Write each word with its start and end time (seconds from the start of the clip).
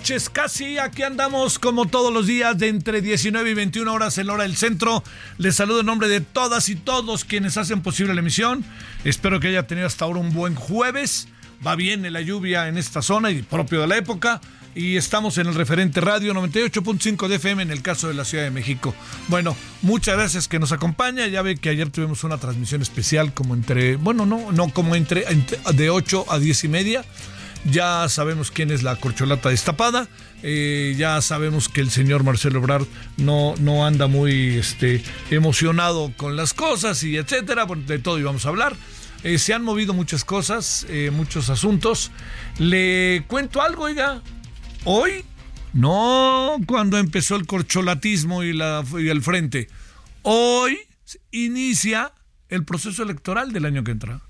Noches 0.00 0.30
casi. 0.30 0.78
Aquí 0.78 1.02
andamos 1.02 1.58
como 1.58 1.84
todos 1.84 2.10
los 2.10 2.26
días 2.26 2.56
de 2.56 2.68
entre 2.68 3.02
19 3.02 3.50
y 3.50 3.52
21 3.52 3.92
horas 3.92 4.16
en 4.16 4.28
la 4.28 4.32
hora 4.32 4.44
del 4.44 4.56
centro. 4.56 5.04
Les 5.36 5.56
saludo 5.56 5.80
en 5.80 5.86
nombre 5.86 6.08
de 6.08 6.22
todas 6.22 6.70
y 6.70 6.74
todos 6.74 7.26
quienes 7.26 7.58
hacen 7.58 7.82
posible 7.82 8.14
la 8.14 8.20
emisión. 8.20 8.64
Espero 9.04 9.40
que 9.40 9.48
haya 9.48 9.66
tenido 9.66 9.86
hasta 9.86 10.06
ahora 10.06 10.20
un 10.20 10.32
buen 10.32 10.54
jueves. 10.54 11.28
Va 11.66 11.76
bien 11.76 12.10
la 12.10 12.22
lluvia 12.22 12.68
en 12.68 12.78
esta 12.78 13.02
zona 13.02 13.30
y 13.30 13.42
propio 13.42 13.82
de 13.82 13.88
la 13.88 13.98
época. 13.98 14.40
Y 14.74 14.96
estamos 14.96 15.36
en 15.36 15.48
el 15.48 15.54
referente 15.54 16.00
radio 16.00 16.32
98.5 16.32 17.28
de 17.28 17.34
FM 17.34 17.62
en 17.64 17.70
el 17.70 17.82
caso 17.82 18.08
de 18.08 18.14
la 18.14 18.24
Ciudad 18.24 18.44
de 18.44 18.50
México. 18.50 18.94
Bueno, 19.28 19.54
muchas 19.82 20.16
gracias 20.16 20.48
que 20.48 20.58
nos 20.58 20.72
acompaña. 20.72 21.26
Ya 21.26 21.42
ve 21.42 21.56
que 21.56 21.68
ayer 21.68 21.90
tuvimos 21.90 22.24
una 22.24 22.38
transmisión 22.38 22.80
especial 22.80 23.34
como 23.34 23.52
entre, 23.52 23.96
bueno, 23.96 24.24
no, 24.24 24.50
no, 24.50 24.70
como 24.70 24.94
entre, 24.96 25.30
entre 25.30 25.58
de 25.74 25.90
8 25.90 26.24
a 26.30 26.38
10 26.38 26.64
y 26.64 26.68
media. 26.68 27.04
Ya 27.64 28.08
sabemos 28.08 28.50
quién 28.50 28.70
es 28.70 28.82
la 28.82 28.96
corcholata 28.96 29.50
destapada. 29.50 30.08
eh, 30.42 30.94
ya 30.96 31.20
sabemos 31.20 31.68
que 31.68 31.82
el 31.82 31.90
señor 31.90 32.24
Marcelo 32.24 32.58
Ebrard 32.60 32.86
no, 33.18 33.54
no 33.60 33.84
anda 33.84 34.06
muy 34.06 34.56
este, 34.56 35.02
emocionado 35.30 36.12
con 36.16 36.36
las 36.36 36.54
cosas 36.54 37.02
y 37.02 37.16
etcétera. 37.16 37.66
De 37.86 37.98
todo 37.98 38.18
íbamos 38.18 38.46
a 38.46 38.48
hablar. 38.48 38.74
Eh, 39.22 39.38
se 39.38 39.52
han 39.52 39.62
movido 39.62 39.92
muchas 39.92 40.24
cosas, 40.24 40.86
eh, 40.88 41.10
muchos 41.12 41.50
asuntos. 41.50 42.10
Le 42.58 43.24
cuento 43.28 43.60
algo, 43.60 43.84
oiga. 43.84 44.22
Hoy, 44.84 45.24
no 45.74 46.56
cuando 46.66 46.96
empezó 46.96 47.36
el 47.36 47.46
corcholatismo 47.46 48.42
y, 48.42 48.54
la, 48.54 48.82
y 48.98 49.08
el 49.08 49.20
frente. 49.20 49.68
Hoy 50.22 50.78
inicia 51.30 52.12
el 52.48 52.64
proceso 52.64 53.02
electoral 53.02 53.52
del 53.52 53.66
año 53.66 53.84
que 53.84 53.90
entra. 53.90 54.22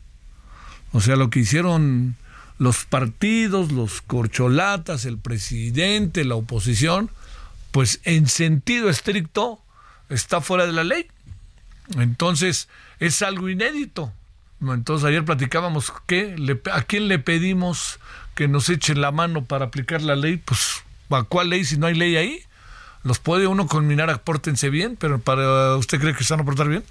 O 0.92 1.00
sea, 1.00 1.14
lo 1.14 1.30
que 1.30 1.38
hicieron 1.38 2.16
los 2.60 2.84
partidos, 2.84 3.72
los 3.72 4.02
corcholatas, 4.02 5.06
el 5.06 5.16
presidente, 5.16 6.26
la 6.26 6.34
oposición, 6.34 7.10
pues 7.70 8.00
en 8.04 8.28
sentido 8.28 8.90
estricto 8.90 9.62
está 10.10 10.42
fuera 10.42 10.66
de 10.66 10.72
la 10.72 10.84
ley. 10.84 11.06
Entonces, 11.96 12.68
es 12.98 13.22
algo 13.22 13.48
inédito. 13.48 14.12
Entonces, 14.60 15.06
ayer 15.06 15.24
platicábamos 15.24 15.90
que 16.06 16.36
a 16.70 16.82
quién 16.82 17.08
le 17.08 17.18
pedimos 17.18 17.98
que 18.34 18.46
nos 18.46 18.68
echen 18.68 19.00
la 19.00 19.10
mano 19.10 19.46
para 19.46 19.64
aplicar 19.64 20.02
la 20.02 20.14
ley. 20.14 20.36
Pues, 20.36 20.82
¿a 21.08 21.22
cuál 21.22 21.48
ley 21.48 21.64
si 21.64 21.78
no 21.78 21.86
hay 21.86 21.94
ley 21.94 22.16
ahí? 22.16 22.42
Los 23.04 23.20
puede 23.20 23.46
uno 23.46 23.68
conminar 23.68 24.10
a 24.10 24.18
pórtense 24.18 24.68
bien, 24.68 24.96
pero 25.00 25.18
para 25.18 25.76
usted 25.76 25.98
cree 25.98 26.14
que 26.14 26.24
se 26.24 26.34
van 26.34 26.42
a 26.42 26.44
portar 26.44 26.68
bien. 26.68 26.84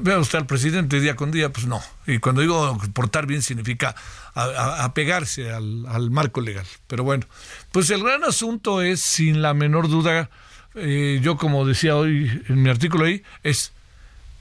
Vea 0.00 0.18
usted 0.18 0.38
al 0.38 0.46
presidente 0.46 1.00
día 1.00 1.16
con 1.16 1.30
día, 1.30 1.52
pues 1.52 1.66
no. 1.66 1.80
Y 2.06 2.18
cuando 2.18 2.40
digo 2.40 2.78
portar 2.94 3.26
bien 3.26 3.42
significa 3.42 3.94
apegarse 4.34 5.50
al, 5.50 5.86
al, 5.86 6.10
marco 6.10 6.40
legal. 6.40 6.66
Pero 6.86 7.04
bueno, 7.04 7.26
pues 7.72 7.90
el 7.90 8.02
gran 8.02 8.24
asunto 8.24 8.82
es, 8.82 9.00
sin 9.00 9.42
la 9.42 9.54
menor 9.54 9.88
duda, 9.88 10.30
eh, 10.74 11.20
yo 11.22 11.36
como 11.36 11.66
decía 11.66 11.96
hoy 11.96 12.42
en 12.48 12.62
mi 12.62 12.70
artículo 12.70 13.04
ahí, 13.04 13.22
es, 13.42 13.72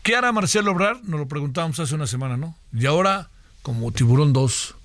¿qué 0.03 0.15
hará 0.15 0.31
Marcelo 0.31 0.71
Obrar? 0.71 1.01
Nos 1.03 1.19
lo 1.19 1.27
preguntábamos 1.27 1.79
hace 1.79 1.95
una 1.95 2.07
semana, 2.07 2.37
¿no? 2.37 2.55
Y 2.73 2.85
ahora, 2.85 3.29
como 3.63 3.91
Tiburón 3.91 4.33
2, 4.33 4.75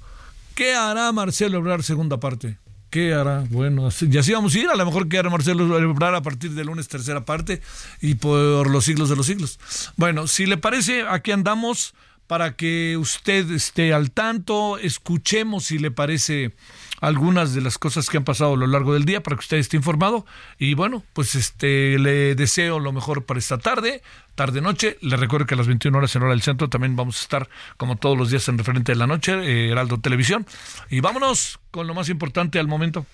¿qué 0.55 0.75
hará 0.75 1.12
Marcelo 1.12 1.59
Obrar 1.59 1.83
segunda 1.83 2.19
parte? 2.19 2.59
¿Qué 2.97 3.12
hará? 3.12 3.45
Bueno, 3.51 3.87
así, 3.87 4.09
y 4.11 4.17
así 4.17 4.33
vamos 4.33 4.55
a 4.55 4.59
ir. 4.59 4.71
A 4.71 4.75
lo 4.75 4.87
mejor 4.87 5.07
que 5.07 5.19
hará 5.19 5.29
Marcelo 5.29 5.79
Ebrard 5.79 6.15
a 6.15 6.23
partir 6.23 6.53
del 6.53 6.69
lunes, 6.69 6.89
tercera 6.89 7.27
parte, 7.27 7.61
y 8.01 8.15
por 8.15 8.71
los 8.71 8.87
siglos 8.87 9.11
de 9.11 9.17
los 9.17 9.27
siglos. 9.27 9.61
Bueno, 9.99 10.27
si 10.27 10.47
le 10.47 10.57
parece, 10.57 11.03
aquí 11.07 11.31
andamos 11.31 11.93
para 12.26 12.56
que 12.56 12.97
usted 12.97 13.50
esté 13.50 13.92
al 13.92 14.10
tanto, 14.10 14.78
escuchemos 14.78 15.64
si 15.64 15.78
le 15.78 15.91
parece 15.91 16.53
algunas 17.00 17.54
de 17.54 17.60
las 17.60 17.78
cosas 17.78 18.09
que 18.09 18.16
han 18.16 18.25
pasado 18.25 18.54
a 18.54 18.56
lo 18.56 18.66
largo 18.66 18.94
del 18.94 19.04
día 19.04 19.22
para 19.22 19.37
que 19.37 19.41
usted 19.41 19.59
esté 19.59 19.76
informado 19.76 20.26
y 20.59 20.75
bueno, 20.75 21.03
pues 21.12 21.34
este 21.34 21.98
le 21.98 22.34
deseo 22.34 22.81
lo 22.81 22.92
mejor 22.92 23.25
para 23.25 23.38
esta 23.38 23.59
tarde, 23.59 24.03
tarde 24.34 24.60
noche, 24.60 24.98
le 25.00 25.16
recuerdo 25.16 25.47
que 25.47 25.54
a 25.54 25.56
las 25.56 25.66
21 25.66 25.97
horas 25.97 26.15
en 26.16 26.22
hora 26.22 26.32
del 26.32 26.42
centro 26.42 26.69
también 26.69 26.97
vamos 26.97 27.19
a 27.19 27.22
estar 27.22 27.48
como 27.76 27.97
todos 27.97 28.16
los 28.16 28.31
días 28.31 28.48
en 28.48 28.59
referente 28.59 28.92
de 28.92 28.98
la 28.98 29.06
noche, 29.06 29.32
eh, 29.32 29.70
Heraldo 29.70 29.98
Televisión 29.98 30.47
y 30.91 31.00
vámonos 31.00 31.60
con 31.70 31.86
lo 31.86 31.94
más 31.94 32.09
importante 32.09 32.59
al 32.59 32.66
momento. 32.66 33.06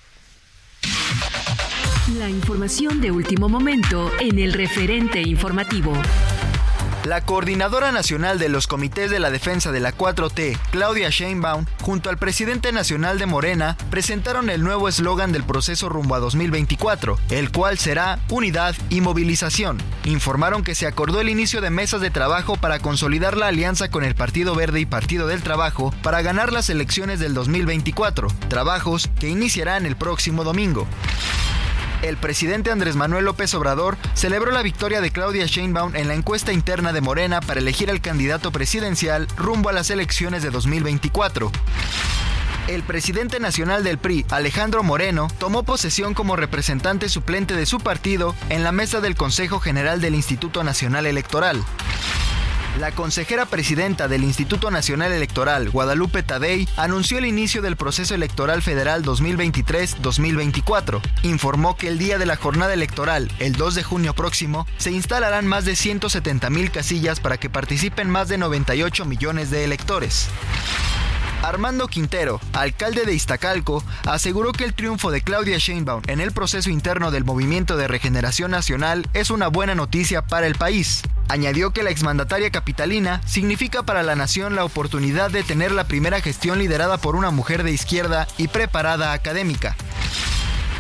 La 2.19 2.29
información 2.29 3.01
de 3.01 3.11
último 3.11 3.49
momento 3.49 4.11
en 4.19 4.39
el 4.39 4.53
referente 4.53 5.21
informativo. 5.23 5.93
La 7.05 7.21
coordinadora 7.21 7.91
nacional 7.91 8.39
de 8.39 8.49
los 8.49 8.69
comités 8.69 9.11
de 9.11 9.19
la 9.19 9.33
defensa 9.33 9.73
de 9.73 9.81
la 9.81 9.93
4T, 9.93 10.57
Claudia 10.71 11.11
Sheinbaum, 11.11 11.67
junto 11.81 12.11
al 12.11 12.17
presidente 12.17 12.71
nacional 12.71 13.19
de 13.19 13.27
Morena, 13.27 13.77
presentaron 13.91 14.49
el 14.49 14.63
nuevo 14.63 14.89
eslogan 14.89 15.33
del 15.33 15.43
proceso 15.43 15.89
rumbo 15.89 16.15
a 16.15 16.21
2024, 16.21 17.19
el 17.31 17.51
cual 17.51 17.77
será 17.79 18.21
unidad 18.31 18.77
y 18.89 19.01
movilización. 19.01 19.79
Informaron 20.05 20.63
que 20.63 20.77
se 20.77 20.87
acordó 20.87 21.21
el 21.21 21.29
inicio 21.29 21.61
de 21.61 21.71
mesas 21.71 22.01
de 22.01 22.11
trabajo 22.11 22.55
para 22.55 22.79
consolidar 22.79 23.37
la 23.37 23.49
alianza 23.49 23.91
con 23.91 24.05
el 24.05 24.15
Partido 24.15 24.55
Verde 24.55 24.79
y 24.79 24.87
Partido 24.87 25.27
del 25.27 25.43
Trabajo 25.43 25.93
para 26.05 26.23
ganar 26.23 26.53
las 26.53 26.71
elecciones 26.71 27.19
del 27.19 27.35
2024, 27.35 28.29
trabajos 28.49 29.11
que 29.19 29.29
iniciarán 29.29 29.87
el 29.87 29.97
próximo 29.97 30.45
domingo. 30.45 30.87
El 32.03 32.17
presidente 32.17 32.73
Andrés 32.73 32.97
Manuel 32.97 33.25
López 33.25 33.55
Obrador 33.55 33.97
celebró 34.15 34.51
la 34.51 34.63
victoria 34.63 35.01
de 35.01 35.13
Claudia 35.13 35.47
Sheinbaum 35.47 35.95
en 35.95 36.09
la 36.09 36.15
encuesta 36.15 36.53
interna 36.53 36.93
de 36.93 37.01
Morena 37.01 37.41
para 37.41 37.61
elegir 37.61 37.91
al 37.91 38.01
candidato 38.01 38.51
presidencial 38.51 39.29
rumbo 39.37 39.69
a 39.69 39.73
las 39.73 39.89
elecciones 39.89 40.43
de 40.43 40.51
2024. 40.51 41.53
El 42.67 42.83
presidente 42.83 43.39
nacional 43.39 43.85
del 43.85 43.99
PRI, 43.99 44.27
Alejandro 44.31 44.83
Moreno, 44.83 45.29
tomó 45.39 45.63
posesión 45.63 46.13
como 46.13 46.35
representante 46.35 47.09
suplente 47.09 47.55
de 47.55 47.67
su 47.67 47.79
partido 47.79 48.35
en 48.49 48.65
la 48.65 48.73
mesa 48.73 49.01
del 49.01 49.15
Consejo 49.15 49.61
General 49.61 50.01
del 50.01 50.17
Instituto 50.17 50.65
Nacional 50.65 51.07
Electoral. 51.07 51.63
La 52.81 52.91
consejera 52.91 53.45
presidenta 53.45 54.09
del 54.09 54.25
Instituto 54.25 54.71
Nacional 54.71 55.13
Electoral, 55.13 55.69
Guadalupe 55.69 56.23
Tadei, 56.23 56.67
anunció 56.79 57.19
el 57.19 57.27
inicio 57.27 57.61
del 57.61 57.77
proceso 57.77 58.15
electoral 58.15 58.63
federal 58.63 59.05
2023-2024. 59.05 61.03
Informó 61.23 61.77
que 61.77 61.89
el 61.89 61.99
día 61.99 62.17
de 62.17 62.25
la 62.25 62.37
jornada 62.37 62.73
electoral, 62.73 63.31
el 63.41 63.57
2 63.57 63.75
de 63.75 63.83
junio 63.83 64.15
próximo, 64.15 64.67
se 64.79 64.91
instalarán 64.91 65.47
más 65.47 65.67
de 65.67 65.77
170 65.77 66.49
mil 66.49 66.71
casillas 66.71 67.21
para 67.21 67.37
que 67.37 67.51
participen 67.51 68.09
más 68.09 68.29
de 68.29 68.39
98 68.39 69.05
millones 69.05 69.51
de 69.51 69.65
electores. 69.65 70.31
Armando 71.43 71.89
Quintero, 71.89 72.41
alcalde 72.55 73.05
de 73.05 73.13
Iztacalco, 73.13 73.85
aseguró 74.07 74.53
que 74.53 74.65
el 74.65 74.73
triunfo 74.75 75.11
de 75.11 75.21
Claudia 75.21 75.59
Sheinbaum 75.59 76.03
en 76.07 76.21
el 76.21 76.33
proceso 76.33 76.71
interno 76.71 77.11
del 77.11 77.25
Movimiento 77.25 77.77
de 77.77 77.89
Regeneración 77.89 78.51
Nacional 78.53 79.07
es 79.13 79.31
una 79.31 79.49
buena 79.49 79.75
noticia 79.75 80.23
para 80.23 80.47
el 80.47 80.55
país. 80.55 81.03
Añadió 81.33 81.71
que 81.71 81.83
la 81.83 81.89
exmandataria 81.89 82.51
capitalina 82.51 83.23
significa 83.25 83.85
para 83.85 84.03
la 84.03 84.15
nación 84.15 84.55
la 84.55 84.67
oportunidad 84.67 85.31
de 85.31 85.43
tener 85.43 85.73
la 85.73 85.85
primera 85.85 86.21
gestión 86.21 86.59
liderada 86.59 86.99
por 86.99 87.17
una 87.17 87.31
mujer 87.31 87.63
de 87.63 87.73
izquierda 87.73 88.29
y 88.37 88.49
preparada 88.49 89.15
académica. 89.15 89.75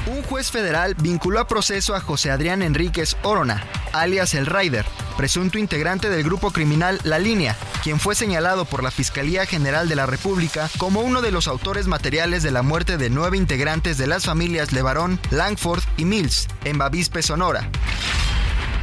Un 0.05 0.23
juez 0.23 0.51
federal 0.51 0.95
vinculó 1.01 1.41
a 1.41 1.49
proceso 1.49 1.95
a 1.95 2.01
José 2.01 2.31
Adrián 2.31 2.61
Enríquez 2.61 3.17
Orona, 3.23 3.65
alias 3.95 4.35
El 4.35 4.45
Rider, 4.45 4.85
presunto 5.17 5.57
integrante 5.57 6.11
del 6.11 6.23
grupo 6.23 6.51
criminal 6.51 7.01
La 7.03 7.19
Línea, 7.19 7.57
quien 7.83 7.99
fue 7.99 8.15
señalado 8.15 8.67
por 8.67 8.83
la 8.83 8.91
Fiscalía 8.91 9.47
General 9.47 9.89
de 9.89 9.97
la 9.97 10.05
República 10.05 10.69
como 10.77 11.01
uno 11.01 11.23
de 11.23 11.31
los 11.31 11.49
autores 11.49 11.87
materiales 11.87 12.43
de 12.43 12.51
la 12.51 12.61
muerte 12.61 12.99
de 12.99 13.09
nueve 13.09 13.39
integrantes 13.39 13.97
de 13.97 14.07
las 14.07 14.27
familias 14.27 14.73
Levarón, 14.73 15.19
Langford 15.31 15.83
y 15.97 16.05
Mills, 16.05 16.47
en 16.65 16.77
Bavispe, 16.77 17.23
Sonora. 17.23 17.71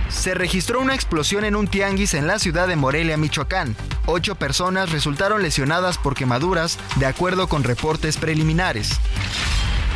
Se 0.09 0.33
registró 0.33 0.81
una 0.81 0.95
explosión 0.95 1.45
en 1.45 1.55
un 1.55 1.67
tianguis 1.67 2.13
en 2.13 2.27
la 2.27 2.39
ciudad 2.39 2.67
de 2.67 2.75
Morelia, 2.75 3.17
Michoacán. 3.17 3.75
Ocho 4.05 4.35
personas 4.35 4.91
resultaron 4.91 5.43
lesionadas 5.43 5.97
por 5.97 6.15
quemaduras, 6.15 6.77
de 6.95 7.05
acuerdo 7.05 7.47
con 7.47 7.63
reportes 7.63 8.17
preliminares. 8.17 8.99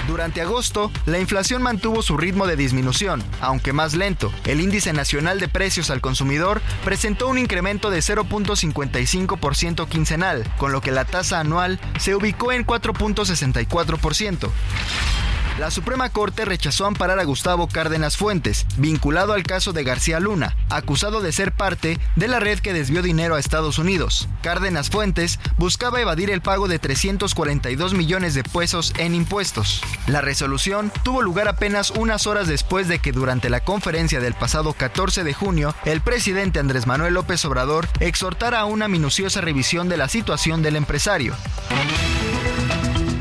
Durante 0.07 0.41
agosto, 0.41 0.91
la 1.05 1.19
inflación 1.19 1.61
mantuvo 1.61 2.01
su 2.01 2.17
ritmo 2.17 2.45
de 2.45 2.57
disminución, 2.57 3.23
aunque 3.41 3.73
más 3.73 3.93
lento. 3.93 4.31
El 4.45 4.59
índice 4.59 4.91
nacional 4.93 5.39
de 5.39 5.47
precios 5.47 5.89
al 5.89 6.01
consumidor 6.01 6.61
presentó 6.83 7.27
un 7.27 7.37
incremento 7.37 7.89
de 7.89 7.99
0.55% 7.99 9.87
quincenal, 9.87 10.43
con 10.57 10.71
lo 10.73 10.81
que 10.81 10.91
la 10.91 11.05
tasa 11.05 11.39
anual 11.39 11.79
se 11.99 12.15
ubicó 12.15 12.51
en 12.51 12.65
4.64%. 12.65 14.49
La 15.59 15.69
Suprema 15.69 16.09
Corte 16.09 16.45
rechazó 16.45 16.87
amparar 16.87 17.19
a 17.19 17.23
Gustavo 17.25 17.67
Cárdenas 17.67 18.17
Fuentes, 18.17 18.65
vinculado 18.77 19.33
al 19.33 19.43
caso 19.43 19.71
de 19.71 19.83
García 19.83 20.19
Luna, 20.19 20.57
acusado 20.71 21.21
de 21.21 21.31
ser 21.31 21.51
parte 21.51 21.99
de 22.15 22.27
la 22.27 22.39
red 22.39 22.57
que 22.57 22.73
desvió 22.73 23.03
dinero 23.03 23.35
a 23.35 23.39
Estados 23.39 23.77
Unidos. 23.77 24.27
Cárdenas 24.41 24.89
Fuentes 24.89 25.39
buscaba 25.57 26.01
evadir 26.01 26.31
el 26.31 26.41
pago 26.41 26.67
de 26.67 26.79
342 26.79 27.93
millones 27.93 28.33
de 28.33 28.43
pesos 28.43 28.93
en 28.97 29.13
impuestos. 29.13 29.83
La 30.07 30.21
resolución 30.21 30.91
tuvo 31.03 31.21
lugar 31.21 31.47
apenas 31.47 31.91
unas 31.91 32.25
horas 32.25 32.47
después 32.47 32.87
de 32.87 32.97
que 32.97 33.11
durante 33.11 33.51
la 33.51 33.59
conferencia 33.59 34.19
del 34.19 34.33
pasado 34.33 34.73
14 34.73 35.23
de 35.23 35.33
junio, 35.35 35.75
el 35.85 36.01
presidente 36.01 36.59
Andrés 36.59 36.87
Manuel 36.87 37.13
López 37.13 37.45
Obrador 37.45 37.87
exhortara 37.99 38.61
a 38.61 38.65
una 38.65 38.87
minuciosa 38.87 39.39
revisión 39.39 39.87
de 39.87 39.97
la 39.97 40.09
situación 40.09 40.63
del 40.63 40.77
empresario. 40.77 41.35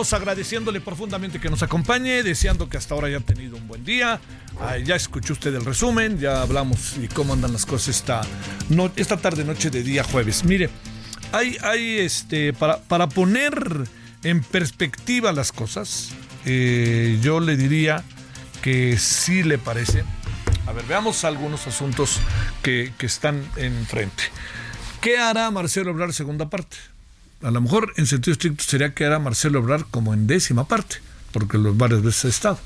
Agradeciéndole 0.00 0.80
profundamente 0.80 1.38
que 1.38 1.50
nos 1.50 1.62
acompañe, 1.62 2.22
deseando 2.22 2.70
que 2.70 2.78
hasta 2.78 2.94
ahora 2.94 3.08
haya 3.08 3.20
tenido 3.20 3.58
un 3.58 3.68
buen 3.68 3.84
día. 3.84 4.18
Ah, 4.58 4.78
ya 4.78 4.96
escuchó 4.96 5.34
usted 5.34 5.54
el 5.54 5.62
resumen, 5.62 6.18
ya 6.18 6.40
hablamos 6.40 6.96
y 6.96 7.06
cómo 7.06 7.34
andan 7.34 7.52
las 7.52 7.66
cosas 7.66 7.96
esta, 7.96 8.22
esta 8.96 9.18
tarde 9.18 9.44
noche 9.44 9.68
de 9.68 9.82
día 9.82 10.02
jueves. 10.02 10.42
Mire, 10.44 10.70
hay, 11.32 11.58
hay 11.62 11.98
este, 11.98 12.54
para, 12.54 12.78
para 12.78 13.10
poner 13.10 13.52
en 14.24 14.42
perspectiva 14.42 15.32
las 15.32 15.52
cosas, 15.52 16.12
eh, 16.46 17.18
yo 17.20 17.38
le 17.38 17.58
diría 17.58 18.02
que 18.62 18.96
sí 18.98 19.42
le 19.42 19.58
parece. 19.58 20.02
A 20.66 20.72
ver, 20.72 20.86
veamos 20.86 21.24
algunos 21.24 21.66
asuntos 21.66 22.20
que, 22.62 22.94
que 22.96 23.04
están 23.04 23.44
enfrente. 23.56 24.24
¿Qué 25.02 25.18
hará 25.18 25.50
Marcelo 25.50 25.90
Obrar 25.90 26.14
segunda 26.14 26.48
parte? 26.48 26.78
A 27.42 27.50
lo 27.50 27.60
mejor 27.60 27.92
en 27.96 28.06
sentido 28.06 28.32
estricto 28.32 28.64
sería 28.64 28.94
que 28.94 29.04
era 29.04 29.18
Marcelo 29.18 29.60
Obrar 29.60 29.86
como 29.90 30.14
en 30.14 30.26
décima 30.26 30.68
parte, 30.68 30.96
porque 31.32 31.58
los 31.58 31.76
varias 31.76 32.02
veces 32.02 32.24
ha 32.24 32.28
estado. 32.28 32.60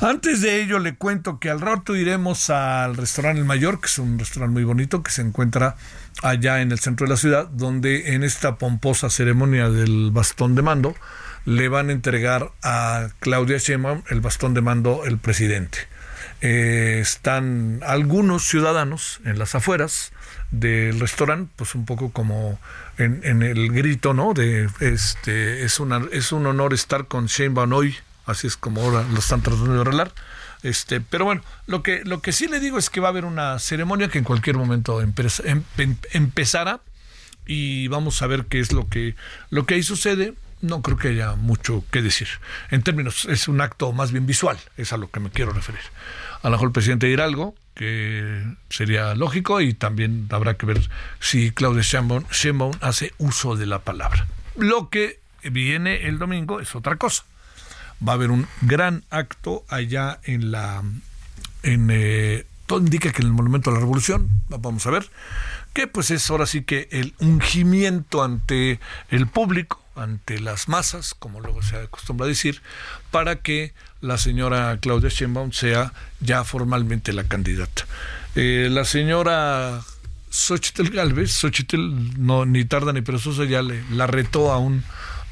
Antes 0.00 0.42
de 0.42 0.60
ello 0.60 0.78
le 0.78 0.94
cuento 0.94 1.38
que 1.38 1.48
al 1.48 1.60
rato 1.60 1.96
iremos 1.96 2.50
al 2.50 2.96
restaurante 2.96 3.40
El 3.40 3.46
Mayor, 3.46 3.80
que 3.80 3.86
es 3.86 3.98
un 3.98 4.18
restaurante 4.18 4.52
muy 4.52 4.64
bonito 4.64 5.02
que 5.02 5.10
se 5.10 5.22
encuentra 5.22 5.76
allá 6.22 6.60
en 6.60 6.70
el 6.70 6.78
centro 6.78 7.06
de 7.06 7.12
la 7.12 7.16
ciudad, 7.16 7.46
donde 7.46 8.14
en 8.14 8.22
esta 8.22 8.56
pomposa 8.56 9.08
ceremonia 9.08 9.70
del 9.70 10.10
bastón 10.10 10.54
de 10.54 10.60
mando 10.60 10.94
le 11.46 11.68
van 11.68 11.88
a 11.88 11.92
entregar 11.92 12.52
a 12.62 13.08
Claudia 13.20 13.56
Sheinbaum 13.56 14.02
el 14.10 14.20
bastón 14.20 14.52
de 14.52 14.60
mando 14.60 15.04
el 15.06 15.16
presidente. 15.16 15.78
Eh, 16.42 16.98
están 17.00 17.80
algunos 17.86 18.44
ciudadanos 18.44 19.20
en 19.24 19.38
las 19.38 19.54
afueras 19.54 20.12
del 20.50 21.00
restaurante, 21.00 21.50
pues 21.56 21.74
un 21.74 21.86
poco 21.86 22.12
como 22.12 22.58
en, 22.98 23.20
en, 23.24 23.42
el 23.42 23.70
grito, 23.72 24.14
¿no? 24.14 24.34
De 24.34 24.68
este 24.80 25.64
es 25.64 25.80
una 25.80 26.02
es 26.12 26.32
un 26.32 26.46
honor 26.46 26.72
estar 26.72 27.06
con 27.06 27.26
Sheinbaum 27.26 27.72
hoy, 27.72 27.96
así 28.24 28.46
es 28.46 28.56
como 28.56 28.82
ahora 28.82 29.04
lo 29.10 29.18
están 29.18 29.42
tratando 29.42 29.74
de 29.74 29.80
arreglar. 29.80 30.12
Este, 30.62 31.00
pero 31.00 31.24
bueno, 31.24 31.42
lo 31.66 31.82
que 31.82 32.04
lo 32.04 32.20
que 32.20 32.32
sí 32.32 32.48
le 32.48 32.60
digo 32.60 32.78
es 32.78 32.90
que 32.90 33.00
va 33.00 33.08
a 33.08 33.10
haber 33.10 33.24
una 33.24 33.58
ceremonia 33.58 34.08
que 34.08 34.18
en 34.18 34.24
cualquier 34.24 34.56
momento 34.56 35.00
em, 35.00 35.12
em, 35.44 35.96
empezará 36.12 36.80
y 37.46 37.88
vamos 37.88 38.20
a 38.22 38.26
ver 38.26 38.46
qué 38.46 38.60
es 38.60 38.72
lo 38.72 38.88
que 38.88 39.14
lo 39.50 39.66
que 39.66 39.74
ahí 39.74 39.82
sucede. 39.82 40.34
No 40.62 40.80
creo 40.80 40.96
que 40.96 41.08
haya 41.08 41.34
mucho 41.34 41.84
que 41.90 42.00
decir. 42.00 42.28
En 42.70 42.82
términos, 42.82 43.26
es 43.26 43.46
un 43.46 43.60
acto 43.60 43.92
más 43.92 44.10
bien 44.10 44.24
visual, 44.26 44.58
es 44.78 44.92
a 44.94 44.96
lo 44.96 45.10
que 45.10 45.20
me 45.20 45.30
quiero 45.30 45.52
referir. 45.52 45.82
A 46.42 46.48
lo 46.48 46.52
mejor 46.52 46.68
el 46.68 46.72
presidente 46.72 47.06
dirá 47.06 47.24
algo, 47.24 47.54
que 47.76 48.42
sería 48.70 49.14
lógico 49.14 49.60
y 49.60 49.74
también 49.74 50.26
habrá 50.30 50.56
que 50.56 50.66
ver 50.66 50.88
si 51.20 51.52
Claudia 51.52 51.82
Sheinbaum, 51.82 52.72
hace 52.80 53.12
uso 53.18 53.54
de 53.54 53.66
la 53.66 53.80
palabra. 53.80 54.26
Lo 54.56 54.88
que 54.88 55.20
viene 55.44 56.08
el 56.08 56.18
domingo 56.18 56.58
es 56.60 56.74
otra 56.74 56.96
cosa. 56.96 57.24
Va 58.06 58.12
a 58.12 58.14
haber 58.14 58.30
un 58.30 58.46
gran 58.62 59.04
acto 59.10 59.64
allá 59.68 60.18
en 60.24 60.50
la... 60.50 60.82
En, 61.62 61.88
eh, 61.92 62.46
todo 62.66 62.80
indica 62.80 63.12
que 63.12 63.22
en 63.22 63.28
el 63.28 63.34
Monumento 63.34 63.70
a 63.70 63.74
la 63.74 63.80
Revolución, 63.80 64.28
vamos 64.48 64.86
a 64.86 64.90
ver, 64.90 65.08
que 65.72 65.86
pues 65.86 66.10
es 66.10 66.28
ahora 66.30 66.46
sí 66.46 66.62
que 66.62 66.88
el 66.90 67.14
ungimiento 67.20 68.24
ante 68.24 68.80
el 69.10 69.26
público, 69.26 69.82
ante 69.96 70.40
las 70.40 70.68
masas, 70.68 71.14
como 71.14 71.40
luego 71.40 71.62
se 71.62 71.76
acostumbra 71.76 72.26
a 72.26 72.28
decir, 72.28 72.62
para 73.10 73.36
que 73.36 73.72
la 74.00 74.18
señora 74.18 74.78
Claudia 74.80 75.08
Sheinbaum 75.08 75.52
sea 75.52 75.92
ya 76.20 76.44
formalmente 76.44 77.12
la 77.12 77.24
candidata. 77.24 77.86
Eh, 78.34 78.68
la 78.70 78.84
señora 78.84 79.82
Xochitl 80.30 80.90
Galvez, 80.90 81.32
Xochitl 81.32 81.78
no 82.18 82.44
ni 82.44 82.64
tarda 82.64 82.92
ni 82.92 83.00
perezosa 83.00 83.44
ya 83.44 83.62
le 83.62 83.82
la 83.90 84.06
retó 84.06 84.52
a 84.52 84.58
un 84.58 84.84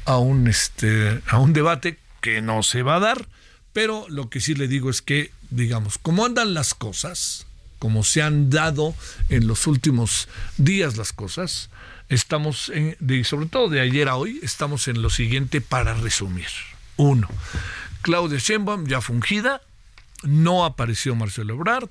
a 0.05 0.17
un 0.17 0.47
este 0.47 1.21
a 1.27 1.37
un 1.39 1.53
debate 1.53 1.99
que 2.21 2.41
no 2.41 2.63
se 2.63 2.81
va 2.81 2.95
a 2.95 2.99
dar, 2.99 3.27
pero 3.73 4.05
lo 4.09 4.29
que 4.29 4.39
sí 4.39 4.55
le 4.55 4.67
digo 4.67 4.89
es 4.89 5.01
que 5.01 5.31
digamos, 5.49 5.97
como 5.97 6.25
andan 6.25 6.53
las 6.53 6.73
cosas, 6.73 7.45
como 7.79 8.03
se 8.03 8.21
han 8.21 8.49
dado 8.49 8.95
en 9.29 9.47
los 9.47 9.67
últimos 9.67 10.27
días 10.57 10.97
las 10.97 11.13
cosas, 11.13 11.69
estamos 12.09 12.69
en, 12.69 12.95
sobre 13.23 13.47
todo 13.47 13.69
de 13.69 13.81
ayer 13.81 14.09
a 14.09 14.15
hoy, 14.15 14.39
estamos 14.43 14.87
en 14.87 15.01
lo 15.01 15.09
siguiente 15.09 15.61
para 15.61 15.93
resumir. 15.93 16.47
Uno, 16.97 17.27
Claudia 18.01 18.39
Sheinbaum 18.39 18.87
ya 18.87 19.01
fungida, 19.01 19.61
no 20.23 20.65
apareció 20.65 21.15
Marcelo 21.15 21.55
Ebrard, 21.55 21.89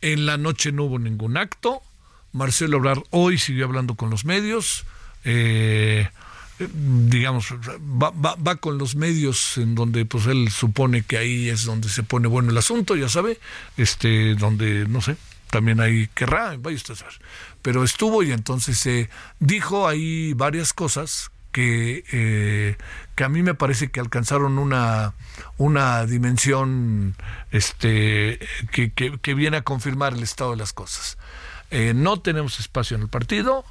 en 0.00 0.26
la 0.26 0.36
noche 0.36 0.72
no 0.72 0.84
hubo 0.84 0.98
ningún 0.98 1.36
acto, 1.36 1.82
Marcelo 2.32 2.78
Ebrard 2.78 3.02
hoy 3.10 3.38
siguió 3.38 3.66
hablando 3.66 3.96
con 3.96 4.10
los 4.10 4.24
medios, 4.24 4.84
eh, 5.24 6.08
digamos, 6.58 7.52
va, 7.80 8.10
va, 8.10 8.36
va, 8.36 8.56
con 8.56 8.78
los 8.78 8.94
medios 8.94 9.56
en 9.58 9.74
donde 9.74 10.04
pues 10.04 10.26
él 10.26 10.50
supone 10.50 11.02
que 11.02 11.16
ahí 11.18 11.48
es 11.48 11.64
donde 11.64 11.88
se 11.88 12.02
pone 12.02 12.28
bueno 12.28 12.50
el 12.50 12.58
asunto, 12.58 12.96
ya 12.96 13.08
sabe, 13.08 13.38
este, 13.76 14.34
donde, 14.34 14.86
no 14.86 15.00
sé, 15.00 15.16
también 15.50 15.80
ahí 15.80 16.08
querrá, 16.14 16.56
vaya 16.58 16.76
a 16.76 16.94
saber. 16.94 17.14
Pero 17.62 17.84
estuvo 17.84 18.22
y 18.22 18.32
entonces 18.32 18.78
se 18.78 19.00
eh, 19.00 19.10
dijo 19.38 19.88
ahí 19.88 20.32
varias 20.34 20.72
cosas 20.72 21.30
que, 21.52 22.04
eh, 22.12 22.76
que 23.14 23.24
a 23.24 23.28
mí 23.28 23.42
me 23.42 23.54
parece 23.54 23.90
que 23.90 24.00
alcanzaron 24.00 24.58
una, 24.58 25.14
una 25.58 26.06
dimensión 26.06 27.16
este, 27.50 28.38
que, 28.72 28.92
que, 28.92 29.18
que 29.18 29.34
viene 29.34 29.58
a 29.58 29.62
confirmar 29.62 30.14
el 30.14 30.22
estado 30.22 30.52
de 30.52 30.56
las 30.56 30.72
cosas. 30.72 31.18
Eh, 31.70 31.92
no 31.94 32.20
tenemos 32.20 32.58
espacio 32.60 32.96
en 32.96 33.02
el 33.02 33.08
partido 33.08 33.64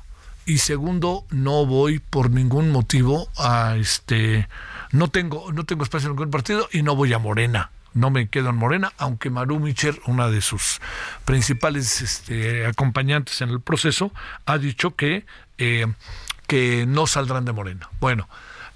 y 0.46 0.60
segundo, 0.60 1.26
no 1.30 1.66
voy 1.66 2.00
por 2.00 2.32
ningún 2.32 2.72
motivo 2.72 3.30
a 3.38 3.76
este 3.78 4.48
no 4.92 5.10
tengo 5.10 5.52
no 5.52 5.66
tengo 5.66 5.84
espacio 5.84 6.08
en 6.10 6.16
ningún 6.16 6.32
partido 6.32 6.68
y 6.72 6.82
no 6.82 6.96
voy 6.96 7.14
a 7.14 7.20
Morena. 7.20 7.72
No 7.94 8.10
me 8.10 8.30
quedo 8.30 8.50
en 8.50 8.56
Morena, 8.56 8.94
aunque 8.98 9.30
Maru 9.30 9.60
Micher, 9.60 10.00
una 10.06 10.30
de 10.30 10.42
sus 10.42 10.80
principales 11.26 12.02
este, 12.02 12.66
acompañantes 12.66 13.42
en 13.42 13.50
el 13.50 13.62
proceso, 13.62 14.12
ha 14.46 14.58
dicho 14.58 14.96
que, 14.96 15.26
eh, 15.58 15.88
que 16.48 16.86
no 16.88 17.08
saldrán 17.08 17.46
de 17.46 17.52
Morena. 17.52 17.90
Bueno, 18.00 18.28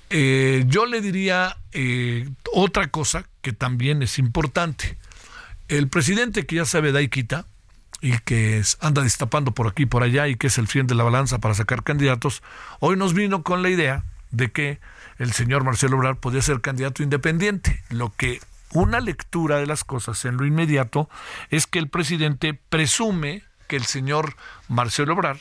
eh, 0.09 0.63
yo 0.67 0.85
le 0.85 1.01
diría 1.01 1.57
eh, 1.71 2.29
otra 2.53 2.87
cosa 2.87 3.25
que 3.41 3.53
también 3.53 4.03
es 4.03 4.19
importante. 4.19 4.97
El 5.67 5.87
presidente 5.87 6.45
que 6.45 6.57
ya 6.57 6.65
sabe 6.65 6.91
da 6.91 7.01
y 7.01 7.07
quita, 7.07 7.45
y 8.01 8.17
que 8.19 8.61
anda 8.81 9.01
destapando 9.01 9.53
por 9.53 9.67
aquí 9.67 9.83
y 9.83 9.85
por 9.85 10.03
allá 10.03 10.27
y 10.27 10.35
que 10.35 10.47
es 10.47 10.57
el 10.57 10.67
fin 10.67 10.87
de 10.87 10.93
la 10.93 11.03
balanza 11.03 11.39
para 11.39 11.55
sacar 11.55 11.83
candidatos, 11.83 12.43
hoy 12.79 12.97
nos 12.97 13.13
vino 13.13 13.43
con 13.43 13.63
la 13.63 13.69
idea 13.69 14.03
de 14.29 14.51
que 14.51 14.79
el 15.19 15.31
señor 15.31 15.63
Marcelo 15.63 15.97
Obrador 15.97 16.17
podía 16.17 16.41
ser 16.41 16.59
candidato 16.59 17.01
independiente, 17.01 17.81
lo 17.89 18.13
que 18.13 18.41
una 18.73 18.99
lectura 18.99 19.57
de 19.57 19.67
las 19.67 19.83
cosas 19.83 20.25
en 20.25 20.37
lo 20.37 20.45
inmediato 20.45 21.09
es 21.49 21.67
que 21.67 21.79
el 21.79 21.89
presidente 21.89 22.53
presume 22.53 23.43
que 23.67 23.75
el 23.75 23.85
señor 23.85 24.35
Marcelo 24.67 25.13
Obrador 25.13 25.39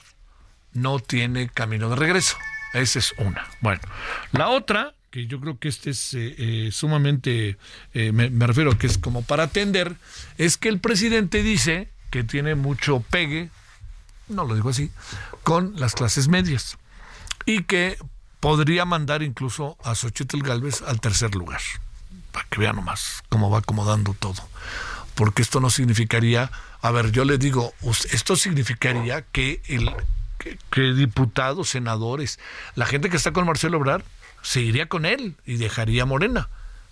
no 0.73 0.99
tiene 0.99 1.49
camino 1.49 1.89
de 1.91 1.97
regreso. 1.97 2.37
Esa 2.73 2.99
es 2.99 3.15
una. 3.19 3.47
Bueno, 3.61 3.81
la 4.33 4.49
otra, 4.49 4.95
que 5.11 5.27
yo 5.27 5.41
creo 5.41 5.59
que 5.59 5.69
este 5.69 5.91
es 5.91 6.15
eh, 6.15 6.35
eh, 6.39 6.71
sumamente, 6.73 7.59
eh, 7.93 8.13
me, 8.13 8.31
me 8.31 8.47
refiero 8.47 8.79
que 8.79 8.87
es 8.87 8.97
como 8.97 9.23
para 9.23 9.45
atender, 9.45 9.97
es 10.39 10.57
que 10.57 10.69
el 10.69 10.81
presidente 10.81 11.43
dice 11.43 11.89
que 12.11 12.25
tiene 12.25 12.55
mucho 12.55 13.01
pegue, 13.11 13.51
no 14.29 14.45
lo 14.45 14.55
digo 14.55 14.71
así, 14.71 14.91
con 15.43 15.79
las 15.79 15.95
clases 15.95 16.29
medias 16.29 16.79
y 17.45 17.65
que 17.65 17.99
podría 18.41 18.85
mandar 18.85 19.23
incluso 19.23 19.77
a 19.85 19.95
Xochitl 19.95 20.43
Galvez 20.43 20.83
al 20.83 21.01
tercer 21.01 21.35
lugar 21.35 21.61
para 22.33 22.47
que 22.49 22.59
vean 22.59 22.77
nomás 22.77 23.23
cómo 23.29 23.51
va 23.51 23.59
acomodando 23.59 24.15
todo. 24.19 24.43
Porque 25.15 25.43
esto 25.43 25.61
no 25.61 25.71
significaría, 25.71 26.51
a 26.81 26.91
ver, 26.91 27.13
yo 27.13 27.25
le 27.25 27.39
digo, 27.39 27.75
esto 28.11 28.35
significaría 28.37 29.23
que 29.23 29.61
el 29.67 29.95
que, 30.71 30.93
diputados, 30.93 31.69
senadores, 31.69 32.39
la 32.75 32.87
gente 32.87 33.11
que 33.11 33.17
está 33.17 33.33
con 33.33 33.47
Marcelo 33.47 33.79
Obrar, 33.79 34.05
seguiría 34.43 34.89
con 34.89 35.07
él 35.07 35.37
y 35.47 35.57
dejaría 35.57 36.07
Morena, 36.07 36.49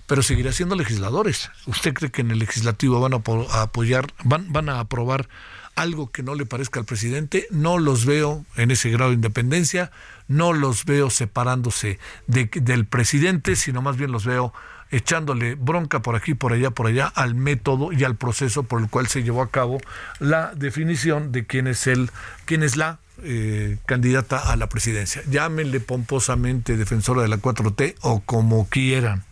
pero 0.06 0.22
seguiría 0.22 0.52
siendo 0.52 0.76
legisladores. 0.76 1.50
¿Usted 1.66 1.94
cree 1.94 2.10
que 2.10 2.20
en 2.20 2.30
el 2.30 2.38
legislativo 2.38 3.00
van 3.00 3.14
a, 3.14 3.62
apoyar, 3.62 4.12
van, 4.24 4.52
van 4.52 4.68
a 4.68 4.80
aprobar 4.80 5.28
algo 5.74 6.10
que 6.10 6.22
no 6.22 6.34
le 6.34 6.46
parezca 6.46 6.80
al 6.80 6.86
presidente? 6.86 7.46
No 7.50 7.78
los 7.78 8.04
veo 8.04 8.44
en 8.56 8.70
ese 8.70 8.90
grado 8.90 9.10
de 9.10 9.16
independencia, 9.16 9.90
no 10.28 10.52
los 10.52 10.84
veo 10.84 11.10
separándose 11.10 11.98
del 12.26 12.86
presidente, 12.86 13.56
sino 13.56 13.82
más 13.82 13.96
bien 13.96 14.12
los 14.12 14.24
veo 14.24 14.52
echándole 14.90 15.54
bronca 15.54 16.00
por 16.00 16.16
aquí, 16.16 16.34
por 16.34 16.52
allá, 16.52 16.70
por 16.70 16.86
allá 16.86 17.06
al 17.06 17.34
método 17.34 17.92
y 17.92 18.04
al 18.04 18.16
proceso 18.16 18.64
por 18.64 18.80
el 18.80 18.88
cual 18.88 19.06
se 19.06 19.22
llevó 19.22 19.42
a 19.42 19.50
cabo 19.50 19.80
la 20.18 20.52
definición 20.54 21.32
de 21.32 21.46
quién 21.46 21.66
es 21.66 21.86
el, 21.86 22.10
quién 22.44 22.62
es 22.62 22.76
la 22.76 22.98
eh, 23.22 23.76
candidata 23.84 24.50
a 24.50 24.56
la 24.56 24.68
presidencia. 24.68 25.22
Llámenle 25.28 25.80
pomposamente 25.80 26.76
defensora 26.76 27.20
de 27.20 27.28
la 27.28 27.36
4T 27.36 27.96
o 28.00 28.20
como 28.20 28.66
quieran, 28.68 29.24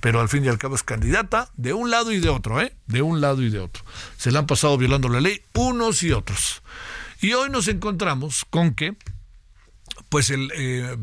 pero 0.00 0.20
al 0.20 0.28
fin 0.28 0.44
y 0.44 0.48
al 0.48 0.58
cabo 0.58 0.74
es 0.74 0.82
candidata 0.82 1.50
de 1.56 1.72
un 1.72 1.90
lado 1.90 2.10
y 2.10 2.18
de 2.18 2.28
otro, 2.28 2.60
¿eh? 2.60 2.74
De 2.86 3.02
un 3.02 3.20
lado 3.20 3.42
y 3.42 3.50
de 3.50 3.60
otro. 3.60 3.84
Se 4.16 4.32
le 4.32 4.38
han 4.38 4.46
pasado 4.46 4.76
violando 4.76 5.08
la 5.08 5.20
ley 5.20 5.42
unos 5.54 6.02
y 6.02 6.12
otros. 6.12 6.62
Y 7.20 7.34
hoy 7.34 7.48
nos 7.48 7.68
encontramos 7.68 8.44
con 8.50 8.74
que, 8.74 8.96
pues 10.08 10.30
el 10.30 10.50
eh, 10.54 10.96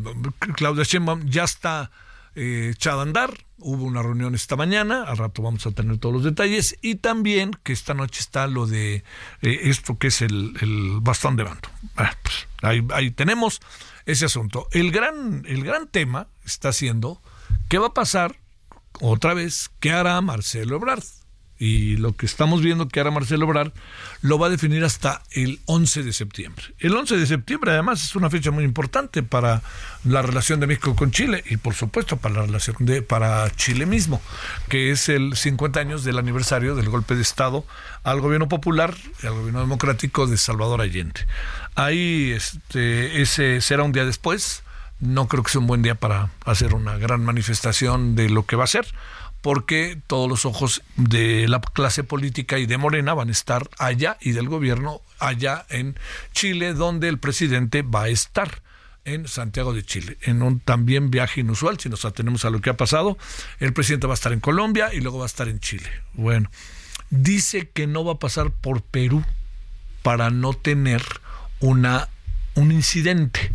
Claudia 0.56 0.84
Sheinbaum 0.84 1.26
ya 1.30 1.46
está 1.46 1.92
eh, 2.36 2.72
echada 2.74 3.00
a 3.00 3.04
andar, 3.04 3.34
Hubo 3.64 3.86
una 3.86 4.02
reunión 4.02 4.36
esta 4.36 4.56
mañana, 4.56 5.04
al 5.04 5.18
rato 5.18 5.42
vamos 5.42 5.66
a 5.66 5.72
tener 5.72 5.98
todos 5.98 6.14
los 6.14 6.24
detalles, 6.24 6.78
y 6.82 6.96
también 6.96 7.52
que 7.64 7.74
esta 7.74 7.94
noche 7.94 8.20
está 8.20 8.48
lo 8.48 8.68
de 8.68 9.04
eh, 9.42 9.60
esto 9.64 9.98
que 9.98 10.08
es 10.08 10.22
el, 10.22 10.54
bastón 11.02 11.36
de 11.36 11.44
bando. 11.44 11.70
Ah, 11.96 12.14
pues, 12.22 12.48
ahí, 12.62 12.86
ahí, 12.94 13.12
tenemos 13.12 13.62
ese 14.06 14.26
asunto. 14.26 14.68
El 14.72 14.92
gran, 14.92 15.44
el 15.48 15.64
gran 15.64 15.88
tema 15.88 16.28
está 16.46 16.74
siendo 16.74 17.22
qué 17.70 17.78
va 17.78 17.88
a 17.88 17.94
pasar 17.94 18.36
otra 19.00 19.34
vez, 19.34 19.72
qué 19.80 19.92
hará 19.92 20.20
Marcelo 20.22 20.76
Ebrard 20.76 21.04
y 21.60 21.98
lo 21.98 22.16
que 22.16 22.26
estamos 22.26 22.62
viendo 22.62 22.88
que 22.88 23.00
ahora 23.00 23.12
Marcelo 23.12 23.46
Obrar 23.46 23.74
lo 24.22 24.38
va 24.38 24.48
a 24.48 24.50
definir 24.50 24.84
hasta 24.84 25.22
el 25.32 25.60
11 25.66 26.04
de 26.04 26.14
septiembre. 26.14 26.64
El 26.80 26.96
11 26.96 27.18
de 27.18 27.26
septiembre 27.26 27.72
además 27.72 28.04
es 28.04 28.16
una 28.16 28.30
fecha 28.30 28.52
muy 28.52 28.64
importante 28.64 29.24
para 29.24 29.62
la 30.04 30.22
relación 30.22 30.60
de 30.60 30.68
México 30.68 30.96
con 30.96 31.12
Chile 31.12 31.44
y 31.50 31.58
por 31.58 31.74
supuesto 31.74 32.18
para 32.18 32.36
la 32.36 32.42
relación 32.44 32.76
de 32.80 33.02
para 33.02 33.50
Chile 33.56 33.86
mismo, 33.86 34.22
que 34.68 34.92
es 34.92 35.10
el 35.10 35.36
50 35.36 35.80
años 35.80 36.04
del 36.04 36.18
aniversario 36.18 36.76
del 36.76 36.90
golpe 36.90 37.16
de 37.16 37.22
estado 37.22 37.66
al 38.04 38.20
gobierno 38.20 38.50
popular 38.50 38.96
y 39.22 39.28
al 39.28 39.34
gobierno 39.34 39.62
democrático 39.62 40.28
de 40.28 40.38
Salvador 40.38 40.82
Allende. 40.82 41.26
Ahí 41.76 42.32
este 42.32 43.22
ese 43.22 43.62
será 43.62 43.84
un 43.84 43.92
día 43.92 44.06
después, 44.06 44.64
no 45.00 45.28
creo 45.28 45.44
que 45.44 45.52
sea 45.52 45.62
un 45.62 45.68
buen 45.68 45.82
día 45.82 45.96
para 45.96 46.30
hacer 46.46 46.74
una 46.74 46.98
gran 46.98 47.24
manifestación 47.24 48.16
de 48.16 48.30
lo 48.30 48.46
que 48.46 48.56
va 48.56 48.64
a 48.64 48.68
ser 48.68 48.86
porque 49.44 50.00
todos 50.08 50.30
los 50.30 50.46
ojos 50.46 50.82
de 50.96 51.50
la 51.50 51.60
clase 51.60 52.06
política 52.06 52.60
y 52.60 52.66
de 52.66 52.78
Morena 52.78 53.14
van 53.14 53.28
a 53.28 53.34
estar 53.34 53.70
allá 53.78 54.18
y 54.22 54.32
del 54.32 54.48
gobierno 54.48 55.02
allá 55.20 55.66
en 55.70 56.00
Chile, 56.32 56.74
donde 56.74 57.10
el 57.10 57.20
presidente 57.20 57.82
va 57.82 58.04
a 58.04 58.08
estar 58.08 58.62
en 59.04 59.28
Santiago 59.28 59.74
de 59.74 59.84
Chile, 59.84 60.18
en 60.22 60.42
un 60.42 60.62
también 60.62 61.12
viaje 61.12 61.42
inusual, 61.42 61.78
si 61.78 61.90
nos 61.90 62.06
atenemos 62.06 62.46
a 62.46 62.52
lo 62.52 62.62
que 62.62 62.70
ha 62.70 62.78
pasado. 62.78 63.18
El 63.60 63.74
presidente 63.74 64.08
va 64.08 64.14
a 64.14 64.16
estar 64.16 64.32
en 64.32 64.40
Colombia 64.40 64.94
y 64.94 65.02
luego 65.02 65.18
va 65.18 65.26
a 65.26 65.28
estar 65.28 65.50
en 65.50 65.60
Chile. 65.60 65.90
Bueno, 66.14 66.50
dice 67.10 67.70
que 67.70 67.86
no 67.86 68.06
va 68.06 68.14
a 68.14 68.20
pasar 68.20 68.50
por 68.50 68.82
Perú 68.82 69.26
para 70.04 70.30
no 70.30 70.54
tener 70.54 71.04
una 71.60 72.08
un 72.56 72.72
incidente. 72.72 73.52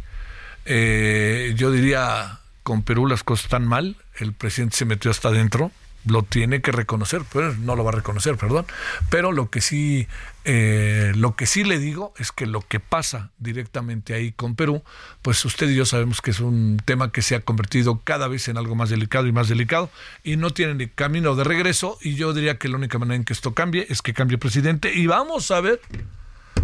Eh, 0.67 1.55
yo 1.57 1.71
diría, 1.71 2.41
con 2.69 2.83
Perú 2.83 3.07
las 3.07 3.25
cosas 3.25 3.47
están 3.47 3.67
mal, 3.67 3.97
el 4.19 4.35
presidente 4.35 4.77
se 4.77 4.85
metió 4.85 5.11
hasta 5.11 5.29
adentro, 5.29 5.73
lo 6.05 6.23
tiene 6.23 6.61
que 6.61 6.71
reconocer, 6.71 7.23
pero 7.33 7.55
no 7.55 7.77
lo 7.77 7.83
va 7.83 7.93
a 7.93 7.95
reconocer, 7.95 8.37
perdón. 8.37 8.67
Pero 9.09 9.33
lo 9.33 9.49
que 9.49 9.63
sí, 9.63 10.07
eh, 10.45 11.13
lo 11.17 11.35
que 11.35 11.47
sí 11.47 11.65
le 11.65 11.79
digo 11.79 12.13
es 12.19 12.31
que 12.31 12.45
lo 12.45 12.61
que 12.61 12.79
pasa 12.79 13.31
directamente 13.39 14.13
ahí 14.13 14.33
con 14.33 14.55
Perú, 14.55 14.83
pues 15.23 15.43
usted 15.47 15.71
y 15.71 15.77
yo 15.77 15.87
sabemos 15.87 16.21
que 16.21 16.31
es 16.31 16.41
un 16.41 16.79
tema 16.85 17.11
que 17.11 17.23
se 17.23 17.37
ha 17.37 17.41
convertido 17.41 18.03
cada 18.05 18.29
vez 18.29 18.49
en 18.49 18.59
algo 18.59 18.75
más 18.75 18.91
delicado 18.91 19.27
y 19.27 19.33
más 19.33 19.49
delicado 19.49 19.89
y 20.23 20.37
no 20.37 20.51
tiene 20.51 20.75
ni 20.75 20.89
camino 20.89 21.37
de 21.37 21.45
regreso. 21.45 21.97
Y 22.03 22.17
yo 22.17 22.35
diría 22.35 22.59
que 22.59 22.69
la 22.69 22.77
única 22.77 22.99
manera 22.99 23.17
en 23.17 23.25
que 23.25 23.33
esto 23.33 23.55
cambie 23.55 23.87
es 23.89 24.03
que 24.03 24.13
cambie 24.13 24.37
presidente 24.37 24.93
y 24.93 25.07
vamos 25.07 25.51
a 25.53 25.63
ver 25.63 25.81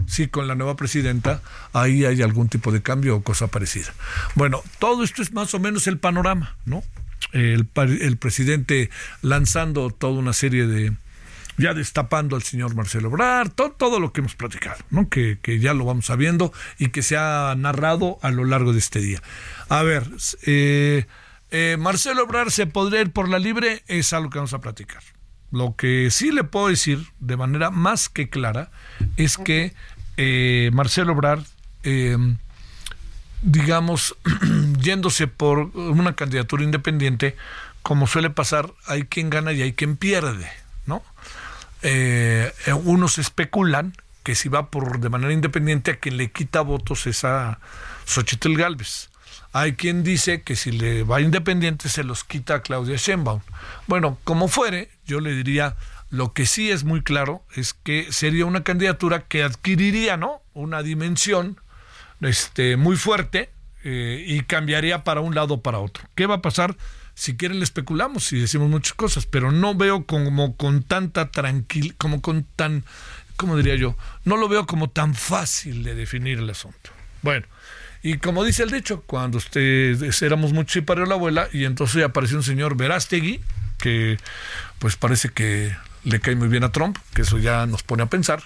si 0.07 0.29
con 0.29 0.49
la 0.49 0.55
nueva 0.55 0.77
presidenta 0.77 1.43
ahí 1.73 2.05
hay 2.05 2.23
algún 2.23 2.49
tipo 2.49 2.73
de 2.73 2.83
cambio 2.83 3.17
o 3.17 3.23
cosa 3.23 3.49
parecida. 3.49 3.93
Bueno, 4.35 4.63
todo 4.79 5.05
esto 5.05 5.23
es 5.23 5.33
más 5.33 5.55
o 5.55 5.61
menos 5.61 5.87
el 5.87 5.99
panorama, 5.99 6.57
¿no? 6.65 6.83
el, 7.33 8.17
presidente 8.17 8.91
lanzando 9.23 9.91
toda 9.91 10.19
una 10.19 10.33
serie 10.33 10.67
de, 10.67 10.93
ya 11.57 11.75
destapando 11.75 12.37
al 12.37 12.43
señor 12.43 12.75
Marcelo 12.75 13.09
Obrar, 13.09 13.49
todo, 13.51 13.73
todo 13.73 14.01
lo 14.01 14.13
que 14.13 14.21
hemos 14.21 14.35
platicado, 14.35 14.79
¿no? 14.91 15.09
Que, 15.09 15.39
que, 15.41 15.59
ya 15.59 15.75
lo 15.75 15.85
vamos 15.85 16.07
sabiendo 16.07 16.53
y 16.79 16.89
que 16.89 17.03
se 17.03 17.17
ha 17.17 17.55
narrado 17.57 18.19
a 18.23 18.31
lo 18.31 18.45
largo 18.45 18.73
de 18.73 18.79
este 18.79 19.01
día. 19.01 19.23
A 19.69 19.83
ver, 19.83 20.09
eh, 20.47 21.07
eh, 21.51 21.77
Marcelo 21.79 22.25
Obrar 22.25 22.51
se 22.51 22.67
podría 22.67 23.01
ir 23.01 23.11
por 23.11 23.29
la 23.29 23.39
libre, 23.39 23.83
es 23.87 24.13
algo 24.13 24.31
que 24.31 24.39
vamos 24.39 24.55
a 24.55 24.61
platicar. 24.61 25.03
Lo 25.51 25.77
que 25.77 26.09
sí 26.11 26.33
le 26.33 26.43
puedo 26.43 26.69
decir 26.69 27.07
de 27.21 27.37
manera 27.37 27.71
más 27.71 28.09
que 28.09 28.29
clara 28.29 28.73
es 29.17 29.39
que 29.39 29.73
eh, 30.17 30.71
Marcelo 30.73 31.13
Obrar 31.13 31.41
digamos, 33.45 34.17
yéndose 34.81 35.29
por 35.29 35.59
una 35.77 36.17
candidatura 36.17 36.65
independiente, 36.65 37.37
como 37.83 38.07
suele 38.07 38.31
pasar, 38.31 38.73
hay 38.87 39.05
quien 39.05 39.31
gana 39.31 39.53
y 39.53 39.63
hay 39.63 39.75
quien 39.75 39.97
pierde, 39.97 40.51
¿no? 40.87 41.03
Eh, 41.83 42.51
unos 42.85 43.19
especulan 43.19 43.93
que 44.23 44.35
si 44.35 44.49
va 44.49 44.71
por 44.71 45.01
de 45.01 45.11
manera 45.11 45.35
independiente 45.35 45.91
a 45.91 45.97
quien 45.97 46.17
le 46.17 46.31
quita 46.31 46.63
votos 46.63 47.07
es 47.07 47.25
a 47.25 47.59
Xochitl 48.07 48.57
Galvez. 48.57 49.11
Hay 49.53 49.75
quien 49.75 50.03
dice 50.03 50.43
que 50.43 50.57
si 50.57 50.73
le 50.73 51.05
va 51.05 51.21
independiente 51.21 51.91
se 51.91 52.03
los 52.03 52.25
quita 52.25 52.55
a 52.55 52.63
Claudia 52.63 52.97
Sheinbaum. 52.97 53.43
Bueno, 53.87 54.19
como 54.25 54.49
fuere, 54.49 54.89
yo 55.07 55.21
le 55.21 55.35
diría, 55.35 55.77
lo 56.15 56.33
que 56.33 56.47
sí 56.47 56.71
es 56.71 56.85
muy 56.85 57.03
claro 57.03 57.45
es 57.57 57.75
que 57.75 58.13
sería 58.13 58.47
una 58.47 58.63
candidatura 58.63 59.25
que 59.27 59.43
adquiriría, 59.43 60.17
¿no? 60.17 60.43
Una 60.53 60.83
dimensión 60.83 61.61
este, 62.21 62.77
muy 62.77 62.97
fuerte 62.97 63.51
eh, 63.83 64.25
y 64.25 64.43
cambiaría 64.43 65.03
para 65.03 65.21
un 65.21 65.35
lado 65.35 65.55
o 65.55 65.63
para 65.63 65.81
otro. 65.81 66.05
¿Qué 66.15 66.27
va 66.27 66.37
a 66.37 66.43
pasar? 66.43 66.77
Si 67.15 67.37
quieren 67.37 67.59
le 67.59 67.65
especulamos 67.65 68.33
y 68.33 68.39
decimos 68.41 68.71
muchas 68.71 68.95
cosas, 68.95 69.27
pero 69.27 69.51
no 69.51 69.75
veo 69.75 70.07
como 70.07 70.57
con 70.57 70.85
tanta 70.85 71.33
tranquilidad, 71.33 71.97
como 71.99 72.23
con 72.23 72.45
tan, 72.45 72.85
¿cómo 73.37 73.57
diría 73.57 73.75
yo? 73.75 73.97
No 74.25 74.37
lo 74.37 74.49
veo 74.49 74.67
como 74.67 74.91
tan 74.91 75.15
fácil 75.15 75.83
de 75.83 75.97
definir 75.97 76.39
el 76.39 76.49
asunto. 76.49 76.91
Bueno, 77.23 77.47
y 78.03 78.19
como 78.19 78.45
dice 78.45 78.63
el 78.63 78.71
dicho, 78.71 79.03
cuando 79.03 79.39
ustedes 79.39 80.23
éramos 80.23 80.53
muchos 80.53 80.77
y 80.77 80.81
parió 80.83 81.07
la 81.07 81.15
abuela, 81.15 81.49
y 81.53 81.65
entonces 81.65 82.05
apareció 82.05 82.37
un 82.37 82.45
señor 82.45 82.77
Verástegui, 82.77 83.41
que 83.79 84.17
pues 84.79 84.97
parece 84.97 85.31
que 85.31 85.75
le 86.05 86.21
cae 86.21 86.37
muy 86.37 86.49
bien 86.49 86.65
a 86.65 86.73
Trump, 86.73 86.99
que 87.15 87.23
eso 87.23 87.39
ya 87.39 87.67
nos 87.67 87.83
pone 87.83 88.03
a 88.03 88.07
pensar. 88.07 88.43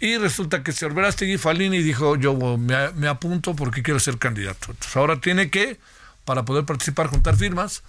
Y 0.00 0.16
resulta 0.18 0.62
que 0.62 0.72
señor 0.72 0.94
Verástegui 0.94 1.38
Falini 1.38 1.82
dijo, 1.82 2.16
yo 2.16 2.36
me, 2.56 3.08
apunto 3.08 3.56
porque 3.56 3.82
quiero 3.82 3.98
ser 3.98 4.18
candidato. 4.18 4.70
Entonces 4.70 4.96
ahora 4.96 5.20
tiene 5.20 5.50
que, 5.50 5.78
para 6.24 6.44
poder 6.44 6.64
participar, 6.64 7.08
juntar 7.08 7.36
firmas. 7.36 7.82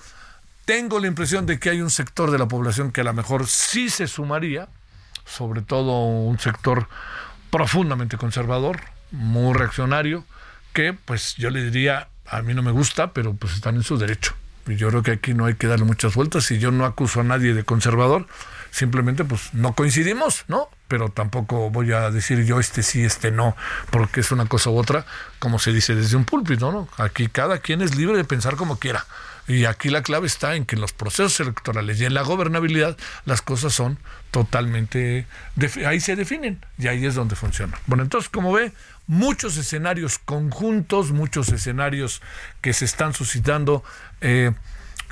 Tengo 0.65 0.99
la 0.99 1.07
impresión 1.07 1.45
de 1.45 1.59
que 1.59 1.69
hay 1.69 1.81
un 1.81 1.89
sector 1.89 2.31
de 2.31 2.37
la 2.37 2.47
población 2.47 2.91
que 2.91 3.01
a 3.01 3.03
lo 3.03 3.13
mejor 3.13 3.47
sí 3.47 3.89
se 3.89 4.07
sumaría, 4.07 4.67
sobre 5.25 5.61
todo 5.61 6.05
un 6.05 6.39
sector 6.39 6.87
profundamente 7.49 8.17
conservador, 8.17 8.79
muy 9.11 9.53
reaccionario, 9.53 10.25
que 10.73 10.93
pues 10.93 11.35
yo 11.35 11.49
le 11.49 11.63
diría, 11.63 12.07
a 12.25 12.41
mí 12.41 12.53
no 12.53 12.61
me 12.61 12.71
gusta, 12.71 13.13
pero 13.13 13.33
pues 13.33 13.53
están 13.53 13.75
en 13.75 13.83
su 13.83 13.97
derecho. 13.97 14.33
Yo 14.67 14.89
creo 14.89 15.03
que 15.03 15.11
aquí 15.11 15.33
no 15.33 15.45
hay 15.45 15.55
que 15.55 15.67
darle 15.67 15.85
muchas 15.85 16.13
vueltas 16.13 16.49
y 16.51 16.59
yo 16.59 16.71
no 16.71 16.85
acuso 16.85 17.21
a 17.21 17.23
nadie 17.23 17.55
de 17.55 17.63
conservador 17.63 18.27
simplemente 18.71 19.23
pues 19.23 19.53
no 19.53 19.73
coincidimos, 19.73 20.45
¿no? 20.47 20.69
Pero 20.87 21.09
tampoco 21.09 21.69
voy 21.69 21.91
a 21.91 22.09
decir 22.11 22.43
yo 22.45 22.59
este 22.59 22.83
sí, 22.83 23.03
este 23.03 23.31
no, 23.31 23.55
porque 23.91 24.21
es 24.21 24.31
una 24.31 24.45
cosa 24.45 24.69
u 24.69 24.77
otra, 24.77 25.05
como 25.39 25.59
se 25.59 25.71
dice 25.71 25.95
desde 25.95 26.17
un 26.17 26.25
púlpito, 26.25 26.71
¿no? 26.71 26.87
Aquí 26.97 27.27
cada 27.27 27.59
quien 27.59 27.81
es 27.81 27.95
libre 27.95 28.17
de 28.17 28.23
pensar 28.23 28.55
como 28.55 28.79
quiera. 28.79 29.05
Y 29.47 29.65
aquí 29.65 29.89
la 29.89 30.03
clave 30.03 30.27
está 30.27 30.55
en 30.55 30.65
que 30.65 30.75
en 30.75 30.81
los 30.81 30.93
procesos 30.93 31.39
electorales 31.39 31.99
y 31.99 32.05
en 32.05 32.13
la 32.13 32.21
gobernabilidad 32.21 32.95
las 33.25 33.41
cosas 33.41 33.73
son 33.73 33.97
totalmente, 34.29 35.25
ahí 35.87 35.99
se 35.99 36.15
definen 36.15 36.63
y 36.77 36.87
ahí 36.87 37.03
es 37.03 37.15
donde 37.15 37.35
funciona. 37.35 37.79
Bueno, 37.87 38.03
entonces 38.03 38.29
como 38.29 38.53
ve, 38.53 38.73
muchos 39.07 39.57
escenarios 39.57 40.19
conjuntos, 40.19 41.11
muchos 41.11 41.49
escenarios 41.49 42.21
que 42.61 42.73
se 42.73 42.85
están 42.85 43.15
suscitando 43.15 43.83
eh, 44.21 44.51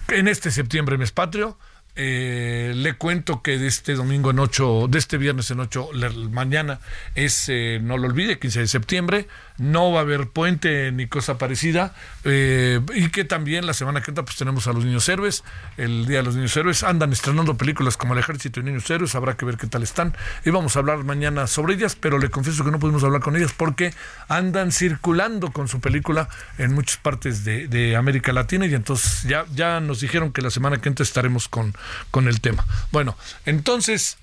en 0.10 0.28
este 0.28 0.52
septiembre 0.52 1.00
mes 1.00 1.12
patrio 1.12 1.58
eh, 2.00 2.74
le 2.76 2.94
cuento 2.94 3.42
que 3.42 3.58
de 3.58 3.66
este 3.66 3.96
domingo 3.96 4.30
en 4.30 4.38
8, 4.38 4.88
de 4.88 5.00
este 5.00 5.18
viernes 5.18 5.50
en 5.50 5.60
8, 5.60 5.90
mañana 6.30 6.80
es, 7.16 7.50
eh, 7.50 7.80
no 7.82 7.98
lo 7.98 8.08
olvide, 8.08 8.38
15 8.38 8.60
de 8.60 8.68
septiembre, 8.68 9.28
no 9.58 9.92
va 9.92 10.00
a 10.00 10.02
haber 10.04 10.28
puente 10.28 10.92
ni 10.92 11.08
cosa 11.08 11.40
parecida, 11.40 11.96
eh, 12.24 12.80
y 12.94 13.10
que 13.10 13.24
también 13.24 13.66
la 13.66 13.74
semana 13.74 14.02
que 14.02 14.12
entra 14.12 14.24
pues 14.24 14.38
tenemos 14.38 14.68
a 14.68 14.74
los 14.74 14.86
niños 14.86 15.10
héroes, 15.10 15.44
el 15.78 16.06
Día 16.06 16.18
de 16.18 16.24
los 16.24 16.36
Niños 16.36 16.56
Héroes, 16.56 16.84
andan 16.84 17.12
estrenando 17.14 17.58
películas 17.58 17.98
como 17.98 18.14
El 18.14 18.20
Ejército 18.20 18.62
de 18.62 18.68
Niños 18.70 18.88
Héroes, 18.90 19.16
habrá 19.16 19.36
que 19.36 19.46
ver 19.46 19.58
qué 19.58 19.66
tal 19.66 19.82
están, 19.82 20.16
y 20.46 20.52
vamos 20.52 20.76
a 20.76 20.80
hablar 20.80 21.04
mañana 21.04 21.48
sobre 21.48 21.74
ellas, 21.74 21.98
pero 22.00 22.20
le 22.20 22.30
confieso 22.30 22.64
que 22.64 22.70
no 22.70 22.78
pudimos 22.78 23.04
hablar 23.04 23.22
con 23.22 23.36
ellas 23.36 23.54
porque 23.58 23.92
andan 24.28 24.72
circulando 24.72 25.52
con 25.52 25.68
su 25.68 25.82
película 25.82 26.30
en 26.60 26.74
muchas 26.74 26.98
partes 26.98 27.44
de, 27.44 27.68
de 27.68 27.96
América 27.96 28.34
Latina, 28.34 28.68
y 28.68 28.76
entonces 28.76 29.24
ya, 29.24 29.46
ya 29.56 29.80
nos 29.80 30.02
dijeron 30.02 30.32
que 30.32 30.44
la 30.44 30.52
semana 30.52 30.78
que 30.78 30.90
entra 30.90 31.02
estaremos 31.02 31.48
con 31.48 31.74
con 32.12 32.28
el 32.28 32.42
tema. 32.42 32.66
Bueno, 32.92 33.18
entonces, 33.46 34.18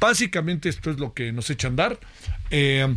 básicamente 0.00 0.68
esto 0.68 0.90
es 0.90 0.98
lo 0.98 1.12
que 1.14 1.32
nos 1.32 1.50
echa 1.50 1.68
a 1.68 1.70
andar. 1.70 1.98
Eh, 2.50 2.96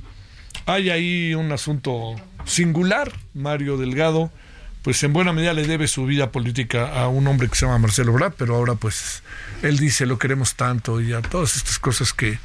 hay 0.66 0.90
ahí 0.90 1.34
un 1.34 1.52
asunto 1.52 2.16
singular, 2.46 3.12
Mario 3.34 3.78
Delgado, 3.78 4.32
pues 4.82 5.04
en 5.04 5.14
buena 5.14 5.32
medida 5.32 5.54
le 5.54 5.68
debe 5.68 5.88
su 5.88 6.06
vida 6.06 6.32
política 6.32 7.02
a 7.02 7.08
un 7.08 7.28
hombre 7.28 7.48
que 7.48 7.56
se 7.56 7.66
llama 7.66 7.78
Marcelo 7.78 8.14
Brad, 8.14 8.34
pero 8.38 8.56
ahora 8.56 8.76
pues 8.76 9.22
él 9.62 9.78
dice 9.78 10.06
lo 10.06 10.18
queremos 10.18 10.56
tanto 10.56 11.00
y 11.02 11.14
a 11.14 11.22
todas 11.22 11.56
estas 11.56 11.78
cosas 11.78 12.14
que, 12.14 12.40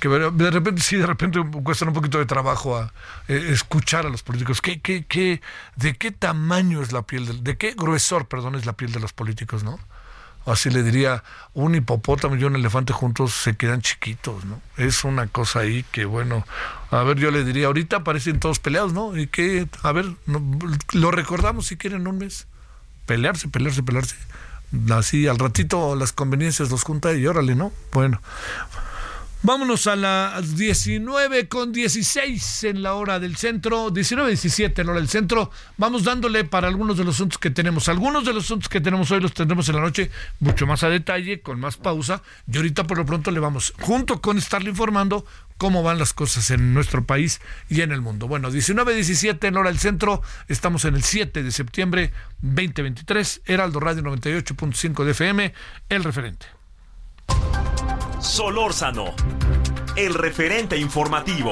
que 0.00 0.08
de 0.08 0.50
repente 0.50 0.80
sí, 0.80 0.96
de 0.96 1.06
repente 1.06 1.38
cuestan 1.62 1.88
un 1.88 1.94
poquito 1.94 2.18
de 2.18 2.24
trabajo 2.24 2.78
a 2.78 2.92
eh, 3.28 3.48
escuchar 3.50 4.06
a 4.06 4.08
los 4.08 4.22
políticos. 4.22 4.62
¿Qué, 4.62 4.80
qué, 4.80 5.04
qué, 5.04 5.42
¿De 5.76 5.94
qué 5.94 6.10
tamaño 6.12 6.82
es 6.82 6.92
la 6.92 7.02
piel, 7.02 7.26
de, 7.26 7.34
de 7.34 7.56
qué 7.58 7.74
gruesor, 7.76 8.26
perdón, 8.26 8.54
es 8.54 8.64
la 8.64 8.72
piel 8.72 8.92
de 8.92 9.00
los 9.00 9.12
políticos, 9.12 9.62
no? 9.62 9.78
Así 10.46 10.70
le 10.70 10.82
diría, 10.82 11.22
un 11.54 11.74
hipopótamo 11.74 12.36
y 12.36 12.44
un 12.44 12.56
elefante 12.56 12.92
juntos 12.92 13.32
se 13.32 13.56
quedan 13.56 13.80
chiquitos, 13.82 14.44
¿no? 14.44 14.60
Es 14.76 15.04
una 15.04 15.26
cosa 15.26 15.60
ahí 15.60 15.84
que, 15.92 16.04
bueno, 16.04 16.44
a 16.90 17.02
ver, 17.02 17.18
yo 17.18 17.30
le 17.30 17.44
diría, 17.44 17.66
ahorita 17.66 18.04
parecen 18.04 18.40
todos 18.40 18.58
peleados, 18.58 18.92
¿no? 18.92 19.16
Y 19.16 19.26
que, 19.26 19.68
a 19.82 19.92
ver, 19.92 20.06
lo 20.92 21.10
recordamos 21.10 21.66
si 21.66 21.76
quieren 21.76 22.06
un 22.06 22.18
mes. 22.18 22.46
Pelearse, 23.06 23.48
pelearse, 23.48 23.82
pelearse. 23.82 24.16
Así 24.90 25.26
al 25.26 25.38
ratito 25.38 25.94
las 25.96 26.12
conveniencias 26.12 26.70
los 26.70 26.82
junta 26.82 27.12
y 27.12 27.26
órale, 27.26 27.54
¿no? 27.54 27.72
Bueno. 27.92 28.20
Vámonos 29.44 29.88
a 29.88 29.96
las 29.96 30.56
19 30.56 31.48
con 31.48 31.72
16 31.72 32.62
en 32.62 32.80
la 32.80 32.94
hora 32.94 33.18
del 33.18 33.34
centro, 33.34 33.90
19 33.90 34.30
17 34.30 34.80
en 34.80 34.86
la 34.86 34.92
hora 34.92 35.00
del 35.00 35.08
centro. 35.08 35.50
Vamos 35.76 36.04
dándole 36.04 36.44
para 36.44 36.68
algunos 36.68 36.96
de 36.96 37.02
los 37.02 37.16
asuntos 37.16 37.38
que 37.38 37.50
tenemos. 37.50 37.88
Algunos 37.88 38.24
de 38.24 38.34
los 38.34 38.44
asuntos 38.44 38.68
que 38.68 38.80
tenemos 38.80 39.10
hoy 39.10 39.20
los 39.20 39.34
tendremos 39.34 39.68
en 39.68 39.74
la 39.74 39.80
noche 39.80 40.12
mucho 40.38 40.64
más 40.64 40.84
a 40.84 40.90
detalle, 40.90 41.40
con 41.40 41.58
más 41.58 41.76
pausa. 41.76 42.22
Y 42.46 42.56
ahorita 42.56 42.86
por 42.86 42.98
lo 42.98 43.04
pronto 43.04 43.32
le 43.32 43.40
vamos, 43.40 43.74
junto 43.80 44.20
con 44.20 44.38
estarle 44.38 44.70
informando 44.70 45.26
cómo 45.56 45.82
van 45.82 45.98
las 45.98 46.12
cosas 46.12 46.48
en 46.52 46.72
nuestro 46.72 47.04
país 47.04 47.40
y 47.68 47.80
en 47.80 47.90
el 47.90 48.00
mundo. 48.00 48.28
Bueno, 48.28 48.48
19 48.48 48.94
17 48.94 49.48
en 49.48 49.54
la 49.54 49.60
hora 49.60 49.70
del 49.70 49.80
centro. 49.80 50.22
Estamos 50.46 50.84
en 50.84 50.94
el 50.94 51.02
7 51.02 51.42
de 51.42 51.50
septiembre 51.50 52.12
2023. 52.42 53.42
Heraldo 53.46 53.80
Radio 53.80 54.04
98.5 54.04 55.02
de 55.02 55.10
FM, 55.10 55.52
el 55.88 56.04
referente. 56.04 56.46
Solórzano, 58.22 59.14
el 59.96 60.14
referente 60.14 60.78
informativo. 60.78 61.50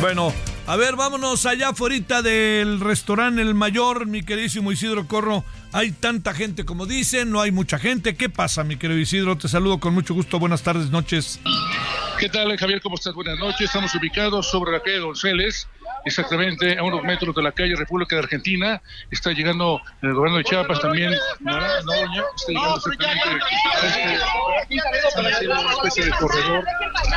Bueno, 0.00 0.32
a 0.66 0.76
ver, 0.76 0.94
vámonos 0.94 1.46
allá 1.46 1.70
afuera 1.70 2.22
del 2.22 2.78
restaurante 2.80 3.40
El 3.40 3.54
Mayor, 3.54 4.06
mi 4.06 4.22
queridísimo 4.22 4.70
Isidro 4.72 5.08
Corro. 5.08 5.42
Hay 5.72 5.92
tanta 5.92 6.32
gente 6.32 6.64
como 6.64 6.86
dicen, 6.86 7.30
no 7.30 7.40
hay 7.40 7.50
mucha 7.50 7.78
gente. 7.78 8.16
¿Qué 8.16 8.28
pasa, 8.28 8.64
mi 8.64 8.76
querido 8.76 8.98
Isidro? 8.98 9.36
Te 9.36 9.48
saludo 9.48 9.78
con 9.78 9.94
mucho 9.94 10.14
gusto. 10.14 10.38
Buenas 10.38 10.62
tardes, 10.62 10.90
noches. 10.90 11.40
¿Qué 12.18 12.30
tal, 12.30 12.56
Javier? 12.56 12.80
¿Cómo 12.80 12.94
estás? 12.94 13.12
Buenas 13.12 13.38
noches. 13.38 13.62
Estamos 13.62 13.94
ubicados 13.94 14.48
sobre 14.50 14.72
la 14.72 14.80
calle 14.80 15.00
Donceles, 15.00 15.68
exactamente 16.06 16.78
a 16.78 16.82
unos 16.82 17.02
metros 17.02 17.34
de 17.34 17.42
la 17.42 17.52
calle 17.52 17.76
República 17.76 18.16
de 18.16 18.22
Argentina. 18.22 18.80
Está 19.10 19.32
llegando 19.32 19.82
el 20.00 20.14
gobierno 20.14 20.38
de 20.38 20.44
Chiapas 20.44 20.80
también, 20.80 21.12
Noroña, 21.40 22.22
está 22.34 22.52
llegando 22.52 22.76
exactamente 22.76 23.28
a 23.68 25.28
este, 25.28 25.48
una 25.48 25.72
especie 25.72 26.04
de 26.06 26.10
corredor 26.12 26.64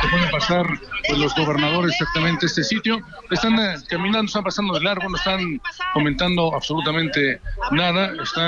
que 0.02 0.08
pueden 0.08 0.30
pasar 0.30 0.66
pues, 1.08 1.18
los 1.18 1.34
gobernadores 1.34 1.92
exactamente 1.92 2.46
este 2.46 2.62
sitio. 2.62 3.00
Están 3.30 3.58
eh, 3.58 3.76
caminando, 3.88 4.26
están 4.26 4.44
pasando 4.44 4.74
de 4.74 4.80
largo, 4.80 5.08
no 5.08 5.16
están 5.16 5.60
comentando 5.94 6.54
absolutamente 6.54 7.40
nada, 7.70 8.12
están 8.22 8.39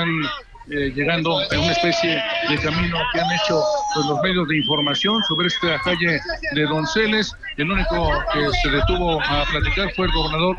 eh, 0.69 0.93
llegando 0.95 1.41
en 1.51 1.59
una 1.59 1.73
especie 1.73 2.23
de 2.47 2.57
camino 2.57 2.97
que 3.11 3.19
han 3.19 3.29
hecho 3.33 3.61
pues, 3.93 4.05
los 4.05 4.21
medios 4.21 4.47
de 4.47 4.57
información 4.59 5.21
sobre 5.23 5.47
esta 5.47 5.77
calle 5.79 6.21
de 6.53 6.63
Donceles. 6.63 7.35
El 7.57 7.69
único 7.69 8.09
que 8.33 8.49
se 8.61 8.69
detuvo 8.69 9.21
a 9.21 9.43
platicar 9.51 9.91
fue 9.93 10.05
el 10.05 10.13
gobernador 10.13 10.55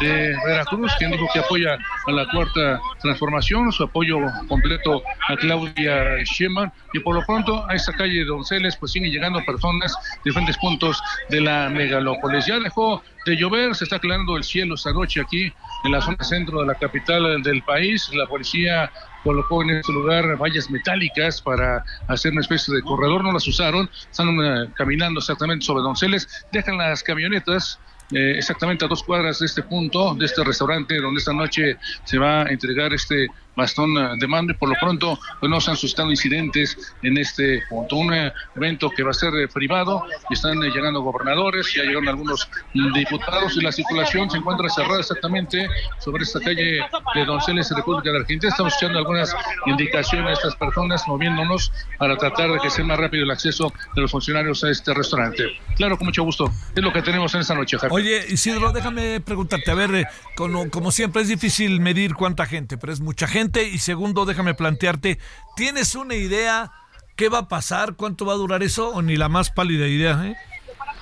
de 0.00 0.36
Veracruz, 0.44 0.92
quien 0.98 1.10
dijo 1.10 1.26
que 1.32 1.38
apoya 1.38 1.78
a 2.06 2.12
la 2.12 2.28
cuarta 2.28 2.78
transformación, 3.00 3.72
su 3.72 3.84
apoyo 3.84 4.18
completo 4.46 5.02
a 5.26 5.36
Claudia 5.36 6.22
Sheinbaum 6.22 6.70
y 6.92 6.98
por 6.98 7.14
lo 7.14 7.24
pronto 7.24 7.66
a 7.66 7.74
esta 7.74 7.94
calle 7.94 8.18
de 8.20 8.24
Donceles 8.26 8.76
pues 8.76 8.92
siguen 8.92 9.10
llegando 9.10 9.42
personas 9.46 9.96
de 10.16 10.30
diferentes 10.30 10.58
puntos 10.58 11.02
de 11.30 11.40
la 11.40 11.70
megalópolis. 11.70 12.44
Ya 12.44 12.58
dejó 12.58 13.02
de 13.24 13.36
llover, 13.36 13.74
se 13.74 13.84
está 13.84 13.96
aclarando 13.96 14.36
el 14.36 14.44
cielo 14.44 14.74
esta 14.74 14.92
noche 14.92 15.22
aquí 15.22 15.50
en 15.84 15.92
la 15.92 16.00
zona 16.00 16.22
centro 16.22 16.60
de 16.60 16.66
la 16.66 16.74
capital 16.74 17.42
del 17.42 17.62
país. 17.62 18.10
La 18.14 18.26
policía 18.26 18.90
colocó 19.22 19.62
en 19.62 19.70
este 19.70 19.92
lugar 19.92 20.36
vallas 20.36 20.70
metálicas 20.70 21.42
para 21.42 21.84
hacer 22.06 22.32
una 22.32 22.42
especie 22.42 22.74
de 22.74 22.82
corredor, 22.82 23.24
no 23.24 23.32
las 23.32 23.46
usaron, 23.48 23.90
están 24.10 24.28
eh, 24.40 24.68
caminando 24.74 25.18
exactamente 25.18 25.64
sobre 25.64 25.82
Donceles, 25.82 26.46
dejan 26.52 26.78
las 26.78 27.02
camionetas 27.02 27.80
eh, 28.12 28.34
exactamente 28.36 28.84
a 28.84 28.88
dos 28.88 29.02
cuadras 29.02 29.40
de 29.40 29.46
este 29.46 29.64
punto, 29.64 30.14
de 30.14 30.26
este 30.26 30.44
restaurante 30.44 31.00
donde 31.00 31.18
esta 31.18 31.32
noche 31.32 31.76
se 32.04 32.18
va 32.18 32.42
a 32.42 32.48
entregar 32.48 32.92
este 32.92 33.28
bastón 33.56 33.96
eh, 33.96 34.10
de 34.18 34.26
mando 34.26 34.52
y 34.52 34.56
por 34.56 34.68
lo 34.68 34.74
pronto 34.80 35.18
pues, 35.40 35.50
no 35.50 35.60
se 35.60 35.70
han 35.70 35.76
suscitado 35.76 36.10
incidentes 36.10 36.94
en 37.02 37.18
este 37.18 37.62
punto. 37.68 37.96
Un 37.96 38.12
eh, 38.14 38.32
evento 38.54 38.90
que 38.90 39.02
va 39.02 39.10
a 39.10 39.14
ser 39.14 39.32
privado 39.52 40.04
y 40.30 40.34
están 40.34 40.60
llegando 40.60 41.00
gobernadores, 41.00 41.72
ya 41.74 41.82
llegaron 41.82 42.08
algunos 42.08 42.48
diputados 42.72 43.56
y 43.56 43.62
la 43.62 43.72
circulación 43.72 44.30
se 44.30 44.38
encuentra 44.38 44.68
cerrada 44.68 45.00
exactamente 45.00 45.68
sobre 45.98 46.22
esta 46.24 46.40
calle 46.40 46.80
de 47.14 47.24
Donceles, 47.24 47.70
República 47.70 48.10
de 48.10 48.18
Argentina. 48.18 48.50
Estamos 48.50 48.72
escuchando 48.74 48.98
algunas 48.98 49.34
indicaciones 49.66 50.30
a 50.30 50.32
estas 50.32 50.56
personas 50.56 51.02
moviéndonos 51.06 51.72
para 51.98 52.16
tratar 52.16 52.52
de 52.52 52.58
que 52.58 52.70
sea 52.70 52.84
más 52.84 52.98
rápido 52.98 53.24
el 53.24 53.30
acceso 53.30 53.72
de 53.94 54.02
los 54.02 54.10
funcionarios 54.10 54.62
a 54.64 54.70
este 54.70 54.92
restaurante. 54.94 55.44
Claro, 55.76 55.96
con 55.96 56.06
mucho 56.06 56.22
gusto. 56.22 56.50
Es 56.74 56.82
lo 56.82 56.92
que 56.92 57.02
tenemos 57.02 57.34
en 57.34 57.40
esta 57.40 57.54
noche, 57.54 57.78
Javier. 57.78 57.92
Oye, 57.92 58.26
Isidro, 58.28 58.72
déjame 58.72 59.20
preguntarte, 59.20 59.70
a 59.70 59.74
ver, 59.74 59.94
eh, 59.94 60.06
como, 60.36 60.70
como 60.70 60.90
siempre 60.90 61.22
es 61.22 61.28
difícil 61.28 61.80
medir 61.80 62.14
cuánta 62.14 62.46
gente, 62.46 62.76
pero 62.76 62.92
es 62.92 63.00
mucha 63.00 63.26
gente. 63.26 63.45
Y 63.54 63.78
segundo, 63.78 64.24
déjame 64.24 64.54
plantearte, 64.54 65.18
¿tienes 65.56 65.94
una 65.94 66.14
idea 66.14 66.72
qué 67.14 67.28
va 67.28 67.38
a 67.38 67.48
pasar? 67.48 67.94
¿Cuánto 67.94 68.26
va 68.26 68.32
a 68.32 68.36
durar 68.36 68.62
eso? 68.62 68.90
¿O 68.90 69.02
ni 69.02 69.16
la 69.16 69.28
más 69.28 69.50
pálida 69.50 69.86
idea? 69.86 70.20
Eh? 70.26 70.34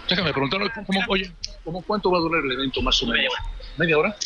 Déjame 0.09 0.33
preguntar, 0.33 0.61
¿cómo, 0.87 1.01
oye, 1.09 1.33
¿cómo 1.65 1.83
cuánto 1.83 2.11
va 2.11 2.19
a 2.19 2.21
durar 2.21 2.45
el 2.45 2.53
evento 2.53 2.83
más 2.83 3.03
o 3.03 3.07
menos? 3.07 3.33
¿Media 3.77 3.99
hora? 3.99 4.17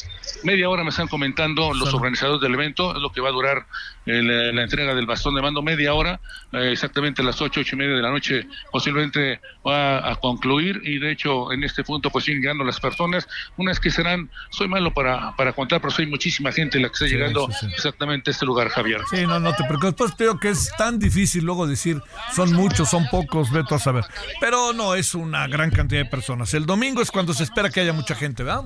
Media 0.45 0.69
hora 0.69 0.85
me 0.85 0.91
están 0.91 1.09
comentando 1.09 1.73
los 1.73 1.93
organizadores 1.95 2.41
del 2.41 2.55
evento, 2.55 2.95
es 2.95 3.01
lo 3.01 3.11
que 3.11 3.21
va 3.21 3.31
a 3.31 3.33
durar 3.33 3.67
la 4.05 4.63
entrega 4.63 4.95
del 4.95 5.07
bastón 5.07 5.35
de 5.35 5.43
mando, 5.43 5.63
media 5.63 5.93
hora, 5.95 6.21
eh, 6.53 6.71
exactamente 6.73 7.23
a 7.23 7.25
las 7.25 7.41
ocho, 7.43 7.61
ocho 7.61 7.77
y 7.77 7.79
media 7.79 7.97
de 7.97 8.03
la 8.03 8.11
noche 8.11 8.47
posiblemente 8.73 9.41
va 9.67 10.11
a 10.11 10.17
concluir 10.17 10.81
y 10.85 10.99
de 10.99 11.13
hecho 11.13 11.53
en 11.53 11.63
este 11.63 11.85
punto 11.85 12.11
pues 12.11 12.25
siguen 12.25 12.41
llegando 12.41 12.65
las 12.65 12.81
personas, 12.81 13.29
unas 13.57 13.81
que 13.81 13.91
serán, 13.91 14.31
soy 14.51 14.69
malo 14.69 14.95
para, 14.95 15.35
para 15.37 15.53
contar, 15.53 15.81
pero 15.81 15.91
soy 15.91 16.07
muchísima 16.07 16.53
gente 16.53 16.79
la 16.79 16.89
que 16.89 16.95
está 16.95 17.07
llegando 17.07 17.49
exactamente 17.75 18.31
a 18.31 18.33
este 18.33 18.47
lugar, 18.47 18.69
Javier. 18.69 19.03
Sí, 19.11 19.27
no, 19.27 19.41
no 19.41 19.55
te 19.55 19.65
preocupes, 19.65 19.95
pues 19.95 20.13
creo 20.17 20.39
que 20.39 20.51
es 20.51 20.73
tan 20.79 20.99
difícil 20.99 21.45
luego 21.45 21.67
decir 21.67 22.01
son 22.35 22.53
muchos, 22.53 22.89
son 22.89 23.07
pocos, 23.09 23.51
veto 23.51 23.75
a 23.75 23.79
saber, 23.79 24.05
pero 24.41 24.73
no 24.73 24.95
es 24.95 25.15
una 25.15 25.47
gran 25.49 25.71
cantidad 25.71 26.03
de 26.03 26.09
personas. 26.09 26.55
El 26.55 26.65
domingo 26.65 27.03
es 27.03 27.11
cuando 27.11 27.35
se 27.35 27.43
espera 27.43 27.71
que 27.71 27.81
haya 27.81 27.93
mucha 27.93 28.15
gente, 28.15 28.43
¿verdad? 28.43 28.65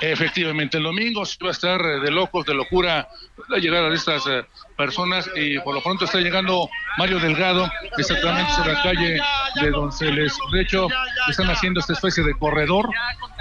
Efectivamente, 0.00 0.23
el 0.34 0.82
domingo 0.82 1.22
va 1.42 1.48
a 1.48 1.52
estar 1.52 1.80
eh, 1.80 2.00
de 2.00 2.10
locos, 2.10 2.46
de 2.46 2.54
locura 2.54 3.08
la 3.48 3.58
llegada 3.58 3.88
de 3.88 3.96
estas 3.96 4.26
eh, 4.26 4.44
personas 4.76 5.28
y 5.34 5.58
por 5.60 5.74
lo 5.74 5.82
pronto 5.82 6.04
está 6.04 6.18
llegando 6.18 6.68
Mario 6.98 7.18
Delgado 7.18 7.70
exactamente 7.98 8.52
en 8.62 8.74
la 8.74 8.82
calle 8.82 9.20
de 9.60 9.70
Donceles. 9.70 10.36
De 10.52 10.62
hecho, 10.62 10.88
están 11.28 11.50
haciendo 11.50 11.80
esta 11.80 11.92
especie 11.92 12.22
de 12.24 12.34
corredor 12.34 12.88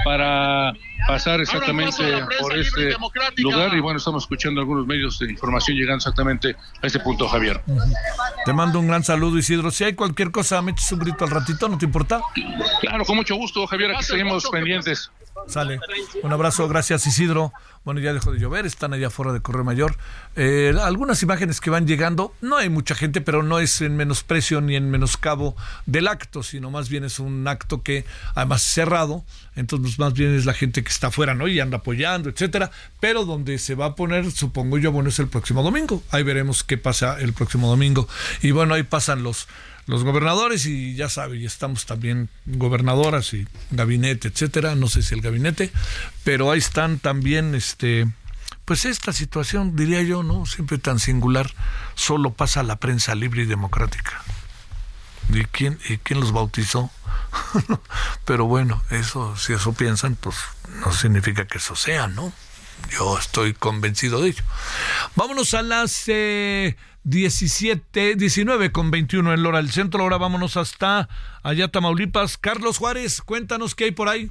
para 0.04 0.74
pasar 1.08 1.42
exactamente 1.42 2.04
por 2.40 2.58
este 2.58 2.96
lugar 3.38 3.74
y 3.74 3.80
bueno, 3.80 3.98
estamos 3.98 4.24
escuchando 4.24 4.62
algunos 4.62 4.86
medios 4.86 5.20
de 5.20 5.32
información 5.32 5.78
llegando 5.78 5.98
exactamente 5.98 6.56
a 6.82 6.88
este 6.88 7.00
punto, 7.00 7.28
Javier. 7.28 7.62
Te 8.46 8.54
mando 8.54 8.80
un 8.80 8.88
gran 8.88 9.04
saludo, 9.04 9.38
Isidro. 9.38 9.72
Si 9.72 9.84
hay 9.84 9.94
cualquier 9.94 10.32
cosa, 10.32 10.62
me 10.62 10.72
eches 10.72 10.92
un 10.92 11.00
grito 11.00 11.24
al 11.26 11.32
ratito, 11.32 11.68
¿no 11.68 11.78
te 11.78 11.86
importa? 11.86 12.22
Claro, 12.82 13.06
con 13.06 13.16
mucho 13.16 13.36
gusto, 13.36 13.66
Javier, 13.68 13.92
aquí 13.92 14.04
seguimos 14.04 14.48
pendientes. 14.50 15.12
Sale. 15.48 15.80
Un 16.22 16.32
abrazo, 16.32 16.68
gracias 16.68 17.06
Isidro. 17.08 17.54
Bueno, 17.84 18.00
ya 18.00 18.14
dejó 18.14 18.32
de 18.32 18.40
llover, 18.40 18.66
están 18.66 18.94
allá 18.94 19.08
afuera 19.08 19.34
de 19.34 19.42
Correo 19.42 19.66
Mayor. 19.66 19.98
Eh, 20.38 20.74
algunas 20.82 21.22
imágenes 21.22 21.60
que 21.60 21.70
van 21.70 21.86
llegando, 21.86 22.34
no 22.40 22.56
hay 22.56 22.70
mucha 22.70 22.96
gente, 22.96 23.20
pero 23.20 23.44
no 23.44 23.60
es 23.60 23.82
en 23.82 23.98
menosprecio 23.98 24.62
ni 24.62 24.78
en 24.78 24.90
menoscabo 24.90 25.58
del 25.86 26.08
acto, 26.08 26.44
sino 26.44 26.72
más 26.72 26.88
bien 26.88 27.04
es 27.04 27.20
un 27.20 27.46
acto 27.46 27.84
que 27.84 28.06
además 28.36 28.62
cerrado, 28.62 29.26
entonces 29.58 30.00
más 30.00 30.14
bien 30.14 30.34
es 30.34 30.46
la 30.46 30.54
gente 30.54 30.82
que 30.82 30.90
está 30.90 31.08
afuera, 31.08 31.34
¿no? 31.34 31.50
Y 31.50 31.60
anda 31.60 31.80
apoyando, 31.80 32.30
etcétera, 32.30 32.72
pero 33.02 33.26
donde 33.26 33.58
se 33.58 33.76
va 33.76 33.88
a 33.88 33.96
poner, 33.96 34.32
supongo 34.32 34.78
yo, 34.78 34.94
bueno, 34.94 35.10
es 35.10 35.20
el 35.20 35.28
próximo 35.28 35.62
domingo. 35.62 36.02
Ahí 36.10 36.24
veremos 36.24 36.64
qué 36.64 36.78
pasa 36.78 37.20
el 37.20 37.34
próximo 37.34 37.68
domingo. 37.68 38.08
Y 38.42 38.52
bueno, 38.52 38.76
ahí 38.76 38.84
pasan 38.84 39.24
los 39.24 39.50
los 39.86 40.04
gobernadores 40.04 40.66
y 40.66 40.96
ya 40.96 41.10
sabe, 41.10 41.38
y 41.38 41.46
estamos 41.46 41.86
también 41.86 42.30
gobernadoras 42.46 43.34
y 43.34 43.48
gabinete, 43.72 44.30
etcétera, 44.30 44.76
no 44.76 44.88
sé 44.88 45.04
si 45.04 45.14
el 45.14 45.22
gabinete, 45.22 45.72
pero 46.24 46.52
ahí 46.52 46.60
están 46.60 47.00
también 47.00 47.56
este 47.56 48.08
pues 48.66 48.86
esta 48.86 49.12
situación, 49.12 49.76
diría 49.76 50.02
yo, 50.04 50.24
¿no? 50.24 50.46
Siempre 50.46 50.78
tan 50.78 51.00
singular, 51.00 51.52
solo 51.96 52.32
pasa 52.34 52.64
la 52.64 52.78
prensa 52.78 53.14
libre 53.14 53.44
y 53.44 53.46
democrática. 53.46 54.24
¿Y 55.30 55.44
quién, 55.46 55.80
y 55.90 55.98
quién 55.98 56.22
los 56.22 56.32
bautizó? 56.32 56.90
pero 58.26 58.46
bueno, 58.46 58.82
eso, 58.90 59.36
si 59.36 59.54
eso 59.54 59.74
piensan, 59.74 60.16
pues 60.16 60.38
no 60.80 60.94
significa 60.94 61.46
que 61.46 61.58
eso 61.58 61.76
sea, 61.76 62.08
¿no? 62.08 62.32
Yo 62.90 63.18
estoy 63.18 63.54
convencido 63.54 64.22
de 64.22 64.30
ello. 64.30 64.44
Vámonos 65.16 65.54
a 65.54 65.62
las 65.62 66.04
eh, 66.08 66.76
17, 67.04 68.16
19 68.16 68.72
con 68.72 68.90
21 68.90 69.34
en 69.34 69.44
Lora 69.44 69.58
del 69.58 69.72
Centro. 69.72 70.04
Ahora 70.04 70.18
vámonos 70.18 70.56
hasta 70.56 71.10
allá 71.44 71.68
Tamaulipas. 71.68 72.38
Carlos 72.38 72.78
Juárez, 72.78 73.22
cuéntanos 73.22 73.76
qué 73.76 73.86
hay 73.86 73.92
por 73.92 74.08
ahí. 74.08 74.30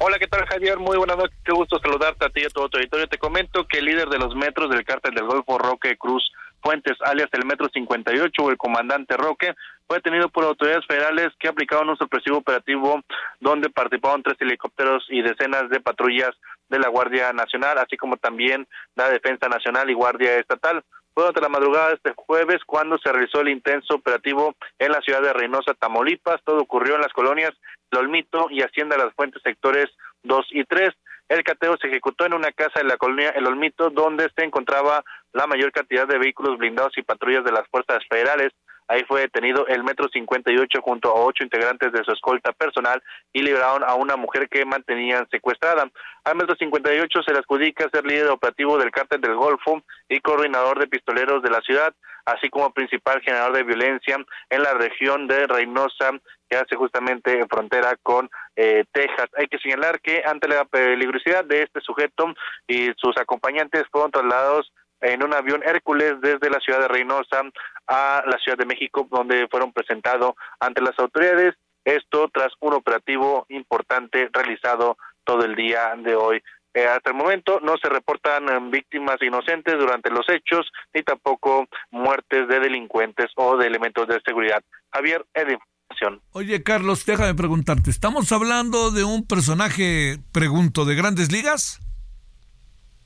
Hola, 0.00 0.18
¿qué 0.18 0.26
tal 0.26 0.46
Javier? 0.46 0.78
Muy 0.78 0.96
buenas 0.96 1.16
noches, 1.16 1.36
qué 1.44 1.52
gusto 1.52 1.78
saludarte 1.80 2.26
a 2.26 2.28
ti 2.28 2.42
y 2.42 2.44
a 2.44 2.50
todo 2.50 2.68
tu 2.68 2.76
auditorio. 2.76 3.08
Te 3.08 3.18
comento 3.18 3.66
que 3.66 3.78
el 3.78 3.86
líder 3.86 4.08
de 4.08 4.18
los 4.18 4.34
metros 4.36 4.70
del 4.70 4.84
cártel 4.84 5.14
del 5.14 5.24
Golfo, 5.24 5.58
Roque 5.58 5.96
Cruz 5.96 6.30
Fuentes, 6.60 6.98
alias 7.00 7.30
el 7.32 7.46
Metro 7.46 7.68
58 7.72 8.42
o 8.42 8.50
el 8.50 8.58
comandante 8.58 9.16
Roque, 9.16 9.54
fue 9.86 9.98
detenido 9.98 10.28
por 10.28 10.44
autoridades 10.44 10.86
federales 10.86 11.28
que 11.40 11.48
aplicaron 11.48 11.88
un 11.88 11.96
sorpresivo 11.96 12.38
operativo 12.38 13.00
donde 13.40 13.70
participaron 13.70 14.22
tres 14.22 14.36
helicópteros 14.40 15.06
y 15.08 15.22
decenas 15.22 15.70
de 15.70 15.80
patrullas 15.80 16.30
de 16.68 16.78
la 16.78 16.88
Guardia 16.88 17.32
Nacional, 17.32 17.78
así 17.78 17.96
como 17.96 18.18
también 18.18 18.68
la 18.96 19.08
Defensa 19.08 19.48
Nacional 19.48 19.88
y 19.88 19.94
Guardia 19.94 20.36
Estatal 20.38 20.84
durante 21.22 21.40
la 21.40 21.48
madrugada 21.48 21.88
de 21.88 21.94
este 21.94 22.14
jueves 22.16 22.58
cuando 22.64 22.98
se 22.98 23.12
realizó 23.12 23.40
el 23.40 23.48
intenso 23.48 23.94
operativo 23.94 24.54
en 24.78 24.92
la 24.92 25.00
ciudad 25.00 25.22
de 25.22 25.32
Reynosa, 25.32 25.74
Tamaulipas. 25.74 26.42
Todo 26.44 26.60
ocurrió 26.60 26.94
en 26.94 27.00
las 27.00 27.12
colonias 27.12 27.52
Lolmito 27.90 28.48
y 28.50 28.62
Hacienda 28.62 28.96
Las 28.96 29.14
Fuentes, 29.14 29.42
sectores 29.42 29.86
2 30.22 30.46
y 30.50 30.64
3. 30.64 30.90
El 31.28 31.42
cateo 31.42 31.76
se 31.76 31.88
ejecutó 31.88 32.24
en 32.24 32.34
una 32.34 32.52
casa 32.52 32.80
de 32.80 32.88
la 32.88 32.96
colonia 32.96 33.30
El 33.30 33.46
Olmito, 33.46 33.90
donde 33.90 34.30
se 34.34 34.44
encontraba 34.44 35.04
la 35.32 35.46
mayor 35.46 35.72
cantidad 35.72 36.06
de 36.06 36.18
vehículos 36.18 36.56
blindados 36.56 36.96
y 36.96 37.02
patrullas 37.02 37.44
de 37.44 37.52
las 37.52 37.68
fuerzas 37.68 37.98
federales. 38.08 38.52
Ahí 38.88 39.04
fue 39.04 39.20
detenido 39.20 39.66
el 39.66 39.84
Metro 39.84 40.08
58 40.08 40.80
junto 40.80 41.10
a 41.10 41.20
ocho 41.20 41.44
integrantes 41.44 41.92
de 41.92 42.02
su 42.04 42.12
escolta 42.12 42.52
personal 42.52 43.02
y 43.34 43.42
liberaron 43.42 43.84
a 43.84 43.94
una 43.94 44.16
mujer 44.16 44.48
que 44.48 44.64
mantenían 44.64 45.28
secuestrada. 45.30 45.90
Al 46.24 46.36
Metro 46.36 46.56
58 46.56 47.22
se 47.22 47.32
le 47.32 47.38
adjudica 47.38 47.90
ser 47.90 48.06
líder 48.06 48.28
operativo 48.28 48.78
del 48.78 48.90
cártel 48.90 49.20
del 49.20 49.34
Golfo 49.34 49.82
y 50.08 50.20
coordinador 50.20 50.78
de 50.78 50.86
pistoleros 50.86 51.42
de 51.42 51.50
la 51.50 51.60
ciudad, 51.60 51.94
así 52.24 52.48
como 52.48 52.72
principal 52.72 53.20
generador 53.20 53.56
de 53.56 53.62
violencia 53.64 54.16
en 54.48 54.62
la 54.62 54.72
región 54.72 55.28
de 55.28 55.46
Reynosa, 55.46 56.12
que 56.48 56.56
hace 56.56 56.76
justamente 56.76 57.44
frontera 57.46 57.94
con 58.02 58.30
eh, 58.56 58.84
Texas. 58.92 59.28
Hay 59.36 59.48
que 59.48 59.58
señalar 59.58 60.00
que 60.00 60.22
ante 60.24 60.48
la 60.48 60.64
peligrosidad 60.64 61.44
de 61.44 61.62
este 61.62 61.82
sujeto 61.82 62.32
y 62.66 62.90
sus 62.96 63.16
acompañantes 63.18 63.84
fueron 63.92 64.10
trasladados 64.10 64.72
en 65.00 65.22
un 65.22 65.34
avión 65.34 65.62
Hércules 65.64 66.20
desde 66.20 66.50
la 66.50 66.60
ciudad 66.60 66.80
de 66.80 66.88
Reynosa 66.88 67.42
a 67.86 68.22
la 68.26 68.38
Ciudad 68.38 68.58
de 68.58 68.66
México, 68.66 69.06
donde 69.10 69.46
fueron 69.48 69.72
presentados 69.72 70.34
ante 70.60 70.82
las 70.82 70.98
autoridades. 70.98 71.54
Esto 71.84 72.28
tras 72.32 72.52
un 72.60 72.74
operativo 72.74 73.46
importante 73.48 74.28
realizado 74.32 74.96
todo 75.24 75.44
el 75.44 75.54
día 75.54 75.94
de 75.96 76.14
hoy. 76.14 76.42
Eh, 76.74 76.86
hasta 76.86 77.10
el 77.10 77.16
momento 77.16 77.60
no 77.60 77.76
se 77.82 77.88
reportan 77.88 78.48
eh, 78.48 78.58
víctimas 78.70 79.16
inocentes 79.22 79.78
durante 79.78 80.10
los 80.10 80.28
hechos, 80.28 80.70
ni 80.92 81.02
tampoco 81.02 81.66
muertes 81.90 82.46
de 82.46 82.60
delincuentes 82.60 83.26
o 83.36 83.56
de 83.56 83.66
elementos 83.66 84.06
de 84.06 84.20
seguridad. 84.24 84.62
Javier, 84.92 85.24
información. 85.34 86.20
Oye, 86.32 86.62
Carlos, 86.62 87.04
déjame 87.06 87.34
preguntarte, 87.34 87.90
¿estamos 87.90 88.30
hablando 88.32 88.90
de 88.90 89.04
un 89.04 89.26
personaje, 89.26 90.18
pregunto, 90.32 90.84
de 90.84 90.94
grandes 90.94 91.32
ligas? 91.32 91.80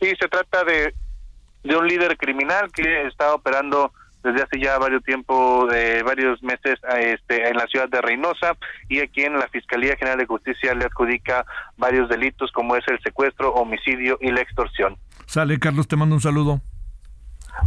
Sí, 0.00 0.12
se 0.20 0.28
trata 0.28 0.64
de 0.64 0.94
de 1.62 1.77
un 1.77 1.87
líder 1.87 2.16
criminal 2.16 2.70
que 2.72 3.07
está 3.07 3.35
operando 3.35 3.92
desde 4.22 4.42
hace 4.42 4.61
ya 4.61 4.79
varios 4.79 5.03
tiempo, 5.03 5.66
de 5.66 6.03
varios 6.03 6.42
meses, 6.42 6.79
este, 6.98 7.48
en 7.48 7.57
la 7.57 7.66
ciudad 7.66 7.88
de 7.88 8.01
Reynosa 8.01 8.57
y 8.88 9.01
aquí 9.01 9.22
en 9.22 9.35
la 9.35 9.48
Fiscalía 9.48 9.96
General 9.96 10.18
de 10.18 10.27
Justicia 10.27 10.75
le 10.75 10.85
adjudica 10.85 11.44
varios 11.77 12.09
delitos 12.09 12.53
como 12.53 12.77
es 12.77 12.85
el 12.88 13.01
secuestro, 13.03 13.53
homicidio 13.55 14.18
y 14.20 14.31
la 14.31 14.40
extorsión. 14.40 14.96
Sale, 15.27 15.59
Carlos, 15.59 15.88
te 15.88 15.96
mando 15.96 16.14
un 16.14 16.20
saludo. 16.20 16.61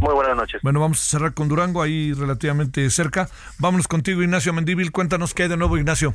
Muy 0.00 0.14
buenas 0.14 0.36
noches. 0.36 0.60
Bueno, 0.62 0.80
vamos 0.80 1.00
a 1.00 1.04
cerrar 1.04 1.34
con 1.34 1.48
Durango, 1.48 1.82
ahí 1.82 2.12
relativamente 2.12 2.88
cerca. 2.90 3.28
Vámonos 3.58 3.86
contigo, 3.86 4.22
Ignacio 4.22 4.52
Mendíbil. 4.52 4.92
Cuéntanos 4.92 5.32
qué 5.32 5.44
hay 5.44 5.48
de 5.48 5.56
nuevo, 5.56 5.76
Ignacio. 5.76 6.14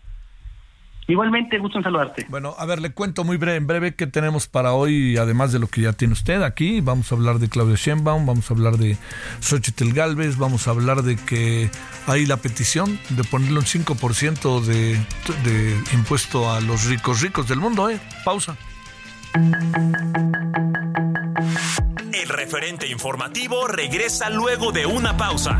Igualmente, 1.07 1.57
gusto 1.57 1.77
en 1.79 1.83
saludarte. 1.83 2.25
Bueno, 2.29 2.55
a 2.57 2.65
ver, 2.65 2.79
le 2.79 2.91
cuento 2.91 3.23
muy 3.23 3.37
breve, 3.37 3.57
en 3.57 3.67
breve 3.67 3.95
qué 3.95 4.07
tenemos 4.07 4.47
para 4.47 4.73
hoy, 4.73 5.17
además 5.17 5.51
de 5.51 5.59
lo 5.59 5.67
que 5.67 5.81
ya 5.81 5.93
tiene 5.93 6.13
usted 6.13 6.41
aquí. 6.41 6.81
Vamos 6.81 7.11
a 7.11 7.15
hablar 7.15 7.39
de 7.39 7.49
Claudio 7.49 7.75
Sheinbaum, 7.75 8.25
vamos 8.25 8.49
a 8.49 8.53
hablar 8.53 8.77
de 8.77 8.97
Xochitl 9.39 9.91
Galvez, 9.93 10.37
vamos 10.37 10.67
a 10.67 10.71
hablar 10.71 11.03
de 11.03 11.17
que 11.17 11.69
hay 12.07 12.25
la 12.25 12.37
petición 12.37 12.99
de 13.09 13.23
ponerle 13.23 13.59
un 13.59 13.65
5% 13.65 14.61
de, 14.61 14.93
de 15.43 15.83
impuesto 15.93 16.51
a 16.51 16.61
los 16.61 16.85
ricos 16.85 17.21
ricos 17.21 17.47
del 17.47 17.59
mundo, 17.59 17.89
¿eh? 17.89 17.99
Pausa. 18.23 18.57
El 22.13 22.29
referente 22.29 22.87
informativo 22.87 23.67
regresa 23.67 24.29
luego 24.29 24.71
de 24.71 24.85
una 24.85 25.17
pausa. 25.17 25.59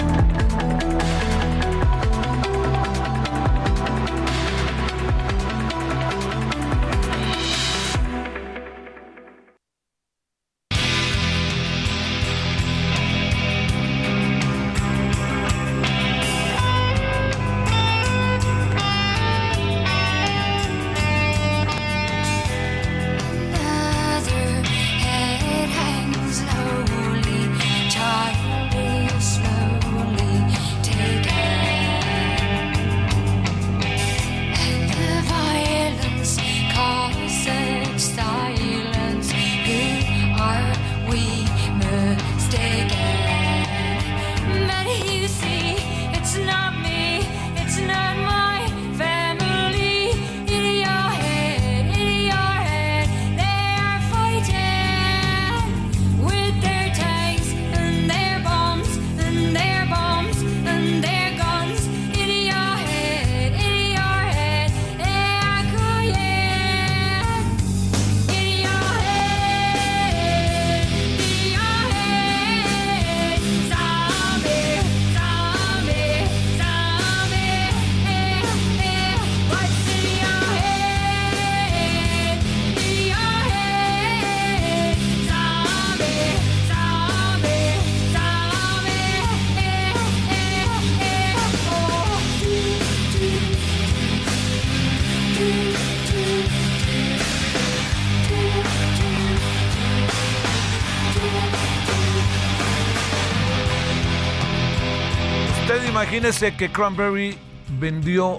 Imagínese 106.21 106.55
que 106.55 106.71
Cranberry 106.71 107.35
vendió 107.79 108.37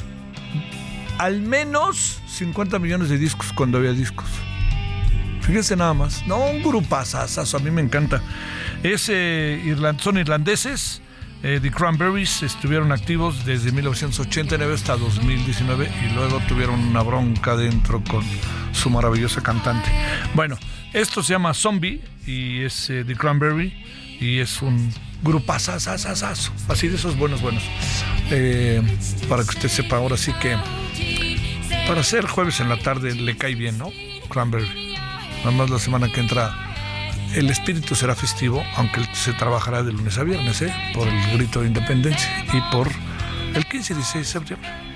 al 1.18 1.40
menos 1.40 2.22
50 2.28 2.78
millones 2.78 3.08
de 3.08 3.18
discos 3.18 3.52
cuando 3.52 3.78
había 3.78 3.92
discos. 3.92 4.28
Fíjese 5.40 5.74
nada 5.74 5.92
más. 5.92 6.24
No, 6.28 6.44
un 6.44 6.62
grupazazazo, 6.62 7.56
a 7.56 7.60
mí 7.60 7.72
me 7.72 7.82
encanta. 7.82 8.22
Es, 8.84 9.10
son 9.98 10.16
irlandeses. 10.16 11.02
Eh, 11.42 11.58
The 11.60 11.72
Cranberries 11.72 12.44
estuvieron 12.44 12.92
activos 12.92 13.44
desde 13.44 13.72
1989 13.72 14.74
hasta 14.74 14.96
2019 14.96 15.90
y 16.06 16.14
luego 16.14 16.40
tuvieron 16.46 16.78
una 16.78 17.02
bronca 17.02 17.56
dentro 17.56 18.00
con 18.08 18.22
su 18.70 18.90
maravillosa 18.90 19.42
cantante. 19.42 19.90
Bueno, 20.34 20.56
esto 20.92 21.20
se 21.20 21.32
llama 21.32 21.52
Zombie 21.52 22.00
y 22.28 22.62
es 22.62 22.90
eh, 22.90 23.02
The 23.04 23.16
Cranberry 23.16 23.74
y 24.20 24.38
es 24.38 24.62
un 24.62 24.92
grupazazazazo, 25.22 26.52
así 26.68 26.88
de 26.88 26.96
esos 26.96 27.16
buenos, 27.16 27.40
buenos. 27.42 27.62
Eh, 28.30 28.82
para 29.28 29.42
que 29.44 29.50
usted 29.50 29.68
sepa, 29.68 29.96
ahora 29.96 30.16
sí 30.16 30.32
que 30.34 30.56
para 31.86 32.02
ser 32.02 32.26
jueves 32.26 32.60
en 32.60 32.68
la 32.68 32.78
tarde 32.78 33.14
le 33.14 33.36
cae 33.36 33.54
bien, 33.54 33.78
¿no? 33.78 33.90
Cranberry. 34.28 34.94
Nada 35.38 35.50
más 35.52 35.70
la 35.70 35.78
semana 35.78 36.10
que 36.12 36.20
entra 36.20 36.54
el 37.34 37.50
espíritu 37.50 37.94
será 37.94 38.14
festivo, 38.14 38.62
aunque 38.76 39.02
se 39.14 39.32
trabajará 39.32 39.82
de 39.82 39.92
lunes 39.92 40.18
a 40.18 40.24
viernes, 40.24 40.60
¿eh? 40.62 40.72
Por 40.94 41.08
el 41.08 41.32
grito 41.32 41.60
de 41.60 41.68
independencia 41.68 42.44
y 42.52 42.60
por 42.72 42.88
el 43.54 43.64
15 43.66 43.92
y 43.92 43.96
16 43.96 44.26
de 44.26 44.32
septiembre. 44.32 44.91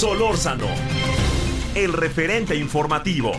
Solórzano, 0.00 0.64
el 1.74 1.92
referente 1.92 2.56
informativo. 2.56 3.32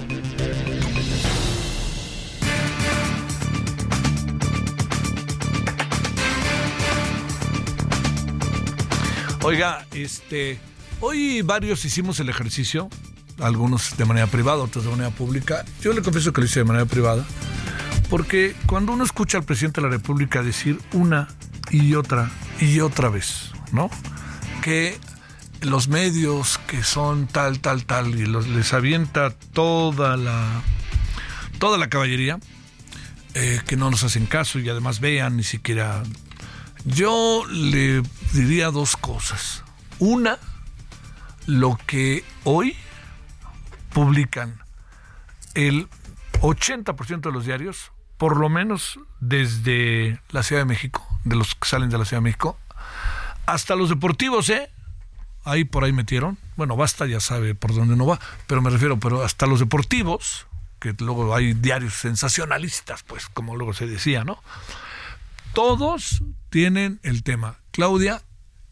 Oiga, 9.41 9.87
este, 9.91 10.59
hoy 10.99 11.41
varios 11.41 11.83
hicimos 11.83 12.19
el 12.19 12.29
ejercicio, 12.29 12.89
algunos 13.39 13.97
de 13.97 14.05
manera 14.05 14.27
privada, 14.27 14.61
otros 14.61 14.83
de 14.83 14.91
manera 14.91 15.09
pública. 15.09 15.65
Yo 15.81 15.93
le 15.93 16.03
confieso 16.03 16.31
que 16.31 16.41
lo 16.41 16.45
hice 16.45 16.59
de 16.59 16.65
manera 16.65 16.85
privada, 16.85 17.25
porque 18.07 18.55
cuando 18.67 18.93
uno 18.93 19.03
escucha 19.03 19.39
al 19.39 19.45
presidente 19.45 19.81
de 19.81 19.87
la 19.87 19.93
República 19.93 20.43
decir 20.43 20.77
una 20.93 21.27
y 21.71 21.95
otra 21.95 22.29
y 22.59 22.81
otra 22.81 23.09
vez, 23.09 23.49
¿no? 23.71 23.89
Que 24.61 24.99
los 25.61 25.87
medios 25.87 26.57
que 26.67 26.83
son 26.83 27.27
tal, 27.27 27.59
tal, 27.59 27.85
tal, 27.85 28.07
y 28.15 28.25
les 28.25 28.73
avienta 28.73 29.29
toda 29.29 30.17
la, 30.17 30.61
toda 31.59 31.77
la 31.77 31.89
caballería, 31.89 32.39
eh, 33.33 33.61
que 33.67 33.77
no 33.77 33.89
nos 33.91 34.03
hacen 34.03 34.25
caso 34.25 34.59
y 34.59 34.69
además 34.69 34.99
vean 34.99 35.37
ni 35.37 35.43
siquiera. 35.43 36.03
Yo 36.83 37.45
le 37.47 38.01
diría 38.33 38.71
dos 38.71 38.97
cosas. 38.97 39.63
Una, 39.99 40.39
lo 41.45 41.77
que 41.85 42.23
hoy 42.43 42.75
publican 43.93 44.61
el 45.53 45.87
80% 46.41 47.21
de 47.21 47.31
los 47.31 47.45
diarios, 47.45 47.91
por 48.17 48.37
lo 48.37 48.49
menos 48.49 48.99
desde 49.19 50.19
la 50.29 50.41
Ciudad 50.41 50.61
de 50.61 50.65
México, 50.65 51.05
de 51.23 51.35
los 51.35 51.53
que 51.53 51.67
salen 51.69 51.89
de 51.89 51.99
la 51.99 52.05
Ciudad 52.05 52.21
de 52.21 52.25
México, 52.29 52.57
hasta 53.45 53.75
los 53.75 53.89
deportivos, 53.89 54.49
¿eh? 54.49 54.71
Ahí 55.43 55.63
por 55.63 55.83
ahí 55.83 55.93
metieron, 55.93 56.37
bueno, 56.55 56.75
basta, 56.75 57.05
ya 57.05 57.19
sabe 57.19 57.55
por 57.55 57.73
dónde 57.73 57.95
no 57.95 58.05
va, 58.05 58.19
pero 58.47 58.61
me 58.61 58.69
refiero, 58.69 58.99
pero 58.99 59.23
hasta 59.23 59.47
los 59.47 59.59
deportivos, 59.59 60.47
que 60.79 60.95
luego 60.99 61.35
hay 61.35 61.53
diarios 61.53 61.93
sensacionalistas, 61.93 63.03
pues 63.03 63.27
como 63.27 63.55
luego 63.55 63.73
se 63.73 63.87
decía, 63.87 64.23
¿no? 64.23 64.41
Todos 65.53 66.23
tienen 66.49 66.99
el 67.03 67.23
tema, 67.23 67.57
Claudia, 67.71 68.21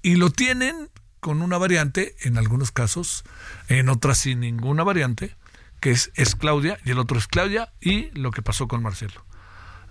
y 0.01 0.15
lo 0.15 0.29
tienen 0.29 0.89
con 1.19 1.41
una 1.41 1.57
variante, 1.57 2.15
en 2.21 2.37
algunos 2.37 2.71
casos, 2.71 3.23
en 3.67 3.89
otras 3.89 4.19
sin 4.19 4.39
ninguna 4.39 4.83
variante, 4.83 5.35
que 5.81 5.91
es, 5.91 6.11
es 6.15 6.35
Claudia, 6.35 6.79
y 6.85 6.91
el 6.91 6.99
otro 6.99 7.17
es 7.17 7.27
Claudia, 7.27 7.73
y 7.81 8.09
lo 8.11 8.31
que 8.31 8.41
pasó 8.41 8.67
con 8.67 8.81
Marcelo. 8.81 9.25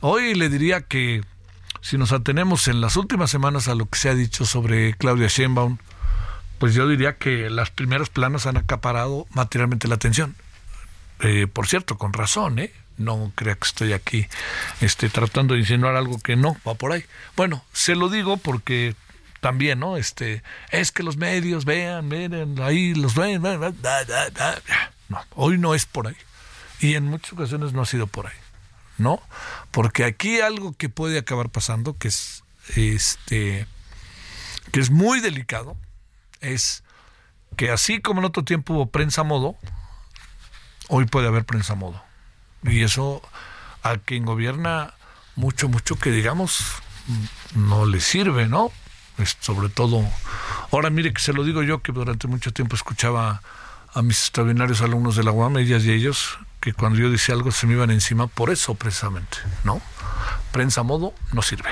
Hoy 0.01 0.35
le 0.35 0.49
diría 0.49 0.83
que 0.83 1.23
si 1.81 1.99
nos 1.99 2.13
atenemos 2.13 2.69
en 2.69 2.81
las 2.81 2.97
últimas 2.97 3.31
semanas 3.31 3.69
a 3.69 3.75
lo 3.75 3.87
que 3.87 3.99
se 3.99 4.09
ha 4.09 4.15
dicho 4.15 4.47
sobre 4.47 4.95
Claudia 4.95 5.29
Sheinbaum, 5.29 5.79
pues 6.59 6.75
yo 6.75 6.89
diría 6.89 7.17
que 7.17 7.51
las 7.51 7.71
primeras 7.71 8.11
planas 8.11 8.47
han 8.47 8.57
acaparado 8.57 9.27
materialmente 9.31 9.89
la 9.89 9.95
atención. 9.95 10.37
Eh, 11.21 11.47
por 11.47 11.67
cierto, 11.67 11.99
con 11.99 12.13
razón, 12.13 12.59
¿eh? 12.59 12.73
No 12.97 13.33
crea 13.35 13.55
que 13.55 13.67
estoy 13.67 13.93
aquí 13.93 14.27
este, 14.81 15.09
tratando 15.09 15.55
de 15.55 15.61
insinuar 15.61 15.97
algo 15.97 16.19
que 16.19 16.37
no 16.37 16.57
va 16.67 16.75
por 16.75 16.93
ahí. 16.93 17.05
Bueno, 17.37 17.65
se 17.73 17.95
lo 17.95 18.09
digo 18.09 18.37
porque 18.37 18.95
también, 19.41 19.79
¿no? 19.81 19.97
Este, 19.97 20.43
es 20.71 20.91
que 20.91 21.03
los 21.03 21.17
medios 21.17 21.65
vean, 21.65 22.09
miren, 22.09 22.61
ahí 22.61 22.95
los 22.95 23.15
ven, 23.15 23.43
no, 23.43 25.25
hoy 25.35 25.59
no 25.59 25.75
es 25.75 25.87
por 25.87 26.09
ahí. 26.09 26.17
Y 26.81 26.95
en 26.95 27.05
muchas 27.05 27.33
ocasiones 27.33 27.73
no 27.73 27.83
ha 27.83 27.87
sido 27.87 28.07
por 28.07 28.27
ahí, 28.27 28.37
¿no? 28.99 29.21
Porque 29.71 30.05
aquí 30.05 30.41
algo 30.41 30.73
que 30.77 30.89
puede 30.89 31.19
acabar 31.19 31.49
pasando, 31.51 31.97
que 31.97 32.09
es 32.09 32.43
este, 32.77 33.67
que 34.73 34.81
es 34.81 34.91
muy 34.91 35.21
delicado, 35.21 35.77
es 36.41 36.85
que 37.57 37.71
así 37.71 38.01
como 38.01 38.21
en 38.21 38.27
otro 38.27 38.45
tiempo 38.45 38.75
hubo 38.75 38.87
prensa 38.87 39.23
modo, 39.23 39.57
hoy 40.89 41.07
puede 41.07 41.29
haber 41.29 41.45
prensa 41.45 41.75
modo. 41.75 42.03
Y 42.63 42.83
eso 42.83 43.23
a 43.83 43.97
quien 43.97 44.25
gobierna 44.25 44.95
mucho, 45.37 45.69
mucho 45.69 45.97
que 45.97 46.11
digamos 46.11 46.65
no 47.55 47.87
le 47.87 48.01
sirve, 48.01 48.47
¿no? 48.47 48.71
sobre 49.41 49.69
todo, 49.69 50.05
ahora 50.71 50.91
mire 50.91 51.13
que 51.13 51.21
se 51.21 51.33
lo 51.33 51.43
digo 51.43 51.63
yo 51.63 51.83
que 51.83 51.91
durante 51.91 52.29
mucho 52.29 52.53
tiempo 52.53 52.77
escuchaba 52.77 53.43
a 53.93 54.03
mis 54.03 54.21
extraordinarios 54.21 54.81
alumnos 54.81 55.17
de 55.17 55.25
la 55.25 55.33
UAM, 55.33 55.57
ellas 55.59 55.85
y 55.85 55.93
ellos, 55.93 56.39
que 56.61 56.73
cuando 56.73 56.99
yo 56.99 57.11
decía 57.11 57.35
algo 57.35 57.51
se 57.51 57.67
me 57.67 57.75
iban 57.75 57.91
encima 57.91 58.27
por 58.27 58.51
eso 58.51 58.75
precisamente, 58.75 59.39
¿no? 59.65 59.81
Prensa 60.53 60.83
modo 60.83 61.15
no 61.33 61.43
sirve. 61.43 61.71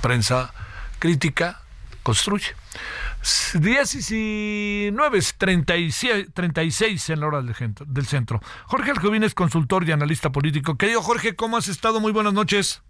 Prensa 0.00 0.52
crítica 0.98 1.60
construye. 2.02 2.54
19, 3.54 5.20
36, 5.38 6.26
36 6.32 7.10
en 7.10 7.20
la 7.20 7.26
hora 7.26 7.42
del, 7.42 7.54
del 7.86 8.06
centro. 8.06 8.40
Jorge 8.66 8.90
Aljovín 8.90 9.24
es 9.24 9.34
consultor 9.34 9.88
y 9.88 9.92
analista 9.92 10.30
político. 10.30 10.76
Querido 10.76 11.02
Jorge, 11.02 11.34
¿cómo 11.34 11.56
has 11.56 11.68
estado? 11.68 12.00
Muy 12.00 12.12
buenas 12.12 12.32
noches. 12.32 12.82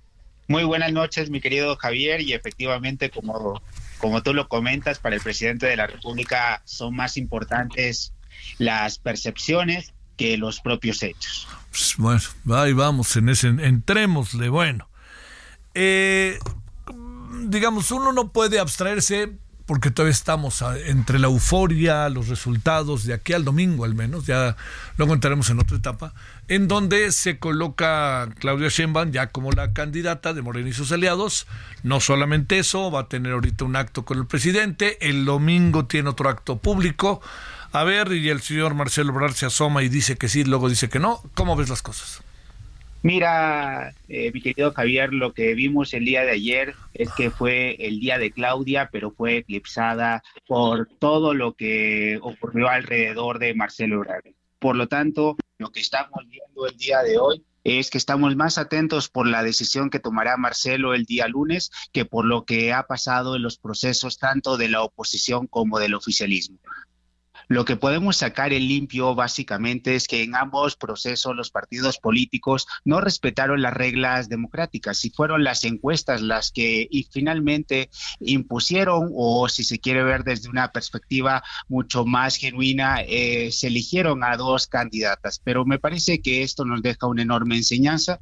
Muy 0.48 0.64
buenas 0.64 0.92
noches, 0.92 1.28
mi 1.28 1.42
querido 1.42 1.76
Javier, 1.76 2.22
y 2.22 2.32
efectivamente, 2.32 3.10
como, 3.10 3.60
como 3.98 4.22
tú 4.22 4.32
lo 4.32 4.48
comentas, 4.48 4.98
para 4.98 5.14
el 5.14 5.20
presidente 5.20 5.66
de 5.66 5.76
la 5.76 5.86
República 5.86 6.62
son 6.64 6.96
más 6.96 7.18
importantes 7.18 8.14
las 8.56 8.98
percepciones 8.98 9.92
que 10.16 10.38
los 10.38 10.60
propios 10.60 11.02
hechos. 11.02 11.46
Pues, 11.70 11.94
bueno, 11.98 12.20
ahí 12.56 12.72
vamos, 12.72 13.14
en 13.16 13.28
ese, 13.28 13.48
entrémosle, 13.48 14.48
bueno. 14.48 14.88
Eh, 15.74 16.38
digamos, 17.44 17.90
uno 17.90 18.12
no 18.12 18.32
puede 18.32 18.58
abstraerse 18.58 19.36
porque 19.68 19.90
todavía 19.90 20.12
estamos 20.12 20.64
entre 20.86 21.18
la 21.18 21.26
euforia, 21.26 22.08
los 22.08 22.28
resultados 22.28 23.04
de 23.04 23.12
aquí 23.12 23.34
al 23.34 23.44
domingo 23.44 23.84
al 23.84 23.94
menos, 23.94 24.24
ya 24.24 24.56
luego 24.96 25.12
entraremos 25.12 25.50
en 25.50 25.60
otra 25.60 25.76
etapa, 25.76 26.14
en 26.48 26.68
donde 26.68 27.12
se 27.12 27.38
coloca 27.38 28.30
Claudia 28.38 28.70
Sheinbaum 28.70 29.10
ya 29.10 29.26
como 29.26 29.52
la 29.52 29.74
candidata 29.74 30.32
de 30.32 30.40
Morena 30.40 30.70
y 30.70 30.72
sus 30.72 30.90
aliados. 30.90 31.46
No 31.82 32.00
solamente 32.00 32.58
eso, 32.58 32.90
va 32.90 33.00
a 33.00 33.08
tener 33.08 33.34
ahorita 33.34 33.66
un 33.66 33.76
acto 33.76 34.06
con 34.06 34.16
el 34.16 34.26
presidente, 34.26 35.06
el 35.06 35.26
domingo 35.26 35.84
tiene 35.84 36.08
otro 36.08 36.30
acto 36.30 36.56
público. 36.56 37.20
A 37.70 37.84
ver, 37.84 38.10
y 38.12 38.30
el 38.30 38.40
señor 38.40 38.72
Marcelo 38.72 39.12
Obrador 39.12 39.34
se 39.34 39.44
asoma 39.44 39.82
y 39.82 39.90
dice 39.90 40.16
que 40.16 40.30
sí, 40.30 40.44
luego 40.44 40.70
dice 40.70 40.88
que 40.88 40.98
no. 40.98 41.20
¿Cómo 41.34 41.56
ves 41.56 41.68
las 41.68 41.82
cosas? 41.82 42.22
Mira, 43.02 43.94
eh, 44.08 44.32
mi 44.32 44.40
querido 44.42 44.72
Javier, 44.72 45.12
lo 45.12 45.32
que 45.32 45.54
vimos 45.54 45.94
el 45.94 46.04
día 46.04 46.22
de 46.24 46.32
ayer 46.32 46.74
es 46.94 47.10
que 47.12 47.30
fue 47.30 47.76
el 47.78 48.00
día 48.00 48.18
de 48.18 48.32
Claudia, 48.32 48.88
pero 48.90 49.12
fue 49.12 49.38
eclipsada 49.38 50.22
por 50.48 50.88
todo 50.98 51.32
lo 51.32 51.54
que 51.54 52.18
ocurrió 52.20 52.68
alrededor 52.68 53.38
de 53.38 53.54
Marcelo 53.54 53.96
Ebrard. 53.96 54.24
Por 54.58 54.74
lo 54.74 54.88
tanto, 54.88 55.36
lo 55.58 55.70
que 55.70 55.80
estamos 55.80 56.24
viendo 56.28 56.66
el 56.66 56.76
día 56.76 57.02
de 57.02 57.18
hoy 57.18 57.44
es 57.62 57.90
que 57.90 57.98
estamos 57.98 58.34
más 58.34 58.58
atentos 58.58 59.08
por 59.08 59.28
la 59.28 59.42
decisión 59.42 59.90
que 59.90 60.00
tomará 60.00 60.36
Marcelo 60.36 60.94
el 60.94 61.04
día 61.04 61.28
lunes 61.28 61.70
que 61.92 62.04
por 62.04 62.24
lo 62.24 62.44
que 62.44 62.72
ha 62.72 62.84
pasado 62.84 63.36
en 63.36 63.42
los 63.42 63.58
procesos 63.58 64.18
tanto 64.18 64.56
de 64.56 64.68
la 64.68 64.82
oposición 64.82 65.46
como 65.46 65.78
del 65.78 65.94
oficialismo. 65.94 66.58
Lo 67.48 67.64
que 67.64 67.76
podemos 67.76 68.18
sacar 68.18 68.52
en 68.52 68.68
limpio 68.68 69.14
básicamente 69.14 69.94
es 69.94 70.06
que 70.06 70.22
en 70.22 70.36
ambos 70.36 70.76
procesos 70.76 71.34
los 71.34 71.50
partidos 71.50 71.98
políticos 71.98 72.66
no 72.84 73.00
respetaron 73.00 73.62
las 73.62 73.72
reglas 73.72 74.28
democráticas 74.28 75.02
y 75.06 75.10
fueron 75.10 75.44
las 75.44 75.64
encuestas 75.64 76.20
las 76.20 76.52
que 76.52 76.86
y 76.90 77.04
finalmente 77.04 77.88
impusieron 78.20 79.10
o 79.14 79.48
si 79.48 79.64
se 79.64 79.78
quiere 79.78 80.02
ver 80.02 80.24
desde 80.24 80.50
una 80.50 80.72
perspectiva 80.72 81.42
mucho 81.68 82.04
más 82.04 82.36
genuina, 82.36 83.00
eh, 83.00 83.50
se 83.50 83.68
eligieron 83.68 84.24
a 84.24 84.36
dos 84.36 84.66
candidatas. 84.66 85.40
Pero 85.42 85.64
me 85.64 85.78
parece 85.78 86.20
que 86.20 86.42
esto 86.42 86.66
nos 86.66 86.82
deja 86.82 87.06
una 87.06 87.22
enorme 87.22 87.56
enseñanza 87.56 88.20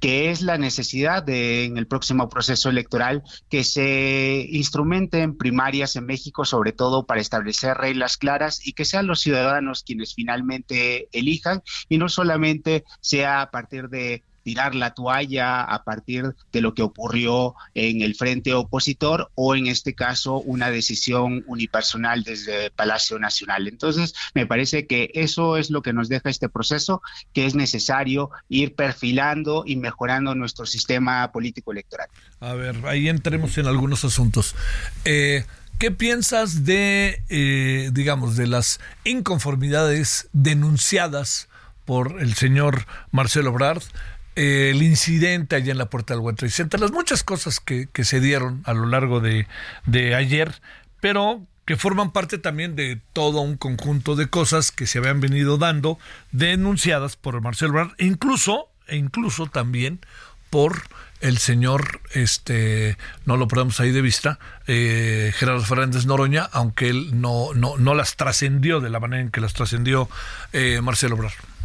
que 0.00 0.30
es 0.30 0.42
la 0.42 0.58
necesidad 0.58 1.22
de 1.22 1.64
en 1.64 1.78
el 1.78 1.86
próximo 1.86 2.28
proceso 2.28 2.68
electoral 2.68 3.22
que 3.48 3.64
se 3.64 4.46
instrumenten 4.50 5.36
primarias 5.36 5.96
en 5.96 6.06
México, 6.06 6.44
sobre 6.44 6.72
todo 6.72 7.06
para 7.06 7.20
establecer 7.20 7.76
reglas 7.76 8.16
claras 8.16 8.66
y 8.66 8.72
que 8.72 8.84
sean 8.84 9.06
los 9.06 9.20
ciudadanos 9.20 9.82
quienes 9.82 10.14
finalmente 10.14 11.08
elijan 11.12 11.62
y 11.88 11.98
no 11.98 12.08
solamente 12.08 12.84
sea 13.00 13.42
a 13.42 13.50
partir 13.50 13.88
de 13.88 14.22
tirar 14.46 14.76
la 14.76 14.94
toalla 14.94 15.60
a 15.62 15.82
partir 15.82 16.36
de 16.52 16.60
lo 16.60 16.72
que 16.72 16.82
ocurrió 16.82 17.56
en 17.74 18.00
el 18.00 18.14
frente 18.14 18.54
opositor 18.54 19.28
o 19.34 19.56
en 19.56 19.66
este 19.66 19.92
caso 19.92 20.36
una 20.36 20.70
decisión 20.70 21.42
unipersonal 21.48 22.22
desde 22.22 22.70
Palacio 22.70 23.18
Nacional. 23.18 23.66
Entonces, 23.66 24.14
me 24.34 24.46
parece 24.46 24.86
que 24.86 25.10
eso 25.14 25.56
es 25.56 25.68
lo 25.70 25.82
que 25.82 25.92
nos 25.92 26.08
deja 26.08 26.30
este 26.30 26.48
proceso, 26.48 27.02
que 27.32 27.44
es 27.44 27.56
necesario 27.56 28.30
ir 28.48 28.76
perfilando 28.76 29.64
y 29.66 29.74
mejorando 29.74 30.36
nuestro 30.36 30.64
sistema 30.64 31.32
político 31.32 31.72
electoral. 31.72 32.06
A 32.38 32.54
ver, 32.54 32.86
ahí 32.86 33.08
entremos 33.08 33.58
en 33.58 33.66
algunos 33.66 34.04
asuntos. 34.04 34.54
Eh, 35.04 35.44
¿Qué 35.80 35.90
piensas 35.90 36.64
de, 36.64 37.20
eh, 37.30 37.90
digamos, 37.92 38.36
de 38.36 38.46
las 38.46 38.78
inconformidades 39.02 40.28
denunciadas 40.32 41.48
por 41.84 42.20
el 42.20 42.34
señor 42.34 42.86
Marcelo 43.10 43.50
Brard? 43.50 43.82
Eh, 44.36 44.70
el 44.70 44.82
incidente 44.82 45.56
allá 45.56 45.72
en 45.72 45.78
la 45.78 45.88
puerta 45.88 46.12
del 46.12 46.20
World 46.22 46.38
Trade 46.38 46.52
Center, 46.52 46.78
las 46.78 46.92
muchas 46.92 47.22
cosas 47.22 47.58
que, 47.58 47.88
se 48.04 48.20
dieron 48.20 48.62
a 48.66 48.74
lo 48.74 48.86
largo 48.86 49.20
de, 49.20 49.48
de 49.86 50.14
ayer, 50.14 50.60
pero 51.00 51.42
que 51.64 51.76
forman 51.76 52.12
parte 52.12 52.38
también 52.38 52.76
de 52.76 53.00
todo 53.14 53.40
un 53.40 53.56
conjunto 53.56 54.14
de 54.14 54.28
cosas 54.28 54.70
que 54.70 54.86
se 54.86 54.98
habían 54.98 55.20
venido 55.20 55.56
dando 55.56 55.98
denunciadas 56.32 57.16
por 57.16 57.40
Marcelo 57.40 57.72
Brard, 57.72 57.92
e 57.96 58.04
incluso, 58.04 58.68
e 58.86 58.96
incluso 58.96 59.46
también 59.46 60.00
por 60.50 60.82
el 61.20 61.38
señor, 61.38 62.02
este, 62.12 62.98
no 63.24 63.36
lo 63.36 63.48
ponemos 63.48 63.80
ahí 63.80 63.90
de 63.90 64.02
vista, 64.02 64.38
eh, 64.66 65.32
Gerardo 65.34 65.64
Fernández 65.64 66.04
Noroña, 66.04 66.48
aunque 66.52 66.88
él 66.90 67.20
no, 67.20 67.54
no, 67.54 67.78
no 67.78 67.94
las 67.94 68.16
trascendió 68.16 68.80
de 68.80 68.90
la 68.90 69.00
manera 69.00 69.22
en 69.22 69.30
que 69.30 69.40
las 69.40 69.54
trascendió 69.54 70.08
eh, 70.52 70.80
Marcelo 70.82 71.16
Obrador. 71.16 71.55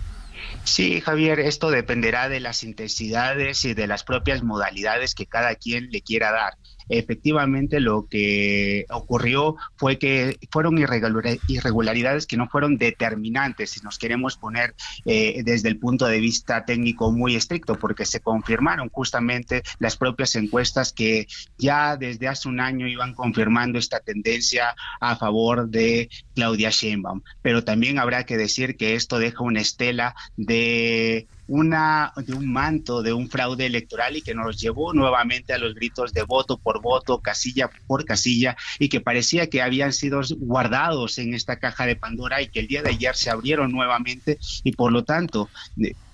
Sí, 0.63 1.02
Javier, 1.02 1.39
esto 1.39 1.71
dependerá 1.71 2.30
de 2.30 2.39
las 2.39 2.63
intensidades 2.63 3.65
y 3.65 3.74
de 3.74 3.88
las 3.88 4.04
propias 4.04 4.43
modalidades 4.43 5.15
que 5.15 5.26
cada 5.26 5.56
quien 5.56 5.89
le 5.89 6.02
quiera 6.02 6.32
dar 6.32 6.54
efectivamente 6.89 7.80
lo 7.80 8.08
que 8.08 8.86
ocurrió 8.89 9.56
fue 9.76 9.97
que 9.97 10.38
fueron 10.51 10.78
irregularidades 10.78 12.26
que 12.26 12.38
no 12.38 12.47
fueron 12.47 12.78
determinantes, 12.78 13.72
si 13.72 13.82
nos 13.82 13.97
queremos 13.97 14.38
poner 14.38 14.76
eh, 15.06 15.41
desde 15.43 15.70
el 15.70 15.80
punto 15.80 16.06
de 16.06 16.20
vista 16.20 16.66
técnico 16.66 17.12
muy 17.12 17.36
estricto, 17.36 17.76
porque 17.76 18.06
se 18.06 18.20
confirmaron 18.20 18.89
justamente 18.89 19.64
las 19.80 19.97
propias 19.97 20.36
encuestas 20.36 20.93
que 20.93 21.28
ya 21.58 21.97
desde 21.97 22.28
hace 22.28 22.47
un 22.47 22.60
año 22.60 22.88
iban 22.88 23.14
confirmando 23.14 23.80
esta 23.80 23.99
tendencia 23.99 24.76
a 24.99 25.16
favor 25.16 25.70
de 25.70 26.10
Claudia 26.36 26.70
Sheinbaum. 26.70 27.22
Pero 27.41 27.64
también 27.64 27.99
habrá 27.99 28.26
que 28.26 28.38
decir 28.38 28.78
que 28.78 28.95
esto 28.95 29.20
deja 29.20 29.43
una 29.43 29.62
estela 29.62 30.16
de 30.38 31.28
una, 31.52 32.14
de 32.16 32.34
un 32.34 32.49
manto 32.49 33.02
de 33.02 33.12
un 33.12 33.30
fraude 33.30 33.66
electoral 33.66 34.16
y 34.16 34.22
que 34.22 34.34
nos 34.34 34.58
llevó 34.58 34.93
nuevamente 34.93 35.52
a 35.52 35.58
los 35.58 35.76
gritos 35.76 36.14
de 36.14 36.24
voto 36.24 36.58
por 36.58 36.82
voto, 36.82 37.20
casilla 37.20 37.70
por 37.88 38.06
casilla, 38.06 38.56
y 38.80 38.88
que 38.88 39.02
parecía 39.02 39.47
que 39.47 39.62
habían 39.62 39.91
sido 39.91 40.22
guardados 40.38 41.18
en 41.18 41.34
esta 41.34 41.60
caja 41.60 41.86
de 41.86 41.97
Pandora 41.97 42.41
y 42.41 42.47
que 42.47 42.62
el 42.62 42.68
día 42.68 42.82
de 42.82 42.91
ayer 42.91 43.18
se 43.18 43.30
abrieron 43.30 43.70
nuevamente 43.70 44.39
y 44.64 44.72
por 44.72 44.93
lo 44.93 45.04
tanto 45.04 45.49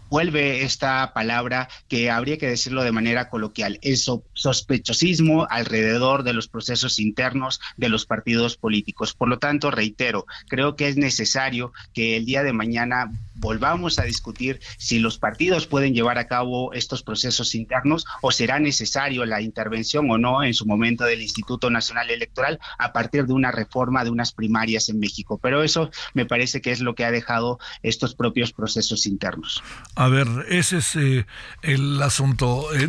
vuelve 0.10 0.64
esta 0.64 1.14
palabra 1.14 1.70
que 1.88 2.10
habría 2.10 2.38
que 2.38 2.48
decirlo 2.48 2.84
de 2.84 2.92
manera 2.92 3.30
coloquial, 3.30 3.80
el 3.82 3.98
sospechosismo 3.98 5.48
alrededor 5.50 6.24
de 6.24 6.34
los 6.34 6.48
procesos 6.48 7.00
internos 7.00 7.60
de 7.78 7.90
los 7.90 8.06
partidos 8.06 8.58
políticos. 8.58 9.14
Por 9.14 9.30
lo 9.30 9.40
tanto, 9.40 9.72
reitero, 9.72 10.26
creo 10.48 10.76
que 10.76 10.88
es 10.88 10.98
necesario 10.98 11.74
que 11.94 12.18
el 12.18 12.26
día 12.26 12.44
de 12.44 12.54
mañana 12.54 13.12
volvamos 13.36 14.00
a 14.00 14.04
discutir 14.04 14.60
si 14.78 15.00
los 15.00 15.18
partidos 15.18 15.68
pueden 15.68 15.94
llevar 15.94 16.18
a 16.18 16.28
cabo 16.28 16.74
estos 16.74 17.04
procesos 17.04 17.56
internos 17.56 18.06
o 18.22 18.32
será 18.32 18.60
necesario 18.60 19.26
la 19.26 19.42
intervención 19.42 20.10
o 20.10 20.18
no 20.18 20.44
en 20.44 20.54
su 20.54 20.66
momento 20.66 21.04
del 21.04 21.22
Instituto 21.22 21.70
Nacional 21.70 22.10
Electoral 22.10 22.60
a 22.78 22.94
partir 22.94 23.26
de 23.26 23.34
una 23.34 23.52
reforma 23.52 24.04
de 24.04 24.10
unas 24.10 24.32
primarias 24.32 24.90
en 24.90 25.00
México. 25.00 25.40
Pero 25.42 25.64
eso 25.64 25.92
me 26.14 26.26
parece 26.26 26.62
que 26.62 26.72
es 26.72 26.80
lo 26.80 26.96
que 26.96 27.06
ha 27.06 27.12
dejado 27.12 27.60
estos 27.84 28.16
propios 28.16 28.54
procesos 28.54 29.06
internos. 29.06 29.64
A 30.00 30.10
ver, 30.10 30.28
ese 30.50 30.78
es 30.78 30.96
eh, 30.96 31.26
el 31.64 32.00
asunto. 32.04 32.68
Eh, 32.76 32.88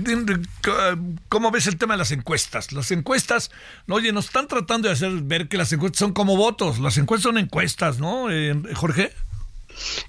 ¿Cómo 1.30 1.50
ves 1.50 1.66
el 1.66 1.78
tema 1.78 1.94
de 1.94 1.98
las 1.98 2.12
encuestas? 2.12 2.70
Las 2.72 2.90
encuestas, 2.90 3.50
oye, 3.88 4.12
nos 4.12 4.26
están 4.26 4.46
tratando 4.46 4.88
de 4.88 4.92
hacer 4.92 5.10
ver 5.22 5.48
que 5.48 5.56
las 5.56 5.72
encuestas 5.72 6.00
son 6.00 6.12
como 6.12 6.36
votos. 6.36 6.78
Las 6.80 6.98
encuestas 6.98 7.30
son 7.30 7.38
encuestas, 7.38 7.98
¿no, 7.98 8.30
eh, 8.30 8.54
Jorge? 8.74 9.14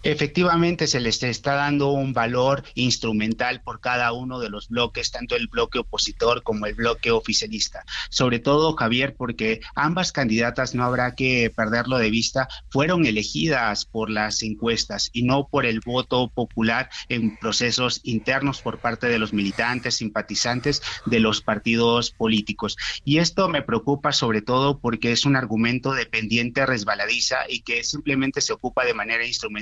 Efectivamente, 0.03 0.87
se 0.87 0.99
les 0.99 1.21
está 1.23 1.53
dando 1.53 1.91
un 1.91 2.13
valor 2.13 2.63
instrumental 2.75 3.61
por 3.61 3.79
cada 3.79 4.13
uno 4.13 4.39
de 4.39 4.49
los 4.49 4.69
bloques, 4.69 5.11
tanto 5.11 5.35
el 5.35 5.47
bloque 5.47 5.79
opositor 5.79 6.43
como 6.43 6.65
el 6.65 6.75
bloque 6.75 7.11
oficialista. 7.11 7.83
Sobre 8.09 8.39
todo, 8.39 8.75
Javier, 8.75 9.15
porque 9.15 9.61
ambas 9.75 10.11
candidatas, 10.11 10.75
no 10.75 10.83
habrá 10.83 11.15
que 11.15 11.51
perderlo 11.55 11.97
de 11.97 12.09
vista, 12.09 12.47
fueron 12.69 13.05
elegidas 13.05 13.85
por 13.85 14.09
las 14.09 14.41
encuestas 14.43 15.09
y 15.13 15.23
no 15.23 15.47
por 15.47 15.65
el 15.65 15.81
voto 15.81 16.29
popular 16.29 16.89
en 17.09 17.37
procesos 17.37 18.01
internos 18.03 18.61
por 18.61 18.79
parte 18.79 19.07
de 19.07 19.19
los 19.19 19.33
militantes, 19.33 19.95
simpatizantes 19.95 20.81
de 21.05 21.19
los 21.19 21.41
partidos 21.41 22.11
políticos. 22.11 22.77
Y 23.03 23.19
esto 23.19 23.49
me 23.49 23.61
preocupa 23.61 24.11
sobre 24.11 24.41
todo 24.41 24.79
porque 24.79 25.11
es 25.11 25.25
un 25.25 25.35
argumento 25.35 25.93
dependiente 25.93 26.65
resbaladiza 26.65 27.49
y 27.49 27.61
que 27.61 27.83
simplemente 27.83 28.41
se 28.41 28.53
ocupa 28.53 28.85
de 28.85 28.93
manera 28.93 29.25
instrumental 29.25 29.58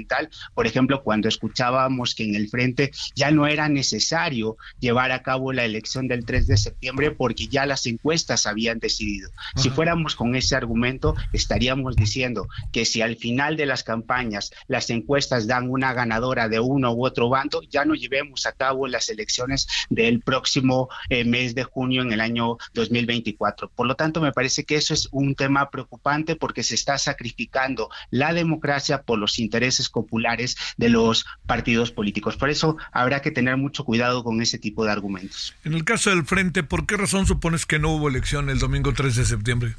por 0.53 0.67
ejemplo, 0.67 1.03
cuando 1.03 1.27
escuchábamos 1.27 2.15
que 2.15 2.23
en 2.23 2.35
el 2.35 2.49
frente 2.49 2.91
ya 3.15 3.31
no 3.31 3.47
era 3.47 3.69
necesario 3.69 4.57
llevar 4.79 5.11
a 5.11 5.23
cabo 5.23 5.53
la 5.53 5.65
elección 5.65 6.07
del 6.07 6.25
3 6.25 6.47
de 6.47 6.57
septiembre 6.57 7.11
porque 7.11 7.47
ya 7.47 7.65
las 7.65 7.85
encuestas 7.85 8.45
habían 8.45 8.79
decidido. 8.79 9.29
Si 9.55 9.69
fuéramos 9.69 10.15
con 10.15 10.35
ese 10.35 10.55
argumento, 10.55 11.15
estaríamos 11.33 11.95
diciendo 11.95 12.47
que 12.71 12.85
si 12.85 13.01
al 13.01 13.15
final 13.15 13.57
de 13.57 13.65
las 13.65 13.83
campañas 13.83 14.51
las 14.67 14.89
encuestas 14.89 15.47
dan 15.47 15.69
una 15.69 15.93
ganadora 15.93 16.47
de 16.49 16.59
uno 16.59 16.93
u 16.93 17.05
otro 17.05 17.29
bando, 17.29 17.61
ya 17.63 17.85
no 17.85 17.95
llevemos 17.95 18.45
a 18.45 18.51
cabo 18.51 18.87
las 18.87 19.09
elecciones 19.09 19.67
del 19.89 20.21
próximo 20.21 20.89
eh, 21.09 21.23
mes 21.23 21.55
de 21.55 21.63
junio 21.63 22.01
en 22.01 22.11
el 22.11 22.21
año 22.21 22.57
2024. 22.73 23.69
Por 23.69 23.87
lo 23.87 23.95
tanto, 23.95 24.21
me 24.21 24.31
parece 24.31 24.63
que 24.63 24.75
eso 24.75 24.93
es 24.93 25.07
un 25.11 25.35
tema 25.35 25.69
preocupante 25.69 26.35
porque 26.35 26.63
se 26.63 26.75
está 26.75 26.97
sacrificando 26.97 27.89
la 28.09 28.33
democracia 28.33 29.03
por 29.03 29.19
los 29.19 29.39
intereses 29.39 29.86
populares 29.89 30.57
de 30.77 30.89
los 30.89 31.25
partidos 31.45 31.91
políticos. 31.91 32.37
Por 32.37 32.49
eso 32.49 32.77
habrá 32.91 33.21
que 33.21 33.31
tener 33.31 33.57
mucho 33.57 33.83
cuidado 33.83 34.23
con 34.23 34.41
ese 34.41 34.57
tipo 34.57 34.85
de 34.85 34.91
argumentos. 34.91 35.53
En 35.63 35.73
el 35.73 35.83
caso 35.83 36.09
del 36.09 36.25
Frente, 36.25 36.63
¿por 36.63 36.85
qué 36.85 36.97
razón 36.97 37.25
supones 37.25 37.65
que 37.65 37.79
no 37.79 37.89
hubo 37.89 38.09
elección 38.09 38.49
el 38.49 38.59
domingo 38.59 38.93
3 38.93 39.15
de 39.15 39.25
septiembre? 39.25 39.75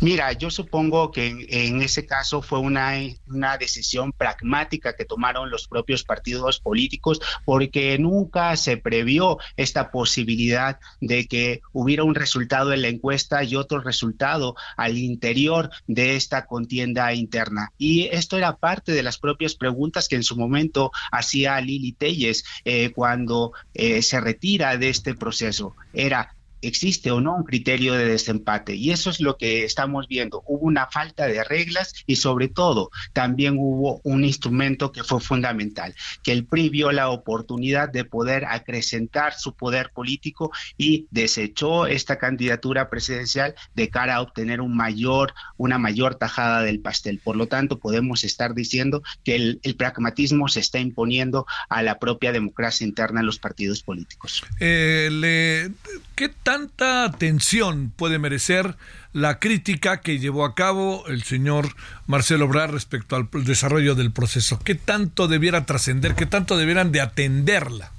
Mira, 0.00 0.32
yo 0.32 0.50
supongo 0.50 1.12
que 1.12 1.46
en, 1.48 1.80
ese 1.80 2.06
caso 2.06 2.42
fue 2.42 2.58
una, 2.58 2.94
una, 3.28 3.56
decisión 3.56 4.12
pragmática 4.12 4.96
que 4.96 5.04
tomaron 5.04 5.48
los 5.48 5.68
propios 5.68 6.02
partidos 6.02 6.58
políticos 6.58 7.20
porque 7.44 7.96
nunca 7.98 8.56
se 8.56 8.76
previó 8.76 9.38
esta 9.56 9.92
posibilidad 9.92 10.80
de 11.00 11.26
que 11.28 11.60
hubiera 11.72 12.02
un 12.02 12.16
resultado 12.16 12.72
en 12.72 12.82
la 12.82 12.88
encuesta 12.88 13.44
y 13.44 13.54
otro 13.54 13.80
resultado 13.80 14.56
al 14.76 14.98
interior 14.98 15.70
de 15.86 16.16
esta 16.16 16.46
contienda 16.46 17.14
interna. 17.14 17.70
Y 17.78 18.06
esto 18.06 18.36
era 18.36 18.56
parte 18.56 18.90
de 18.90 19.04
las 19.04 19.18
propias 19.18 19.54
preguntas 19.54 20.08
que 20.08 20.16
en 20.16 20.24
su 20.24 20.36
momento 20.36 20.90
hacía 21.12 21.60
Lili 21.60 21.92
Telles 21.92 22.44
eh, 22.64 22.90
cuando 22.90 23.52
eh, 23.74 24.02
se 24.02 24.20
retira 24.20 24.76
de 24.76 24.88
este 24.88 25.14
proceso. 25.14 25.76
Era 25.92 26.34
existe 26.62 27.10
o 27.10 27.20
no 27.20 27.36
un 27.36 27.44
criterio 27.44 27.94
de 27.94 28.06
desempate. 28.06 28.74
Y 28.74 28.90
eso 28.90 29.10
es 29.10 29.20
lo 29.20 29.36
que 29.36 29.64
estamos 29.64 30.08
viendo. 30.08 30.42
Hubo 30.46 30.66
una 30.66 30.86
falta 30.86 31.26
de 31.26 31.44
reglas 31.44 31.94
y 32.06 32.16
sobre 32.16 32.48
todo 32.48 32.90
también 33.12 33.56
hubo 33.58 34.00
un 34.04 34.24
instrumento 34.24 34.92
que 34.92 35.04
fue 35.04 35.20
fundamental, 35.20 35.94
que 36.22 36.32
el 36.32 36.46
PRI 36.46 36.68
vio 36.70 36.92
la 36.92 37.10
oportunidad 37.10 37.88
de 37.90 38.04
poder 38.04 38.44
acrecentar 38.46 39.34
su 39.34 39.54
poder 39.54 39.90
político 39.92 40.50
y 40.78 41.06
desechó 41.10 41.86
esta 41.86 42.18
candidatura 42.18 42.88
presidencial 42.88 43.54
de 43.74 43.88
cara 43.88 44.16
a 44.16 44.20
obtener 44.20 44.60
un 44.60 44.76
mayor, 44.76 45.34
una 45.56 45.78
mayor 45.78 46.14
tajada 46.14 46.62
del 46.62 46.80
pastel. 46.80 47.20
Por 47.22 47.36
lo 47.36 47.46
tanto, 47.46 47.78
podemos 47.78 48.24
estar 48.24 48.54
diciendo 48.54 49.02
que 49.24 49.36
el, 49.36 49.60
pragmatismo 49.76 50.48
se 50.48 50.60
está 50.60 50.78
imponiendo 50.78 51.46
a 51.68 51.82
la 51.82 51.98
propia 51.98 52.30
democracia 52.30 52.86
interna 52.86 53.20
en 53.20 53.26
los 53.26 53.38
partidos 53.38 53.82
políticos. 53.82 54.44
Eh, 54.60 55.70
¿Qué 56.14 56.28
tanta 56.52 57.04
atención 57.04 57.94
puede 57.96 58.18
merecer 58.18 58.76
la 59.14 59.38
crítica 59.38 60.02
que 60.02 60.18
llevó 60.18 60.44
a 60.44 60.54
cabo 60.54 61.02
el 61.06 61.22
señor 61.22 61.74
Marcelo 62.06 62.44
Obrar 62.44 62.70
respecto 62.70 63.16
al 63.16 63.26
desarrollo 63.44 63.94
del 63.94 64.12
proceso? 64.12 64.58
¿Qué 64.62 64.74
tanto 64.74 65.28
debiera 65.28 65.64
trascender? 65.64 66.14
¿Qué 66.14 66.26
tanto 66.26 66.58
debieran 66.58 66.92
de 66.92 67.00
atenderla? 67.00 67.92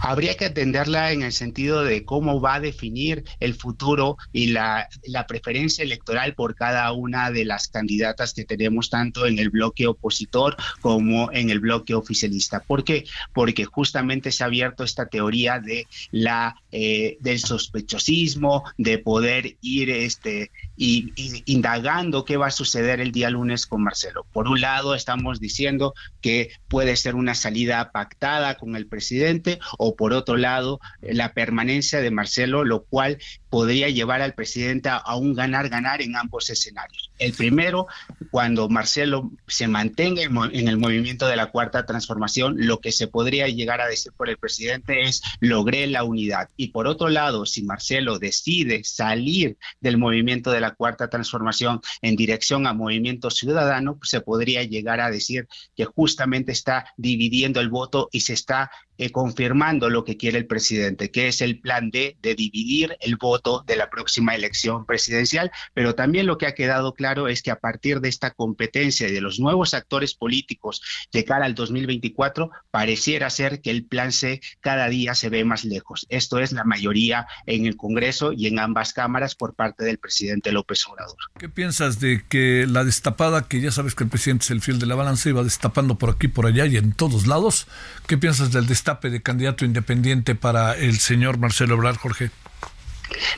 Habría 0.00 0.36
que 0.36 0.46
atenderla 0.46 1.12
en 1.12 1.22
el 1.22 1.32
sentido 1.32 1.84
de 1.84 2.04
cómo 2.04 2.40
va 2.40 2.54
a 2.54 2.60
definir 2.60 3.24
el 3.38 3.54
futuro 3.54 4.16
y 4.32 4.48
la, 4.48 4.88
preferencia 5.28 5.84
electoral 5.84 6.34
por 6.34 6.54
cada 6.54 6.90
una 6.92 7.30
de 7.30 7.44
las 7.44 7.68
candidatas 7.68 8.34
que 8.34 8.44
tenemos 8.44 8.90
tanto 8.90 9.26
en 9.26 9.38
el 9.38 9.50
bloque 9.50 9.86
opositor 9.86 10.56
como 10.80 11.30
en 11.32 11.50
el 11.50 11.60
bloque 11.60 11.94
oficialista. 11.94 12.60
¿Por 12.60 12.84
qué? 12.84 13.04
Porque 13.32 13.64
justamente 13.64 14.32
se 14.32 14.42
ha 14.42 14.46
abierto 14.46 14.82
esta 14.82 15.06
teoría 15.06 15.60
de 15.60 15.86
la 16.10 16.56
eh, 16.72 17.18
del 17.20 17.38
sospechosismo, 17.38 18.64
de 18.78 18.98
poder 18.98 19.56
ir 19.60 19.90
este 19.90 20.50
y, 20.82 21.12
indagando 21.44 22.24
qué 22.24 22.38
va 22.38 22.46
a 22.46 22.50
suceder 22.50 23.00
el 23.00 23.12
día 23.12 23.28
lunes 23.28 23.66
con 23.66 23.82
Marcelo. 23.82 24.26
Por 24.32 24.48
un 24.48 24.62
lado, 24.62 24.94
estamos 24.94 25.38
diciendo 25.38 25.92
que 26.22 26.52
puede 26.68 26.96
ser 26.96 27.16
una 27.16 27.34
salida 27.34 27.92
pactada 27.92 28.56
con 28.56 28.74
el 28.76 28.86
presidente 28.86 29.58
o 29.76 29.94
por 29.94 30.14
otro 30.14 30.38
lado, 30.38 30.80
la 31.02 31.34
permanencia 31.34 32.00
de 32.00 32.10
Marcelo, 32.10 32.64
lo 32.64 32.84
cual 32.84 33.18
podría 33.50 33.90
llevar 33.90 34.22
al 34.22 34.32
presidente 34.32 34.88
a, 34.88 35.16
un 35.16 35.34
ganar-ganar 35.34 36.00
en 36.00 36.16
ambos 36.16 36.48
escenarios. 36.48 37.09
El 37.20 37.34
primero, 37.34 37.86
cuando 38.30 38.68
Marcelo 38.70 39.30
se 39.46 39.68
mantenga 39.68 40.22
en, 40.22 40.68
el 40.68 40.78
movimiento 40.78 41.26
de 41.26 41.36
la 41.36 41.50
cuarta 41.50 41.84
transformación, 41.84 42.54
lo 42.56 42.80
que 42.80 42.92
se 42.92 43.08
podría 43.08 43.46
llegar 43.46 43.82
a 43.82 43.86
decir 43.86 44.10
por 44.16 44.30
el 44.30 44.38
presidente 44.38 45.02
es 45.02 45.20
logré 45.38 45.86
la 45.86 46.02
unidad. 46.02 46.48
Y 46.56 46.68
por 46.68 46.86
otro 46.86 47.10
lado, 47.10 47.44
si 47.44 47.62
Marcelo 47.62 48.18
decide 48.18 48.82
salir 48.84 49.58
del 49.80 49.98
movimiento 49.98 50.50
de 50.50 50.60
la 50.60 50.74
cuarta 50.74 51.10
transformación 51.10 51.82
en 52.00 52.16
dirección 52.16 52.66
a 52.66 52.72
movimiento 52.72 53.30
ciudadano, 53.30 53.98
se 54.02 54.22
podría 54.22 54.62
llegar 54.64 55.00
a 55.00 55.10
decir 55.10 55.46
que 55.76 55.84
justamente 55.84 56.52
está 56.52 56.86
dividiendo 56.96 57.60
el 57.60 57.68
voto 57.68 58.08
y 58.12 58.20
se 58.20 58.32
está 58.32 58.70
eh, 59.00 59.10
confirmando 59.10 59.88
lo 59.88 60.04
que 60.04 60.18
quiere 60.18 60.36
el 60.36 60.46
presidente, 60.46 61.10
que 61.10 61.26
es 61.28 61.40
el 61.40 61.58
plan 61.58 61.90
D 61.90 62.18
de 62.20 62.34
dividir 62.34 62.98
el 63.00 63.16
voto 63.16 63.64
de 63.66 63.74
la 63.74 63.88
próxima 63.88 64.34
elección 64.34 64.84
presidencial, 64.84 65.50
pero 65.72 65.94
también 65.94 66.26
lo 66.26 66.36
que 66.36 66.46
ha 66.46 66.54
quedado 66.54 66.92
claro 66.92 67.26
es 67.26 67.40
que 67.40 67.50
a 67.50 67.60
partir 67.60 68.02
de 68.02 68.10
esta 68.10 68.32
competencia 68.32 69.10
de 69.10 69.22
los 69.22 69.40
nuevos 69.40 69.72
actores 69.72 70.12
políticos 70.12 70.82
de 71.14 71.24
cara 71.24 71.46
al 71.46 71.54
2024, 71.54 72.50
pareciera 72.70 73.30
ser 73.30 73.62
que 73.62 73.70
el 73.70 73.86
plan 73.86 74.12
C 74.12 74.42
cada 74.60 74.90
día 74.90 75.14
se 75.14 75.30
ve 75.30 75.46
más 75.46 75.64
lejos. 75.64 76.04
Esto 76.10 76.38
es 76.38 76.52
la 76.52 76.64
mayoría 76.64 77.26
en 77.46 77.64
el 77.64 77.78
Congreso 77.78 78.34
y 78.34 78.48
en 78.48 78.58
ambas 78.58 78.92
cámaras 78.92 79.34
por 79.34 79.54
parte 79.54 79.82
del 79.82 79.96
presidente 79.96 80.52
López 80.52 80.86
Obrador. 80.86 81.16
¿Qué 81.38 81.48
piensas 81.48 82.00
de 82.00 82.22
que 82.28 82.66
la 82.68 82.84
destapada, 82.84 83.48
que 83.48 83.62
ya 83.62 83.70
sabes 83.70 83.94
que 83.94 84.04
el 84.04 84.10
presidente 84.10 84.44
es 84.44 84.50
el 84.50 84.60
fiel 84.60 84.78
de 84.78 84.84
la 84.84 84.94
balanza, 84.94 85.30
iba 85.30 85.42
destapando 85.42 85.96
por 85.96 86.10
aquí, 86.10 86.28
por 86.28 86.44
allá 86.44 86.66
y 86.66 86.76
en 86.76 86.92
todos 86.92 87.26
lados? 87.26 87.66
¿Qué 88.06 88.18
piensas 88.18 88.52
del 88.52 88.66
destape 88.90 89.10
de 89.10 89.22
candidato 89.22 89.64
independiente 89.64 90.34
para 90.34 90.74
el 90.74 90.98
señor 90.98 91.38
Marcelo 91.38 91.76
Obrador, 91.76 91.98
Jorge? 91.98 92.30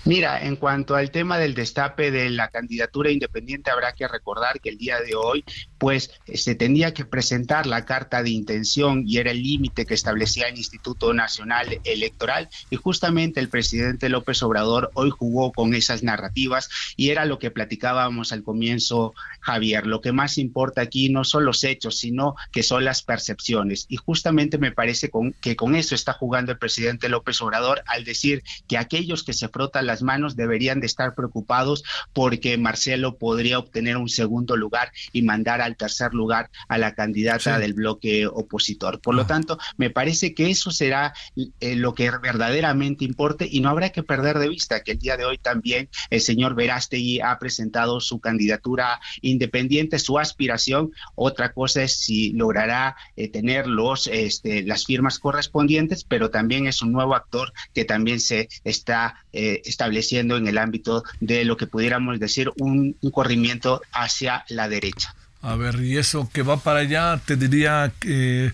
Mira, 0.05 0.45
en 0.45 0.57
cuanto 0.57 0.95
al 0.95 1.11
tema 1.11 1.39
del 1.39 1.55
destape 1.55 2.11
de 2.11 2.31
la 2.31 2.49
candidatura 2.49 3.11
independiente, 3.11 3.70
habrá 3.70 3.93
que 3.93 4.09
recordar 4.09 4.61
que 4.61 4.70
el 4.70 4.79
día 4.79 5.01
de 5.01 5.14
hoy, 5.14 5.45
pues, 5.79 6.11
se 6.33 6.55
tenía 6.55 6.95
que 6.95 7.05
presentar 7.05 7.66
la 7.66 7.85
carta 7.85 8.23
de 8.23 8.31
intención 8.31 9.05
y 9.07 9.18
era 9.18 9.31
el 9.31 9.43
límite 9.43 9.87
que 9.87 9.95
establecía 9.95 10.49
el 10.49 10.57
Instituto 10.57 11.12
Nacional 11.12 11.81
Electoral 11.85 12.49
y 12.70 12.77
justamente 12.77 13.41
el 13.41 13.49
presidente 13.49 14.09
López 14.09 14.43
Obrador 14.43 14.91
hoy 14.95 15.11
jugó 15.11 15.53
con 15.53 15.75
esas 15.75 16.03
narrativas 16.03 16.68
y 16.97 17.11
era 17.11 17.25
lo 17.25 17.39
que 17.39 17.51
platicábamos 17.51 18.33
al 18.33 18.43
comienzo, 18.43 19.14
Javier. 19.41 19.87
Lo 19.87 20.01
que 20.01 20.12
más 20.12 20.39
importa 20.39 20.83
aquí 20.83 21.09
no 21.09 21.25
son 21.25 21.45
los 21.45 21.64
hechos, 21.64 21.99
sino 21.99 22.35
que 22.53 22.62
son 22.62 22.85
las 22.85 23.03
percepciones 23.03 23.87
y 23.89 23.97
justamente 23.97 24.59
me 24.59 24.73
parece 24.73 25.11
que 25.41 25.57
con 25.57 25.75
eso 25.75 25.95
está 25.95 26.12
jugando 26.12 26.53
el 26.53 26.59
presidente 26.59 27.09
López 27.09 27.41
Obrador 27.43 27.83
al 27.87 28.05
decir 28.05 28.43
que 28.68 28.79
aquellos 28.79 29.23
que 29.23 29.33
se 29.33 29.49
las 29.83 30.03
manos 30.03 30.37
deberían 30.37 30.81
de 30.81 30.87
estar 30.87 31.15
preocupados 31.15 31.85
porque 32.13 32.57
Marcelo 32.59 33.19
podría 33.19 33.59
obtener 33.59 33.97
un 33.97 34.09
segundo 34.09 34.57
lugar 34.57 34.93
y 35.13 35.23
mandar 35.23 35.61
al 35.61 35.77
tercer 35.77 36.15
lugar 36.15 36.51
a 36.69 36.79
la 36.79 36.95
candidata 36.95 37.59
del 37.59 37.75
bloque 37.75 38.27
opositor. 38.27 39.01
Por 39.01 39.15
lo 39.15 39.23
ah. 39.23 39.27
tanto, 39.27 39.59
me 39.77 39.91
parece 39.91 40.35
que 40.35 40.51
eso 40.51 40.71
será 40.71 41.13
eh, 41.37 41.77
lo 41.77 41.95
que 41.95 42.11
verdaderamente 42.11 43.05
importe 43.05 43.49
y 43.51 43.61
no 43.61 43.69
habrá 43.69 43.91
que 43.91 44.03
perder 44.03 44.39
de 44.39 44.49
vista 44.49 44.83
que 44.83 44.93
el 44.93 44.99
día 44.99 45.17
de 45.17 45.25
hoy 45.25 45.39
también 45.39 45.89
el 46.11 46.21
señor 46.21 46.55
Verástegui 46.55 47.21
ha 47.21 47.39
presentado 47.39 48.01
su 48.01 48.21
candidatura 48.21 49.01
independiente, 49.21 49.99
su 49.99 50.19
aspiración. 50.19 50.93
Otra 51.15 51.53
cosa 51.53 51.83
es 51.83 51.99
si 51.99 52.33
logrará 52.33 52.97
eh, 53.17 53.29
tener 53.29 53.67
los, 53.67 54.07
este, 54.07 54.63
las 54.63 54.85
firmas 54.85 55.19
correspondientes, 55.19 56.05
pero 56.05 56.31
también 56.31 56.67
es 56.67 56.83
un 56.83 56.93
nuevo 56.93 57.15
actor 57.15 57.53
que 57.75 57.85
también 57.85 58.21
se 58.21 58.49
está 58.65 59.15
eh, 59.33 59.51
estableciendo 59.64 60.36
en 60.36 60.46
el 60.46 60.59
ámbito 60.59 61.05
de 61.20 61.44
lo 61.44 61.57
que 61.57 61.66
pudiéramos 61.66 62.18
decir 62.18 62.50
un, 62.59 62.96
corrimiento 63.12 63.82
hacia 63.92 64.44
la 64.48 64.68
derecha. 64.68 65.14
A 65.42 65.57
ver, 65.57 65.80
y 65.80 65.98
eso 65.98 66.30
que 66.32 66.42
va 66.42 66.59
para 66.59 66.80
allá, 66.80 67.20
te 67.24 67.36
diría 67.36 67.92
que 67.98 68.53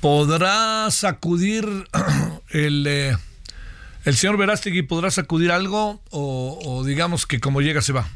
podrá 0.00 0.90
sacudir 0.90 1.66
el, 2.50 2.86
eh, 2.86 3.16
el 4.04 4.16
señor 4.16 4.38
Verástegui, 4.38 4.82
podrá 4.82 5.10
sacudir 5.10 5.52
algo 5.52 6.00
o, 6.10 6.58
o 6.64 6.84
digamos 6.84 7.26
que 7.26 7.38
como 7.38 7.60
llega 7.60 7.82
se 7.82 7.92
va. 7.92 8.08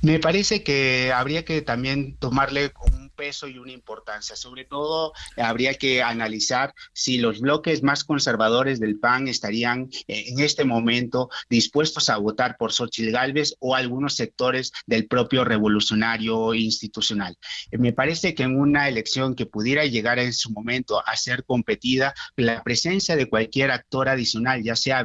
Me 0.00 0.18
parece 0.18 0.62
que 0.62 1.12
habría 1.12 1.44
que 1.44 1.62
también 1.62 2.16
tomarle 2.16 2.72
un 2.92 3.10
peso 3.10 3.46
y 3.46 3.58
una 3.58 3.72
importancia. 3.72 4.34
Sobre 4.34 4.64
todo, 4.64 5.12
habría 5.36 5.74
que 5.74 6.02
analizar 6.02 6.74
si 6.92 7.18
los 7.18 7.40
bloques 7.40 7.82
más 7.82 8.04
conservadores 8.04 8.80
del 8.80 8.98
PAN 8.98 9.28
estarían 9.28 9.88
eh, 10.08 10.24
en 10.28 10.40
este 10.40 10.64
momento 10.64 11.30
dispuestos 11.48 12.10
a 12.10 12.16
votar 12.16 12.56
por 12.56 12.72
Xochitl 12.72 13.12
Gálvez 13.12 13.54
o 13.60 13.76
algunos 13.76 14.16
sectores 14.16 14.72
del 14.86 15.06
propio 15.06 15.44
revolucionario 15.44 16.54
institucional. 16.54 17.36
Eh, 17.70 17.78
me 17.78 17.92
parece 17.92 18.34
que 18.34 18.42
en 18.42 18.58
una 18.58 18.88
elección 18.88 19.34
que 19.34 19.46
pudiera 19.46 19.84
llegar 19.84 20.18
en 20.18 20.32
su 20.32 20.50
momento 20.50 21.06
a 21.06 21.16
ser 21.16 21.44
competida, 21.44 22.14
la 22.36 22.62
presencia 22.62 23.14
de 23.16 23.28
cualquier 23.28 23.70
actor 23.70 24.08
adicional, 24.08 24.62
ya 24.62 24.76
sea 24.76 25.04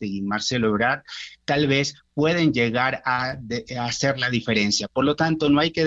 y 0.00 0.22
Marcelo 0.22 0.68
Ebrard, 0.68 1.02
tal 1.44 1.66
vez 1.66 1.94
pueden 2.16 2.54
llegar 2.54 3.02
a, 3.04 3.36
hacer 3.80 4.18
la 4.18 4.30
diferencia. 4.30 4.88
Por 4.88 5.04
lo 5.04 5.16
tanto, 5.16 5.50
no 5.50 5.60
hay 5.60 5.70
que 5.70 5.84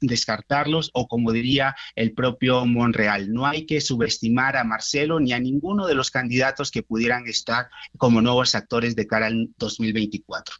descartarlos 0.00 0.90
o 0.94 1.08
como 1.08 1.32
diría 1.32 1.74
el 1.96 2.12
propio 2.12 2.64
Monreal, 2.66 3.32
no 3.32 3.46
hay 3.46 3.66
que 3.66 3.80
subestimar 3.80 4.56
a 4.56 4.62
Marcelo 4.62 5.18
ni 5.18 5.32
a 5.32 5.40
ninguno 5.40 5.88
de 5.88 5.96
los 5.96 6.12
candidatos 6.12 6.70
que 6.70 6.84
pudieran 6.84 7.26
estar 7.26 7.68
como 7.98 8.22
nuevos 8.22 8.54
actores 8.54 8.94
de 8.94 9.08
cara 9.08 9.26
al 9.26 9.48
2024. 9.58 10.54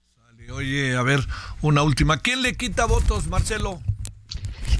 Oye, 0.52 0.96
a 0.96 1.02
ver, 1.02 1.20
una 1.60 1.84
última. 1.84 2.18
¿Quién 2.18 2.42
le 2.42 2.56
quita 2.56 2.86
votos, 2.86 3.28
Marcelo? 3.28 3.80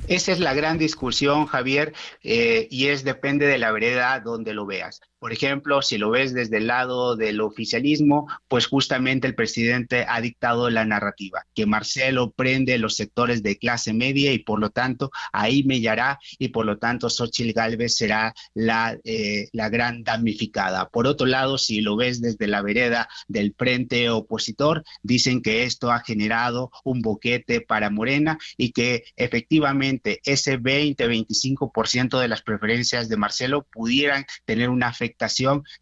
Esa 0.09 0.33
es 0.33 0.41
la 0.41 0.55
gran 0.55 0.77
discusión, 0.77 1.47
Javier, 1.47 1.95
eh, 2.25 2.67
y 2.69 2.89
es 2.89 3.05
depende 3.05 3.47
de 3.47 3.59
la 3.59 3.71
vereda 3.71 4.19
donde 4.19 4.55
lo 4.55 4.67
veas. 4.67 5.01
Por 5.23 5.33
ejemplo, 5.33 5.83
si 5.83 5.99
lo 5.99 6.11
ves 6.11 6.35
desde 6.35 6.57
el 6.57 6.67
lado 6.67 7.15
del 7.15 7.43
oficialismo, 7.43 8.27
pues 8.49 8.67
justamente 8.67 9.29
el 9.29 9.37
presidente 9.37 10.05
ha 10.09 10.21
dictado 10.21 10.69
la 10.69 10.85
narrativa, 10.85 11.47
que 11.55 11.65
Marcelo 11.65 12.33
prende 12.33 12.77
los 12.77 12.97
sectores 12.97 13.41
de 13.45 13.57
clase 13.57 13.93
media 13.93 14.33
y 14.33 14.41
por 14.41 14.59
lo 14.59 14.71
tanto 14.71 15.13
ahí 15.33 15.63
mellará 15.63 16.19
y 16.41 16.49
por 16.49 16.67
lo 16.67 16.79
tanto 16.79 17.09
Xochitl 17.09 17.53
Galvez 17.53 17.97
será 17.97 18.35
la, 18.53 18.99
eh, 19.05 19.49
la 19.53 19.69
gran 19.69 20.03
damnificada. 20.03 20.89
Por 20.89 21.07
otro 21.07 21.29
lado, 21.29 21.57
si 21.57 21.83
lo 21.83 21.95
ves 21.95 22.21
desde 22.21 22.49
la 22.49 22.61
vereda 22.61 23.09
del 23.29 23.55
frente 23.57 24.11
opositor, 24.11 24.83
dicen 25.05 25.41
que 25.41 25.63
esto 25.63 25.93
ha 25.93 26.01
generado 26.01 26.73
un 26.83 27.01
boquete 27.01 27.61
para 27.61 27.91
Morena 27.91 28.39
y 28.57 28.73
que 28.73 29.05
efectivamente 29.15 30.19
ese 30.25 30.59
20-25% 30.59 32.19
de 32.19 32.27
las 32.27 32.43
preferencias 32.43 33.09
de 33.09 33.17
Marcelo 33.17 33.69
pudieran 33.71 34.25
tener 34.45 34.69
una 34.69 34.89
afectación 34.89 35.12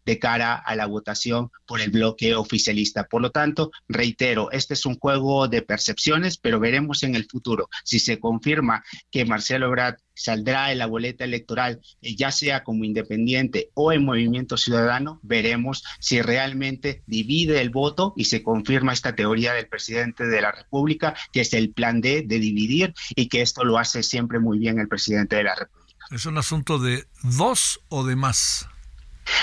de 0.05 0.19
cara 0.19 0.55
a 0.55 0.75
la 0.75 0.85
votación 0.85 1.51
por 1.65 1.81
el 1.81 1.91
bloque 1.91 2.35
oficialista. 2.35 3.05
Por 3.05 3.21
lo 3.21 3.31
tanto, 3.31 3.71
reitero, 3.87 4.51
este 4.51 4.73
es 4.73 4.85
un 4.85 4.97
juego 4.97 5.47
de 5.47 5.61
percepciones, 5.61 6.37
pero 6.37 6.59
veremos 6.59 7.03
en 7.03 7.15
el 7.15 7.25
futuro 7.25 7.69
si 7.83 7.99
se 7.99 8.19
confirma 8.19 8.83
que 9.11 9.25
Marcelo 9.25 9.67
Ebrard 9.67 9.95
saldrá 10.13 10.71
en 10.71 10.77
la 10.77 10.85
boleta 10.85 11.23
electoral, 11.23 11.81
eh, 12.01 12.15
ya 12.15 12.31
sea 12.31 12.63
como 12.63 12.83
independiente 12.83 13.71
o 13.73 13.91
en 13.91 14.05
movimiento 14.05 14.57
ciudadano, 14.57 15.19
veremos 15.23 15.83
si 15.99 16.21
realmente 16.21 17.03
divide 17.07 17.61
el 17.61 17.69
voto 17.69 18.13
y 18.15 18.25
se 18.25 18.43
confirma 18.43 18.93
esta 18.93 19.15
teoría 19.15 19.53
del 19.53 19.67
presidente 19.67 20.25
de 20.27 20.41
la 20.41 20.51
República, 20.51 21.15
que 21.31 21.41
es 21.41 21.53
el 21.53 21.71
plan 21.71 22.01
D 22.01 22.23
de 22.25 22.39
dividir 22.39 22.93
y 23.15 23.27
que 23.29 23.41
esto 23.41 23.63
lo 23.63 23.77
hace 23.77 24.03
siempre 24.03 24.39
muy 24.39 24.59
bien 24.59 24.79
el 24.79 24.87
presidente 24.87 25.35
de 25.35 25.43
la 25.43 25.55
República. 25.55 26.05
¿Es 26.11 26.25
un 26.25 26.37
asunto 26.37 26.77
de 26.77 27.05
dos 27.23 27.79
o 27.89 28.05
de 28.05 28.15
más? 28.15 28.67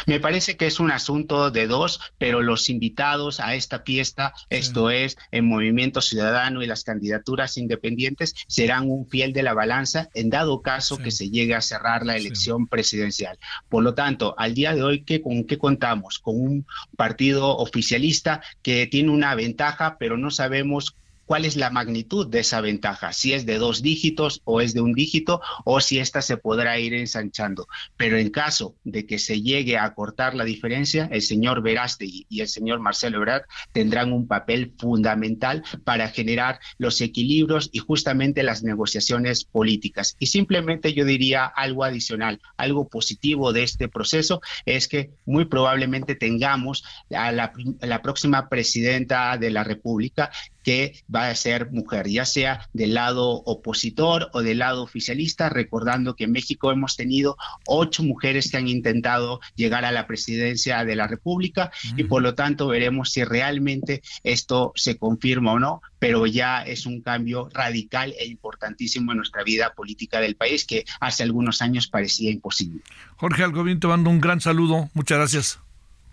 Me 0.06 0.20
parece 0.20 0.56
que 0.56 0.66
es 0.66 0.80
un 0.80 0.90
asunto 0.90 1.50
de 1.50 1.66
dos, 1.66 2.00
pero 2.18 2.42
los 2.42 2.70
invitados 2.70 3.40
a 3.40 3.54
esta 3.54 3.80
fiesta, 3.80 4.32
esto 4.50 4.90
es, 4.90 5.16
el 5.30 5.42
Movimiento 5.42 6.00
Ciudadano 6.00 6.62
y 6.62 6.66
las 6.66 6.84
candidaturas 6.84 7.56
independientes, 7.58 8.34
serán 8.46 8.90
un 8.90 9.06
fiel 9.06 9.32
de 9.32 9.42
la 9.42 9.54
balanza 9.54 10.08
en 10.14 10.30
dado 10.30 10.62
caso 10.62 10.98
que 10.98 11.10
se 11.10 11.30
llegue 11.30 11.54
a 11.54 11.60
cerrar 11.60 12.04
la 12.04 12.16
elección 12.16 12.66
presidencial. 12.66 13.38
Por 13.68 13.82
lo 13.82 13.94
tanto, 13.94 14.34
al 14.38 14.54
día 14.54 14.74
de 14.74 14.82
hoy, 14.82 15.02
¿qué, 15.02 15.20
¿con 15.20 15.44
qué 15.44 15.58
contamos? 15.58 16.18
Con 16.18 16.40
un 16.40 16.66
partido 16.96 17.56
oficialista 17.56 18.42
que 18.62 18.86
tiene 18.86 19.10
una 19.10 19.34
ventaja, 19.34 19.96
pero 19.98 20.16
no 20.16 20.30
sabemos 20.30 20.94
cuál 21.28 21.44
es 21.44 21.56
la 21.56 21.68
magnitud 21.68 22.26
de 22.26 22.40
esa 22.40 22.62
ventaja, 22.62 23.12
si 23.12 23.34
es 23.34 23.44
de 23.44 23.58
dos 23.58 23.82
dígitos 23.82 24.40
o 24.44 24.62
es 24.62 24.72
de 24.72 24.80
un 24.80 24.94
dígito 24.94 25.42
o 25.66 25.78
si 25.82 25.98
ésta 25.98 26.22
se 26.22 26.38
podrá 26.38 26.78
ir 26.78 26.94
ensanchando. 26.94 27.68
Pero 27.98 28.16
en 28.16 28.30
caso 28.30 28.74
de 28.82 29.04
que 29.04 29.18
se 29.18 29.42
llegue 29.42 29.76
a 29.76 29.92
cortar 29.92 30.34
la 30.34 30.44
diferencia, 30.44 31.06
el 31.12 31.20
señor 31.20 31.60
Verástegui 31.60 32.24
y 32.30 32.40
el 32.40 32.48
señor 32.48 32.80
Marcelo 32.80 33.18
Ebrard 33.18 33.42
tendrán 33.72 34.10
un 34.14 34.26
papel 34.26 34.72
fundamental 34.78 35.62
para 35.84 36.08
generar 36.08 36.60
los 36.78 36.98
equilibrios 37.02 37.68
y 37.72 37.80
justamente 37.80 38.42
las 38.42 38.62
negociaciones 38.62 39.44
políticas. 39.44 40.16
Y 40.18 40.28
simplemente 40.28 40.94
yo 40.94 41.04
diría 41.04 41.44
algo 41.44 41.84
adicional, 41.84 42.40
algo 42.56 42.88
positivo 42.88 43.52
de 43.52 43.64
este 43.64 43.88
proceso 43.88 44.40
es 44.64 44.88
que 44.88 45.10
muy 45.26 45.44
probablemente 45.44 46.14
tengamos 46.14 46.84
a 47.14 47.32
la, 47.32 47.52
la 47.82 48.00
próxima 48.00 48.48
presidenta 48.48 49.36
de 49.36 49.50
la 49.50 49.62
República 49.62 50.30
que 50.68 51.02
va 51.08 51.30
a 51.30 51.34
ser 51.34 51.70
mujer, 51.70 52.08
ya 52.08 52.26
sea 52.26 52.68
del 52.74 52.92
lado 52.92 53.30
opositor 53.46 54.28
o 54.34 54.42
del 54.42 54.58
lado 54.58 54.82
oficialista, 54.82 55.48
recordando 55.48 56.14
que 56.14 56.24
en 56.24 56.32
México 56.32 56.70
hemos 56.70 56.94
tenido 56.94 57.38
ocho 57.66 58.02
mujeres 58.02 58.50
que 58.50 58.58
han 58.58 58.68
intentado 58.68 59.40
llegar 59.56 59.86
a 59.86 59.92
la 59.92 60.06
presidencia 60.06 60.84
de 60.84 60.94
la 60.94 61.06
República 61.06 61.70
y 61.96 62.04
por 62.04 62.20
lo 62.20 62.34
tanto 62.34 62.66
veremos 62.66 63.12
si 63.12 63.24
realmente 63.24 64.02
esto 64.24 64.72
se 64.74 64.98
confirma 64.98 65.52
o 65.52 65.58
no, 65.58 65.80
pero 65.98 66.26
ya 66.26 66.60
es 66.60 66.84
un 66.84 67.00
cambio 67.00 67.48
radical 67.54 68.12
e 68.18 68.26
importantísimo 68.26 69.12
en 69.12 69.16
nuestra 69.16 69.44
vida 69.44 69.72
política 69.74 70.20
del 70.20 70.36
país 70.36 70.66
que 70.66 70.84
hace 71.00 71.22
algunos 71.22 71.62
años 71.62 71.88
parecía 71.88 72.30
imposible. 72.30 72.82
Jorge 73.16 73.42
Algovín, 73.42 73.80
te 73.80 73.86
mando 73.86 74.10
un 74.10 74.20
gran 74.20 74.42
saludo. 74.42 74.90
Muchas 74.92 75.16
gracias. 75.16 75.67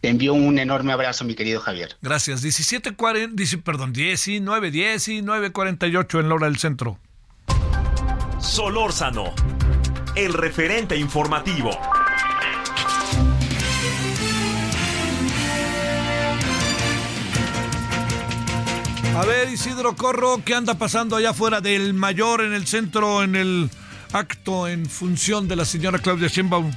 Te 0.05 0.11
envío 0.11 0.35
un 0.35 0.59
enorme 0.59 0.93
abrazo, 0.93 1.25
mi 1.25 1.33
querido 1.33 1.59
Javier. 1.59 1.97
Gracias. 1.99 2.45
17.40, 2.45 3.63
perdón, 3.63 3.91
19, 3.91 4.71
19.48 4.71 6.19
en 6.19 6.29
la 6.29 6.35
hora 6.35 6.45
del 6.45 6.59
centro. 6.59 6.99
Solórzano, 8.37 9.33
el 10.15 10.33
referente 10.33 10.95
informativo. 10.95 11.71
A 19.15 19.25
ver, 19.25 19.49
Isidro 19.49 19.95
Corro, 19.95 20.43
¿qué 20.45 20.53
anda 20.53 20.75
pasando 20.75 21.15
allá 21.15 21.31
afuera 21.31 21.61
del 21.61 21.95
mayor 21.95 22.41
en 22.41 22.53
el 22.53 22.67
centro, 22.67 23.23
en 23.23 23.35
el 23.35 23.71
acto 24.13 24.67
en 24.67 24.85
función 24.85 25.47
de 25.47 25.55
la 25.55 25.65
señora 25.65 25.97
Claudia 25.97 26.27
Sheinbaum? 26.27 26.71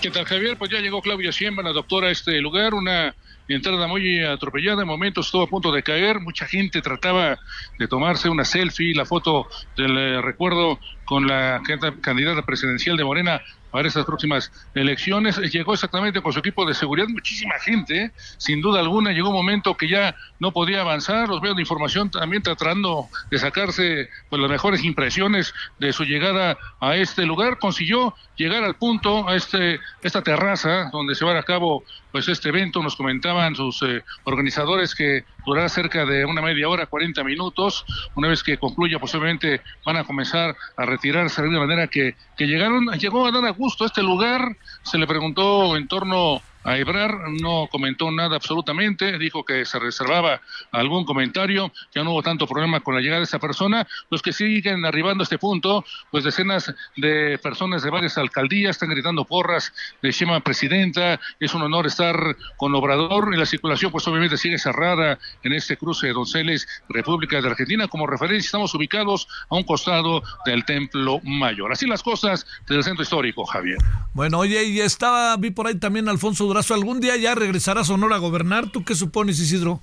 ¿Qué 0.00 0.12
tal, 0.12 0.26
Javier? 0.26 0.56
Pues 0.56 0.70
ya 0.70 0.78
llegó 0.78 1.02
Claudia 1.02 1.32
Siemba, 1.32 1.60
la 1.60 1.72
doctora, 1.72 2.06
a 2.06 2.10
este 2.12 2.40
lugar, 2.40 2.72
una 2.72 3.16
entrada 3.48 3.88
muy 3.88 4.22
atropellada, 4.24 4.82
en 4.82 4.86
momentos 4.86 5.26
estuvo 5.26 5.42
a 5.42 5.48
punto 5.48 5.72
de 5.72 5.82
caer, 5.82 6.20
mucha 6.20 6.46
gente 6.46 6.80
trataba 6.80 7.36
de 7.80 7.88
tomarse 7.88 8.28
una 8.28 8.44
selfie, 8.44 8.94
la 8.94 9.04
foto 9.04 9.48
del 9.76 9.98
eh, 9.98 10.22
recuerdo 10.22 10.78
con 11.04 11.26
la 11.26 11.60
candidata 12.00 12.42
presidencial 12.42 12.96
de 12.96 13.04
Morena 13.04 13.42
para 13.70 13.88
estas 13.88 14.04
próximas 14.04 14.50
elecciones. 14.74 15.38
Llegó 15.52 15.74
exactamente 15.74 16.20
con 16.20 16.32
su 16.32 16.38
equipo 16.38 16.66
de 16.66 16.74
seguridad, 16.74 17.08
muchísima 17.08 17.54
gente, 17.60 18.04
¿eh? 18.04 18.12
sin 18.36 18.60
duda 18.60 18.80
alguna. 18.80 19.12
Llegó 19.12 19.28
un 19.28 19.36
momento 19.36 19.76
que 19.76 19.88
ya 19.88 20.14
no 20.38 20.52
podía 20.52 20.80
avanzar. 20.80 21.28
Los 21.28 21.40
medios 21.40 21.56
de 21.56 21.62
información 21.62 22.10
también 22.10 22.42
tratando 22.42 23.08
de 23.30 23.38
sacarse 23.38 24.08
pues, 24.28 24.40
las 24.40 24.50
mejores 24.50 24.84
impresiones 24.84 25.54
de 25.78 25.92
su 25.92 26.04
llegada 26.04 26.58
a 26.80 26.96
este 26.96 27.26
lugar. 27.26 27.58
Consiguió 27.58 28.14
llegar 28.36 28.64
al 28.64 28.76
punto, 28.76 29.28
a 29.28 29.36
este, 29.36 29.80
esta 30.02 30.22
terraza 30.22 30.90
donde 30.92 31.14
se 31.14 31.24
va 31.24 31.38
a 31.38 31.42
cabo 31.42 31.84
pues 32.12 32.28
este 32.28 32.48
evento. 32.48 32.82
Nos 32.82 32.96
comentaban 32.96 33.54
sus 33.54 33.82
eh, 33.82 34.02
organizadores 34.24 34.94
que 34.94 35.24
durará 35.48 35.68
cerca 35.68 36.04
de 36.04 36.24
una 36.24 36.42
media 36.42 36.68
hora, 36.68 36.86
40 36.86 37.24
minutos. 37.24 37.84
Una 38.14 38.28
vez 38.28 38.42
que 38.42 38.58
concluya, 38.58 38.98
posiblemente 38.98 39.62
van 39.84 39.96
a 39.96 40.04
comenzar 40.04 40.54
a 40.76 40.84
retirarse 40.84 41.42
de 41.42 41.48
manera 41.48 41.86
que, 41.88 42.16
que 42.36 42.46
llegaron, 42.46 42.86
llegó 42.98 43.26
a 43.26 43.32
dar 43.32 43.44
a 43.46 43.50
gusto 43.50 43.86
este 43.86 44.02
lugar. 44.02 44.56
Se 44.82 44.98
le 44.98 45.06
preguntó 45.06 45.76
en 45.76 45.88
torno 45.88 46.42
a 46.68 46.76
Ebrar, 46.76 47.30
no 47.40 47.66
comentó 47.70 48.10
nada 48.10 48.36
absolutamente, 48.36 49.18
dijo 49.18 49.42
que 49.42 49.64
se 49.64 49.78
reservaba 49.78 50.42
algún 50.70 51.06
comentario, 51.06 51.72
ya 51.94 52.04
no 52.04 52.10
hubo 52.10 52.22
tanto 52.22 52.46
problema 52.46 52.80
con 52.80 52.94
la 52.94 53.00
llegada 53.00 53.20
de 53.20 53.24
esa 53.24 53.38
persona. 53.38 53.86
Los 54.10 54.20
que 54.20 54.34
siguen 54.34 54.84
arribando 54.84 55.22
a 55.22 55.24
este 55.24 55.38
punto, 55.38 55.82
pues 56.10 56.24
decenas 56.24 56.74
de 56.94 57.38
personas 57.42 57.82
de 57.82 57.88
varias 57.88 58.18
alcaldías 58.18 58.72
están 58.76 58.90
gritando 58.90 59.24
porras 59.24 59.72
de 60.02 60.10
Shema 60.10 60.40
Presidenta, 60.40 61.18
es 61.40 61.54
un 61.54 61.62
honor 61.62 61.86
estar 61.86 62.36
con 62.58 62.74
Obrador 62.74 63.32
y 63.32 63.38
la 63.38 63.46
circulación 63.46 63.90
pues 63.90 64.06
obviamente 64.06 64.36
sigue 64.36 64.58
cerrada 64.58 65.18
en 65.42 65.54
este 65.54 65.78
cruce 65.78 66.08
de 66.08 66.12
Donceles, 66.12 66.68
República 66.90 67.40
de 67.40 67.48
Argentina. 67.48 67.88
Como 67.88 68.06
referencia 68.06 68.46
estamos 68.46 68.74
ubicados 68.74 69.26
a 69.48 69.56
un 69.56 69.62
costado 69.62 70.22
del 70.44 70.66
Templo 70.66 71.20
Mayor. 71.24 71.72
Así 71.72 71.86
las 71.86 72.02
cosas 72.02 72.46
del 72.68 72.84
centro 72.84 73.02
histórico, 73.02 73.46
Javier. 73.46 73.78
Bueno, 74.12 74.38
oye, 74.40 74.64
y 74.64 74.80
estaba, 74.80 75.34
vi 75.38 75.50
por 75.50 75.66
ahí 75.66 75.78
también 75.78 76.10
Alfonso 76.10 76.44
Durán 76.44 76.57
¿algún 76.70 77.00
día 77.00 77.16
ya 77.16 77.34
regresará 77.34 77.82
a 77.82 77.84
Sonora 77.84 78.16
a 78.16 78.18
gobernar? 78.18 78.70
¿Tú 78.70 78.84
qué 78.84 78.94
supones, 78.94 79.38
Isidro? 79.38 79.80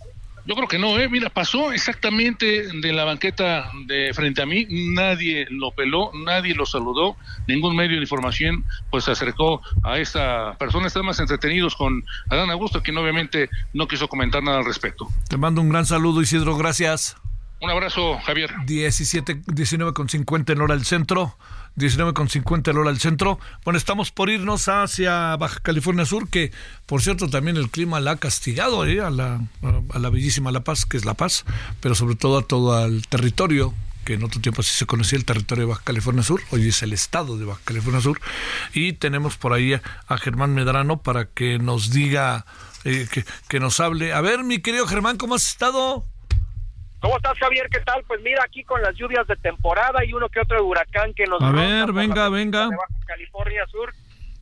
Yo 0.47 0.53
creo 0.53 0.67
que 0.67 0.77
no, 0.77 0.99
¿eh? 0.99 1.09
Mira, 1.09 1.31
pasó 1.31 1.71
exactamente 1.71 2.67
de 2.71 2.93
la 2.93 3.03
banqueta 3.03 3.71
de 3.87 4.13
frente 4.13 4.43
a 4.43 4.45
mí, 4.45 4.67
nadie 4.69 5.47
lo 5.49 5.71
peló, 5.71 6.11
nadie 6.13 6.53
lo 6.53 6.67
saludó, 6.67 7.15
ningún 7.47 7.75
medio 7.75 7.95
de 7.95 8.03
información 8.03 8.63
pues 8.91 9.05
se 9.05 9.11
acercó 9.11 9.61
a 9.83 9.97
esta 9.97 10.55
persona, 10.59 10.85
están 10.85 11.05
más 11.05 11.19
entretenidos 11.19 11.75
con 11.75 12.03
Adán 12.29 12.51
Augusto, 12.51 12.83
quien 12.83 12.95
obviamente 12.97 13.49
no 13.73 13.87
quiso 13.87 14.07
comentar 14.07 14.43
nada 14.43 14.59
al 14.59 14.65
respecto. 14.65 15.07
Te 15.27 15.37
mando 15.37 15.61
un 15.61 15.69
gran 15.69 15.87
saludo, 15.87 16.21
Isidro, 16.21 16.55
gracias. 16.55 17.17
Un 17.61 17.71
abrazo, 17.71 18.19
Javier. 18.19 18.51
17, 18.65 19.41
19 19.47 19.93
con 19.93 20.09
50 20.09 20.53
en 20.53 20.61
hora 20.61 20.75
del 20.75 20.85
centro. 20.85 21.37
19 21.75 22.13
con 22.13 22.29
50 22.29 22.71
el 22.71 22.77
hora 22.77 22.89
al 22.89 22.99
centro. 22.99 23.39
Bueno, 23.63 23.77
estamos 23.77 24.11
por 24.11 24.29
irnos 24.29 24.67
hacia 24.67 25.35
Baja 25.35 25.59
California 25.61 26.05
Sur, 26.05 26.29
que 26.29 26.51
por 26.85 27.01
cierto 27.01 27.29
también 27.29 27.57
el 27.57 27.69
clima 27.69 27.99
la 27.99 28.11
ha 28.11 28.15
castigado 28.17 28.85
¿eh? 28.85 29.01
a, 29.01 29.09
la, 29.09 29.41
a 29.93 29.99
la 29.99 30.09
bellísima 30.09 30.51
La 30.51 30.63
Paz, 30.63 30.85
que 30.85 30.97
es 30.97 31.05
La 31.05 31.15
Paz, 31.15 31.45
pero 31.81 31.95
sobre 31.95 32.15
todo 32.15 32.37
a 32.37 32.41
todo 32.43 32.85
el 32.85 33.07
territorio 33.07 33.73
que 34.05 34.13
en 34.13 34.23
otro 34.23 34.39
tiempo 34.39 34.61
así 34.61 34.71
se 34.71 34.85
conocía 34.85 35.17
el 35.17 35.25
territorio 35.25 35.65
de 35.65 35.69
Baja 35.71 35.81
California 35.83 36.21
Sur, 36.21 36.39
hoy 36.51 36.67
es 36.69 36.83
el 36.83 36.93
estado 36.93 37.37
de 37.37 37.45
Baja 37.45 37.61
California 37.65 38.01
Sur, 38.01 38.21
y 38.71 38.93
tenemos 38.93 39.35
por 39.35 39.51
ahí 39.51 39.73
a 39.73 40.17
Germán 40.17 40.53
Medrano 40.53 41.01
para 41.01 41.25
que 41.25 41.57
nos 41.57 41.89
diga, 41.89 42.45
eh, 42.83 43.07
que, 43.11 43.25
que 43.49 43.59
nos 43.59 43.79
hable. 43.79 44.13
A 44.13 44.21
ver, 44.21 44.43
mi 44.43 44.59
querido 44.59 44.85
Germán, 44.85 45.17
¿cómo 45.17 45.33
has 45.33 45.47
estado? 45.47 46.05
¿Cómo 47.05 47.17
estás, 47.17 47.37
Javier? 47.37 47.69
¿Qué 47.69 47.81
tal? 47.81 48.03
Pues 48.07 48.19
mira, 48.23 48.41
aquí 48.43 48.63
con 48.63 48.81
las 48.81 48.95
lluvias 48.95 49.27
de 49.27 49.35
temporada 49.35 50.03
y 50.03 50.11
uno 50.13 50.27
que 50.27 50.39
otro 50.39 50.65
huracán 50.65 51.13
que 51.13 51.25
nos... 51.25 51.39
A 51.39 51.51
ver, 51.51 51.93
venga, 51.93 52.29
venga. 52.29 52.67
California 53.05 53.63
Sur. 53.67 53.93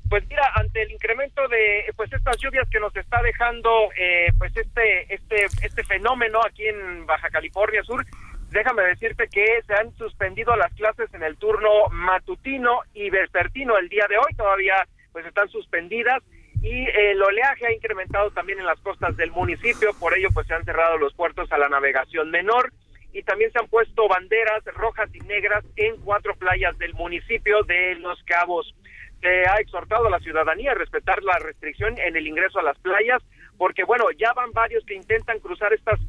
Pues 0.10 0.26
mira, 0.30 0.50
ante 0.56 0.84
el 0.84 0.92
incremento 0.92 1.46
de 1.50 1.92
pues 1.98 2.14
estas 2.14 2.38
lluvias 2.38 2.66
que 2.70 2.80
nos 2.80 2.96
está 2.96 3.22
dejando 3.22 3.90
eh, 4.00 4.32
pues 4.38 4.56
este 4.56 5.14
este 5.14 5.48
este 5.62 5.84
fenómeno 5.84 6.40
aquí 6.42 6.66
en 6.66 7.06
Baja 7.06 7.30
California 7.32 7.84
Sur, 7.84 8.06
déjame 8.52 8.84
decirte 8.84 9.28
que 9.28 9.62
se 9.68 9.74
han 9.74 9.94
suspendido 9.98 10.56
las 10.56 10.72
clases 10.76 11.14
en 11.14 11.24
el 11.24 11.36
turno 11.36 11.90
matutino 11.92 12.80
y 12.94 13.10
vespertino 13.10 13.78
el 13.78 13.90
día 13.90 14.06
de 14.08 14.18
hoy, 14.20 14.34
todavía 14.38 14.88
pues 15.12 15.26
están 15.26 15.50
suspendidas 15.50 16.24
y 16.64 16.88
el 16.88 17.22
oleaje 17.22 17.68
ha 17.68 17.74
incrementado 17.74 18.32
también 18.32 18.60
en 18.60 18.66
las 18.66 18.80
costas 18.80 19.18
del 19.18 19.32
municipio, 19.32 19.94
por 20.00 20.18
ello 20.18 20.30
pues 20.34 20.48
se 20.48 20.54
han 20.54 20.64
cerrado 20.64 20.98
los 20.98 21.14
puertos 21.14 21.52
a 21.52 21.58
la 21.58 21.68
navegación 21.68 22.32
menor 22.32 22.72
y 23.12 23.22
también 23.24 23.52
se 23.52 23.60
han 23.60 23.68
puesto 23.68 24.08
banderas 24.08 24.64
rojas 24.74 25.14
y 25.14 25.20
negras 25.20 25.66
en 25.76 25.98
cuatro 25.98 26.36
playas 26.36 26.78
del 26.78 26.94
municipio 26.94 27.64
de 27.64 27.96
Los 27.96 28.24
Cabos. 28.24 28.74
Se 29.22 29.46
ha 29.46 29.58
exhortado 29.58 30.08
a 30.08 30.10
la 30.10 30.20
ciudadanía 30.20 30.72
a 30.72 30.76
respetar 30.76 31.22
la 31.22 31.38
restricción 31.40 32.00
en 32.00 32.16
el 32.16 32.28
ingreso 32.28 32.60
a 32.60 32.64
las 32.64 32.80
playas, 32.80 33.22
porque 33.58 33.84
bueno, 33.84 34.06
ya 34.18 34.34
van 34.34 34.52
varios 34.52 34.84
que 34.86 34.96
intentan 34.96 35.40
cruzar 35.40 35.74
estas 35.74 36.00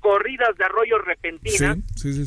corridas 0.00 0.56
de 0.56 0.64
arroyo 0.64 0.98
repentinas. 0.98 1.78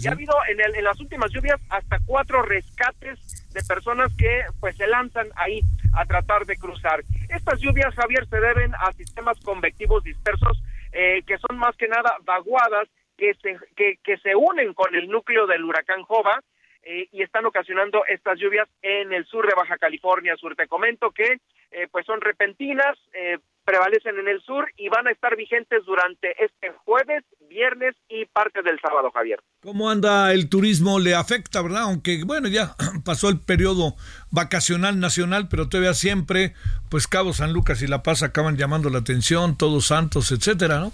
ya 0.01 0.09
ha 0.09 0.13
habido 0.13 0.33
en, 0.49 0.75
en 0.75 0.83
las 0.83 0.99
últimas 0.99 1.31
lluvias 1.31 1.59
hasta 1.69 1.99
cuatro 2.05 2.41
rescates 2.41 3.19
de 3.53 3.61
personas 3.63 4.11
que 4.17 4.43
pues 4.59 4.75
se 4.77 4.87
lanzan 4.87 5.27
ahí 5.35 5.61
a 5.93 6.05
tratar 6.05 6.45
de 6.45 6.57
cruzar. 6.57 7.01
Estas 7.29 7.59
lluvias, 7.59 7.93
Javier, 7.95 8.27
se 8.27 8.39
deben 8.39 8.73
a 8.75 8.91
sistemas 8.93 9.39
convectivos 9.41 10.03
dispersos 10.03 10.61
eh, 10.93 11.21
que 11.25 11.37
son 11.37 11.57
más 11.57 11.75
que 11.77 11.87
nada 11.87 12.13
vaguadas 12.23 12.87
que 13.17 13.33
se, 13.35 13.57
que, 13.75 13.97
que 14.03 14.17
se 14.17 14.35
unen 14.35 14.73
con 14.73 14.95
el 14.95 15.07
núcleo 15.07 15.47
del 15.47 15.63
huracán 15.63 16.03
Jova 16.03 16.41
eh, 16.83 17.07
y 17.11 17.21
están 17.21 17.45
ocasionando 17.45 18.03
estas 18.07 18.39
lluvias 18.39 18.67
en 18.81 19.13
el 19.13 19.25
sur 19.25 19.45
de 19.45 19.53
Baja 19.55 19.77
California 19.77 20.35
Sur. 20.35 20.55
Te 20.55 20.67
comento 20.67 21.11
que 21.11 21.37
eh, 21.71 21.87
pues 21.91 22.05
son 22.05 22.19
repentinas, 22.19 22.97
eh, 23.13 23.37
prevalecen 23.71 24.19
en 24.19 24.27
el 24.27 24.41
sur 24.41 24.69
y 24.75 24.89
van 24.89 25.07
a 25.07 25.11
estar 25.11 25.37
vigentes 25.37 25.85
durante 25.85 26.35
este 26.43 26.71
jueves, 26.83 27.23
viernes 27.47 27.95
y 28.09 28.25
parte 28.25 28.61
del 28.63 28.77
sábado, 28.81 29.09
Javier. 29.11 29.39
¿Cómo 29.61 29.89
anda 29.89 30.33
el 30.33 30.49
turismo? 30.49 30.99
Le 30.99 31.15
afecta, 31.15 31.61
¿verdad? 31.61 31.83
Aunque, 31.83 32.21
bueno, 32.25 32.49
ya 32.49 32.75
pasó 33.05 33.29
el 33.29 33.39
periodo 33.39 33.95
vacacional 34.29 34.99
nacional, 34.99 35.47
pero 35.49 35.69
todavía 35.69 35.93
siempre, 35.93 36.53
pues 36.89 37.07
Cabo 37.07 37.31
San 37.31 37.53
Lucas 37.53 37.81
y 37.81 37.87
La 37.87 38.03
Paz 38.03 38.23
acaban 38.23 38.57
llamando 38.57 38.89
la 38.89 38.97
atención, 38.97 39.57
Todos 39.57 39.87
Santos, 39.87 40.33
etcétera, 40.33 40.79
¿no? 40.79 40.91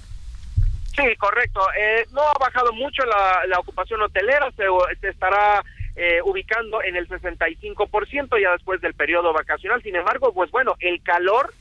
Sí, 0.95 1.15
correcto. 1.17 1.61
Eh, 1.79 2.05
no 2.11 2.21
ha 2.21 2.33
bajado 2.39 2.73
mucho 2.73 3.03
la, 3.05 3.59
ocupación 3.59 4.03
hotelera, 4.03 4.51
se, 4.51 4.65
se 5.01 5.09
estará 5.09 5.63
eh, 5.95 6.19
ubicando 6.23 6.83
en 6.83 6.95
el 6.95 7.07
65% 7.09 8.39
ya 8.39 8.51
después 8.51 8.81
del 8.81 8.93
periodo 8.93 9.33
vacacional. 9.33 9.81
Sin 9.81 9.95
embargo, 9.95 10.31
pues 10.31 10.51
bueno, 10.51 10.75
el 10.79 11.01
calor 11.01 11.55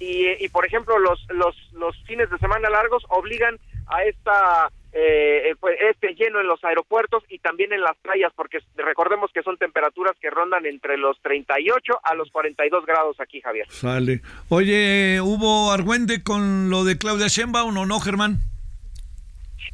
y, 0.00 0.48
por 0.48 0.66
ejemplo 0.66 0.98
los, 0.98 1.24
los, 1.28 1.54
los 1.72 1.96
fines 2.04 2.30
de 2.30 2.38
semana 2.38 2.70
largos 2.70 3.04
obligan 3.10 3.58
a 3.86 4.02
esta 4.04 4.70
eh, 4.92 5.54
pues, 5.60 5.76
este 5.90 6.14
lleno 6.14 6.40
en 6.40 6.46
los 6.46 6.62
aeropuertos 6.64 7.22
y 7.28 7.38
también 7.38 7.72
en 7.72 7.80
las 7.80 7.96
playas, 7.98 8.32
porque 8.34 8.58
recordemos 8.76 9.30
que 9.32 9.42
son 9.42 9.56
temperaturas 9.56 10.16
que 10.20 10.30
rondan 10.30 10.66
entre 10.66 10.96
los 10.96 11.20
38 11.22 12.00
a 12.02 12.14
los 12.14 12.30
42 12.30 12.86
grados 12.86 13.20
aquí, 13.20 13.40
Javier. 13.40 13.66
Sale. 13.70 14.20
Oye, 14.48 15.20
¿hubo 15.20 15.70
argüende 15.70 16.22
con 16.22 16.70
lo 16.70 16.84
de 16.84 16.98
Claudia 16.98 17.28
Sheinbaum 17.28 17.76
o 17.76 17.86
no, 17.86 18.00
Germán? 18.00 18.40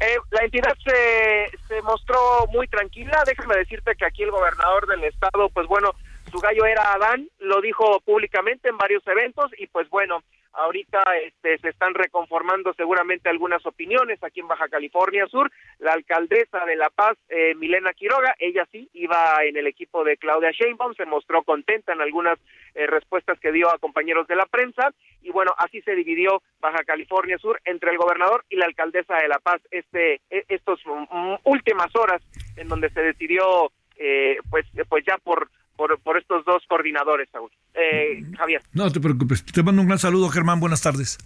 Eh, 0.01 0.16
la 0.31 0.45
entidad 0.45 0.77
se, 0.85 1.57
se 1.68 1.81
mostró 1.83 2.18
muy 2.53 2.68
tranquila. 2.68 3.22
Déjame 3.27 3.57
decirte 3.57 3.95
que 3.97 4.05
aquí 4.05 4.22
el 4.22 4.31
gobernador 4.31 4.87
del 4.87 5.05
estado, 5.05 5.49
pues 5.49 5.66
bueno, 5.66 5.95
su 6.37 6.43
gallo 6.43 6.66
era 6.66 6.93
Adán, 6.93 7.30
lo 7.39 7.62
dijo 7.62 7.99
públicamente 8.01 8.68
en 8.68 8.76
varios 8.76 9.03
eventos 9.07 9.51
y 9.57 9.68
pues 9.68 9.89
bueno, 9.89 10.22
ahorita 10.53 11.03
este, 11.24 11.57
se 11.57 11.70
están 11.70 11.95
reconformando 11.95 12.74
seguramente 12.74 13.30
algunas 13.30 13.64
opiniones 13.64 14.22
aquí 14.22 14.41
en 14.41 14.49
Baja 14.49 14.68
California 14.68 15.26
Sur. 15.28 15.51
La 15.78 15.95
alcaldesa 15.95 16.66
de 16.66 16.76
La 16.76 16.91
Paz, 16.91 17.16
eh, 17.30 17.55
Milena 17.55 17.95
Quiroga, 17.95 18.34
ella 18.39 18.68
sí 18.70 18.91
iba 18.93 19.39
en 19.45 19.57
el 19.57 19.66
equipo 19.66 20.05
de 20.05 20.18
Claudia 20.18 20.51
Sheinbaum, 20.51 20.95
se 20.95 21.07
mostró 21.07 21.43
contenta 21.43 21.95
en 21.95 22.03
algunas 22.03 22.39
eh, 22.74 22.87
respuestas 22.87 23.41
que 23.41 23.51
dio 23.51 23.70
a 23.70 23.78
compañeros 23.78 24.26
de 24.26 24.37
la 24.37 24.45
prensa 24.45 24.93
y 25.22 25.30
bueno, 25.30 25.55
así 25.57 25.80
se 25.82 25.95
dividió 25.95 26.43
Baja 26.61 26.84
California 26.84 27.39
Sur 27.39 27.62
entre 27.64 27.93
el 27.93 27.97
gobernador 27.97 28.45
y 28.51 28.57
la 28.57 28.66
alcaldesa 28.66 29.16
de 29.16 29.28
La 29.28 29.39
Paz 29.39 29.62
este 29.70 30.20
e, 30.28 30.45
estos 30.49 30.80
mm, 30.84 31.37
últimas 31.45 31.97
horas 31.97 32.20
en 32.57 32.68
donde 32.68 32.91
se 32.91 33.01
decidió 33.01 33.70
eh, 33.99 34.37
pues 34.51 34.66
pues 34.91 35.03
ya 35.07 35.16
por 35.16 35.49
por, 35.77 35.99
por 36.01 36.18
estos 36.18 36.45
dos 36.45 36.62
coordinadores, 36.68 37.29
eh, 37.74 38.22
Javier. 38.37 38.62
No 38.72 38.91
te 38.91 39.01
preocupes. 39.01 39.45
Te 39.45 39.62
mando 39.62 39.83
un 39.83 39.89
gran 39.89 39.99
saludo, 39.99 40.29
Germán. 40.29 40.61
Buenas 40.61 40.83
tardes. 40.83 41.18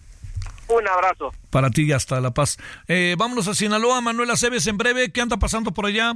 Un 0.68 0.86
abrazo. 0.86 1.32
Para 1.50 1.70
ti 1.70 1.82
y 1.82 1.92
hasta 1.92 2.20
La 2.20 2.32
Paz. 2.32 2.58
Eh, 2.86 3.16
vámonos 3.18 3.48
a 3.48 3.54
Sinaloa. 3.54 4.00
Manuela 4.00 4.34
Aceves, 4.34 4.66
en 4.66 4.76
breve. 4.76 5.10
¿Qué 5.12 5.20
anda 5.20 5.36
pasando 5.36 5.72
por 5.72 5.86
allá? 5.86 6.14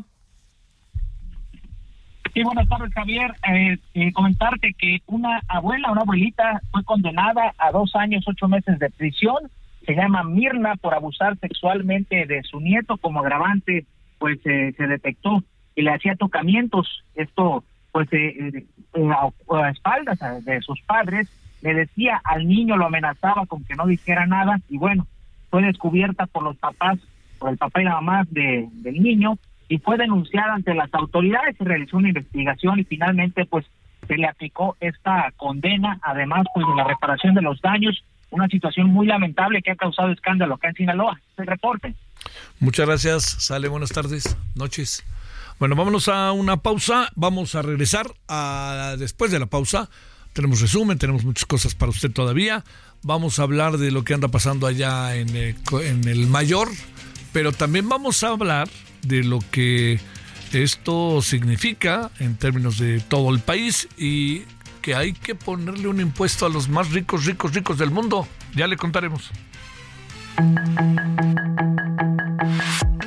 Sí, 2.35 2.43
buenas 2.43 2.69
tardes, 2.69 2.93
Javier. 2.93 3.33
Eh, 3.49 3.79
eh, 3.95 4.13
comentarte 4.13 4.75
que 4.77 4.99
una 5.07 5.41
abuela, 5.47 5.93
una 5.93 6.01
abuelita, 6.01 6.61
fue 6.73 6.83
condenada 6.83 7.55
a 7.59 7.71
dos 7.71 7.95
años, 7.95 8.25
ocho 8.27 8.49
meses 8.49 8.79
de 8.81 8.91
prisión. 8.91 9.37
Se 9.87 9.95
llama 9.95 10.25
Mirna 10.25 10.75
por 10.77 10.95
abusar 10.95 11.39
sexualmente 11.39 12.27
de 12.27 12.43
su 12.43 12.59
nieto 12.59 12.97
como 12.97 13.21
agravante, 13.21 13.87
pues 14.19 14.39
eh, 14.47 14.75
se 14.77 14.87
detectó 14.87 15.45
y 15.77 15.83
le 15.83 15.93
hacía 15.93 16.17
tocamientos. 16.17 17.05
Esto, 17.15 17.63
pues, 17.95 18.09
a, 19.49 19.71
espaldas 19.71 20.45
de 20.45 20.61
sus 20.63 20.81
padres. 20.83 21.29
Le 21.63 21.75
decía 21.75 22.21
al 22.25 22.47
niño, 22.47 22.77
lo 22.77 22.87
amenazaba 22.87 23.47
con 23.47 23.65
que 23.65 23.77
no 23.77 23.87
dijera 23.87 24.27
nada 24.27 24.61
y 24.69 24.79
bueno, 24.79 25.07
fue 25.49 25.63
descubierta 25.63 26.27
por 26.27 26.43
los 26.43 26.57
papás, 26.57 26.99
por 27.39 27.51
el 27.51 27.57
papá 27.57 27.81
y 27.81 27.85
la 27.85 27.95
mamá 27.95 28.25
de, 28.29 28.69
del 28.73 29.01
niño 29.01 29.39
y 29.69 29.79
fue 29.79 29.97
denunciada 29.97 30.55
ante 30.55 30.75
las 30.75 30.93
autoridades, 30.93 31.57
se 31.57 31.65
realizó 31.65 31.97
una 31.97 32.09
investigación 32.09 32.81
y 32.81 32.85
finalmente 32.85 33.47
pues 33.47 33.65
se 34.09 34.17
le 34.17 34.27
aplicó 34.27 34.77
esta 34.81 35.33
condena, 35.37 35.99
además 36.03 36.47
pues 36.53 36.67
de 36.67 36.75
la 36.75 36.85
reparación 36.85 37.35
de 37.35 37.43
los 37.43 37.61
daños, 37.61 38.05
una 38.31 38.49
situación 38.49 38.89
muy 38.89 39.07
lamentable 39.07 39.63
que 39.63 39.71
ha 39.71 39.77
causado 39.77 40.11
escándalo 40.11 40.57
acá 40.57 40.69
en 40.69 40.75
Sinaloa. 40.75 41.21
El 41.37 41.47
reporte. 41.47 41.95
Muchas 42.59 42.87
gracias, 42.87 43.23
Sale, 43.39 43.69
buenas 43.69 43.91
tardes, 43.91 44.37
noches. 44.57 45.05
Bueno, 45.59 45.77
vámonos 45.77 46.09
a 46.09 46.33
una 46.33 46.59
pausa, 46.59 47.11
vamos 47.15 47.55
a 47.55 47.63
regresar 47.63 48.13
a 48.29 48.97
después 48.99 49.31
de 49.31 49.39
la 49.39 49.47
pausa. 49.47 49.89
Tenemos 50.33 50.61
resumen, 50.61 50.99
tenemos 50.99 51.25
muchas 51.25 51.47
cosas 51.47 51.75
para 51.75 51.91
usted 51.91 52.11
todavía. 52.11 52.65
Vamos 53.03 53.39
a 53.39 53.45
hablar 53.45 53.79
de 53.79 53.93
lo 53.93 54.03
que 54.03 54.15
anda 54.15 54.29
pasando 54.29 54.67
allá 54.67 55.15
en 55.15 55.29
el, 55.37 55.57
en 55.83 56.09
el 56.09 56.27
Mayor, 56.27 56.69
pero 57.33 57.53
también 57.53 57.89
vamos 57.89 58.25
a 58.25 58.29
hablar 58.29 58.69
de 59.03 59.23
lo 59.23 59.39
que 59.53 60.01
esto 60.53 61.23
significa 61.23 62.11
en 62.19 62.37
términos 62.37 62.79
de 62.79 63.01
todo 63.01 63.31
el 63.31 63.41
país 63.41 63.89
y 63.97 64.43
que 64.83 64.95
hay 64.95 65.13
que 65.13 65.35
ponerle 65.35 65.89
un 65.89 66.01
impuesto 66.01 66.47
a 66.47 66.49
los 66.49 66.69
más 66.69 66.91
ricos, 66.91 67.25
ricos, 67.25 67.55
ricos 67.55 67.79
del 67.79 67.91
mundo. 67.91 68.27
Ya 68.55 68.67
le 68.67 68.77
contaremos. 68.77 69.31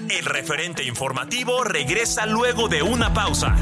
El 0.09 0.23
referente 0.23 0.83
informativo 0.83 1.65
regresa 1.65 2.25
luego 2.25 2.69
de 2.69 2.81
una 2.81 3.13
pausa. 3.13 3.57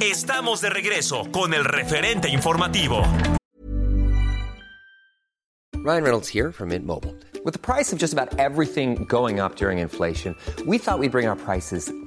Estamos 0.00 0.60
de 0.60 0.68
regreso 0.68 1.30
con 1.32 1.54
el 1.54 1.64
referente 1.64 2.28
informativo. 2.28 3.04
Ryan 5.76 6.02
Reynolds 6.02 6.28
here 6.28 6.52
from 6.52 6.68
Mint 6.68 6.84
Mobile. 6.84 7.14
With 7.44 7.54
the 7.54 7.58
price 7.58 7.90
of 7.90 7.98
just 7.98 8.12
about 8.12 8.38
everything 8.38 9.06
going 9.08 9.40
up 9.40 9.56
during 9.56 9.78
inflation, 9.78 10.34
we 10.66 10.76
thought 10.78 10.98
we'd 10.98 11.12
bring 11.12 11.26
our 11.26 11.36
prices 11.36 11.90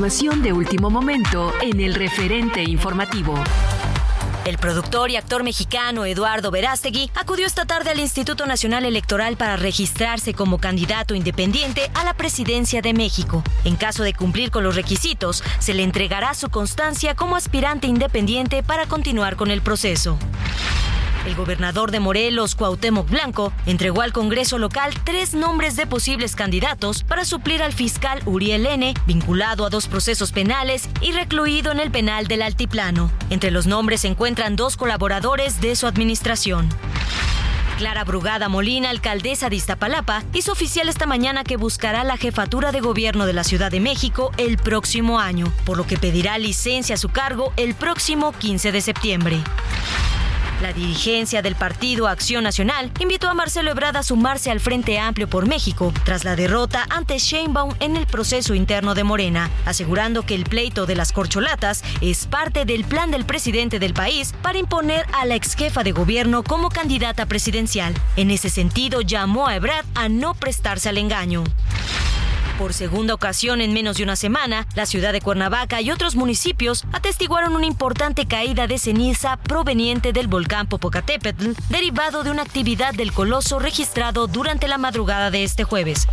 de 0.00 0.54
último 0.54 0.88
momento 0.88 1.52
en 1.60 1.78
el 1.78 1.94
referente 1.94 2.62
informativo. 2.62 3.34
El 4.46 4.56
productor 4.56 5.10
y 5.10 5.16
actor 5.16 5.44
mexicano 5.44 6.06
Eduardo 6.06 6.50
Verástegui 6.50 7.10
acudió 7.14 7.46
esta 7.46 7.66
tarde 7.66 7.90
al 7.90 8.00
Instituto 8.00 8.46
Nacional 8.46 8.86
Electoral 8.86 9.36
para 9.36 9.56
registrarse 9.56 10.32
como 10.32 10.56
candidato 10.56 11.14
independiente 11.14 11.90
a 11.92 12.04
la 12.04 12.14
presidencia 12.14 12.80
de 12.80 12.94
México. 12.94 13.42
En 13.64 13.76
caso 13.76 14.02
de 14.02 14.14
cumplir 14.14 14.50
con 14.50 14.64
los 14.64 14.74
requisitos, 14.74 15.44
se 15.58 15.74
le 15.74 15.82
entregará 15.82 16.32
su 16.32 16.48
constancia 16.48 17.14
como 17.14 17.36
aspirante 17.36 17.86
independiente 17.86 18.62
para 18.62 18.86
continuar 18.86 19.36
con 19.36 19.50
el 19.50 19.60
proceso. 19.60 20.18
El 21.26 21.34
gobernador 21.34 21.90
de 21.90 22.00
Morelos, 22.00 22.54
Cuauhtémoc 22.54 23.08
Blanco, 23.10 23.52
entregó 23.66 24.00
al 24.00 24.12
Congreso 24.12 24.58
local 24.58 24.94
tres 25.04 25.34
nombres 25.34 25.76
de 25.76 25.86
posibles 25.86 26.34
candidatos 26.34 27.04
para 27.04 27.26
suplir 27.26 27.62
al 27.62 27.74
fiscal 27.74 28.22
Uriel 28.24 28.66
N., 28.66 28.94
vinculado 29.06 29.66
a 29.66 29.70
dos 29.70 29.86
procesos 29.86 30.32
penales 30.32 30.88
y 31.02 31.12
recluido 31.12 31.72
en 31.72 31.80
el 31.80 31.90
penal 31.90 32.26
del 32.26 32.40
Altiplano. 32.40 33.10
Entre 33.28 33.50
los 33.50 33.66
nombres 33.66 34.00
se 34.00 34.08
encuentran 34.08 34.56
dos 34.56 34.78
colaboradores 34.78 35.60
de 35.60 35.76
su 35.76 35.86
administración. 35.86 36.68
Clara 37.76 38.04
Brugada 38.04 38.48
Molina, 38.48 38.90
alcaldesa 38.90 39.48
de 39.48 39.56
Iztapalapa, 39.56 40.22
hizo 40.34 40.52
oficial 40.52 40.88
esta 40.88 41.06
mañana 41.06 41.44
que 41.44 41.56
buscará 41.56 42.04
la 42.04 42.16
jefatura 42.16 42.72
de 42.72 42.80
gobierno 42.80 43.26
de 43.26 43.32
la 43.32 43.44
Ciudad 43.44 43.70
de 43.70 43.80
México 43.80 44.32
el 44.36 44.56
próximo 44.56 45.18
año, 45.18 45.52
por 45.64 45.76
lo 45.76 45.86
que 45.86 45.96
pedirá 45.96 46.36
licencia 46.38 46.94
a 46.94 46.98
su 46.98 47.08
cargo 47.08 47.52
el 47.56 47.74
próximo 47.74 48.32
15 48.32 48.72
de 48.72 48.80
septiembre. 48.80 49.40
La 50.60 50.74
dirigencia 50.74 51.40
del 51.40 51.54
partido 51.54 52.06
Acción 52.06 52.44
Nacional 52.44 52.92
invitó 52.98 53.30
a 53.30 53.34
Marcelo 53.34 53.70
Ebrard 53.70 53.96
a 53.96 54.02
sumarse 54.02 54.50
al 54.50 54.60
Frente 54.60 54.98
Amplio 54.98 55.26
por 55.26 55.48
México 55.48 55.90
tras 56.04 56.24
la 56.24 56.36
derrota 56.36 56.86
ante 56.90 57.16
Sheinbaum 57.16 57.74
en 57.80 57.96
el 57.96 58.06
proceso 58.06 58.54
interno 58.54 58.94
de 58.94 59.02
Morena, 59.02 59.48
asegurando 59.64 60.26
que 60.26 60.34
el 60.34 60.44
pleito 60.44 60.84
de 60.84 60.96
las 60.96 61.12
corcholatas 61.12 61.82
es 62.02 62.26
parte 62.26 62.66
del 62.66 62.84
plan 62.84 63.10
del 63.10 63.24
presidente 63.24 63.78
del 63.78 63.94
país 63.94 64.34
para 64.42 64.58
imponer 64.58 65.06
a 65.14 65.24
la 65.24 65.34
ex 65.34 65.56
jefa 65.56 65.82
de 65.82 65.92
gobierno 65.92 66.42
como 66.42 66.68
candidata 66.68 67.24
presidencial. 67.24 67.94
En 68.16 68.30
ese 68.30 68.50
sentido, 68.50 69.00
llamó 69.00 69.46
a 69.46 69.56
Ebrard 69.56 69.86
a 69.94 70.10
no 70.10 70.34
prestarse 70.34 70.90
al 70.90 70.98
engaño. 70.98 71.44
Por 72.58 72.72
segunda 72.74 73.14
ocasión 73.14 73.60
en 73.60 73.72
menos 73.72 73.96
de 73.96 74.02
una 74.02 74.16
semana, 74.16 74.66
la 74.74 74.86
ciudad 74.86 75.12
de 75.12 75.20
Cuernavaca 75.20 75.80
y 75.80 75.90
otros 75.90 76.14
municipios 76.14 76.84
atestiguaron 76.92 77.56
una 77.56 77.66
importante 77.66 78.26
caída 78.26 78.66
de 78.66 78.78
ceniza 78.78 79.36
proveniente 79.38 80.12
del 80.12 80.28
volcán 80.28 80.66
Popocatépetl, 80.66 81.52
derivado 81.68 82.22
de 82.22 82.30
una 82.30 82.42
actividad 82.42 82.92
del 82.94 83.12
coloso 83.12 83.58
registrado 83.58 84.26
durante 84.26 84.68
la 84.68 84.78
madrugada 84.78 85.30
de 85.30 85.44
este 85.44 85.64
jueves. 85.64 86.06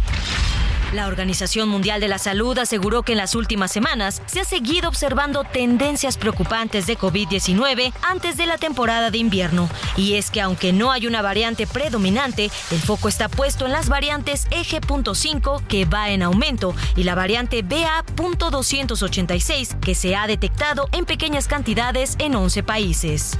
La 0.93 1.07
Organización 1.07 1.67
Mundial 1.67 1.99
de 1.99 2.07
la 2.07 2.17
Salud 2.17 2.57
aseguró 2.57 3.03
que 3.03 3.11
en 3.11 3.17
las 3.17 3.35
últimas 3.35 3.73
semanas 3.73 4.21
se 4.25 4.39
ha 4.39 4.45
seguido 4.45 4.87
observando 4.87 5.43
tendencias 5.43 6.17
preocupantes 6.17 6.87
de 6.87 6.97
COVID-19 6.97 7.91
antes 8.03 8.37
de 8.37 8.45
la 8.45 8.57
temporada 8.57 9.11
de 9.11 9.17
invierno. 9.17 9.67
Y 9.97 10.13
es 10.13 10.31
que 10.31 10.39
aunque 10.39 10.71
no 10.71 10.93
hay 10.93 11.05
una 11.05 11.21
variante 11.21 11.67
predominante, 11.67 12.49
el 12.71 12.79
foco 12.79 13.09
está 13.09 13.27
puesto 13.27 13.65
en 13.65 13.73
las 13.73 13.89
variantes 13.89 14.47
Eje.5 14.49 15.61
que 15.67 15.83
va 15.83 16.09
en 16.09 16.23
aumento 16.23 16.73
y 16.95 17.03
la 17.03 17.15
variante 17.15 17.63
BA.286 17.63 19.81
que 19.81 19.93
se 19.93 20.15
ha 20.15 20.25
detectado 20.25 20.87
en 20.93 21.03
pequeñas 21.03 21.49
cantidades 21.49 22.15
en 22.19 22.35
11 22.35 22.63
países. 22.63 23.37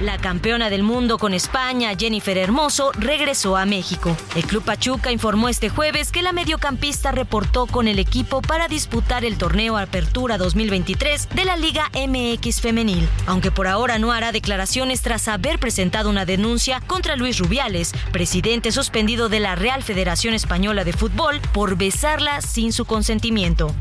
La 0.00 0.16
campeona 0.16 0.70
del 0.70 0.84
mundo 0.84 1.18
con 1.18 1.34
España, 1.34 1.90
Jennifer 1.98 2.38
Hermoso, 2.38 2.92
regresó 2.92 3.56
a 3.56 3.66
México. 3.66 4.16
El 4.36 4.44
Club 4.44 4.62
Pachuca 4.62 5.10
informó 5.10 5.48
este 5.48 5.70
jueves 5.70 6.12
que 6.12 6.22
la 6.22 6.30
mediocampista 6.32 7.10
reportó 7.10 7.66
con 7.66 7.88
el 7.88 7.98
equipo 7.98 8.40
para 8.40 8.68
disputar 8.68 9.24
el 9.24 9.36
torneo 9.38 9.76
Apertura 9.76 10.38
2023 10.38 11.30
de 11.34 11.44
la 11.44 11.56
Liga 11.56 11.90
MX 11.94 12.60
Femenil, 12.60 13.08
aunque 13.26 13.50
por 13.50 13.66
ahora 13.66 13.98
no 13.98 14.12
hará 14.12 14.30
declaraciones 14.30 15.02
tras 15.02 15.26
haber 15.26 15.58
presentado 15.58 16.10
una 16.10 16.24
denuncia 16.24 16.80
contra 16.86 17.16
Luis 17.16 17.40
Rubiales, 17.40 17.92
presidente 18.12 18.70
suspendido 18.70 19.28
de 19.28 19.40
la 19.40 19.56
Real 19.56 19.82
Federación 19.82 20.32
Española 20.32 20.84
de 20.84 20.92
Fútbol, 20.92 21.40
por 21.52 21.76
besarla 21.76 22.40
sin 22.40 22.72
su 22.72 22.84
consentimiento. 22.84 23.74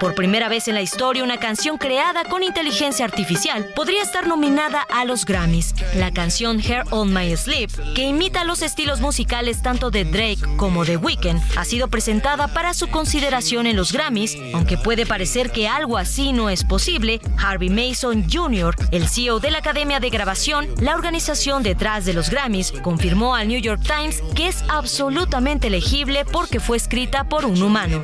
Por 0.00 0.14
primera 0.14 0.48
vez 0.48 0.68
en 0.68 0.74
la 0.74 0.82
historia, 0.82 1.24
una 1.24 1.38
canción 1.38 1.78
creada 1.78 2.24
con 2.24 2.42
inteligencia 2.42 3.04
artificial 3.04 3.66
podría 3.74 4.02
estar 4.02 4.26
nominada 4.26 4.82
a 4.90 5.06
los 5.06 5.24
Grammys. 5.24 5.74
La 5.94 6.12
canción 6.12 6.60
Hair 6.60 6.84
on 6.90 7.14
My 7.14 7.34
Sleep, 7.34 7.70
que 7.94 8.02
imita 8.02 8.44
los 8.44 8.60
estilos 8.60 9.00
musicales 9.00 9.62
tanto 9.62 9.90
de 9.90 10.04
Drake 10.04 10.40
como 10.56 10.84
de 10.84 10.98
Weeknd, 10.98 11.40
ha 11.56 11.64
sido 11.64 11.88
presentada 11.88 12.48
para 12.48 12.74
su 12.74 12.88
consideración 12.88 13.66
en 13.66 13.76
los 13.76 13.92
Grammys, 13.92 14.36
aunque 14.52 14.76
puede 14.76 15.06
parecer 15.06 15.50
que 15.50 15.66
algo 15.66 15.96
así 15.96 16.32
no 16.32 16.50
es 16.50 16.62
posible. 16.64 17.20
Harvey 17.38 17.70
Mason 17.70 18.26
Jr., 18.30 18.74
el 18.90 19.08
CEO 19.08 19.40
de 19.40 19.50
la 19.50 19.58
Academia 19.58 19.98
de 19.98 20.10
Grabación, 20.10 20.68
la 20.78 20.94
organización 20.94 21.62
detrás 21.62 22.04
de 22.04 22.12
los 22.12 22.28
Grammys, 22.28 22.72
confirmó 22.82 23.34
al 23.34 23.48
New 23.48 23.60
York 23.60 23.80
Times 23.82 24.22
que 24.34 24.48
es 24.48 24.62
absolutamente 24.68 25.70
legible 25.70 26.24
porque 26.30 26.60
fue 26.60 26.76
escrita 26.76 27.24
por 27.24 27.46
un 27.46 27.62
humano. 27.62 28.02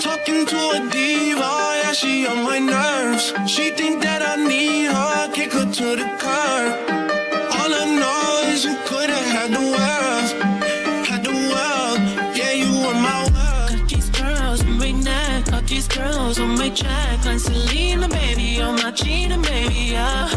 Talking 0.00 0.46
to 0.46 0.56
a 0.76 0.88
diva, 0.90 1.52
yeah, 1.80 1.92
she 1.92 2.26
on 2.26 2.42
my 2.42 2.58
nerves. 2.58 3.34
She 3.46 3.70
think 3.70 4.02
that 4.02 4.22
I 4.22 4.36
need 4.36 4.86
her, 4.86 5.30
kick 5.32 5.52
her 5.52 5.66
to 5.70 5.96
the 6.00 6.08
curb. 6.22 6.72
All 7.58 7.72
I 7.82 7.84
know 8.00 8.50
is 8.52 8.64
you 8.64 8.74
could've 8.86 9.28
had 9.36 9.50
the 9.50 9.60
world, 9.60 10.03
on 16.38 16.58
my 16.58 16.70
check. 16.70 17.24
Like 17.24 17.40
Selena, 17.40 18.08
baby, 18.08 18.60
on 18.60 18.76
my 18.76 18.90
baby, 19.38 19.92
yeah. 19.92 20.28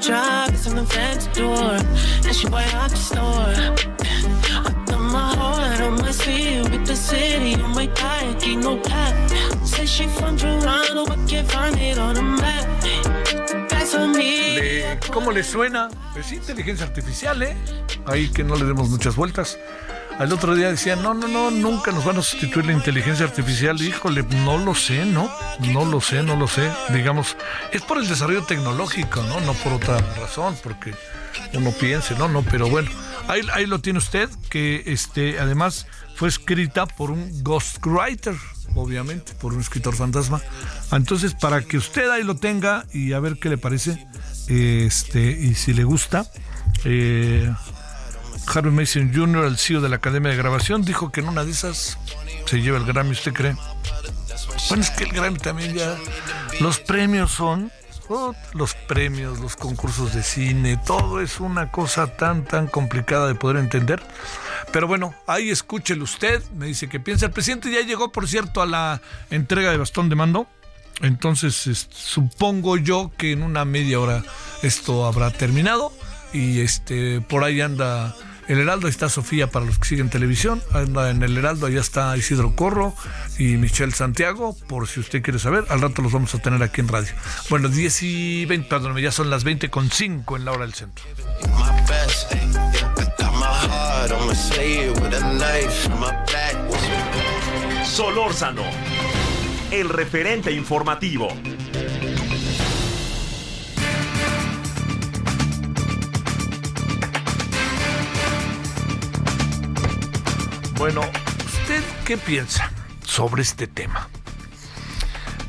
Drive, 0.00 0.66
on 0.68 0.76
the 0.76 0.84
door. 1.34 1.72
And 2.24 2.34
she 2.34 2.46
white 2.48 2.72
out 2.74 2.90
the 2.90 2.96
store. 2.96 3.54
I 4.64 4.72
my 5.12 5.34
on 5.82 5.96
my 5.96 6.12
sleeve 6.12 6.70
with 6.70 6.86
the 6.86 6.94
city 6.94 7.54
on 7.60 7.74
my 7.74 7.88
back, 7.88 8.46
ain't 8.46 8.62
no. 8.62 8.80
Say 9.64 9.86
she 9.86 10.06
from 10.06 10.36
can't 11.26 11.50
find 11.50 11.76
it 11.76 11.98
on 11.98 12.14
the 12.14 12.22
map. 12.22 12.68
¿Cómo 15.12 15.32
le 15.32 15.42
suena? 15.42 15.88
Pues 16.12 16.30
inteligencia 16.32 16.86
artificial, 16.86 17.42
¿eh? 17.42 17.56
Ahí 18.06 18.28
que 18.28 18.44
no 18.44 18.54
le 18.56 18.64
demos 18.66 18.88
muchas 18.90 19.16
vueltas. 19.16 19.58
Al 20.18 20.32
otro 20.32 20.56
día 20.56 20.68
decían, 20.68 21.00
no, 21.00 21.14
no, 21.14 21.28
no, 21.28 21.52
nunca 21.52 21.92
nos 21.92 22.04
van 22.04 22.18
a 22.18 22.22
sustituir 22.22 22.66
la 22.66 22.72
inteligencia 22.72 23.24
artificial. 23.24 23.80
Híjole, 23.80 24.24
no 24.44 24.58
lo 24.58 24.74
sé, 24.74 25.04
¿no? 25.04 25.30
No 25.72 25.84
lo 25.84 26.00
sé, 26.00 26.24
no 26.24 26.34
lo 26.34 26.48
sé. 26.48 26.68
Digamos, 26.92 27.36
es 27.72 27.82
por 27.82 27.98
el 27.98 28.08
desarrollo 28.08 28.42
tecnológico, 28.42 29.22
¿no? 29.22 29.40
No 29.40 29.54
por 29.54 29.74
otra 29.74 29.98
razón, 30.20 30.56
porque 30.62 30.92
uno 31.54 31.70
piense, 31.70 32.16
no, 32.16 32.28
no, 32.28 32.42
pero 32.42 32.68
bueno. 32.68 32.90
Ahí, 33.28 33.42
ahí 33.52 33.66
lo 33.66 33.78
tiene 33.78 34.00
usted, 34.00 34.28
que 34.50 34.82
este, 34.86 35.38
además 35.38 35.86
fue 36.16 36.28
escrita 36.28 36.86
por 36.86 37.12
un 37.12 37.44
ghostwriter, 37.44 38.34
obviamente, 38.74 39.34
por 39.34 39.52
un 39.52 39.60
escritor 39.60 39.94
fantasma. 39.94 40.42
Entonces, 40.90 41.34
para 41.34 41.62
que 41.62 41.76
usted 41.76 42.10
ahí 42.10 42.24
lo 42.24 42.34
tenga 42.34 42.86
y 42.92 43.12
a 43.12 43.20
ver 43.20 43.38
qué 43.38 43.50
le 43.50 43.58
parece, 43.58 44.04
este, 44.48 45.30
y 45.30 45.54
si 45.54 45.74
le 45.74 45.84
gusta, 45.84 46.26
eh, 46.84 47.52
Harvey 48.52 48.72
Mason 48.72 49.12
Jr., 49.14 49.44
el 49.44 49.58
CEO 49.58 49.80
de 49.80 49.88
la 49.88 49.96
Academia 49.96 50.30
de 50.30 50.36
Grabación, 50.36 50.82
dijo 50.84 51.10
que 51.12 51.20
en 51.20 51.28
una 51.28 51.44
de 51.44 51.50
esas 51.52 51.98
se 52.46 52.60
lleva 52.60 52.78
el 52.78 52.84
Grammy, 52.84 53.12
¿usted 53.12 53.32
cree? 53.32 53.54
Bueno, 54.68 54.82
es 54.82 54.90
que 54.90 55.04
el 55.04 55.12
Grammy 55.12 55.38
también 55.38 55.74
ya. 55.74 55.96
Los 56.60 56.78
premios 56.78 57.30
son. 57.32 57.70
oh, 58.08 58.34
los 58.54 58.74
premios, 58.74 59.38
los 59.38 59.54
concursos 59.56 60.14
de 60.14 60.22
cine, 60.22 60.80
todo 60.86 61.20
es 61.20 61.40
una 61.40 61.70
cosa 61.70 62.06
tan, 62.16 62.44
tan 62.44 62.66
complicada 62.66 63.28
de 63.28 63.34
poder 63.34 63.58
entender. 63.58 64.02
Pero 64.72 64.86
bueno, 64.86 65.14
ahí 65.26 65.50
escúchelo 65.50 66.04
usted, 66.04 66.42
me 66.56 66.66
dice 66.66 66.88
que 66.88 67.00
piensa. 67.00 67.26
El 67.26 67.32
presidente 67.32 67.70
ya 67.70 67.80
llegó, 67.82 68.10
por 68.10 68.26
cierto, 68.28 68.62
a 68.62 68.66
la 68.66 69.00
entrega 69.30 69.70
de 69.70 69.76
bastón 69.76 70.08
de 70.08 70.16
mando. 70.16 70.46
Entonces, 71.00 71.66
es- 71.66 71.86
supongo 71.90 72.76
yo 72.76 73.12
que 73.16 73.32
en 73.32 73.42
una 73.42 73.64
media 73.64 74.00
hora 74.00 74.22
esto 74.62 75.06
habrá 75.06 75.30
terminado. 75.30 75.92
Y 76.32 76.60
este 76.60 77.20
por 77.22 77.44
ahí 77.44 77.60
anda 77.62 78.14
el 78.48 78.58
Heraldo, 78.60 78.86
ahí 78.86 78.90
está 78.90 79.08
Sofía 79.08 79.50
para 79.50 79.66
los 79.66 79.78
que 79.78 79.86
siguen 79.86 80.10
televisión. 80.10 80.62
Anda 80.72 81.10
en 81.10 81.22
el 81.22 81.36
Heraldo, 81.36 81.66
allá 81.66 81.80
está 81.80 82.16
Isidro 82.16 82.56
Corro 82.56 82.94
y 83.38 83.56
Michelle 83.56 83.92
Santiago, 83.92 84.56
por 84.68 84.88
si 84.88 85.00
usted 85.00 85.22
quiere 85.22 85.38
saber. 85.38 85.64
Al 85.68 85.80
rato 85.80 86.02
los 86.02 86.12
vamos 86.12 86.34
a 86.34 86.38
tener 86.38 86.62
aquí 86.62 86.80
en 86.80 86.88
radio. 86.88 87.12
Bueno, 87.50 87.68
10 87.68 88.02
y 88.02 88.44
20, 88.46 88.68
perdón, 88.68 88.96
ya 88.98 89.12
son 89.12 89.30
las 89.30 89.44
20 89.44 89.70
con 89.70 89.90
5 89.90 90.36
en 90.36 90.44
la 90.44 90.52
hora 90.52 90.64
del 90.64 90.74
centro. 90.74 91.04
my 91.56 91.70
best. 91.88 92.32
ay, 101.40 101.44
yeah. 101.44 101.57
Bueno, 110.78 111.00
¿usted 111.44 111.82
qué 112.04 112.16
piensa 112.16 112.70
sobre 113.04 113.42
este 113.42 113.66
tema? 113.66 114.08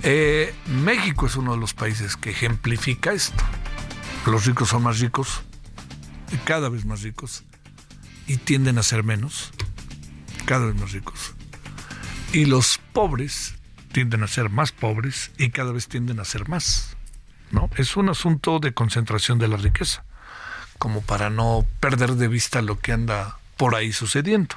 Eh, 0.01 0.55
México 0.65 1.27
es 1.27 1.35
uno 1.35 1.51
de 1.51 1.59
los 1.59 1.75
países 1.75 2.15
que 2.15 2.31
ejemplifica 2.31 3.11
esto. 3.13 3.43
Los 4.25 4.47
ricos 4.47 4.69
son 4.69 4.81
más 4.81 4.99
ricos, 4.99 5.43
cada 6.45 6.69
vez 6.69 6.83
más 6.85 7.03
ricos, 7.03 7.43
y 8.25 8.37
tienden 8.37 8.79
a 8.79 8.83
ser 8.83 9.03
menos, 9.03 9.51
cada 10.45 10.65
vez 10.65 10.75
más 10.75 10.93
ricos. 10.93 11.35
Y 12.33 12.45
los 12.45 12.79
pobres 12.91 13.53
tienden 13.91 14.23
a 14.23 14.27
ser 14.27 14.49
más 14.49 14.71
pobres 14.71 15.29
y 15.37 15.51
cada 15.51 15.71
vez 15.71 15.87
tienden 15.87 16.19
a 16.19 16.25
ser 16.25 16.49
más. 16.49 16.97
¿no? 17.51 17.69
Es 17.77 17.97
un 17.97 18.09
asunto 18.09 18.57
de 18.57 18.73
concentración 18.73 19.37
de 19.37 19.47
la 19.47 19.57
riqueza, 19.57 20.03
como 20.79 21.01
para 21.01 21.29
no 21.29 21.67
perder 21.79 22.15
de 22.15 22.27
vista 22.27 22.63
lo 22.63 22.79
que 22.79 22.93
anda 22.93 23.37
por 23.57 23.75
ahí 23.75 23.93
sucediendo. 23.93 24.55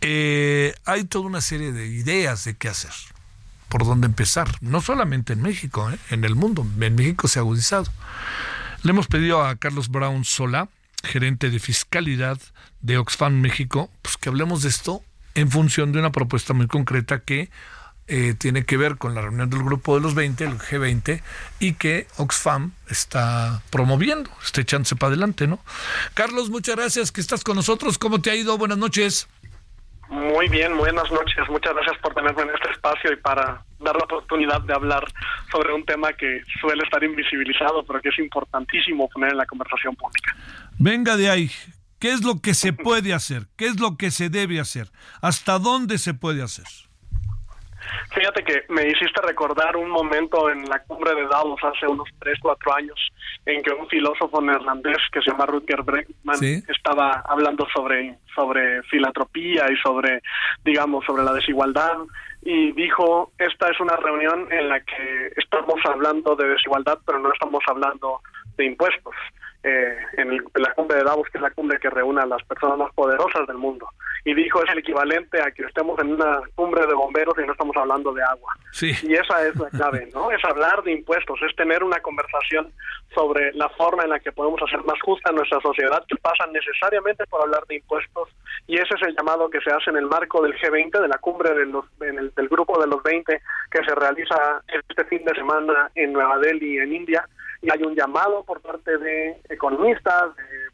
Eh, 0.00 0.74
hay 0.84 1.04
toda 1.04 1.26
una 1.26 1.40
serie 1.40 1.72
de 1.72 1.86
ideas 1.86 2.44
de 2.44 2.56
qué 2.56 2.68
hacer, 2.68 2.92
por 3.68 3.84
dónde 3.84 4.06
empezar, 4.06 4.48
no 4.60 4.80
solamente 4.80 5.32
en 5.32 5.42
México, 5.42 5.90
¿eh? 5.90 5.98
en 6.10 6.24
el 6.24 6.34
mundo, 6.34 6.66
en 6.80 6.94
México 6.94 7.28
se 7.28 7.38
ha 7.38 7.42
agudizado. 7.42 7.90
Le 8.82 8.90
hemos 8.90 9.06
pedido 9.06 9.44
a 9.44 9.56
Carlos 9.56 9.88
Brown 9.88 10.24
Sola, 10.24 10.68
gerente 11.02 11.50
de 11.50 11.58
fiscalidad 11.58 12.38
de 12.80 12.98
Oxfam 12.98 13.40
México, 13.40 13.90
pues 14.02 14.16
que 14.16 14.28
hablemos 14.28 14.62
de 14.62 14.68
esto 14.68 15.02
en 15.34 15.50
función 15.50 15.92
de 15.92 15.98
una 15.98 16.12
propuesta 16.12 16.54
muy 16.54 16.66
concreta 16.66 17.20
que 17.20 17.50
eh, 18.08 18.34
tiene 18.38 18.64
que 18.64 18.76
ver 18.76 18.98
con 18.98 19.14
la 19.14 19.22
reunión 19.22 19.50
del 19.50 19.62
grupo 19.62 19.96
de 19.96 20.00
los 20.00 20.14
20, 20.14 20.44
el 20.44 20.58
G20, 20.58 21.22
y 21.58 21.74
que 21.74 22.06
Oxfam 22.16 22.72
está 22.88 23.62
promoviendo, 23.70 24.30
está 24.44 24.60
echándose 24.60 24.96
para 24.96 25.08
adelante, 25.08 25.46
¿no? 25.46 25.58
Carlos, 26.14 26.50
muchas 26.50 26.76
gracias 26.76 27.10
que 27.10 27.20
estás 27.20 27.42
con 27.42 27.56
nosotros. 27.56 27.98
¿Cómo 27.98 28.20
te 28.20 28.30
ha 28.30 28.36
ido? 28.36 28.56
Buenas 28.58 28.78
noches. 28.78 29.28
Muy 30.08 30.48
bien, 30.48 30.76
buenas 30.76 31.10
noches. 31.10 31.48
Muchas 31.48 31.74
gracias 31.74 31.98
por 31.98 32.14
tenerme 32.14 32.42
en 32.42 32.50
este 32.50 32.70
espacio 32.70 33.12
y 33.12 33.16
para 33.16 33.64
dar 33.80 33.96
la 33.96 34.04
oportunidad 34.04 34.60
de 34.60 34.72
hablar 34.72 35.04
sobre 35.50 35.72
un 35.74 35.84
tema 35.84 36.12
que 36.12 36.42
suele 36.60 36.84
estar 36.84 37.02
invisibilizado, 37.02 37.84
pero 37.84 38.00
que 38.00 38.10
es 38.10 38.18
importantísimo 38.18 39.08
poner 39.08 39.32
en 39.32 39.38
la 39.38 39.46
conversación 39.46 39.96
pública. 39.96 40.36
Venga 40.78 41.16
de 41.16 41.28
ahí. 41.28 41.50
¿Qué 41.98 42.12
es 42.12 42.22
lo 42.22 42.40
que 42.40 42.54
se 42.54 42.72
puede 42.72 43.14
hacer? 43.14 43.46
¿Qué 43.56 43.66
es 43.66 43.80
lo 43.80 43.96
que 43.96 44.10
se 44.10 44.28
debe 44.28 44.60
hacer? 44.60 44.92
¿Hasta 45.22 45.58
dónde 45.58 45.98
se 45.98 46.14
puede 46.14 46.42
hacer? 46.42 46.66
Fíjate 48.12 48.42
que 48.42 48.64
me 48.68 48.86
hiciste 48.86 49.20
recordar 49.22 49.76
un 49.76 49.90
momento 49.90 50.50
en 50.50 50.64
la 50.68 50.82
cumbre 50.84 51.14
de 51.14 51.26
Davos 51.26 51.60
hace 51.62 51.86
unos 51.86 52.08
3, 52.20 52.38
4 52.40 52.74
años 52.74 53.12
en 53.44 53.62
que 53.62 53.72
un 53.72 53.88
filósofo 53.88 54.40
neerlandés 54.40 54.98
que 55.12 55.20
se 55.22 55.30
llama 55.30 55.46
Rutger 55.46 55.82
Bregman 55.82 56.36
Sí. 56.36 56.62
estaba 56.68 57.22
hablando 57.28 57.66
sobre, 57.74 58.18
sobre 58.34 58.82
filantropía 58.84 59.66
y 59.70 59.76
sobre, 59.76 60.20
digamos, 60.64 61.04
sobre 61.04 61.24
la 61.24 61.32
desigualdad 61.32 61.96
y 62.42 62.72
dijo, 62.72 63.32
esta 63.38 63.70
es 63.70 63.80
una 63.80 63.96
reunión 63.96 64.46
en 64.52 64.68
la 64.68 64.80
que 64.80 65.32
estamos 65.36 65.80
hablando 65.84 66.36
de 66.36 66.48
desigualdad, 66.48 66.98
pero 67.04 67.18
no 67.18 67.32
estamos 67.32 67.62
hablando 67.66 68.20
de 68.56 68.66
impuestos. 68.66 69.14
Eh, 69.68 69.98
en, 70.18 70.30
el- 70.30 70.44
en 70.54 70.62
la 70.62 70.72
cumbre 70.74 70.98
de 70.98 71.02
Davos, 71.02 71.28
que 71.28 71.38
es 71.38 71.42
la 71.42 71.50
cumbre 71.50 71.78
que 71.80 71.90
reúne 71.90 72.22
a 72.22 72.26
las 72.26 72.40
personas 72.44 72.78
más 72.78 72.92
poderosas 72.94 73.44
del 73.48 73.56
mundo. 73.56 73.88
Y 74.24 74.32
dijo, 74.34 74.62
es 74.62 74.70
el 74.70 74.78
equivalente 74.78 75.40
a 75.42 75.50
que 75.50 75.64
estemos 75.64 75.98
en 76.00 76.12
una 76.12 76.40
cumbre 76.54 76.86
de 76.86 76.94
bomberos 76.94 77.34
y 77.38 77.44
no 77.46 77.50
estamos 77.52 77.76
hablando 77.76 78.12
de 78.12 78.22
agua. 78.22 78.52
Sí. 78.70 78.92
Y 79.02 79.14
esa 79.14 79.44
es 79.46 79.56
la 79.56 79.68
clave, 79.70 80.08
¿no? 80.14 80.30
Es 80.30 80.44
hablar 80.44 80.82
de 80.84 80.92
impuestos, 80.92 81.40
es 81.42 81.54
tener 81.56 81.82
una 81.82 81.98
conversación 82.00 82.72
sobre 83.14 83.52
la 83.54 83.68
forma 83.70 84.04
en 84.04 84.10
la 84.10 84.20
que 84.20 84.30
podemos 84.32 84.60
hacer 84.62 84.84
más 84.84 85.00
justa 85.02 85.32
nuestra 85.32 85.60
sociedad, 85.60 86.04
que 86.06 86.16
pasa 86.16 86.46
necesariamente 86.52 87.24
por 87.26 87.42
hablar 87.42 87.64
de 87.66 87.76
impuestos. 87.76 88.28
Y 88.68 88.74
ese 88.76 88.94
es 88.94 89.02
el 89.02 89.16
llamado 89.16 89.50
que 89.50 89.60
se 89.62 89.70
hace 89.72 89.90
en 89.90 89.96
el 89.96 90.06
marco 90.06 90.42
del 90.42 90.54
G20, 90.58 91.00
de 91.00 91.08
la 91.08 91.18
cumbre 91.18 91.52
de 91.54 91.66
los, 91.66 91.84
en 92.02 92.18
el- 92.18 92.34
del 92.34 92.48
grupo 92.48 92.80
de 92.80 92.86
los 92.86 93.02
20, 93.02 93.40
que 93.70 93.84
se 93.84 93.94
realiza 93.96 94.62
este 94.88 95.04
fin 95.06 95.24
de 95.24 95.34
semana 95.34 95.90
en 95.96 96.12
Nueva 96.12 96.38
Delhi, 96.38 96.78
en 96.78 96.92
India. 96.92 97.26
Y 97.66 97.70
hay 97.70 97.82
un 97.82 97.96
llamado 97.96 98.44
por 98.44 98.60
parte 98.60 98.96
de 98.96 99.42
economistas, 99.48 100.36
de 100.36 100.66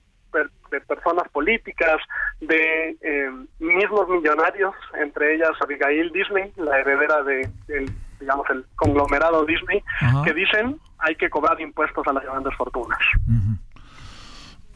de 0.72 0.80
personas 0.80 1.28
políticas, 1.30 2.00
de 2.40 2.96
eh, 3.02 3.30
mismos 3.60 4.08
millonarios, 4.08 4.74
entre 5.00 5.34
ellas 5.34 5.50
Abigail 5.60 6.10
Disney, 6.12 6.50
la 6.56 6.80
heredera 6.80 7.22
de, 7.22 7.48
del, 7.68 7.92
digamos, 8.18 8.48
el 8.50 8.64
conglomerado 8.74 9.44
Disney, 9.44 9.82
Ajá. 10.00 10.22
que 10.24 10.32
dicen 10.32 10.80
hay 10.98 11.14
que 11.16 11.28
cobrar 11.28 11.60
impuestos 11.60 12.06
a 12.06 12.12
las 12.12 12.24
grandes 12.24 12.54
fortunas. 12.56 12.98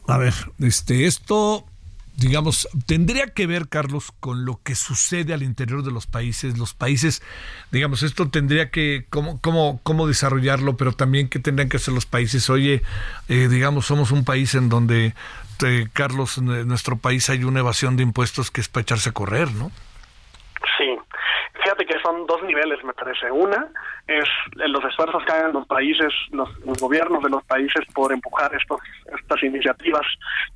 A 0.07 0.17
ver, 0.17 0.33
este, 0.59 1.05
esto, 1.05 1.65
digamos, 2.17 2.67
tendría 2.87 3.27
que 3.27 3.45
ver, 3.45 3.69
Carlos, 3.69 4.11
con 4.19 4.43
lo 4.43 4.59
que 4.63 4.73
sucede 4.73 5.35
al 5.35 5.43
interior 5.43 5.83
de 5.83 5.91
los 5.91 6.07
países. 6.07 6.57
Los 6.57 6.73
países, 6.73 7.21
digamos, 7.71 8.01
esto 8.01 8.29
tendría 8.29 8.71
que, 8.71 9.05
cómo, 9.11 9.39
cómo, 9.39 9.79
cómo 9.83 10.07
desarrollarlo, 10.07 10.77
pero 10.77 10.93
también 10.93 11.29
qué 11.29 11.37
tendrían 11.37 11.69
que 11.69 11.77
hacer 11.77 11.93
los 11.93 12.07
países. 12.07 12.49
Oye, 12.49 12.81
eh, 13.29 13.47
digamos, 13.49 13.85
somos 13.85 14.11
un 14.11 14.25
país 14.25 14.55
en 14.55 14.67
donde, 14.67 15.13
eh, 15.63 15.87
Carlos, 15.93 16.39
en 16.39 16.67
nuestro 16.67 16.97
país 16.97 17.29
hay 17.29 17.43
una 17.43 17.59
evasión 17.59 17.97
de 17.97 18.03
impuestos 18.03 18.49
que 18.49 18.61
es 18.61 18.67
para 18.67 18.81
echarse 18.81 19.09
a 19.09 19.13
correr, 19.13 19.51
¿no? 19.51 19.71
Sí, 20.77 20.97
fíjate 21.61 21.85
que 21.85 21.96
son 22.07 22.25
dos 22.25 22.41
niveles, 22.43 22.83
me 22.83 22.93
parece. 22.93 23.29
Una 23.31 23.67
es 24.07 24.25
los 24.55 24.83
esfuerzos 24.85 25.23
que 25.25 25.31
hagan 25.31 25.53
los 25.53 25.67
países, 25.67 26.13
los, 26.31 26.49
los 26.65 26.77
gobiernos 26.79 27.21
de 27.23 27.29
los 27.29 27.43
países 27.43 27.85
por 27.93 28.13
empujar 28.13 28.53
estos, 28.55 28.79
estas 29.17 29.43
iniciativas 29.43 30.05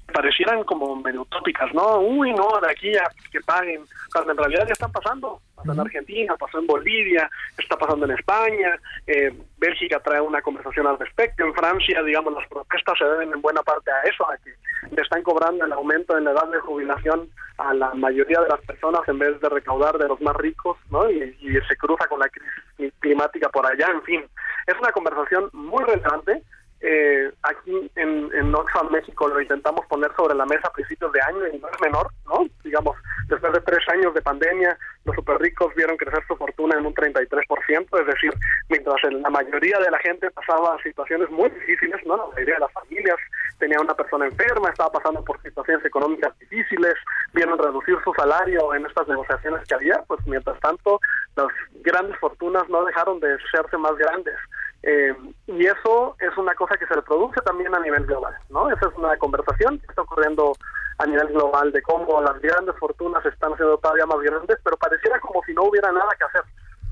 que 0.07 0.13
parecieran 0.13 0.63
como 0.63 0.95
medio 0.95 1.21
utópicas, 1.21 1.73
¿no? 1.73 1.99
Uy, 1.99 2.31
no, 2.31 2.47
de 2.61 2.71
aquí 2.71 2.95
a 2.95 3.03
que 3.31 3.41
paguen, 3.41 3.81
cuando 4.11 4.31
en 4.31 4.37
realidad 4.37 4.65
ya 4.67 4.73
están 4.73 4.91
pasando. 4.91 5.41
Pasó 5.55 5.73
en 5.73 5.79
Argentina, 5.79 6.35
pasó 6.39 6.57
en 6.57 6.65
Bolivia, 6.65 7.29
está 7.55 7.77
pasando 7.77 8.05
en 8.05 8.11
España, 8.11 8.79
eh, 9.05 9.31
Bélgica 9.57 9.99
trae 9.99 10.19
una 10.19 10.41
conversación 10.41 10.87
al 10.87 10.97
respecto, 10.97 11.45
en 11.45 11.53
Francia, 11.53 12.01
digamos, 12.01 12.33
las 12.33 12.47
protestas 12.47 12.97
se 12.97 13.05
deben 13.05 13.31
en 13.31 13.41
buena 13.41 13.61
parte 13.61 13.91
a 13.91 14.01
eso, 14.09 14.27
a 14.27 14.37
que 14.37 14.51
le 14.89 15.01
están 15.03 15.21
cobrando 15.21 15.63
el 15.63 15.71
aumento 15.73 16.17
en 16.17 16.23
la 16.23 16.31
edad 16.31 16.47
de 16.47 16.59
jubilación 16.61 17.29
a 17.57 17.73
la 17.73 17.93
mayoría 17.93 18.41
de 18.41 18.49
las 18.49 18.61
personas 18.61 19.01
en 19.07 19.19
vez 19.19 19.39
de 19.39 19.49
recaudar 19.49 19.97
de 19.97 20.07
los 20.07 20.19
más 20.21 20.35
ricos, 20.35 20.77
¿no? 20.89 21.09
Y, 21.09 21.35
y 21.41 21.53
se 21.67 21.75
cruza 21.75 22.07
con 22.07 22.19
la 22.19 22.29
crisis 22.29 22.93
climática 22.99 23.49
por 23.49 23.65
allá, 23.65 23.87
en 23.87 24.03
fin. 24.03 24.23
Es 24.67 24.75
una 24.79 24.91
conversación 24.91 25.49
muy 25.53 25.83
relevante. 25.83 26.43
Eh, 26.83 27.31
aquí 27.43 27.91
en, 27.95 28.29
en 28.33 28.55
Oxfam, 28.55 28.89
México, 28.91 29.27
lo 29.27 29.39
intentamos 29.39 29.85
poner 29.85 30.11
sobre 30.15 30.33
la 30.33 30.45
mesa 30.47 30.67
a 30.67 30.73
principios 30.73 31.11
de 31.11 31.21
año 31.21 31.47
y 31.53 31.59
no 31.59 31.67
es 31.67 31.81
menor, 31.81 32.07
¿no? 32.25 32.47
Digamos, 32.63 32.97
después 33.27 33.53
de 33.53 33.61
tres 33.61 33.87
años 33.89 34.13
de 34.15 34.21
pandemia, 34.21 34.75
los 35.05 35.15
super 35.15 35.37
ricos 35.39 35.73
vieron 35.75 35.95
crecer 35.95 36.23
su 36.27 36.35
fortuna 36.35 36.77
en 36.79 36.85
un 36.87 36.93
33%, 36.95 37.99
es 37.99 38.07
decir, 38.07 38.33
mientras 38.69 38.95
la 39.03 39.29
mayoría 39.29 39.77
de 39.77 39.91
la 39.91 39.99
gente 39.99 40.31
pasaba 40.31 40.81
situaciones 40.81 41.29
muy 41.29 41.49
difíciles, 41.51 42.03
¿no? 42.05 42.17
La 42.17 42.25
mayoría 42.27 42.55
de 42.55 42.61
las 42.61 42.73
familias 42.73 43.17
tenía 43.59 43.79
una 43.79 43.93
persona 43.93 44.25
enferma, 44.25 44.69
estaba 44.69 44.91
pasando 44.91 45.23
por 45.23 45.39
situaciones 45.43 45.85
económicas 45.85 46.37
difíciles, 46.39 46.95
vieron 47.33 47.59
reducir 47.59 47.95
su 48.03 48.11
salario 48.13 48.73
en 48.73 48.87
estas 48.87 49.07
negociaciones 49.07 49.61
que 49.67 49.75
había, 49.75 50.03
pues 50.07 50.19
mientras 50.25 50.59
tanto 50.61 50.99
las 51.35 51.47
grandes 51.83 52.17
fortunas 52.17 52.67
no 52.69 52.83
dejaron 52.85 53.19
de 53.19 53.37
serse 53.51 53.77
más 53.77 53.95
grandes. 53.97 54.35
Eh, 54.83 55.13
y 55.47 55.65
eso 55.65 56.15
es 56.19 56.35
una 56.37 56.55
cosa 56.55 56.75
que 56.75 56.87
se 56.87 56.95
reproduce 56.95 57.39
también 57.41 57.73
a 57.75 57.79
nivel 57.79 58.05
global, 58.05 58.33
¿no? 58.49 58.69
Esa 58.71 58.87
es 58.87 58.95
una 58.97 59.15
conversación 59.17 59.77
que 59.79 59.85
está 59.87 60.01
ocurriendo 60.01 60.53
a 60.97 61.05
nivel 61.05 61.27
global 61.27 61.71
de 61.71 61.81
cómo 61.83 62.21
las 62.21 62.39
grandes 62.41 62.75
fortunas 62.79 63.23
están 63.25 63.55
siendo 63.57 63.77
todavía 63.77 64.05
más 64.07 64.19
grandes, 64.19 64.57
pero 64.63 64.77
pareciera 64.77 65.19
como 65.19 65.41
si 65.43 65.53
no 65.53 65.63
hubiera 65.63 65.91
nada 65.91 66.09
que 66.17 66.23
hacer, 66.25 66.43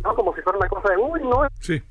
¿no? 0.03 0.13
Como 0.13 0.35
si 0.35 0.41
fuera 0.41 0.59
una 0.59 0.67
cosa 0.67 0.89
de, 0.93 0.97
uy, 0.97 1.21
no, 1.23 1.47
Sí. 1.59 1.81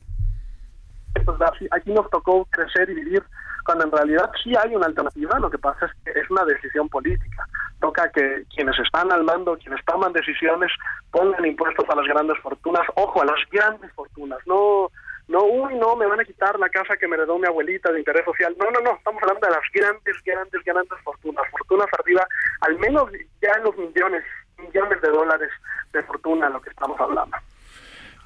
aquí 1.71 1.93
nos 1.93 2.09
tocó 2.11 2.45
crecer 2.51 2.89
y 2.91 2.95
vivir, 2.95 3.23
cuando 3.65 3.85
en 3.85 3.93
realidad 3.93 4.31
sí 4.43 4.55
hay 4.57 4.75
una 4.75 4.87
alternativa, 4.87 5.39
lo 5.41 5.51
que 5.51 5.59
pasa 5.59 5.87
es 5.87 5.93
que 6.05 6.19
es 6.21 6.31
una 6.31 6.45
decisión 6.45 6.89
política. 6.89 7.45
Toca 7.81 8.11
que 8.11 8.45
quienes 8.55 8.79
están 8.79 9.13
al 9.13 9.25
mando, 9.25 9.59
quienes 9.59 9.85
toman 9.85 10.13
decisiones, 10.13 10.71
pongan 11.11 11.45
impuestos 11.45 11.85
a 11.89 11.95
las 11.97 12.07
grandes 12.07 12.39
fortunas, 12.39 12.83
ojo, 12.95 13.21
a 13.23 13.27
las 13.27 13.39
grandes 13.51 13.93
fortunas, 13.93 14.39
no, 14.47 14.91
no, 15.29 15.45
uy, 15.45 15.75
no, 15.75 15.95
me 15.95 16.07
van 16.07 16.21
a 16.21 16.25
quitar 16.25 16.59
la 16.59 16.71
casa 16.71 16.97
que 16.97 17.07
me 17.07 17.17
heredó 17.17 17.39
mi 17.39 17.47
abuelita 17.47 17.93
de 17.93 17.99
interés 17.99 18.25
social, 18.25 18.57
no, 18.59 18.71
no, 18.71 18.81
no, 18.81 18.97
estamos 18.97 19.23
hablando 19.23 19.47
de 19.47 19.53
las 19.53 19.65
grandes, 19.73 20.17
grandes, 20.25 20.65
grandes 20.65 20.99
fortunas, 21.05 21.45
fortunas 21.51 21.87
arriba, 21.99 22.27
al 22.63 22.79
menos 22.79 23.11
ya 23.43 23.51
en 23.59 23.65
los 23.65 23.77
millones, 23.77 24.25
millones 24.57 25.01
de 25.03 25.09
dólares 25.09 25.51
de 25.93 26.03
fortuna, 26.03 26.49
lo 26.49 26.61
que 26.63 26.71
estamos 26.71 26.99
hablando. 26.99 27.37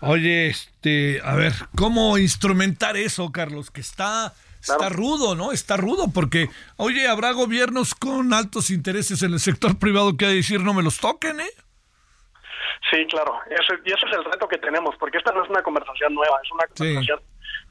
Oye, 0.01 0.49
este, 0.49 1.21
a 1.25 1.35
ver, 1.35 1.53
¿cómo 1.77 2.19
instrumentar 2.19 2.97
eso, 2.97 3.31
Carlos? 3.31 3.71
Que 3.71 3.81
está, 3.81 4.35
está 4.61 4.89
rudo, 4.89 5.37
¿no? 5.37 5.53
Está 5.53 5.77
rudo 5.77 6.11
porque, 6.13 6.49
oye, 6.77 7.07
habrá 7.07 7.33
gobiernos 7.33 7.95
con 7.95 8.33
altos 8.33 8.71
intereses 8.71 9.23
en 9.23 9.33
el 9.33 9.41
sector 9.41 9.79
privado 9.79 10.17
que 10.17 10.27
hay 10.27 10.37
decir 10.37 10.61
no 10.61 10.75
me 10.75 10.83
los 10.83 10.99
toquen, 10.99 11.41
¿eh? 11.41 11.51
Sí, 12.91 13.07
claro, 13.07 13.39
ese, 13.49 13.78
y 13.85 13.93
ese 13.93 14.07
es 14.11 14.16
el 14.16 14.24
reto 14.24 14.49
que 14.49 14.59
tenemos, 14.59 14.95
porque 14.97 15.18
esta 15.18 15.33
no 15.33 15.45
es 15.45 15.51
una 15.51 15.62
conversación 15.62 16.14
nueva, 16.14 16.39
es 16.43 16.51
una 16.53 16.64
Sí. 16.74 16.95
conversación 16.95 17.20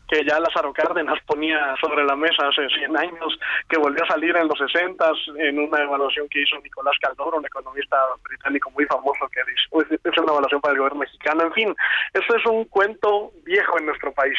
que 0.08 0.26
ya 0.26 0.40
Lázaro 0.42 0.74
Cárdenas 0.74 1.18
ponía 1.26 1.74
sobre 1.80 2.04
la 2.04 2.18
mesa 2.18 2.48
hace 2.50 2.68
100 2.68 2.98
años, 2.98 3.40
que 3.70 3.78
volvió 3.80 4.04
a 4.04 4.08
salir 4.08 4.36
en 4.36 4.48
los 4.50 4.58
60 4.58 5.10
en 5.38 5.58
una 5.58 5.82
evaluación 5.84 6.28
que 6.28 6.42
hizo 6.42 6.58
Nicolás 6.60 6.96
Caldoro, 7.00 7.38
un 7.38 7.46
economista 7.46 7.96
británico 8.24 8.70
muy 8.72 8.86
famoso 8.88 9.30
que 9.32 9.40
dice, 9.48 9.62
"Uy, 9.72 9.86
es 9.90 10.18
una 10.18 10.34
evaluación 10.34 10.60
para 10.60 10.74
el 10.74 10.80
gobierno 10.80 11.00
mexicano, 11.00 11.44
en 11.44 11.54
fin, 11.54 11.76
eso 12.14 12.36
es 12.36 12.46
un 12.46 12.66
cuento 12.66 13.32
viejo 13.46 13.80
en 13.80 13.86
nuestro 13.86 14.12
país 14.12 14.38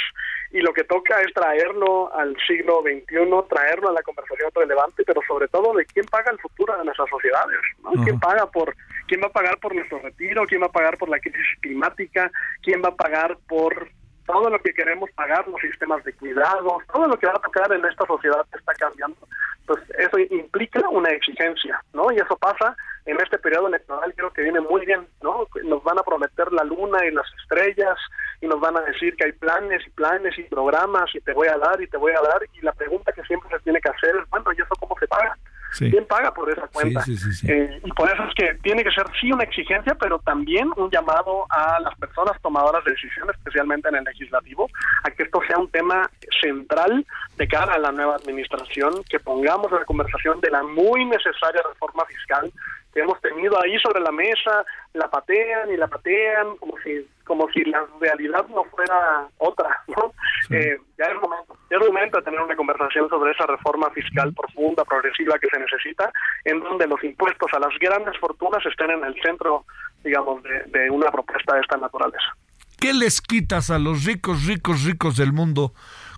y 0.50 0.60
lo 0.60 0.74
que 0.74 0.84
toca 0.84 1.18
es 1.22 1.32
traerlo 1.32 2.14
al 2.14 2.36
siglo 2.46 2.82
XXI, 2.82 3.42
traerlo 3.48 3.88
a 3.88 3.92
la 3.92 4.02
conversación 4.02 4.50
relevante, 4.54 5.04
pero 5.06 5.22
sobre 5.26 5.48
todo 5.48 5.72
de 5.72 5.86
quién 5.86 6.04
paga 6.06 6.32
el 6.32 6.38
futuro 6.38 6.76
de 6.76 6.84
nuestras 6.84 7.08
sociedades, 7.08 7.60
¿no? 7.82 7.92
¿Quién 8.04 8.20
paga 8.20 8.44
por 8.50 8.74
quién 9.12 9.20
va 9.22 9.26
a 9.26 9.32
pagar 9.32 9.58
por 9.58 9.74
nuestro 9.74 9.98
retiro, 9.98 10.46
quién 10.46 10.62
va 10.62 10.68
a 10.68 10.72
pagar 10.72 10.96
por 10.96 11.10
la 11.10 11.20
crisis 11.20 11.46
climática, 11.60 12.30
quién 12.62 12.80
va 12.82 12.88
a 12.88 12.96
pagar 12.96 13.36
por 13.46 13.90
todo 14.24 14.48
lo 14.48 14.58
que 14.60 14.72
queremos 14.72 15.10
pagar, 15.10 15.46
los 15.48 15.60
sistemas 15.60 16.02
de 16.04 16.14
cuidados, 16.14 16.82
todo 16.90 17.06
lo 17.08 17.18
que 17.18 17.26
va 17.26 17.34
a 17.34 17.42
tocar 17.42 17.70
en 17.74 17.84
esta 17.84 18.06
sociedad 18.06 18.46
que 18.50 18.58
está 18.58 18.72
cambiando, 18.72 19.18
pues 19.66 19.82
eso 19.98 20.18
implica 20.18 20.88
una 20.88 21.10
exigencia, 21.10 21.78
¿no? 21.92 22.10
Y 22.10 22.16
eso 22.16 22.38
pasa 22.38 22.74
en 23.04 23.20
este 23.20 23.36
periodo 23.36 23.68
electoral, 23.68 24.14
creo 24.16 24.32
que 24.32 24.44
viene 24.44 24.60
muy 24.60 24.86
bien, 24.86 25.06
¿no? 25.22 25.46
Nos 25.62 25.84
van 25.84 25.98
a 25.98 26.02
prometer 26.02 26.50
la 26.50 26.64
luna 26.64 27.04
y 27.04 27.10
las 27.10 27.26
estrellas 27.42 27.98
y 28.40 28.46
nos 28.46 28.60
van 28.60 28.78
a 28.78 28.80
decir 28.80 29.14
que 29.16 29.26
hay 29.26 29.32
planes 29.32 29.86
y 29.86 29.90
planes 29.90 30.38
y 30.38 30.44
programas 30.44 31.14
y 31.14 31.20
te 31.20 31.34
voy 31.34 31.48
a 31.48 31.58
dar 31.58 31.82
y 31.82 31.86
te 31.86 31.98
voy 31.98 32.12
a 32.12 32.22
dar 32.22 32.42
y 32.54 32.62
la 32.62 32.72
pregunta 32.72 33.12
que 33.12 33.24
siempre 33.24 33.50
se 33.50 33.62
tiene 33.62 33.80
que 33.82 33.90
hacer 33.90 34.16
es, 34.16 34.30
bueno, 34.30 34.50
¿y 34.56 34.62
eso 34.62 34.74
cómo 34.80 34.96
se 34.98 35.06
paga? 35.06 35.36
Sí. 35.72 35.90
¿Quién 35.90 36.06
paga 36.06 36.32
por 36.32 36.50
esa 36.50 36.66
cuenta? 36.68 37.00
Sí, 37.02 37.16
sí. 37.16 37.50
Eh, 37.50 37.80
y 37.84 37.92
por 37.92 38.08
eso 38.08 38.22
es 38.24 38.34
que 38.34 38.54
tiene 38.62 38.84
que 38.84 38.90
ser 38.90 39.06
sí 39.20 39.32
una 39.32 39.44
exigencia, 39.44 39.94
pero 39.94 40.18
también 40.18 40.68
un 40.76 40.90
llamado 40.90 41.46
a 41.48 41.80
las 41.80 41.94
personas 41.98 42.40
tomadoras 42.42 42.84
de 42.84 42.92
decisiones, 42.92 43.36
especialmente 43.36 43.88
en 43.88 43.96
el 43.96 44.04
legislativo, 44.04 44.68
a 45.02 45.10
que 45.10 45.22
esto 45.22 45.40
sea 45.46 45.58
un 45.58 45.68
tema 45.68 46.08
central 46.40 47.06
de 47.36 47.48
cara 47.48 47.74
a 47.74 47.78
la 47.78 47.92
nueva 47.92 48.16
administración, 48.16 49.02
que 49.08 49.18
pongamos 49.18 49.72
en 49.72 49.78
la 49.78 49.84
conversación 49.84 50.40
de 50.40 50.50
la 50.50 50.62
muy 50.62 51.04
necesaria 51.04 51.62
reforma 51.66 52.04
fiscal 52.04 52.52
que 52.92 53.00
hemos 53.00 53.20
tenido 53.20 53.60
ahí 53.62 53.78
sobre 53.78 54.00
la 54.00 54.12
mesa, 54.12 54.64
la 54.92 55.08
patean 55.08 55.70
y 55.70 55.76
la 55.76 55.88
patean 55.88 56.56
como 56.58 56.74
si 56.84 57.06
como 57.24 57.48
si 57.50 57.64
la 57.64 57.86
realidad 58.00 58.46
no 58.48 58.64
fuera 58.64 59.26
otra, 59.38 59.80
¿no? 59.88 60.12
Eh, 60.50 60.76
ya 60.98 61.06
es 61.06 61.14
momento, 61.14 61.56
ya 61.70 61.76
es 61.78 61.86
momento 61.86 62.18
de 62.18 62.24
tener 62.24 62.40
una 62.40 62.56
conversación 62.56 63.08
sobre 63.08 63.30
esa 63.30 63.46
reforma 63.46 63.90
fiscal 63.90 64.34
profunda, 64.34 64.84
progresiva 64.84 65.38
que 65.38 65.48
se 65.48 65.58
necesita, 65.58 66.12
en 66.44 66.60
donde 66.60 66.86
los 66.86 67.02
impuestos 67.04 67.50
a 67.54 67.60
las 67.60 67.72
grandes 67.78 68.18
fortunas 68.18 68.64
estén 68.66 68.90
en 68.90 69.04
el 69.04 69.14
centro, 69.22 69.64
digamos, 70.02 70.42
de, 70.42 70.64
de 70.66 70.90
una 70.90 71.10
propuesta 71.10 71.54
de 71.54 71.60
esta 71.60 71.76
naturaleza. 71.76 72.36
¿Qué 72.78 72.92
les 72.92 73.20
quitas 73.20 73.70
a 73.70 73.78
los 73.78 74.04
ricos, 74.04 74.44
ricos, 74.46 74.84
ricos 74.84 75.16
del 75.16 75.32
mundo 75.32 75.72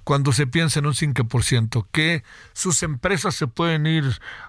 cuando 0.04 0.32
se 0.32 0.46
piensa 0.46 0.78
en 0.78 0.86
un 0.86 0.94
5%? 0.94 1.86
Que 1.92 2.22
sus 2.52 2.82
empresas 2.82 3.34
se 3.34 3.46
pueden 3.46 3.86
ir 3.86 4.04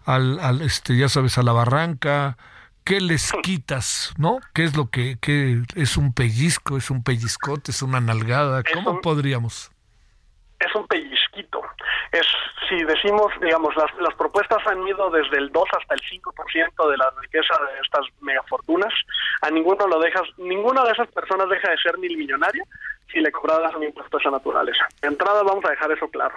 al, 0.06 0.40
al, 0.40 0.62
este, 0.62 0.98
ya 0.98 1.10
sabes, 1.10 1.38
a 1.38 1.44
la 1.44 1.54
barranca. 1.54 2.38
¿Qué 2.84 3.02
les 3.02 3.32
quitas, 3.42 4.14
no? 4.18 4.38
¿Qué 4.54 4.64
es 4.64 4.78
lo 4.78 4.92
que, 4.92 5.18
qué 5.20 5.64
es 5.76 5.98
un 5.98 6.14
pellizco, 6.14 6.78
es 6.78 6.92
un 6.92 7.04
pellizcote, 7.04 7.72
es 7.72 7.82
una 7.82 8.00
nalgada? 8.00 8.62
¿Cómo 8.74 9.02
podríamos? 9.02 9.72
es 10.60 10.76
un 10.76 10.88
pellizquito. 10.88 11.62
Es, 12.12 12.26
si 12.70 12.84
decimos, 12.84 13.28
digamos, 13.42 13.76
las, 13.76 13.94
las 14.00 14.14
propuestas 14.16 14.66
han 14.68 14.88
ido 14.88 15.10
desde 15.10 15.38
el 15.38 15.52
2 15.52 15.64
hasta 15.80 15.96
el 15.96 16.02
5% 16.02 16.90
de 16.90 16.98
la 16.98 17.12
riqueza 17.22 17.54
de 17.60 17.80
estas 17.82 18.06
megafortunas. 18.22 18.94
A 19.42 19.50
ninguno 19.50 19.88
lo 19.88 20.00
dejas, 20.00 20.24
ninguna 20.38 20.84
de 20.84 20.92
esas 20.92 21.08
personas 21.10 21.50
deja 21.50 21.70
de 21.70 21.78
ser 21.78 21.98
mil 21.98 22.18
millonaria 22.18 22.64
si 23.12 23.20
le 23.20 23.32
cobradas 23.32 23.74
un 23.76 23.84
impuesto 23.84 24.18
a 24.18 24.20
esa 24.20 24.32
naturaleza. 24.32 24.88
De 25.02 25.08
entrada 25.08 25.44
vamos 25.44 25.64
a 25.66 25.70
dejar 25.70 25.92
eso 25.92 26.08
claro. 26.10 26.36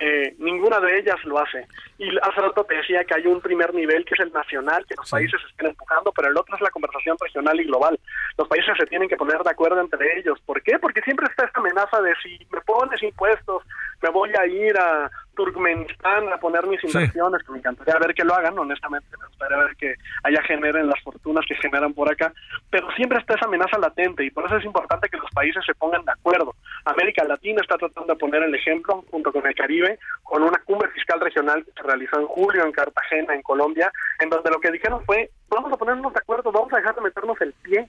Eh, 0.00 0.34
ninguna 0.38 0.80
de 0.80 0.98
ellas 0.98 1.16
lo 1.24 1.38
hace. 1.38 1.66
Y 1.98 2.08
hace 2.18 2.40
rato 2.40 2.64
te 2.64 2.76
decía 2.76 3.04
que 3.04 3.14
hay 3.14 3.26
un 3.26 3.40
primer 3.40 3.74
nivel 3.74 4.04
que 4.04 4.14
es 4.14 4.20
el 4.20 4.32
nacional, 4.32 4.84
que 4.86 4.94
los 4.94 5.10
países 5.10 5.40
están 5.50 5.68
empujando, 5.68 6.12
pero 6.12 6.28
el 6.28 6.36
otro 6.36 6.54
es 6.54 6.62
la 6.62 6.70
conversación 6.70 7.16
regional 7.20 7.60
y 7.60 7.64
global. 7.64 7.98
Los 8.38 8.48
países 8.48 8.74
se 8.78 8.86
tienen 8.86 9.08
que 9.08 9.16
poner 9.16 9.38
de 9.42 9.50
acuerdo 9.50 9.80
entre 9.80 10.18
ellos. 10.18 10.40
¿Por 10.46 10.62
qué? 10.62 10.78
Porque 10.78 11.02
siempre 11.02 11.26
está 11.28 11.44
esta 11.44 11.60
amenaza 11.60 12.00
de 12.00 12.14
si 12.22 12.38
me 12.50 12.60
pones 12.62 13.02
impuestos, 13.02 13.62
me 14.04 14.10
voy 14.10 14.30
a 14.38 14.46
ir 14.46 14.78
a 14.78 15.10
Turkmenistán 15.34 16.30
a 16.30 16.36
poner 16.36 16.66
mis 16.66 16.84
inversiones, 16.84 17.42
que 17.42 17.52
me 17.52 17.58
encantaría 17.58 17.98
ver 17.98 18.14
que 18.14 18.22
lo 18.22 18.34
hagan, 18.34 18.58
honestamente, 18.58 19.08
me 19.18 19.26
gustaría 19.26 19.56
ver 19.56 19.76
que 19.76 19.94
allá 20.22 20.42
generen 20.42 20.88
las 20.88 21.02
fortunas 21.02 21.42
que 21.48 21.54
generan 21.54 21.94
por 21.94 22.12
acá, 22.12 22.30
pero 22.68 22.86
siempre 22.96 23.18
está 23.18 23.34
esa 23.34 23.46
amenaza 23.46 23.78
latente 23.78 24.22
y 24.22 24.30
por 24.30 24.44
eso 24.44 24.58
es 24.58 24.64
importante 24.66 25.08
que 25.08 25.16
los 25.16 25.30
países 25.30 25.64
se 25.64 25.74
pongan 25.74 26.04
de 26.04 26.12
acuerdo. 26.12 26.54
América 26.84 27.24
Latina 27.24 27.62
está 27.62 27.78
tratando 27.78 28.12
de 28.12 28.18
poner 28.18 28.42
el 28.42 28.54
ejemplo 28.54 29.02
junto 29.10 29.32
con 29.32 29.46
el 29.46 29.54
Caribe, 29.54 29.98
con 30.22 30.42
una 30.42 30.58
cumbre 30.66 30.90
fiscal 30.90 31.18
regional 31.20 31.64
que 31.64 31.72
se 31.72 31.82
realizó 31.82 32.20
en 32.20 32.26
julio 32.26 32.66
en 32.66 32.72
Cartagena, 32.72 33.34
en 33.34 33.40
Colombia, 33.40 33.90
en 34.18 34.28
donde 34.28 34.50
lo 34.50 34.60
que 34.60 34.70
dijeron 34.70 35.02
fue, 35.06 35.30
vamos 35.48 35.72
a 35.72 35.76
ponernos 35.78 36.12
de 36.12 36.18
acuerdo, 36.18 36.52
vamos 36.52 36.72
a 36.74 36.76
dejar 36.76 36.94
de 36.94 37.00
meternos 37.00 37.40
el 37.40 37.54
pie 37.62 37.88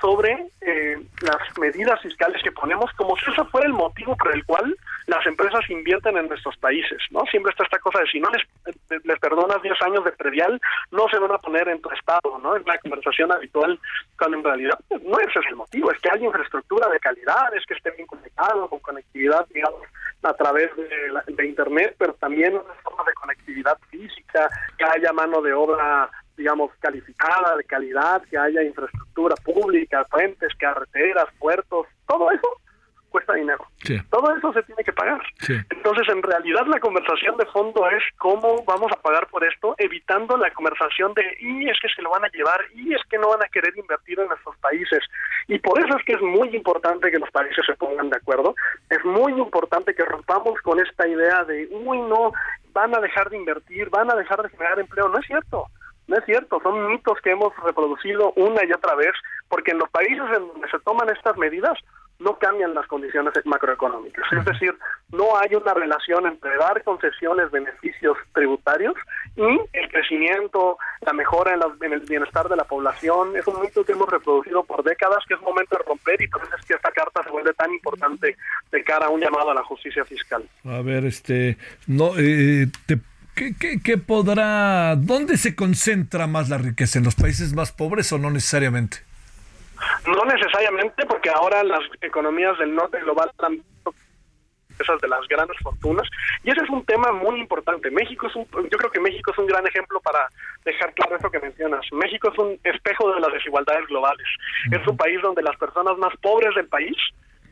sobre 0.00 0.46
eh, 0.60 0.96
las 1.22 1.58
medidas 1.58 2.00
fiscales 2.02 2.42
que 2.42 2.52
ponemos 2.52 2.90
como 2.92 3.16
si 3.16 3.30
eso 3.30 3.44
fuera 3.46 3.66
el 3.66 3.72
motivo 3.72 4.16
por 4.16 4.34
el 4.34 4.44
cual 4.44 4.76
las 5.06 5.24
empresas 5.26 5.60
invierten 5.70 6.16
en 6.16 6.28
nuestros 6.28 6.56
países, 6.58 6.98
¿no? 7.10 7.20
Siempre 7.30 7.50
está 7.50 7.64
esta 7.64 7.78
cosa 7.78 8.00
de 8.00 8.06
si 8.08 8.18
no 8.20 8.28
les, 8.30 8.42
les 9.04 9.18
perdonas 9.20 9.62
10 9.62 9.80
años 9.82 10.04
de 10.04 10.12
predial, 10.12 10.60
no 10.90 11.08
se 11.08 11.18
van 11.18 11.32
a 11.32 11.38
poner 11.38 11.68
en 11.68 11.80
tu 11.80 11.90
estado, 11.90 12.38
¿no? 12.42 12.56
Es 12.56 12.66
la 12.66 12.76
conversación 12.78 13.30
habitual, 13.32 13.78
cuando 14.18 14.36
en 14.38 14.44
realidad 14.44 14.78
pues, 14.88 15.02
no 15.02 15.18
ese 15.20 15.38
es 15.38 15.46
el 15.48 15.56
motivo, 15.56 15.90
es 15.92 16.00
que 16.00 16.10
haya 16.10 16.26
infraestructura 16.26 16.88
de 16.88 16.98
calidad, 17.00 17.54
es 17.54 17.64
que 17.66 17.74
esté 17.74 17.90
bien 17.92 18.06
conectado, 18.06 18.68
con 18.68 18.80
conectividad, 18.80 19.46
digamos, 19.54 19.82
a 20.22 20.32
través 20.34 20.74
de, 20.76 20.88
la- 21.12 21.24
de 21.26 21.46
Internet, 21.46 21.94
pero 21.98 22.12
también 22.14 22.60
formas 22.82 23.06
de 23.06 23.12
conectividad 23.14 23.78
física, 23.90 24.48
que 24.76 24.84
haya 24.84 25.12
mano 25.12 25.40
de 25.40 25.52
obra 25.52 26.10
digamos, 26.36 26.70
calificada, 26.80 27.56
de 27.56 27.64
calidad, 27.64 28.22
que 28.30 28.38
haya 28.38 28.62
infraestructura 28.62 29.34
pública, 29.36 30.04
puentes, 30.04 30.54
carreteras, 30.56 31.26
puertos, 31.38 31.86
todo 32.06 32.30
eso 32.30 32.48
cuesta 33.16 33.32
dinero. 33.32 33.64
Sí. 33.82 33.98
Todo 34.10 34.36
eso 34.36 34.52
se 34.52 34.62
tiene 34.64 34.84
que 34.84 34.92
pagar. 34.92 35.22
Sí. 35.40 35.54
Entonces, 35.70 36.06
en 36.08 36.22
realidad, 36.22 36.66
la 36.66 36.80
conversación 36.80 37.36
de 37.38 37.46
fondo 37.46 37.88
es 37.88 38.02
cómo 38.18 38.62
vamos 38.64 38.92
a 38.92 39.00
pagar 39.00 39.26
por 39.28 39.42
esto, 39.42 39.74
evitando 39.78 40.36
la 40.36 40.50
conversación 40.50 41.14
de, 41.14 41.22
y 41.40 41.66
es 41.66 41.78
que 41.80 41.88
se 41.88 42.02
lo 42.02 42.10
van 42.10 42.26
a 42.26 42.28
llevar, 42.28 42.60
y 42.74 42.92
es 42.92 43.00
que 43.08 43.16
no 43.16 43.30
van 43.30 43.42
a 43.42 43.48
querer 43.48 43.72
invertir 43.78 44.20
en 44.20 44.28
nuestros 44.28 44.54
países. 44.58 45.00
Y 45.48 45.58
por 45.60 45.78
eso 45.78 45.96
es 45.96 46.04
que 46.04 46.12
es 46.12 46.20
muy 46.20 46.54
importante 46.54 47.10
que 47.10 47.18
los 47.18 47.30
países 47.30 47.64
se 47.64 47.74
pongan 47.74 48.10
de 48.10 48.18
acuerdo. 48.18 48.54
Es 48.90 49.02
muy 49.04 49.32
importante 49.32 49.94
que 49.94 50.04
rompamos 50.04 50.60
con 50.60 50.78
esta 50.78 51.08
idea 51.08 51.44
de, 51.44 51.68
uy, 51.70 51.98
no, 51.98 52.32
van 52.74 52.94
a 52.94 53.00
dejar 53.00 53.30
de 53.30 53.38
invertir, 53.38 53.88
van 53.88 54.10
a 54.10 54.16
dejar 54.16 54.42
de 54.42 54.50
generar 54.50 54.78
empleo. 54.78 55.08
No 55.08 55.18
es 55.18 55.26
cierto. 55.26 55.68
No 56.08 56.16
es 56.16 56.24
cierto, 56.24 56.60
son 56.62 56.86
mitos 56.88 57.18
que 57.22 57.30
hemos 57.32 57.52
reproducido 57.64 58.32
una 58.36 58.64
y 58.64 58.72
otra 58.72 58.94
vez, 58.94 59.12
porque 59.48 59.72
en 59.72 59.78
los 59.78 59.88
países 59.90 60.24
en 60.36 60.46
donde 60.48 60.68
se 60.70 60.78
toman 60.80 61.08
estas 61.10 61.36
medidas 61.36 61.76
no 62.18 62.38
cambian 62.38 62.72
las 62.74 62.86
condiciones 62.86 63.34
macroeconómicas. 63.44 64.24
Es 64.32 64.44
decir, 64.46 64.74
no 65.12 65.36
hay 65.36 65.54
una 65.54 65.74
relación 65.74 66.26
entre 66.26 66.56
dar 66.56 66.82
concesiones, 66.82 67.50
beneficios 67.50 68.16
tributarios 68.32 68.94
y 69.36 69.42
el 69.42 69.88
crecimiento, 69.90 70.78
la 71.02 71.12
mejora 71.12 71.52
en, 71.52 71.60
la- 71.60 71.74
en 71.82 71.92
el 71.92 72.00
bienestar 72.00 72.48
de 72.48 72.56
la 72.56 72.64
población. 72.64 73.36
Es 73.36 73.46
un 73.46 73.60
mito 73.60 73.84
que 73.84 73.92
hemos 73.92 74.08
reproducido 74.08 74.64
por 74.64 74.82
décadas, 74.82 75.18
que 75.28 75.34
es 75.34 75.40
momento 75.42 75.76
de 75.76 75.84
romper 75.84 76.22
y 76.22 76.28
por 76.28 76.42
eso 76.42 76.56
es 76.58 76.64
que 76.64 76.74
esta 76.74 76.90
carta 76.92 77.22
se 77.22 77.30
vuelve 77.30 77.52
tan 77.52 77.70
importante 77.74 78.34
de 78.72 78.84
cara 78.84 79.06
a 79.06 79.10
un 79.10 79.20
llamado 79.20 79.50
a 79.50 79.54
la 79.54 79.64
justicia 79.64 80.04
fiscal. 80.06 80.42
A 80.64 80.80
ver, 80.80 81.04
este, 81.04 81.58
no, 81.86 82.12
eh, 82.18 82.66
te- 82.86 82.96
¿qué, 83.36 83.54
qué, 83.54 83.80
qué 83.80 83.98
podrá, 83.98 84.96
dónde 84.96 85.36
se 85.36 85.54
concentra 85.54 86.26
más 86.26 86.48
la 86.48 86.58
riqueza? 86.58 86.98
¿En 86.98 87.04
los 87.04 87.14
países 87.14 87.54
más 87.54 87.70
pobres 87.70 88.12
o 88.12 88.18
no 88.18 88.30
necesariamente? 88.30 88.98
No 90.06 90.24
necesariamente, 90.24 91.04
porque 91.06 91.30
ahora 91.30 91.62
las 91.62 91.82
economías 92.00 92.58
del 92.58 92.74
norte 92.74 92.98
global 93.00 93.30
están 93.30 93.62
esas 94.78 95.00
de 95.00 95.08
las 95.08 95.26
grandes 95.28 95.56
fortunas 95.62 96.06
y 96.44 96.50
ese 96.50 96.62
es 96.62 96.70
un 96.70 96.84
tema 96.84 97.12
muy 97.12 97.40
importante. 97.40 97.90
México 97.90 98.26
es 98.26 98.36
un, 98.36 98.46
yo 98.52 98.78
creo 98.78 98.90
que 98.90 99.00
México 99.00 99.30
es 99.30 99.38
un 99.38 99.46
gran 99.46 99.66
ejemplo 99.66 100.00
para 100.00 100.28
dejar 100.64 100.92
claro 100.94 101.16
eso 101.16 101.30
que 101.30 101.40
mencionas. 101.40 101.86
México 101.92 102.30
es 102.32 102.38
un 102.38 102.58
espejo 102.64 103.14
de 103.14 103.20
las 103.20 103.32
desigualdades 103.32 103.86
globales. 103.86 104.26
Es 104.70 104.86
un 104.86 104.96
país 104.96 105.20
donde 105.22 105.42
las 105.42 105.56
personas 105.56 105.96
más 105.98 106.14
pobres 106.20 106.54
del 106.54 106.68
país, 106.68 106.96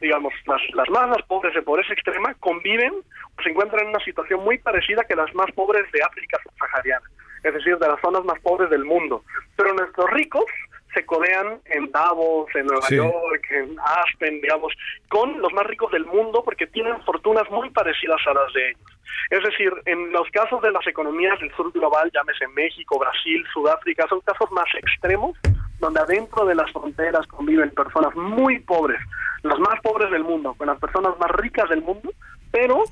digamos 0.04 0.32
las, 0.46 0.60
las 0.74 0.88
más 0.90 1.08
las 1.08 1.22
pobres 1.26 1.54
de 1.54 1.62
pobreza 1.62 1.92
extrema, 1.92 2.34
conviven 2.34 2.92
o 2.92 3.42
se 3.42 3.48
encuentran 3.50 3.84
en 3.84 3.88
una 3.88 4.04
situación 4.04 4.44
muy 4.44 4.58
parecida 4.58 5.04
que 5.04 5.16
las 5.16 5.34
más 5.34 5.50
pobres 5.52 5.90
de 5.92 6.02
África 6.02 6.38
subsahariana, 6.42 7.06
es 7.42 7.54
decir, 7.54 7.76
de 7.78 7.88
las 7.88 8.00
zonas 8.00 8.24
más 8.24 8.38
pobres 8.40 8.68
del 8.70 8.84
mundo. 8.84 9.24
Pero 9.56 9.72
nuestros 9.72 10.10
ricos 10.10 10.44
se 10.92 11.04
codean 11.06 11.58
en 11.64 11.90
Davos, 11.90 12.48
en 12.54 12.66
Nueva 12.66 12.86
Sí. 12.86 12.96
York, 12.96 13.44
en 13.50 13.76
Aspen, 13.80 14.40
digamos, 14.40 14.72
con 15.08 15.40
los 15.40 15.52
más 15.52 15.66
ricos 15.66 15.90
del 15.90 16.04
mundo 16.06 16.42
porque 16.44 16.66
tienen 16.66 17.00
fortunas 17.02 17.50
muy 17.50 17.70
parecidas 17.70 18.20
a 18.26 18.34
las 18.34 18.52
de 18.52 18.68
ellos. 18.70 18.80
Es 19.30 19.42
decir, 19.42 19.72
en 19.86 20.12
los 20.12 20.28
casos 20.30 20.60
de 20.62 20.70
las 20.70 20.86
economías 20.86 21.38
del 21.40 21.50
sur 21.56 21.72
global, 21.72 22.10
llámese 22.12 22.46
México, 22.48 22.98
Brasil, 22.98 23.44
Sudáfrica, 23.52 24.06
son 24.08 24.20
casos 24.20 24.50
más 24.52 24.66
extremos 24.74 25.36
donde 25.84 26.00
adentro 26.00 26.46
de 26.46 26.54
las 26.54 26.72
fronteras 26.72 27.26
conviven 27.26 27.68
personas 27.68 28.16
muy 28.16 28.58
pobres, 28.60 28.98
las 29.42 29.58
más 29.58 29.78
pobres 29.82 30.10
del 30.10 30.24
mundo, 30.24 30.54
con 30.54 30.66
las 30.66 30.78
personas 30.78 31.12
más 31.18 31.30
ricas 31.32 31.68
del 31.68 31.82
mundo, 31.82 32.10
pero 32.50 32.84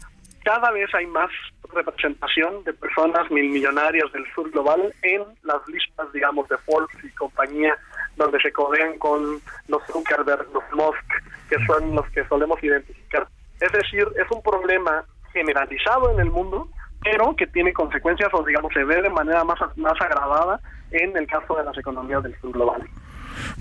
cada 0.44 0.70
vez 0.72 0.94
hay 0.94 1.06
más 1.06 1.30
representación 1.72 2.62
de 2.64 2.74
personas 2.74 3.30
mil 3.30 3.48
millonarias 3.48 4.12
del 4.12 4.30
sur 4.34 4.50
global 4.50 4.92
en 5.00 5.22
las 5.42 5.66
listas, 5.68 6.12
digamos, 6.12 6.46
de 6.50 6.58
Forbes 6.58 7.02
y 7.02 7.08
compañía, 7.14 7.74
donde 8.16 8.38
se 8.40 8.52
codean 8.52 8.98
con 8.98 9.40
los 9.68 9.82
Zuckerberg, 9.86 10.46
los 10.52 10.64
Musk, 10.74 11.48
que 11.48 11.64
son 11.64 11.94
los 11.94 12.06
que 12.10 12.28
solemos 12.28 12.62
identificar. 12.62 13.26
Es 13.58 13.72
decir, 13.72 14.06
es 14.22 14.30
un 14.30 14.42
problema 14.42 15.02
generalizado 15.32 16.10
en 16.10 16.20
el 16.20 16.30
mundo, 16.30 16.68
pero 17.02 17.34
que 17.36 17.46
tiene 17.46 17.72
consecuencias, 17.72 18.30
o 18.32 18.44
digamos, 18.44 18.72
se 18.72 18.84
ve 18.84 19.02
de 19.02 19.10
manera 19.10 19.44
más, 19.44 19.58
más 19.76 20.00
agravada 20.00 20.60
en 20.90 21.16
el 21.16 21.26
caso 21.26 21.56
de 21.56 21.64
las 21.64 21.76
economías 21.76 22.22
del 22.22 22.38
sur 22.40 22.52
global. 22.52 22.82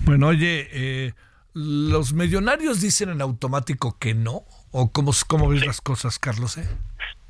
Bueno, 0.04 0.28
oye, 0.28 0.68
eh, 0.72 1.12
¿los 1.54 2.12
millonarios 2.12 2.80
dicen 2.80 3.10
en 3.10 3.20
automático 3.22 3.96
que 3.98 4.14
no? 4.14 4.42
¿O 4.70 4.90
cómo, 4.92 5.12
cómo 5.26 5.48
ves 5.48 5.66
las 5.66 5.80
cosas, 5.80 6.18
Carlos? 6.18 6.58
eh? 6.58 6.66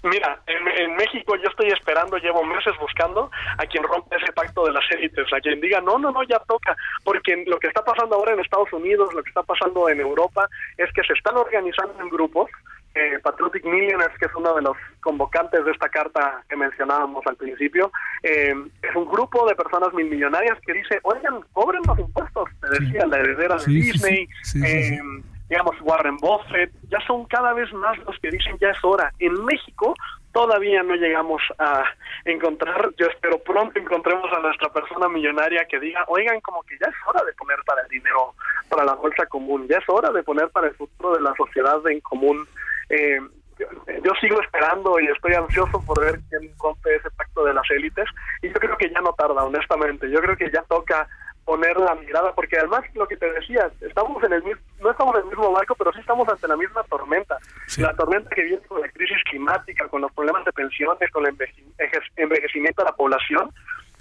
Mira, 0.05 0.41
en, 0.47 0.67
en 0.83 0.97
México 0.97 1.37
yo 1.37 1.49
estoy 1.49 1.69
esperando, 1.69 2.17
llevo 2.17 2.43
meses 2.43 2.73
buscando 2.81 3.31
a 3.57 3.65
quien 3.67 3.85
rompa 3.85 4.17
ese 4.17 4.33
pacto 4.33 4.65
de 4.65 4.73
las 4.73 4.85
élites, 4.91 5.33
a 5.33 5.41
quien 5.41 5.61
diga, 5.61 5.81
no, 5.81 5.97
no, 5.97 6.11
no, 6.11 6.25
ya 6.25 6.41
toca, 6.41 6.77
porque 7.05 7.45
lo 7.47 7.61
que 7.61 7.69
está 7.69 7.85
pasando 7.85 8.17
ahora 8.17 8.33
en 8.33 8.41
Estados 8.41 8.73
Unidos, 8.73 9.15
lo 9.15 9.23
que 9.23 9.29
está 9.29 9.45
pasando 9.45 9.89
en 9.89 10.01
Europa, 10.01 10.49
es 10.77 10.93
que 10.93 11.05
se 11.05 11.13
están 11.13 11.37
organizando 11.37 11.95
en 12.01 12.09
grupos, 12.09 12.51
eh, 12.95 13.19
Patriotic 13.23 13.65
Millionaires, 13.65 14.17
que 14.19 14.27
es 14.27 14.35
uno 14.35 14.55
de 14.55 14.63
los 14.63 14.77
convocantes 15.01 15.65
de 15.65 15.71
esta 15.71 15.89
carta 15.89 16.43
que 16.49 16.57
mencionábamos 16.57 17.27
al 17.27 17.37
principio, 17.37 17.91
eh, 18.23 18.55
es 18.83 18.97
un 18.97 19.07
grupo 19.07 19.47
de 19.47 19.55
personas 19.55 19.93
mil 19.95 20.09
millonarias 20.09 20.59
que 20.67 20.73
dice, 20.73 21.01
oigan, 21.03 21.41
cobren 21.53 21.83
los 21.87 21.99
impuestos, 21.99 22.49
te 22.61 22.81
decía, 22.81 23.07
la 23.07 23.19
heredera 23.19 23.57
de 23.57 23.61
Sí, 23.61 23.83
sí, 23.83 23.93
sí. 23.93 23.93
Disney, 23.93 24.29
eh, 24.65 25.01
digamos, 25.49 25.77
Warren 25.83 26.17
Buffett, 26.17 26.73
ya 26.89 26.99
son 27.07 27.25
cada 27.27 27.53
vez 27.53 27.73
más 27.73 27.99
los 28.07 28.19
que 28.21 28.31
dicen 28.31 28.57
ya 28.59 28.71
es 28.71 28.85
hora. 28.85 29.13
En 29.19 29.45
México 29.45 29.95
todavía 30.33 30.83
no 30.83 30.95
llegamos 30.95 31.43
a 31.59 31.85
encontrar, 32.25 32.91
yo 32.97 33.07
espero 33.07 33.39
pronto 33.39 33.79
encontremos 33.79 34.33
a 34.33 34.41
nuestra 34.41 34.71
persona 34.71 35.09
millonaria 35.09 35.67
que 35.67 35.79
diga, 35.79 36.05
oigan, 36.09 36.41
como 36.41 36.63
que 36.63 36.79
ya 36.79 36.89
es 36.89 36.97
hora 37.07 37.23
de 37.25 37.33
poner 37.35 37.59
para 37.67 37.83
el 37.83 37.89
dinero, 37.89 38.35
para 38.69 38.85
la 38.85 38.95
bolsa 38.95 39.27
común, 39.27 39.69
ya 39.69 39.77
es 39.77 39.85
hora 39.89 40.11
de 40.11 40.23
poner 40.23 40.49
para 40.49 40.69
el 40.69 40.75
futuro 40.75 41.15
de 41.15 41.21
la 41.21 41.35
sociedad 41.37 41.87
en 41.87 42.01
común. 42.01 42.47
Eh, 42.93 43.19
yo, 43.59 43.67
yo 44.05 44.13
sigo 44.21 44.41
esperando 44.41 44.99
y 45.01 45.07
estoy 45.09 45.35
ansioso 45.35 45.81
por 45.87 46.01
ver 46.01 46.21
quién 46.29 46.51
rompe 46.63 46.95
ese 46.95 47.11
pacto 47.11 47.45
de 47.45 47.55
las 47.55 47.69
élites 47.71 48.07
y 48.43 48.49
yo 48.49 48.55
creo 48.55 48.77
que 48.77 48.91
ya 48.91 49.01
no 49.01 49.13
tarda, 49.15 49.45
honestamente, 49.45 50.11
yo 50.11 50.21
creo 50.21 50.37
que 50.37 50.51
ya 50.51 50.63
toca 50.63 51.09
poner 51.45 51.77
la 51.77 51.95
mirada, 51.97 52.33
porque 52.35 52.57
además 52.57 52.83
lo 52.95 53.07
que 53.09 53.17
te 53.17 53.31
decía, 53.33 53.69
estamos 53.81 54.23
en 54.23 54.33
el 54.33 54.43
mismo, 54.45 54.61
no 54.81 54.91
estamos 54.93 55.15
en 55.17 55.23
el 55.23 55.27
mismo 55.29 55.51
barco, 55.53 55.75
pero 55.75 55.93
sí 55.93 55.99
estamos 56.01 56.29
ante 56.29 56.47
la 56.47 56.57
misma 56.57 56.85
tormenta. 56.85 57.37
La 57.83 57.95
tormenta 57.95 58.31
que 58.31 58.43
viene 58.43 58.63
con 58.69 58.81
la 58.81 58.89
crisis 58.91 59.19
climática, 59.29 59.89
con 59.89 60.03
los 60.03 60.13
problemas 60.13 60.45
de 60.45 60.53
pensiones, 60.53 61.11
con 61.11 61.27
el 61.27 61.33
enveje- 61.37 61.65
enveje- 61.79 62.13
envejecimiento 62.17 62.83
de 62.83 62.91
la 62.91 62.97
población, 62.97 63.51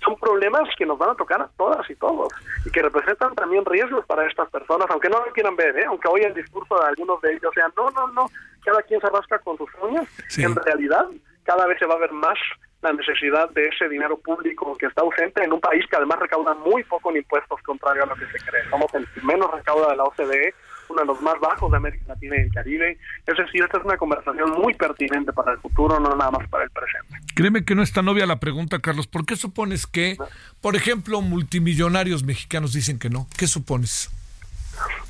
son 0.03 0.15
problemas 0.17 0.67
que 0.77 0.85
nos 0.85 0.97
van 0.97 1.11
a 1.11 1.15
tocar 1.15 1.41
a 1.41 1.49
todas 1.57 1.89
y 1.89 1.95
todos 1.95 2.29
y 2.65 2.71
que 2.71 2.81
representan 2.81 3.35
también 3.35 3.65
riesgos 3.65 4.05
para 4.05 4.27
estas 4.27 4.49
personas, 4.49 4.87
aunque 4.89 5.09
no 5.09 5.23
lo 5.23 5.31
quieran 5.31 5.55
ver, 5.55 5.77
¿eh? 5.77 5.85
aunque 5.87 6.07
hoy 6.09 6.21
el 6.21 6.33
discurso 6.33 6.75
de 6.79 6.87
algunos 6.87 7.21
de 7.21 7.33
ellos 7.33 7.51
sea, 7.53 7.67
no, 7.77 7.89
no, 7.91 8.07
no, 8.07 8.25
cada 8.63 8.81
quien 8.83 8.99
se 8.99 9.09
rasca 9.09 9.39
con 9.39 9.57
sus 9.57 9.69
uñas, 9.81 10.07
en 10.37 10.55
realidad 10.55 11.05
cada 11.43 11.65
vez 11.67 11.77
se 11.79 11.85
va 11.85 11.95
a 11.95 11.99
ver 11.99 12.11
más 12.11 12.37
la 12.81 12.93
necesidad 12.93 13.49
de 13.51 13.67
ese 13.67 13.87
dinero 13.89 14.17
público 14.17 14.75
que 14.77 14.87
está 14.87 15.01
ausente 15.01 15.43
en 15.43 15.53
un 15.53 15.61
país 15.61 15.85
que 15.87 15.95
además 15.95 16.19
recauda 16.19 16.53
muy 16.55 16.83
poco 16.83 17.11
en 17.11 17.17
impuestos, 17.17 17.61
contrario 17.61 18.03
a 18.03 18.07
lo 18.07 18.15
que 18.15 18.25
se 18.25 18.43
cree. 18.43 18.67
Somos 18.69 18.91
el 18.95 19.07
menos 19.23 19.51
recauda 19.51 19.91
de 19.91 19.97
la 19.97 20.03
OCDE, 20.03 20.53
uno 20.91 21.01
de 21.01 21.07
los 21.07 21.21
más 21.21 21.39
bajos 21.39 21.71
de 21.71 21.77
América 21.77 22.03
Latina 22.07 22.35
y 22.37 22.41
el 22.41 22.51
Caribe. 22.51 22.97
Es 23.25 23.37
decir, 23.37 23.63
esta 23.63 23.77
es 23.77 23.85
una 23.85 23.97
conversación 23.97 24.51
muy 24.51 24.73
pertinente 24.73 25.33
para 25.33 25.53
el 25.53 25.57
futuro, 25.59 25.99
no 25.99 26.15
nada 26.15 26.31
más 26.31 26.47
para 26.49 26.63
el 26.63 26.69
presente. 26.69 27.17
Créeme 27.35 27.65
que 27.65 27.75
no 27.75 27.81
es 27.81 27.91
tan 27.93 28.07
obvia 28.07 28.25
la 28.25 28.39
pregunta, 28.39 28.79
Carlos. 28.79 29.07
¿Por 29.07 29.25
qué 29.25 29.35
supones 29.35 29.87
que, 29.87 30.17
por 30.61 30.75
ejemplo, 30.75 31.21
multimillonarios 31.21 32.23
mexicanos 32.23 32.73
dicen 32.73 32.99
que 32.99 33.09
no? 33.09 33.27
¿Qué 33.37 33.47
supones? 33.47 34.09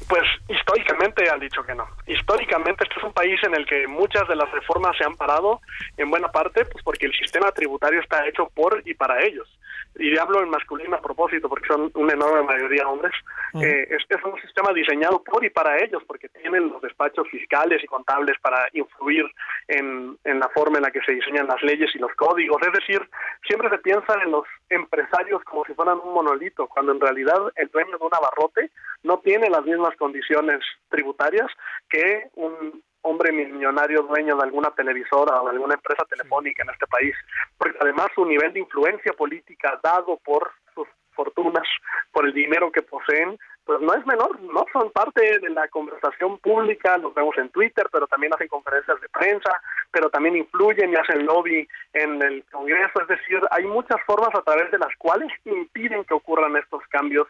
Pues 0.08 0.24
históricamente 0.50 1.30
han 1.30 1.40
dicho 1.40 1.64
que 1.64 1.74
no. 1.74 1.88
Históricamente 2.06 2.84
este 2.84 3.00
es 3.00 3.04
un 3.04 3.14
país 3.14 3.40
en 3.44 3.56
el 3.56 3.66
que 3.66 3.88
muchas 3.88 4.28
de 4.28 4.36
las 4.36 4.52
reformas 4.52 4.98
se 4.98 5.06
han 5.06 5.16
parado, 5.16 5.62
en 5.98 6.10
buena 6.10 6.28
parte, 6.28 6.66
pues 6.66 6.84
porque 6.84 7.06
el 7.06 7.14
sistema 7.14 7.52
tributario 7.52 8.02
está 8.02 8.28
hecho 8.28 8.52
por 8.54 8.82
y 8.86 8.94
para 8.94 9.24
ellos. 9.24 9.48
Y 9.96 10.18
hablo 10.18 10.42
en 10.42 10.50
masculino 10.50 10.96
a 10.96 11.02
propósito, 11.02 11.50
porque 11.50 11.68
son 11.68 11.92
una 11.96 12.14
enorme 12.14 12.44
mayoría 12.44 12.88
hombres. 12.88 13.14
Eh, 13.62 13.88
este 13.90 14.16
es 14.16 14.24
un 14.24 14.40
sistema 14.42 14.72
diseñado 14.74 15.22
por 15.22 15.44
y 15.44 15.50
para 15.50 15.78
ellos, 15.84 16.02
porque 16.08 16.30
tienen 16.30 16.70
los 16.70 16.82
despachos 16.82 17.28
fiscales 17.30 17.84
y 17.84 17.88
contables 17.88 18.38
para 18.42 18.68
influir 18.74 19.26
en, 19.68 20.18
en 20.24 20.40
la 20.40 20.48
forma 20.50 20.78
en 20.78 20.84
la 20.84 20.92
que 20.92 21.02
se 21.02 21.12
diseñan 21.12 21.48
las 21.48 21.62
leyes 21.62 21.94
y 21.94 22.00
los 22.00 22.14
códigos. 22.16 22.62
Es 22.62 22.74
decir, 22.74 23.02
siempre 23.46 23.70
se 23.70 23.80
piensa 23.80 24.14
en 24.24 24.32
los 24.32 24.46
empresarios 24.70 25.44
como 25.44 25.66
si 25.66 25.74
fueran 25.74 26.00
un 26.04 26.14
monolito, 26.14 26.68
cuando 26.68 26.94
en 26.94 27.02
realidad 27.02 27.52
el 27.56 27.68
dueño 27.68 27.98
de 27.98 28.06
un 28.06 28.16
abarrote 28.16 28.72
no 29.04 29.20
tiene 29.20 29.50
las 29.50 29.66
mismas 29.66 29.96
condiciones 29.98 30.62
tributarias 30.90 31.48
que 31.90 32.30
un 32.36 32.82
hombre 33.02 33.32
millonario 33.32 34.04
dueño 34.04 34.36
de 34.36 34.44
alguna 34.44 34.72
televisora 34.72 35.42
o 35.42 35.46
de 35.46 35.52
alguna 35.52 35.76
empresa 35.76 36.06
telefónica 36.06 36.64
en 36.64 36.70
este 36.70 36.88
país, 36.88 37.16
porque 37.58 37.78
además 37.82 38.08
su 38.16 38.26
nivel 38.26 38.54
de 38.54 38.60
influencia 38.60 39.14
política 39.14 39.80
dado 39.84 40.18
por 40.24 40.52
sus 40.74 40.88
fortunas, 41.14 41.68
por 42.12 42.26
el 42.26 42.34
dinero 42.34 42.72
que 42.72 42.82
poseen, 42.82 43.38
pues 43.66 43.80
no 43.80 43.94
es 43.94 44.06
menor, 44.06 44.40
no 44.42 44.66
son 44.74 44.92
parte 44.92 45.40
de 45.40 45.50
la 45.50 45.68
conversación 45.68 46.40
pública, 46.40 46.98
los 46.98 47.14
vemos 47.14 47.38
en 47.38 47.50
Twitter, 47.50 47.88
pero 47.92 48.08
también 48.08 48.34
hacen 48.34 48.48
conferencias 48.48 49.00
de 49.00 49.10
prensa, 49.10 49.62
pero 49.92 50.10
también 50.10 50.36
influyen 50.36 50.92
y 50.92 50.96
hacen 50.96 51.26
lobby 51.26 51.68
en 51.94 52.22
el 52.22 52.44
Congreso, 52.52 53.02
es 53.02 53.08
decir, 53.08 53.40
hay 53.52 53.66
muchas 53.66 54.02
formas 54.06 54.34
a 54.34 54.42
través 54.42 54.72
de 54.72 54.80
las 54.80 54.96
cuales 54.98 55.32
impiden 55.46 56.04
que 56.06 56.14
ocurran 56.14 56.56
estos 56.58 56.82
cambios 56.90 57.28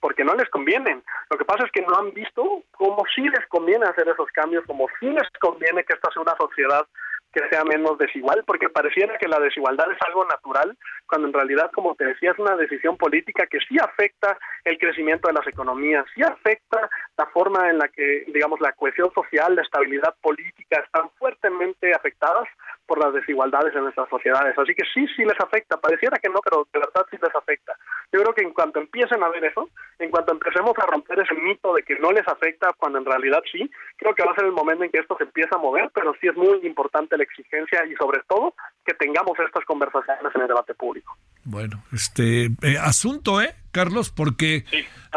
porque 0.00 0.22
no 0.22 0.34
les 0.34 0.48
convienen. 0.50 1.02
Lo 1.30 1.38
que 1.38 1.46
pasa 1.46 1.64
es 1.64 1.72
que 1.72 1.80
no 1.80 1.96
han 1.96 2.12
visto 2.12 2.62
cómo 2.84 3.02
sí 3.14 3.22
les 3.22 3.46
conviene 3.48 3.86
hacer 3.86 4.06
esos 4.06 4.28
cambios, 4.32 4.62
como 4.66 4.86
sí 5.00 5.08
les 5.08 5.26
conviene 5.40 5.84
que 5.84 5.94
esta 5.94 6.10
sea 6.12 6.20
una 6.20 6.36
sociedad 6.36 6.86
que 7.32 7.48
sea 7.48 7.64
menos 7.64 7.96
desigual, 7.98 8.44
porque 8.46 8.68
pareciera 8.68 9.16
que 9.18 9.26
la 9.26 9.40
desigualdad 9.40 9.90
es 9.90 9.98
algo 10.06 10.24
natural, 10.26 10.76
cuando 11.06 11.28
en 11.28 11.34
realidad, 11.34 11.70
como 11.74 11.94
te 11.94 12.04
decía, 12.04 12.30
es 12.32 12.38
una 12.38 12.54
decisión 12.56 12.96
política 12.96 13.46
que 13.46 13.58
sí 13.66 13.76
afecta 13.80 14.38
el 14.64 14.78
crecimiento 14.78 15.28
de 15.28 15.34
las 15.34 15.46
economías, 15.46 16.04
sí 16.14 16.22
afecta 16.22 16.90
la 17.16 17.26
forma 17.26 17.70
en 17.70 17.78
la 17.78 17.88
que, 17.88 18.24
digamos, 18.28 18.60
la 18.60 18.72
cohesión 18.72 19.10
social, 19.14 19.56
la 19.56 19.62
estabilidad 19.62 20.14
política 20.20 20.80
están 20.84 21.08
fuertemente 21.18 21.92
afectadas 21.92 22.46
por 22.86 22.98
las 22.98 23.12
desigualdades 23.12 23.74
en 23.74 23.82
nuestras 23.82 24.08
sociedades. 24.08 24.56
Así 24.58 24.74
que 24.74 24.84
sí, 24.92 25.06
sí 25.16 25.24
les 25.24 25.38
afecta. 25.40 25.76
Pareciera 25.76 26.18
que 26.18 26.28
no, 26.28 26.40
pero 26.40 26.66
de 26.72 26.80
verdad 26.80 27.06
sí 27.10 27.16
les 27.20 27.34
afecta. 27.34 27.74
Yo 28.12 28.20
creo 28.20 28.34
que 28.34 28.42
en 28.42 28.52
cuanto 28.52 28.78
empiecen 28.78 29.22
a 29.22 29.28
ver 29.28 29.44
eso, 29.44 29.68
en 29.98 30.10
cuanto 30.10 30.32
empecemos 30.32 30.72
a 30.78 30.86
romper 30.86 31.20
ese 31.20 31.34
mito 31.34 31.74
de 31.74 31.82
que 31.82 31.98
no 31.98 32.12
les 32.12 32.26
afecta 32.28 32.72
cuando 32.76 32.98
en 32.98 33.04
realidad 33.04 33.42
sí, 33.50 33.70
creo 33.96 34.14
que 34.14 34.24
va 34.24 34.32
a 34.32 34.34
ser 34.34 34.44
el 34.44 34.52
momento 34.52 34.84
en 34.84 34.90
que 34.90 34.98
esto 34.98 35.16
se 35.16 35.24
empieza 35.24 35.56
a 35.56 35.58
mover, 35.58 35.90
pero 35.94 36.14
sí 36.20 36.28
es 36.28 36.36
muy 36.36 36.60
importante 36.66 37.16
la 37.16 37.24
exigencia 37.24 37.84
y 37.86 37.94
sobre 37.96 38.20
todo 38.28 38.54
que 38.84 38.94
tengamos 38.94 39.38
estas 39.38 39.64
conversaciones 39.64 40.34
en 40.34 40.42
el 40.42 40.48
debate 40.48 40.74
público. 40.74 41.16
Bueno, 41.44 41.84
este 41.92 42.46
eh, 42.62 42.78
asunto, 42.80 43.42
¿eh, 43.42 43.54
Carlos? 43.70 44.10
Porque, 44.10 44.64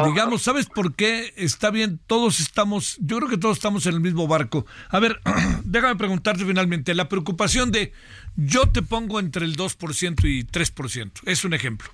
digamos, 0.04 0.42
¿sabes 0.42 0.66
por 0.66 0.94
qué 0.94 1.34
está 1.38 1.72
bien? 1.72 2.00
Todos 2.06 2.42
estamos, 2.42 2.98
yo 3.00 3.18
creo 3.18 3.30
que 3.30 3.38
todos 3.38 3.58
estamos 3.58 3.86
en 3.86 3.94
el 3.94 4.02
mismo 4.02 4.28
barco. 4.28 4.66
A 4.90 5.00
ver, 5.00 5.22
déjame 5.64 5.96
preguntarte 5.96 6.44
finalmente, 6.44 6.94
la 6.96 7.08
preocupación 7.08 7.72
de 7.72 7.94
yo 8.36 8.70
te 8.70 8.82
pongo 8.82 9.20
entre 9.20 9.46
el 9.46 9.56
2% 9.56 10.26
y 10.26 10.44
3%, 10.44 11.12
es 11.26 11.46
un 11.46 11.54
ejemplo. 11.54 11.90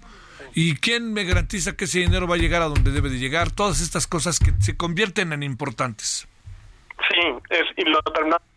¿Y 0.55 0.75
quién 0.75 1.13
me 1.13 1.23
garantiza 1.25 1.75
que 1.75 1.85
ese 1.85 1.99
dinero 1.99 2.27
va 2.27 2.35
a 2.35 2.39
llegar 2.39 2.61
a 2.61 2.67
donde 2.67 2.91
debe 2.91 3.09
de 3.09 3.19
llegar? 3.19 3.51
Todas 3.51 3.81
estas 3.81 4.07
cosas 4.07 4.39
que 4.39 4.53
se 4.59 4.75
convierten 4.77 5.33
en 5.33 5.43
importantes. 5.43 6.27
Sí, 7.09 7.19
es, 7.49 7.63
y 7.77 7.89
lo 7.89 8.01
terminamos 8.03 8.52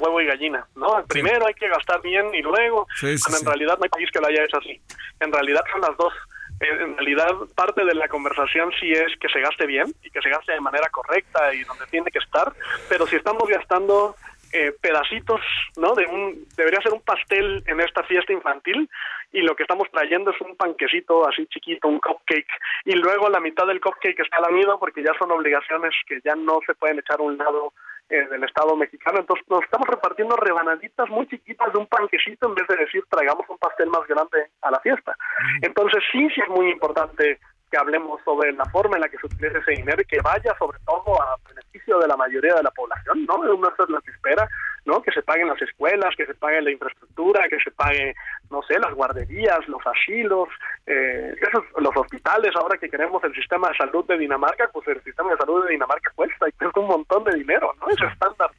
huevo 0.00 0.20
y 0.20 0.26
gallina, 0.26 0.66
¿no? 0.74 1.04
Primero 1.06 1.46
hay 1.46 1.54
que 1.54 1.68
gastar 1.68 2.00
bien 2.02 2.34
y 2.34 2.42
luego, 2.42 2.86
Sí, 2.96 3.06
en 3.08 3.46
realidad 3.46 3.78
no 3.78 3.84
hay 3.84 3.90
país 3.90 4.10
que 4.10 4.20
lo 4.20 4.26
haya 4.26 4.44
hecho 4.44 4.58
así. 4.58 4.80
En 5.20 5.32
realidad 5.32 5.62
son 5.70 5.80
las 5.80 5.96
dos. 5.96 6.12
En 6.60 6.94
realidad 6.96 7.30
parte 7.54 7.84
de 7.84 7.94
la 7.94 8.08
conversación 8.08 8.70
sí 8.78 8.92
es 8.92 9.16
que 9.18 9.28
se 9.30 9.40
gaste 9.40 9.66
bien 9.66 9.86
y 10.02 10.10
que 10.10 10.20
se 10.20 10.28
gaste 10.28 10.52
de 10.52 10.60
manera 10.60 10.88
correcta 10.90 11.54
y 11.54 11.64
donde 11.64 11.86
tiene 11.86 12.10
que 12.10 12.18
estar, 12.18 12.52
pero 12.88 13.06
si 13.06 13.16
estamos 13.16 13.48
gastando 13.48 14.14
eh, 14.52 14.74
pedacitos, 14.80 15.40
¿no? 15.76 15.94
De 15.94 16.06
un 16.06 16.44
debería 16.56 16.80
ser 16.80 16.92
un 16.92 17.02
pastel 17.02 17.62
en 17.66 17.80
esta 17.80 18.02
fiesta 18.02 18.32
infantil 18.32 18.90
y 19.32 19.42
lo 19.42 19.54
que 19.54 19.62
estamos 19.62 19.88
trayendo 19.92 20.32
es 20.32 20.40
un 20.40 20.56
panquecito 20.56 21.28
así 21.28 21.46
chiquito, 21.46 21.86
un 21.86 22.00
cupcake 22.00 22.50
y 22.84 22.94
luego 22.94 23.28
la 23.28 23.38
mitad 23.38 23.64
del 23.68 23.80
cupcake 23.80 24.18
está 24.18 24.40
lamido 24.40 24.78
porque 24.80 25.04
ya 25.04 25.12
son 25.20 25.30
obligaciones 25.30 25.94
que 26.04 26.20
ya 26.24 26.34
no 26.34 26.58
se 26.66 26.74
pueden 26.74 26.98
echar 26.98 27.20
a 27.20 27.22
un 27.22 27.38
lado 27.38 27.72
eh, 28.10 28.26
del 28.28 28.44
Estado 28.44 28.76
mexicano. 28.76 29.20
Entonces 29.20 29.46
nos 29.48 29.62
estamos 29.62 29.88
repartiendo 29.88 30.36
rebanaditas 30.36 31.08
muy 31.08 31.26
chiquitas 31.28 31.72
de 31.72 31.78
un 31.78 31.86
panquecito 31.86 32.48
en 32.48 32.54
vez 32.54 32.66
de 32.68 32.76
decir 32.76 33.04
traigamos 33.08 33.48
un 33.48 33.58
pastel 33.58 33.88
más 33.88 34.06
grande 34.06 34.50
a 34.62 34.70
la 34.70 34.80
fiesta. 34.80 35.16
Entonces 35.62 36.02
sí, 36.10 36.28
sí 36.34 36.40
es 36.40 36.48
muy 36.48 36.70
importante 36.70 37.38
que 37.70 37.78
hablemos 37.78 38.20
sobre 38.24 38.52
la 38.52 38.64
forma 38.66 38.96
en 38.96 39.02
la 39.02 39.08
que 39.08 39.18
se 39.18 39.26
utiliza 39.26 39.58
ese 39.58 39.72
dinero 39.72 40.02
y 40.02 40.04
que 40.04 40.20
vaya 40.20 40.54
sobre 40.58 40.78
todo 40.84 41.22
a 41.22 41.36
beneficio 41.48 41.98
de 41.98 42.08
la 42.08 42.16
mayoría 42.16 42.54
de 42.54 42.62
la 42.62 42.70
población, 42.70 43.24
¿no? 43.26 43.36
Una 43.36 43.68
es 43.68 43.88
lo 43.88 43.98
espera, 43.98 44.48
¿no? 44.84 45.00
Que 45.02 45.12
se 45.12 45.22
paguen 45.22 45.48
las 45.48 45.60
escuelas, 45.62 46.14
que 46.16 46.26
se 46.26 46.34
pague 46.34 46.60
la 46.60 46.70
infraestructura, 46.70 47.48
que 47.48 47.58
se 47.60 47.70
pague, 47.70 48.14
no 48.50 48.62
sé, 48.62 48.78
las 48.78 48.92
guarderías, 48.94 49.66
los 49.68 49.80
asilos, 49.86 50.48
eh, 50.86 51.34
esos, 51.40 51.64
los 51.78 51.96
hospitales. 51.96 52.54
Ahora 52.56 52.78
que 52.78 52.90
queremos 52.90 53.22
el 53.24 53.34
sistema 53.34 53.68
de 53.68 53.76
salud 53.76 54.04
de 54.06 54.18
Dinamarca, 54.18 54.68
pues 54.72 54.88
el 54.88 55.02
sistema 55.02 55.30
de 55.30 55.36
salud 55.36 55.64
de 55.64 55.72
Dinamarca 55.72 56.12
cuesta 56.14 56.48
y 56.48 56.52
cuesta 56.52 56.80
un 56.80 56.88
montón 56.88 57.24
de 57.24 57.36
dinero, 57.36 57.72
¿no? 57.80 57.88
Es 57.88 58.12
estándar. 58.12 58.50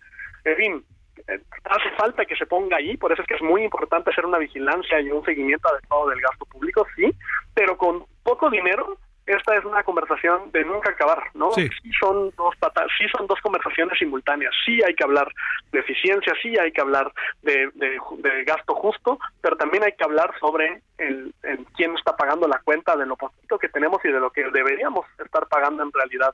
En 0.46 0.56
fin, 0.56 0.86
eh, 1.28 1.40
hace 1.66 1.90
falta 1.98 2.26
que 2.26 2.36
se 2.36 2.46
ponga 2.46 2.78
ahí, 2.78 2.98
por 2.98 3.12
eso 3.12 3.22
es 3.22 3.28
que 3.28 3.36
es 3.36 3.42
muy 3.42 3.64
importante 3.64 4.10
hacer 4.10 4.26
una 4.26 4.38
vigilancia 4.38 5.00
y 5.02 5.12
un 5.12 5.24
seguimiento 5.24 5.68
adecuado 5.70 6.10
del 6.10 6.22
gasto 6.22 6.46
público, 6.46 6.88
sí, 6.96 7.14
pero 7.54 7.78
con 7.78 8.06
poco 8.23 8.49
dinero 8.49 8.98
esta 9.27 9.56
es 9.56 9.64
una 9.64 9.84
conversación 9.84 10.52
de 10.52 10.65
nunca 10.65 10.89
acabar, 10.91 11.23
¿no? 11.35 11.52
Sí. 11.52 11.69
son 11.99 12.31
dos 12.35 12.56
pata- 12.57 12.88
sí 12.98 13.06
son 13.15 13.27
dos 13.27 13.39
conversaciones 13.41 13.98
simultáneas, 13.99 14.52
sí 14.65 14.81
hay 14.85 14.95
que 14.95 15.03
hablar 15.03 15.31
de 15.72 15.80
eficiencia, 15.80 16.34
sí 16.41 16.57
hay 16.57 16.72
que 16.72 16.81
hablar 16.81 17.14
de, 17.43 17.69
de 17.76 17.99
ju- 17.99 18.19
de 18.19 18.43
gasto 18.43 18.73
justo, 18.73 19.19
pero 19.39 19.56
también 19.56 19.84
hay 19.84 19.93
que 19.93 20.03
hablar 20.03 20.34
sobre 20.39 20.81
el, 20.98 21.34
el 21.43 21.65
quién 21.77 21.95
está 21.95 22.18
pagando 22.18 22.48
la 22.48 22.60
cuenta 22.60 22.98
de 22.98 23.06
lo 23.06 23.15
poquito 23.15 23.60
que 23.60 23.69
tenemos 23.69 24.03
y 24.03 24.10
de 24.10 24.19
lo 24.19 24.31
que 24.31 24.49
deberíamos 24.52 25.06
estar 25.23 25.48
pagando 25.48 25.84
en 25.84 25.91
realidad 25.93 26.34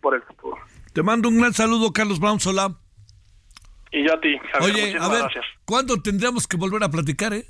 por 0.00 0.14
el 0.14 0.22
futuro. 0.22 0.56
Te 0.94 1.02
mando 1.02 1.28
un 1.28 1.38
gran 1.40 1.52
saludo, 1.52 1.92
Carlos 1.92 2.20
Brown 2.20 2.38
Solá. 2.40 2.70
Y 3.90 4.06
yo 4.06 4.14
a 4.14 4.20
ti, 4.20 4.38
Javier, 4.52 4.74
Oye, 4.74 4.96
a 4.98 5.08
ver, 5.08 5.20
gracias. 5.22 5.44
¿cuándo 5.64 6.00
tendríamos 6.00 6.46
que 6.46 6.56
volver 6.56 6.84
a 6.84 6.88
platicar, 6.88 7.34
eh? 7.34 7.44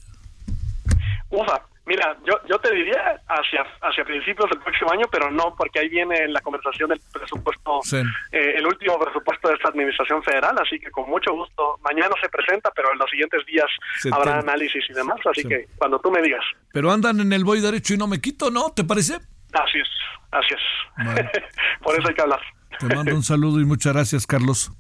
Ufa, 1.31 1.60
mira, 1.89 2.16
yo, 2.24 2.35
yo 2.48 2.59
te 2.60 2.73
diría 2.74 3.20
hacia, 3.27 3.62
hacia 3.82 4.05
principios 4.05 4.48
del 4.51 4.60
próximo 4.60 4.93
año, 4.93 5.06
pero 5.10 5.31
no, 5.31 5.55
porque 5.56 5.81
ahí 5.81 5.89
viene 5.89 6.28
la 6.28 6.40
conversación 6.43 6.90
del 6.90 7.01
presupuesto, 7.12 7.81
Sí. 7.82 7.97
eh, 8.31 8.55
el 8.56 8.66
último 8.66 8.98
presupuesto 9.01 9.48
de 9.48 9.55
esta 9.55 9.70
administración 9.70 10.23
federal, 10.23 10.55
así 10.62 10.78
que 10.78 10.90
con 10.90 11.09
mucho 11.09 11.32
gusto, 11.32 11.78
mañana 11.82 12.15
se 12.20 12.28
presenta, 12.28 12.70
pero 12.77 12.93
en 12.93 12.98
los 12.98 13.10
siguientes 13.10 13.44
días 13.47 13.66
Se 13.98 14.10
habrá 14.12 14.39
análisis 14.39 14.85
y 14.89 14.93
demás, 14.93 15.19
así 15.24 15.43
Sí. 15.43 15.48
que 15.48 15.66
cuando 15.78 15.98
tú 15.98 16.10
me 16.10 16.23
digas, 16.23 16.44
Pero 16.73 16.93
andan 16.93 17.19
en 17.20 17.32
el 17.32 17.44
voy 17.44 17.60
derecho 17.60 17.94
y 17.94 17.97
no 17.97 18.06
me 18.06 18.20
quito, 18.20 18.51
¿no? 18.51 18.70
¿Te 18.70 18.85
parece? 18.85 19.15
así 19.55 19.78
es, 19.78 19.89
así 20.31 20.55
es. 20.55 21.05
Bueno. 21.05 21.31
Por 21.82 21.98
eso 21.98 22.09
hay 22.09 22.15
que 22.15 22.23
hablar. 22.23 22.40
Te 22.78 22.94
mando 22.94 23.15
un 23.15 23.23
saludo 23.23 23.60
y 23.60 23.65
muchas 23.65 23.93
gracias, 23.94 24.27
Carlos. 24.27 24.70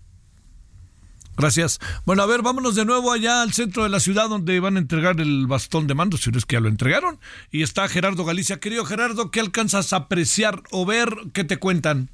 Gracias. 1.38 1.78
Bueno, 2.04 2.24
a 2.24 2.26
ver, 2.26 2.42
vámonos 2.42 2.74
de 2.74 2.84
nuevo 2.84 3.12
allá 3.12 3.42
al 3.42 3.52
centro 3.52 3.84
de 3.84 3.88
la 3.88 4.00
ciudad 4.00 4.28
donde 4.28 4.58
van 4.58 4.74
a 4.74 4.80
entregar 4.80 5.20
el 5.20 5.46
bastón 5.46 5.86
de 5.86 5.94
mando, 5.94 6.16
si 6.16 6.32
no 6.32 6.38
es 6.38 6.44
que 6.44 6.56
ya 6.56 6.60
lo 6.60 6.68
entregaron. 6.68 7.20
Y 7.52 7.62
está 7.62 7.88
Gerardo 7.88 8.24
Galicia. 8.24 8.58
Querido 8.58 8.84
Gerardo, 8.84 9.30
¿qué 9.30 9.38
alcanzas 9.38 9.92
a 9.92 9.96
apreciar 9.96 10.62
o 10.72 10.84
ver? 10.84 11.08
¿Qué 11.32 11.44
te 11.44 11.56
cuentan? 11.58 12.10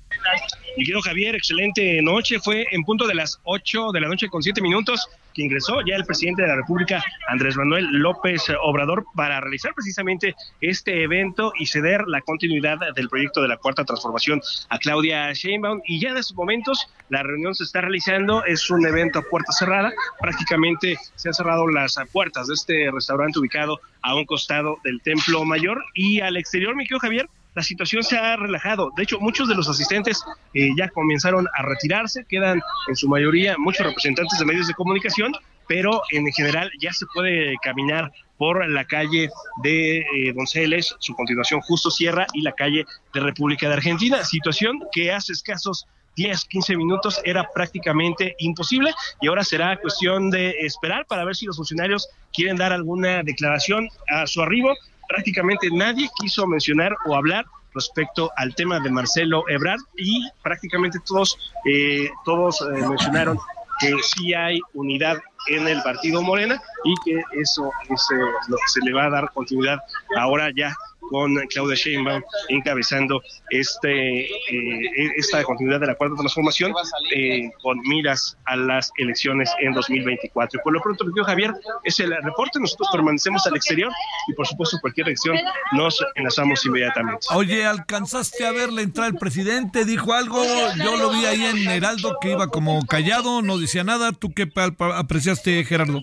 Mi 0.77 0.83
querido 0.83 1.03
Javier, 1.03 1.37
excelente 1.37 2.03
noche. 2.03 2.41
Fue 2.41 2.67
en 2.73 2.83
punto 2.83 3.07
de 3.07 3.15
las 3.15 3.39
8 3.45 3.93
de 3.93 4.01
la 4.01 4.09
noche 4.09 4.29
con 4.29 4.43
7 4.43 4.61
minutos 4.61 5.09
que 5.33 5.43
ingresó 5.43 5.81
ya 5.87 5.95
el 5.95 6.05
presidente 6.05 6.43
de 6.43 6.49
la 6.49 6.57
República, 6.57 7.05
Andrés 7.29 7.57
Manuel 7.57 7.87
López 7.93 8.43
Obrador, 8.61 9.05
para 9.15 9.41
realizar 9.41 9.73
precisamente 9.73 10.35
este 10.61 11.05
evento 11.05 11.53
y 11.59 11.67
ceder 11.67 12.03
la 12.09 12.21
continuidad 12.23 12.79
del 12.95 13.09
proyecto 13.09 13.41
de 13.43 13.49
la 13.49 13.57
Cuarta 13.57 13.85
Transformación 13.85 14.41
a 14.69 14.79
Claudia 14.79 15.33
Sheinbaum. 15.33 15.81
Y 15.87 16.01
ya 16.01 16.11
en 16.11 16.17
estos 16.17 16.37
momentos 16.37 16.89
la 17.09 17.23
reunión 17.23 17.55
se 17.55 17.63
está 17.63 17.81
realizando. 17.81 18.45
Es 18.45 18.69
un 18.69 18.85
evento 18.85 19.21
a 19.21 19.23
puerta 19.23 19.53
cerrada. 19.53 19.93
Prácticamente 20.21 20.97
se 21.15 21.29
han 21.29 21.35
cerrado 21.35 21.69
las 21.69 21.97
puertas 22.13 22.49
de 22.49 22.55
este 22.55 22.91
restaurante 22.91 23.39
ubicado 23.39 23.81
a 24.03 24.17
un 24.17 24.25
costado 24.25 24.79
del 24.83 25.01
Templo 25.03 25.45
Mayor. 25.45 25.85
Y 25.95 26.21
al 26.21 26.37
exterior, 26.37 26.75
mi 26.75 26.85
querido 26.85 26.99
Javier, 26.99 27.29
la 27.55 27.63
situación 27.63 28.03
se 28.03 28.17
ha 28.17 28.37
relajado. 28.37 28.91
De 28.97 29.03
hecho, 29.05 29.21
muchos 29.21 29.49
de 29.49 29.55
los 29.55 29.69
asistentes 29.69 30.25
eh, 30.55 30.71
ya 30.77 30.89
comenzaron 30.89 31.47
a 31.57 31.63
retirarse, 31.63 32.25
quedan 32.29 32.61
en 32.89 32.97
su 32.97 33.09
mayoría 33.09 33.57
muchos 33.59 33.87
representantes 33.87 34.39
de 34.39 34.45
medios 34.45 34.67
de 34.67 34.75
comunicación 34.75 35.33
pero 35.67 36.03
en 36.11 36.31
general 36.33 36.71
ya 36.81 36.93
se 36.93 37.07
puede 37.13 37.55
caminar 37.63 38.13
por 38.37 38.69
la 38.69 38.85
calle 38.85 39.31
de 39.63 39.99
eh, 39.99 40.33
Donceles, 40.35 40.95
su 40.99 41.15
continuación 41.15 41.61
Justo 41.61 41.91
Sierra 41.91 42.27
y 42.33 42.43
la 42.43 42.53
calle 42.53 42.85
de 43.13 43.21
República 43.21 43.69
de 43.69 43.75
Argentina, 43.75 44.25
situación 44.25 44.81
que 44.93 45.13
hace 45.13 45.33
escasos 45.33 45.87
10, 46.17 46.45
15 46.45 46.77
minutos 46.77 47.21
era 47.25 47.49
prácticamente 47.53 48.37
imposible 48.39 48.93
y 49.21 49.29
ahora 49.29 49.45
será 49.45 49.77
cuestión 49.81 50.31
de 50.31 50.51
esperar 50.61 51.07
para 51.07 51.25
ver 51.25 51.35
si 51.35 51.47
los 51.47 51.57
funcionarios 51.57 52.09
quieren 52.33 52.57
dar 52.57 52.73
alguna 52.73 53.23
declaración 53.23 53.89
a 54.09 54.27
su 54.27 54.43
arribo. 54.43 54.75
Prácticamente 55.15 55.69
nadie 55.71 56.11
quiso 56.19 56.45
mencionar 56.45 56.93
o 57.07 57.15
hablar 57.15 57.45
respecto 57.73 58.33
al 58.37 58.53
tema 58.57 58.81
de 58.81 58.91
Marcelo 58.91 59.45
Ebrard 59.49 59.79
y 59.97 60.29
prácticamente 60.43 60.99
todos, 61.07 61.39
eh, 61.67 62.11
todos 62.25 62.61
eh, 62.63 62.85
mencionaron 62.89 63.39
que 63.79 63.95
sí 64.03 64.35
hay 64.35 64.59
unidad 64.73 65.19
en 65.51 65.69
el 65.69 65.81
partido 65.83 66.21
Morena 66.21 66.61
y 66.83 66.95
que 67.05 67.23
eso 67.41 67.71
es, 67.89 68.09
eh, 68.13 68.17
lo 68.49 68.57
que 68.57 68.69
se 68.69 68.81
le 68.81 68.93
va 68.93 69.05
a 69.05 69.11
dar 69.11 69.31
continuidad 69.33 69.79
ahora 70.17 70.51
ya 70.57 70.75
con 71.15 71.33
Claudia 71.47 71.77
Sheinbaum 71.77 72.21
encabezando 72.49 73.23
este 73.51 74.25
eh, 74.25 75.11
esta 75.17 75.45
continuidad 75.45 75.79
de 75.79 75.87
la 75.87 75.95
cuarta 75.95 76.17
transformación 76.17 76.75
eh, 77.15 77.53
con 77.63 77.79
miras 77.83 78.37
a 78.47 78.57
las 78.57 78.91
elecciones 78.97 79.49
en 79.61 79.75
2024. 79.75 80.61
Por 80.65 80.73
lo 80.73 80.81
pronto, 80.81 81.05
mi 81.05 81.13
Javier, 81.23 81.55
es 81.85 82.01
el 82.01 82.11
reporte. 82.21 82.59
Nosotros 82.59 82.89
permanecemos 82.91 83.47
al 83.47 83.55
exterior 83.55 83.93
y, 84.27 84.33
por 84.33 84.45
supuesto, 84.49 84.77
cualquier 84.81 85.07
elección 85.07 85.37
nos 85.71 86.05
enlazamos 86.17 86.67
inmediatamente. 86.67 87.29
Oye, 87.31 87.65
¿alcanzaste 87.65 88.45
a 88.45 88.51
ver 88.51 88.73
la 88.73 88.83
entrada 88.83 89.09
del 89.09 89.19
presidente? 89.21 89.85
¿Dijo 89.85 90.15
algo? 90.15 90.43
Yo 90.77 90.97
lo 90.97 91.11
vi 91.11 91.27
ahí 91.27 91.45
en 91.45 91.69
Heraldo 91.69 92.17
que 92.21 92.33
iba 92.33 92.49
como 92.49 92.85
callado, 92.87 93.41
no 93.41 93.59
decía 93.59 93.85
nada. 93.85 94.11
¿Tú 94.11 94.33
qué 94.35 94.51
apreciaste, 94.81 95.63
Gerardo? 95.65 96.03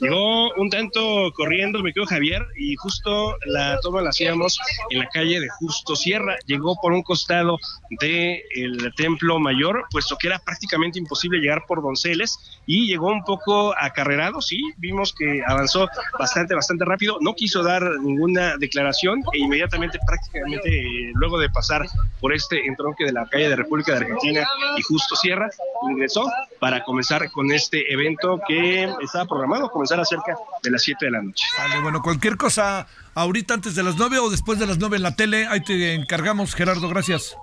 Llegó 0.00 0.54
un 0.54 0.70
tanto 0.70 1.32
corriendo, 1.34 1.80
mi 1.80 1.92
querido 1.92 2.06
Javier, 2.06 2.46
y 2.56 2.76
justo 2.76 3.34
la 3.46 3.80
toma 3.82 4.02
la 4.02 4.12
hacíamos 4.20 4.58
en 4.90 4.98
la 4.98 5.06
calle 5.06 5.40
de 5.40 5.48
Justo 5.48 5.96
Sierra. 5.96 6.36
Llegó 6.46 6.76
por 6.80 6.92
un 6.92 7.02
costado 7.02 7.58
del 8.00 8.42
el 8.54 8.94
Templo 8.96 9.38
Mayor, 9.38 9.84
puesto 9.90 10.16
que 10.16 10.28
era 10.28 10.38
prácticamente 10.38 10.98
imposible 10.98 11.38
llegar 11.38 11.64
por 11.66 11.82
Donceles, 11.82 12.60
y 12.66 12.86
llegó 12.86 13.08
un 13.08 13.24
poco 13.24 13.74
acarrerado, 13.76 14.40
sí, 14.40 14.60
vimos 14.76 15.14
que 15.16 15.42
avanzó 15.46 15.88
bastante, 16.18 16.54
bastante 16.54 16.84
rápido, 16.84 17.18
no 17.20 17.34
quiso 17.34 17.62
dar 17.62 17.82
ninguna 18.00 18.56
declaración 18.58 19.22
e 19.32 19.38
inmediatamente, 19.38 19.98
prácticamente, 20.06 21.10
luego 21.14 21.38
de 21.38 21.48
pasar 21.48 21.86
por 22.20 22.34
este 22.34 22.66
entronque 22.66 23.04
de 23.04 23.12
la 23.12 23.26
calle 23.26 23.48
de 23.48 23.56
República 23.56 23.92
de 23.92 23.98
Argentina 23.98 24.46
y 24.76 24.82
Justo 24.82 25.16
Sierra, 25.16 25.48
ingresó 25.90 26.30
para 26.58 26.84
comenzar 26.84 27.30
con 27.30 27.50
este 27.50 27.92
evento 27.92 28.40
que 28.46 28.84
estaba 29.02 29.24
programado 29.24 29.70
comenzar 29.70 29.98
a 29.98 30.04
cerca 30.04 30.36
de 30.62 30.70
las 30.70 30.82
7 30.82 31.06
de 31.06 31.10
la 31.10 31.22
noche. 31.22 31.44
Vale, 31.58 31.80
bueno, 31.80 32.02
cualquier 32.02 32.36
cosa 32.36 32.86
ahorita 33.14 33.54
antes 33.54 33.74
de 33.74 33.82
las 33.82 33.96
9 33.96 34.18
o 34.18 34.30
después 34.30 34.58
de 34.58 34.66
las 34.66 34.78
9 34.78 34.96
en 34.96 35.02
la 35.02 35.16
tele, 35.16 35.46
ahí 35.46 35.60
te 35.62 35.94
encargamos, 35.94 36.54
Gerardo, 36.54 36.88
gracias. 36.88 37.34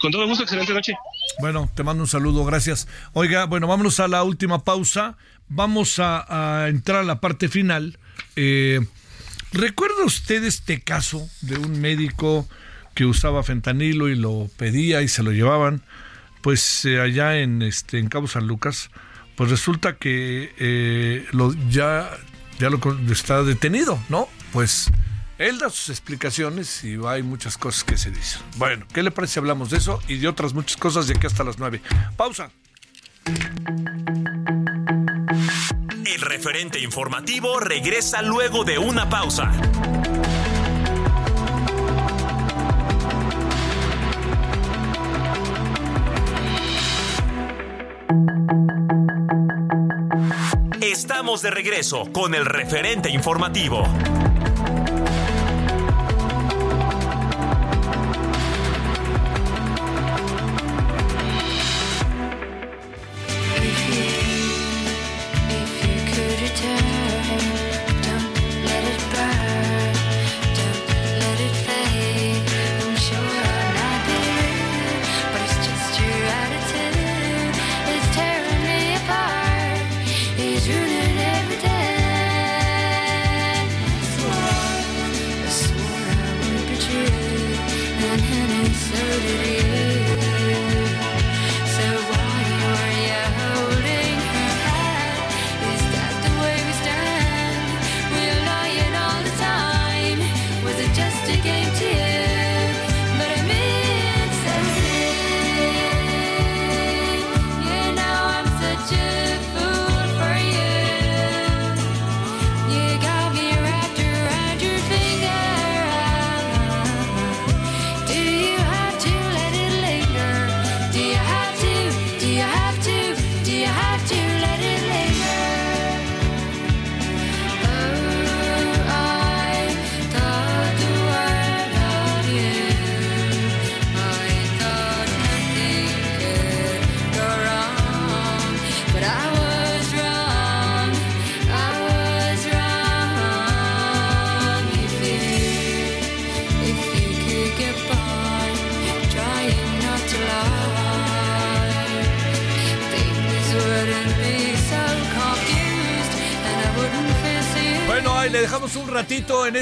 Con 0.00 0.12
todo 0.12 0.26
gusto, 0.26 0.44
excelente 0.44 0.72
noche. 0.72 0.94
Bueno, 1.40 1.70
te 1.74 1.82
mando 1.82 2.02
un 2.02 2.08
saludo, 2.08 2.44
gracias. 2.44 2.88
Oiga, 3.12 3.46
bueno, 3.46 3.66
vámonos 3.66 4.00
a 4.00 4.08
la 4.08 4.22
última 4.22 4.64
pausa. 4.64 5.16
Vamos 5.48 5.98
a, 5.98 6.62
a 6.62 6.68
entrar 6.68 7.00
a 7.00 7.04
la 7.04 7.20
parte 7.20 7.48
final. 7.48 7.98
Eh, 8.36 8.80
¿Recuerda 9.52 10.04
usted 10.04 10.44
este 10.44 10.80
caso 10.80 11.28
de 11.42 11.58
un 11.58 11.80
médico 11.80 12.48
que 12.94 13.04
usaba 13.04 13.42
fentanilo 13.42 14.08
y 14.08 14.14
lo 14.14 14.48
pedía 14.56 15.02
y 15.02 15.08
se 15.08 15.22
lo 15.22 15.32
llevaban? 15.32 15.82
Pues 16.40 16.84
eh, 16.84 17.00
allá 17.00 17.38
en, 17.38 17.62
este, 17.62 17.98
en 17.98 18.08
Cabo 18.08 18.28
San 18.28 18.46
Lucas, 18.46 18.90
pues 19.36 19.50
resulta 19.50 19.96
que 19.96 20.54
eh, 20.58 21.26
lo, 21.32 21.54
ya, 21.68 22.10
ya 22.58 22.70
lo 22.70 22.80
está 23.10 23.42
detenido, 23.42 24.02
¿no? 24.08 24.28
Pues 24.52 24.90
él 25.42 25.58
da 25.58 25.70
sus 25.70 25.88
explicaciones 25.88 26.84
y 26.84 26.96
hay 27.04 27.22
muchas 27.22 27.58
cosas 27.58 27.82
que 27.82 27.96
se 27.96 28.10
dicen. 28.10 28.40
Bueno, 28.56 28.86
¿qué 28.94 29.02
le 29.02 29.10
parece 29.10 29.34
si 29.34 29.38
hablamos 29.40 29.70
de 29.70 29.78
eso 29.78 30.00
y 30.06 30.18
de 30.18 30.28
otras 30.28 30.54
muchas 30.54 30.76
cosas 30.76 31.08
de 31.08 31.16
aquí 31.16 31.26
hasta 31.26 31.42
las 31.42 31.58
9? 31.58 31.82
Pausa. 32.16 32.50
El 36.04 36.20
referente 36.20 36.78
informativo 36.78 37.58
regresa 37.58 38.22
luego 38.22 38.64
de 38.64 38.78
una 38.78 39.08
pausa. 39.08 39.50
Estamos 50.80 51.42
de 51.42 51.50
regreso 51.50 52.12
con 52.12 52.34
el 52.34 52.44
referente 52.44 53.10
informativo. 53.10 53.88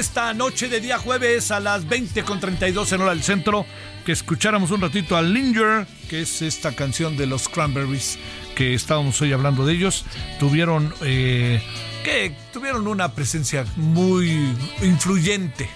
Esta 0.01 0.33
noche 0.33 0.67
de 0.67 0.81
día 0.81 0.97
jueves 0.97 1.51
a 1.51 1.59
las 1.59 1.87
20 1.87 2.23
con 2.23 2.39
32 2.39 2.91
en 2.91 3.01
hora 3.01 3.11
del 3.11 3.21
centro. 3.21 3.67
Que 4.03 4.11
escucháramos 4.11 4.71
un 4.71 4.81
ratito 4.81 5.15
a 5.15 5.21
Linger, 5.21 5.85
que 6.09 6.21
es 6.21 6.41
esta 6.41 6.75
canción 6.75 7.17
de 7.17 7.27
los 7.27 7.47
Cranberries 7.47 8.17
que 8.55 8.73
estábamos 8.73 9.21
hoy 9.21 9.31
hablando 9.31 9.63
de 9.63 9.73
ellos. 9.73 10.03
Tuvieron, 10.39 10.91
eh, 11.01 11.61
que 12.03 12.35
tuvieron 12.51 12.87
una 12.87 13.13
presencia 13.13 13.63
muy 13.75 14.51
influyente 14.81 15.69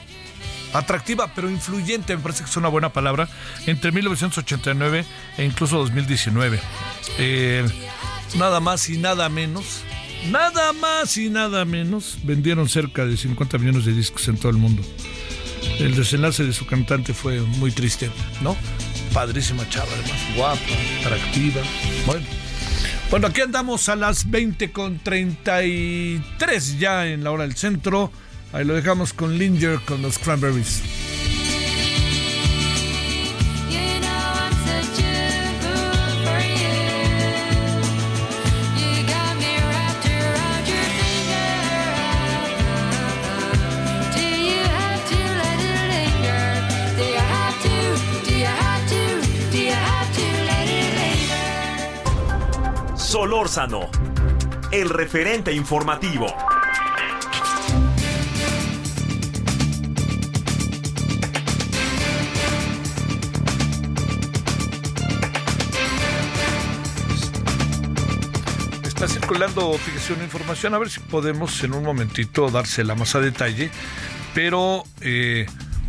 atractiva, 0.73 1.31
pero 1.35 1.47
influyente, 1.47 2.18
me 2.18 2.23
parece 2.23 2.43
que 2.43 2.49
es 2.49 2.57
una 2.57 2.69
buena 2.69 2.91
palabra, 2.91 3.30
entre 3.68 3.91
1989 3.91 5.06
e 5.38 5.45
incluso 5.45 5.77
2019. 5.77 6.60
Eh, 7.19 7.64
nada 8.38 8.60
más 8.60 8.89
y 8.89 8.97
nada 8.97 9.30
menos 9.30 9.84
nada 10.31 10.73
más 10.73 11.18
y 11.18 11.30
nada 11.30 11.65
menos, 11.65 12.18
vendieron 12.23 12.69
cerca 12.69 13.06
de 13.06 13.18
50 13.18 13.57
millones 13.57 13.85
de 13.85 13.93
discos 13.93 14.27
en 14.27 14.38
todo 14.38 14.49
el 14.49 14.57
mundo. 14.57 14.81
El 15.80 15.95
desenlace 15.95 16.43
de 16.43 16.53
su 16.53 16.65
cantante 16.65 17.14
fue 17.14 17.41
muy 17.41 17.72
triste, 17.72 18.10
¿no? 18.41 18.56
Padrísima 19.14 19.68
chava, 19.69 19.89
además, 19.91 20.19
guapa, 20.35 20.61
atractiva. 21.02 21.61
Bueno. 22.06 22.26
Bueno, 23.11 23.27
aquí 23.27 23.41
andamos 23.41 23.88
a 23.88 23.95
las 23.95 24.30
20 24.30 24.72
con 24.72 24.99
33 24.99 26.80
ya 26.80 27.06
en 27.07 27.23
la 27.23 27.31
hora 27.31 27.43
del 27.43 27.56
centro. 27.56 28.11
Ahí 28.52 28.65
lo 28.65 28.73
dejamos 28.73 29.14
con 29.14 29.38
Linger 29.38 29.80
con 29.85 30.02
los 30.02 30.18
Cranberries. 30.18 30.81
Solórzano, 53.15 53.89
el 54.73 54.89
referente 54.89 55.53
informativo. 55.53 56.27
Está 68.83 69.07
circulando, 69.07 69.71
fíjese, 69.77 70.11
una 70.11 70.25
información, 70.25 70.73
a 70.73 70.79
ver 70.79 70.89
si 70.89 70.99
podemos 70.99 71.63
en 71.63 71.73
un 71.73 71.85
momentito 71.85 72.49
dársela 72.49 72.95
más 72.95 73.15
a 73.15 73.21
detalle, 73.21 73.71
pero 74.33 74.83
eh, 74.99 75.45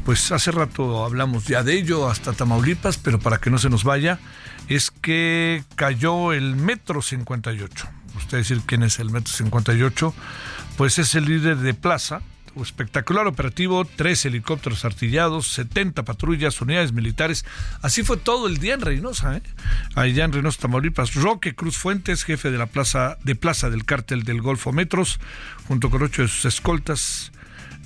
pues 0.07 0.31
hace 0.31 0.53
rato 0.53 1.05
hablamos 1.05 1.47
ya 1.47 1.65
de 1.65 1.74
ello, 1.74 2.09
hasta 2.09 2.33
Tamaulipas, 2.33 2.97
pero 2.97 3.19
para 3.19 3.39
que 3.39 3.51
no 3.51 3.59
se 3.59 3.69
nos 3.69 3.83
vaya, 3.83 4.20
es 4.69 4.93
que 4.93 5.65
cayó 5.74 6.33
el 6.33 6.55
Metro 6.55 7.03
58. 7.03 7.89
Usted 8.16 8.39
decir 8.39 8.61
quién 8.65 8.85
es 8.85 9.01
el 9.01 9.11
Metro 9.11 9.35
58, 9.35 10.15
pues 10.77 11.01
es 11.01 11.16
el 11.16 11.24
líder 11.24 11.57
de 11.57 11.74
plaza, 11.74 12.23
espectacular 12.62 13.27
operativo, 13.27 13.85
tres 13.85 14.24
helicópteros 14.24 14.85
artillados, 14.85 15.49
70 15.49 16.05
patrullas, 16.05 16.61
unidades 16.61 16.93
militares. 16.93 17.45
Así 17.83 18.05
fue 18.05 18.16
todo 18.16 18.47
el 18.47 18.59
día 18.59 18.74
en 18.74 18.83
Reynosa, 18.83 19.39
¿eh? 19.39 19.43
allá 19.97 20.24
en 20.24 20.33
Reynosa, 20.33 20.61
Tamaulipas. 20.62 21.15
Roque 21.15 21.57
Cruz 21.57 21.77
Fuentes, 21.77 22.23
jefe 22.23 22.53
de 22.53 22.59
la 22.59 22.66
plaza 22.66 23.19
de 23.24 23.35
plaza 23.35 23.70
del 23.70 23.85
cártel 23.85 24.23
del 24.23 24.41
Golfo 24.41 24.70
Metros, 24.73 25.19
junto 25.66 25.91
con 25.91 26.05
ocho 26.05 26.23
de 26.23 26.28
sus 26.28 26.45
escoltas, 26.45 27.33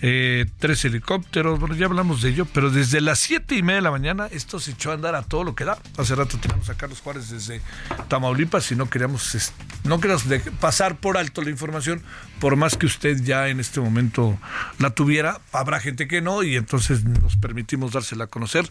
eh, 0.03 0.47
tres 0.59 0.85
helicópteros, 0.85 1.61
bueno, 1.61 1.75
ya 1.75 1.87
hablamos 1.87 2.23
de 2.23 2.31
ello, 2.31 2.47
pero 2.47 2.71
desde 2.71 3.01
las 3.01 3.19
siete 3.19 3.55
y 3.57 3.63
media 3.63 3.77
de 3.77 3.83
la 3.83 3.91
mañana 3.91 4.29
esto 4.31 4.59
se 4.59 4.71
echó 4.71 4.91
a 4.91 4.95
andar 4.95 5.15
a 5.15 5.23
todo 5.23 5.45
lo 5.45 5.55
que 5.55 5.65
da. 5.65 5.79
Hace 5.99 6.15
rato 6.15 6.39
teníamos 6.39 6.71
a 6.71 6.77
Carlos 6.77 7.01
Juárez 7.01 7.31
desde 7.31 7.61
Tamaulipas 8.09 8.71
y 8.73 8.77
no 8.77 8.89
queríamos, 8.89 9.53
no 9.85 10.01
queríamos 10.01 10.25
pasar 10.59 10.97
por 10.97 11.19
alto 11.19 11.43
la 11.43 11.51
información, 11.51 12.03
por 12.39 12.57
más 12.57 12.77
que 12.77 12.87
usted 12.87 13.23
ya 13.23 13.49
en 13.49 13.61
este 13.61 13.81
momento 13.81 14.39
la 14.79 14.91
tuviera, 14.91 15.41
habrá 15.53 15.81
gente 15.81 16.09
que 16.09 16.23
no 16.23 16.43
y 16.43 16.57
entonces 16.57 17.05
nos 17.05 17.37
permitimos 17.37 17.93
dársela 17.93 18.25
a 18.25 18.29
conocer. 18.29 18.71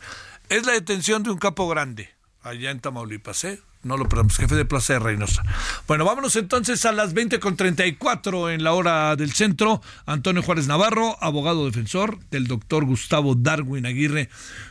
Es 0.49 0.65
la 0.65 0.73
detención 0.73 1.22
de 1.23 1.30
un 1.30 1.38
capo 1.38 1.68
grande 1.68 2.10
allá 2.41 2.72
en 2.72 2.80
Tamaulipas, 2.80 3.43
¿eh? 3.43 3.61
No 3.81 3.95
lo 3.95 4.10
perdamos, 4.10 4.38
jefe 4.38 4.56
de 4.56 4.65
Plaza 4.65 4.93
de 4.93 4.99
Reynosa. 4.99 5.41
Bueno, 5.88 6.03
vámonos 6.03 6.35
entonces 6.35 6.85
a 6.85 6.91
las 6.91 7.14
20 7.14 7.39
con 7.39 7.56
34 7.56 8.49
en 8.49 8.64
la 8.64 8.73
hora 8.73 9.15
del 9.15 9.31
centro. 9.31 9.81
Antonio 10.06 10.43
Juárez 10.43 10.68
Navarro, 10.68 11.15
abogado 11.22 11.65
defensor 11.65 12.19
del 12.30 12.47
doctor 12.47 12.84
Gustavo 12.84 13.35
Darwin 13.35 13.85
Aguirre. 13.85 14.27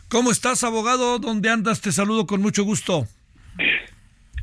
¿Cómo 0.08 0.30
estás, 0.30 0.62
abogado? 0.62 1.18
¿Dónde 1.18 1.48
andas? 1.48 1.80
Te 1.80 1.90
saludo 1.90 2.26
con 2.26 2.42
mucho 2.42 2.64
gusto. 2.64 3.06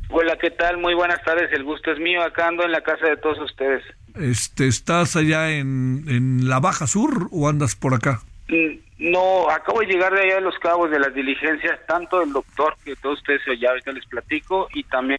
Hola, 0.08 0.36
¿qué 0.40 0.50
tal? 0.50 0.78
Muy 0.78 0.94
buenas 0.94 1.22
tardes. 1.22 1.52
El 1.52 1.62
gusto 1.62 1.92
es 1.92 2.00
mío. 2.00 2.22
Acá 2.22 2.48
ando 2.48 2.64
en 2.64 2.72
la 2.72 2.80
casa 2.80 3.06
de 3.06 3.16
todos 3.16 3.38
ustedes. 3.38 3.84
Este, 4.16 4.66
¿Estás 4.66 5.14
allá 5.14 5.52
en, 5.52 6.04
en 6.08 6.48
la 6.48 6.58
Baja 6.58 6.88
Sur 6.88 7.28
o 7.30 7.48
andas 7.48 7.76
por 7.76 7.94
acá? 7.94 8.22
Mm, 8.48 8.78
no, 8.98 9.50
acabo 9.50 9.80
de 9.80 9.86
llegar 9.86 10.12
de 10.14 10.22
allá 10.22 10.34
de 10.36 10.40
los 10.40 10.58
cabos 10.58 10.90
de 10.90 10.98
las 10.98 11.12
diligencias, 11.12 11.78
tanto 11.86 12.22
el 12.22 12.32
doctor, 12.32 12.76
que 12.84 12.96
todos 12.96 13.18
ustedes 13.18 13.42
ya 13.60 13.70
ahorita 13.70 13.92
les 13.92 14.06
platico, 14.06 14.68
y 14.72 14.84
también 14.84 15.18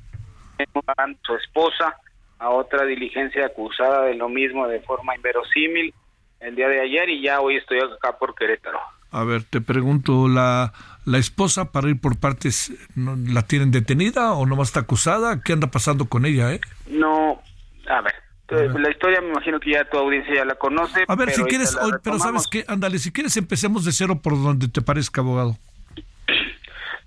su 1.24 1.36
esposa 1.36 1.95
a 2.40 2.49
otra 2.49 2.86
diligencia 2.86 3.45
acusada 3.45 4.06
de 4.06 4.16
lo 4.16 4.30
mismo 4.30 4.68
de 4.68 4.80
forma 4.82 5.16
inverosímil 5.16 5.94
el 6.40 6.56
día 6.56 6.68
de 6.68 6.82
ayer 6.82 7.10
y 7.10 7.22
ya 7.22 7.40
hoy 7.40 7.58
estoy 7.58 7.80
acá 7.80 8.18
por 8.18 8.36
Querétaro. 8.36 8.80
A 9.12 9.24
ver, 9.24 9.44
te 9.44 9.62
pregunto, 9.62 10.28
¿la, 10.28 10.74
la 11.06 11.18
esposa 11.18 11.72
para 11.72 11.90
ir 11.90 11.99
por 11.99 12.20
partes 12.20 12.72
la 12.95 13.44
tienen 13.44 13.72
detenida 13.72 14.34
o 14.34 14.45
no 14.45 14.62
está 14.62 14.82
acusada? 14.82 15.41
¿Qué 15.41 15.54
anda 15.54 15.68
pasando 15.68 16.10
con 16.10 16.26
ella, 16.26 16.54
eh? 16.54 16.62
No, 16.88 17.41
a 17.90 18.02
ver, 18.02 18.14
la 18.49 18.90
historia 18.90 19.22
me 19.22 19.30
imagino 19.30 19.60
que 19.60 19.72
ya 19.72 19.86
tu 19.86 19.98
audiencia 19.98 20.36
ya 20.36 20.45
la 20.45 20.56
conoce. 20.56 21.06
A 21.07 21.15
ver, 21.15 21.32
si 21.32 21.44
quieres, 21.44 21.78
pero 22.03 22.18
sabes 22.19 22.48
qué, 22.48 22.64
ándale, 22.68 22.98
si 22.99 23.11
quieres 23.11 23.36
empecemos 23.38 23.86
de 23.86 23.91
cero 23.91 24.22
por 24.22 24.34
donde 24.41 24.68
te 24.68 24.82
parezca, 24.82 25.22
abogado. 25.22 25.57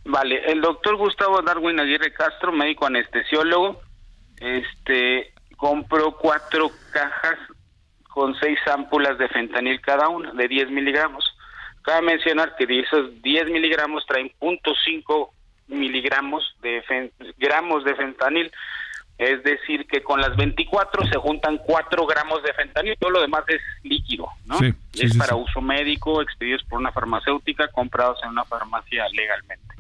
Vale, 0.05 0.45
el 0.51 0.61
doctor 0.61 0.97
Gustavo 0.97 1.41
Darwin 1.43 1.79
Aguirre 1.79 2.13
Castro, 2.13 2.53
médico 2.53 2.87
anestesiólogo, 2.87 3.81
este, 4.41 5.33
compró 5.57 6.17
cuatro 6.17 6.71
cajas 6.93 7.39
con 8.09 8.35
seis 8.41 8.59
ámpulas 8.67 9.19
de 9.19 9.29
fentanil 9.29 9.81
cada 9.81 10.09
una, 10.09 10.33
de 10.33 10.49
10 10.49 10.71
miligramos. 10.71 11.25
Cabe 11.83 12.03
mencionar 12.03 12.57
que 12.57 12.67
de 12.67 12.81
esos 12.81 13.23
10 13.23 13.51
miligramos 13.51 14.05
traen 14.07 14.33
.5 14.41 15.31
miligramos 15.69 16.57
de 16.61 16.83
gramos 17.39 17.85
de 17.85 17.95
fentanil 17.95 18.51
es 19.21 19.43
decir, 19.43 19.87
que 19.87 20.03
con 20.03 20.19
las 20.19 20.35
24 20.35 21.07
se 21.07 21.19
juntan 21.19 21.59
4 21.59 22.07
gramos 22.07 22.43
de 22.43 22.55
fentanil, 22.55 22.97
todo 22.99 23.11
lo 23.11 23.21
demás 23.21 23.45
es 23.49 23.61
líquido, 23.83 24.27
¿no? 24.47 24.59
es 24.95 25.17
para 25.19 25.37
uso 25.37 25.61
médico, 25.61 26.23
expedidos 26.23 26.63
por 26.65 26.79
una 26.79 26.91
farmacéutica, 26.91 27.69
comprados 27.69 28.19
en 28.23 28.31
una 28.31 28.45
farmacia 28.47 29.07
legalmente. 29.11 29.75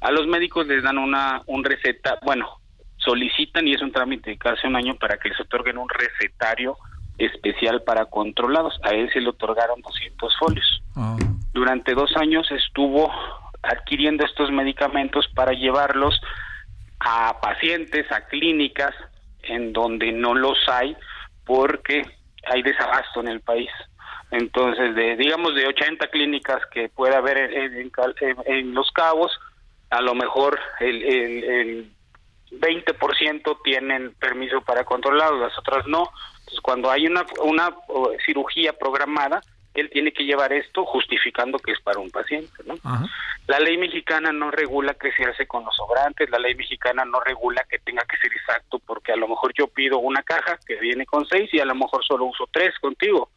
A 0.00 0.10
los 0.10 0.26
médicos 0.26 0.66
les 0.66 0.82
dan 0.82 0.96
una 0.96 1.42
un 1.44 1.64
receta, 1.64 2.18
bueno, 2.24 2.48
solicitan 2.96 3.68
y 3.68 3.74
es 3.74 3.82
un 3.82 3.92
trámite 3.92 4.30
de 4.30 4.38
casi 4.38 4.66
un 4.66 4.76
año 4.76 4.94
para 4.96 5.18
que 5.18 5.28
les 5.28 5.40
otorguen 5.40 5.76
un 5.76 5.90
recetario 5.90 6.78
especial 7.18 7.82
para 7.82 8.06
controlados. 8.06 8.80
A 8.82 8.94
él 8.94 9.10
se 9.12 9.20
le 9.20 9.28
otorgaron 9.28 9.82
200 9.82 10.34
folios. 10.38 10.82
Ah. 10.94 11.18
Durante 11.52 11.92
dos 11.92 12.16
años 12.16 12.50
estuvo 12.50 13.12
adquiriendo 13.62 14.24
estos 14.24 14.50
medicamentos 14.50 15.28
para 15.34 15.52
llevarlos 15.52 16.18
a 17.00 17.40
pacientes, 17.40 18.10
a 18.10 18.26
clínicas 18.26 18.94
en 19.42 19.72
donde 19.72 20.12
no 20.12 20.34
los 20.34 20.58
hay 20.68 20.96
porque 21.44 22.02
hay 22.46 22.62
desabasto 22.62 23.20
en 23.20 23.28
el 23.28 23.40
país. 23.40 23.70
Entonces, 24.30 24.94
de 24.94 25.16
digamos 25.16 25.54
de 25.54 25.66
80 25.66 26.08
clínicas 26.08 26.60
que 26.72 26.88
puede 26.88 27.14
haber 27.14 27.38
en, 27.38 28.74
Los 28.74 28.90
Cabos, 28.90 29.32
a 29.90 30.00
lo 30.00 30.14
mejor 30.14 30.58
el, 30.80 31.02
el, 31.02 31.44
el 31.44 31.92
20% 32.52 33.58
tienen 33.62 34.14
permiso 34.14 34.60
para 34.62 34.84
controlarlo, 34.84 35.40
las 35.40 35.56
otras 35.58 35.86
no. 35.86 36.10
Entonces, 36.38 36.60
cuando 36.60 36.90
hay 36.90 37.06
una, 37.06 37.24
una 37.42 37.76
cirugía 38.24 38.72
programada, 38.72 39.40
él 39.76 39.90
tiene 39.90 40.12
que 40.12 40.24
llevar 40.24 40.52
esto 40.52 40.84
justificando 40.84 41.58
que 41.58 41.72
es 41.72 41.80
para 41.80 42.00
un 42.00 42.10
paciente. 42.10 42.62
¿no? 42.64 42.74
La 43.46 43.60
ley 43.60 43.76
mexicana 43.76 44.32
no 44.32 44.50
regula 44.50 44.94
qué 44.94 45.12
se 45.12 45.24
hace 45.24 45.46
con 45.46 45.64
los 45.64 45.76
sobrantes, 45.76 46.30
la 46.30 46.38
ley 46.38 46.54
mexicana 46.54 47.04
no 47.04 47.20
regula 47.20 47.64
que 47.68 47.78
tenga 47.78 48.02
que 48.04 48.16
ser 48.16 48.32
exacto, 48.32 48.80
porque 48.84 49.12
a 49.12 49.16
lo 49.16 49.28
mejor 49.28 49.52
yo 49.54 49.68
pido 49.68 49.98
una 49.98 50.22
caja 50.22 50.58
que 50.66 50.76
viene 50.76 51.06
con 51.06 51.26
seis 51.26 51.52
y 51.52 51.60
a 51.60 51.64
lo 51.64 51.74
mejor 51.74 52.04
solo 52.04 52.24
uso 52.24 52.48
tres 52.50 52.74
contigo, 52.80 53.30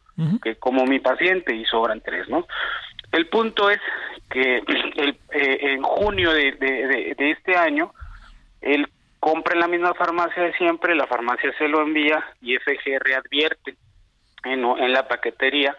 que 0.43 0.55
como 0.55 0.85
mi 0.85 0.99
paciente 0.99 1.55
y 1.55 1.63
sobran 1.65 2.01
tres, 2.01 2.27
¿no? 2.27 2.45
El 3.11 3.27
punto 3.27 3.69
es 3.69 3.79
que 4.29 4.57
el, 4.97 5.17
eh, 5.31 5.57
en 5.61 5.83
junio 5.83 6.31
de, 6.33 6.53
de, 6.53 7.31
este 7.31 7.55
año, 7.55 7.93
él 8.61 8.87
compra 9.19 9.53
en 9.53 9.61
la 9.61 9.67
misma 9.67 9.93
farmacia 9.93 10.43
de 10.43 10.53
siempre, 10.53 10.95
la 10.95 11.07
farmacia 11.07 11.53
se 11.57 11.67
lo 11.67 11.81
envía 11.81 12.23
y 12.41 12.57
FGR 12.57 13.13
advierte 13.15 13.75
en, 14.43 14.63
en 14.63 14.93
la 14.93 15.07
paquetería 15.07 15.75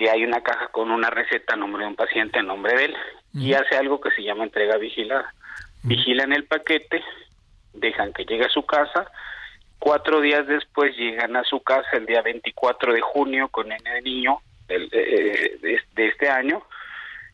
que 0.00 0.08
hay 0.08 0.24
una 0.24 0.40
caja 0.40 0.68
con 0.68 0.90
una 0.90 1.10
receta 1.10 1.52
a 1.52 1.56
nombre 1.58 1.82
de 1.82 1.90
un 1.90 1.94
paciente 1.94 2.38
a 2.38 2.42
nombre 2.42 2.74
de 2.74 2.84
él 2.86 2.96
y 3.34 3.52
hace 3.52 3.76
algo 3.76 4.00
que 4.00 4.10
se 4.12 4.22
llama 4.22 4.44
entrega 4.44 4.78
vigilada. 4.78 5.34
Vigilan 5.82 6.32
el 6.32 6.44
paquete, 6.44 7.04
dejan 7.74 8.14
que 8.14 8.24
llegue 8.24 8.46
a 8.46 8.48
su 8.48 8.64
casa, 8.64 9.10
cuatro 9.78 10.22
días 10.22 10.46
después 10.46 10.96
llegan 10.96 11.36
a 11.36 11.44
su 11.44 11.62
casa 11.62 11.98
el 11.98 12.06
día 12.06 12.22
24 12.22 12.94
de 12.94 13.02
junio 13.02 13.48
con 13.48 13.70
el 13.70 14.02
niño 14.02 14.38
de, 14.68 15.78
este 15.96 16.30
año 16.30 16.62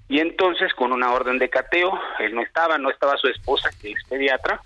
y 0.08 0.18
entonces 0.18 0.74
con 0.74 0.90
una 0.90 1.12
orden 1.12 1.38
de 1.38 1.48
cateo, 1.48 1.96
él 2.18 2.34
no 2.34 2.42
estaba, 2.42 2.78
no 2.78 2.90
estaba 2.90 3.16
su 3.16 3.28
esposa 3.28 3.70
que 3.80 3.92
es 3.92 4.02
pediatra, 4.08 4.60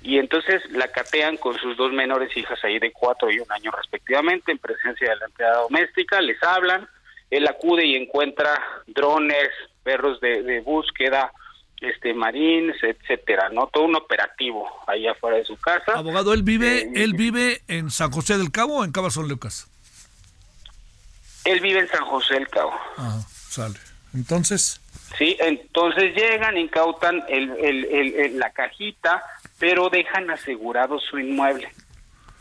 y 0.00 0.18
entonces 0.18 0.62
la 0.70 0.86
catean 0.86 1.38
con 1.38 1.58
sus 1.58 1.76
dos 1.76 1.92
menores 1.92 2.36
hijas 2.36 2.62
ahí 2.62 2.78
de 2.78 2.92
cuatro 2.92 3.32
y 3.32 3.40
un 3.40 3.50
año 3.50 3.72
respectivamente 3.72 4.52
en 4.52 4.58
presencia 4.58 5.10
de 5.10 5.16
la 5.16 5.24
empleada 5.24 5.62
doméstica, 5.62 6.20
les 6.20 6.40
hablan, 6.44 6.88
él 7.30 7.46
acude 7.48 7.84
y 7.86 7.96
encuentra 7.96 8.60
drones, 8.86 9.48
perros 9.82 10.20
de, 10.20 10.60
búsqueda, 10.60 11.32
este 11.80 12.14
marines, 12.14 12.76
etcétera, 12.82 13.48
¿no? 13.50 13.66
Todo 13.68 13.84
un 13.84 13.96
operativo 13.96 14.66
ahí 14.86 15.06
afuera 15.06 15.36
de 15.36 15.44
su 15.44 15.56
casa. 15.58 15.92
Abogado, 15.94 16.32
él 16.32 16.42
vive, 16.42 16.78
Eh, 16.82 16.90
él 16.96 17.14
vive 17.14 17.60
en 17.68 17.90
San 17.90 18.10
José 18.10 18.38
del 18.38 18.50
Cabo 18.50 18.78
o 18.78 18.84
en 18.84 18.92
Cabo 18.92 19.10
San 19.10 19.28
Lucas. 19.28 19.68
Él 21.44 21.60
vive 21.60 21.80
en 21.80 21.88
San 21.88 22.04
José 22.04 22.34
del 22.34 22.48
Cabo. 22.48 22.72
Ajá, 22.96 23.20
sale. 23.28 23.76
Entonces, 24.14 24.80
Sí, 25.18 25.36
entonces 25.40 26.14
llegan, 26.16 26.58
incautan 26.58 27.22
el, 27.28 27.50
el- 27.52 27.84
el- 27.86 28.14
el- 28.16 28.38
la 28.38 28.50
cajita, 28.50 29.22
pero 29.58 29.88
dejan 29.88 30.28
asegurado 30.30 30.98
su 30.98 31.18
inmueble. 31.18 31.72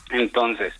Entonces, 0.09 0.73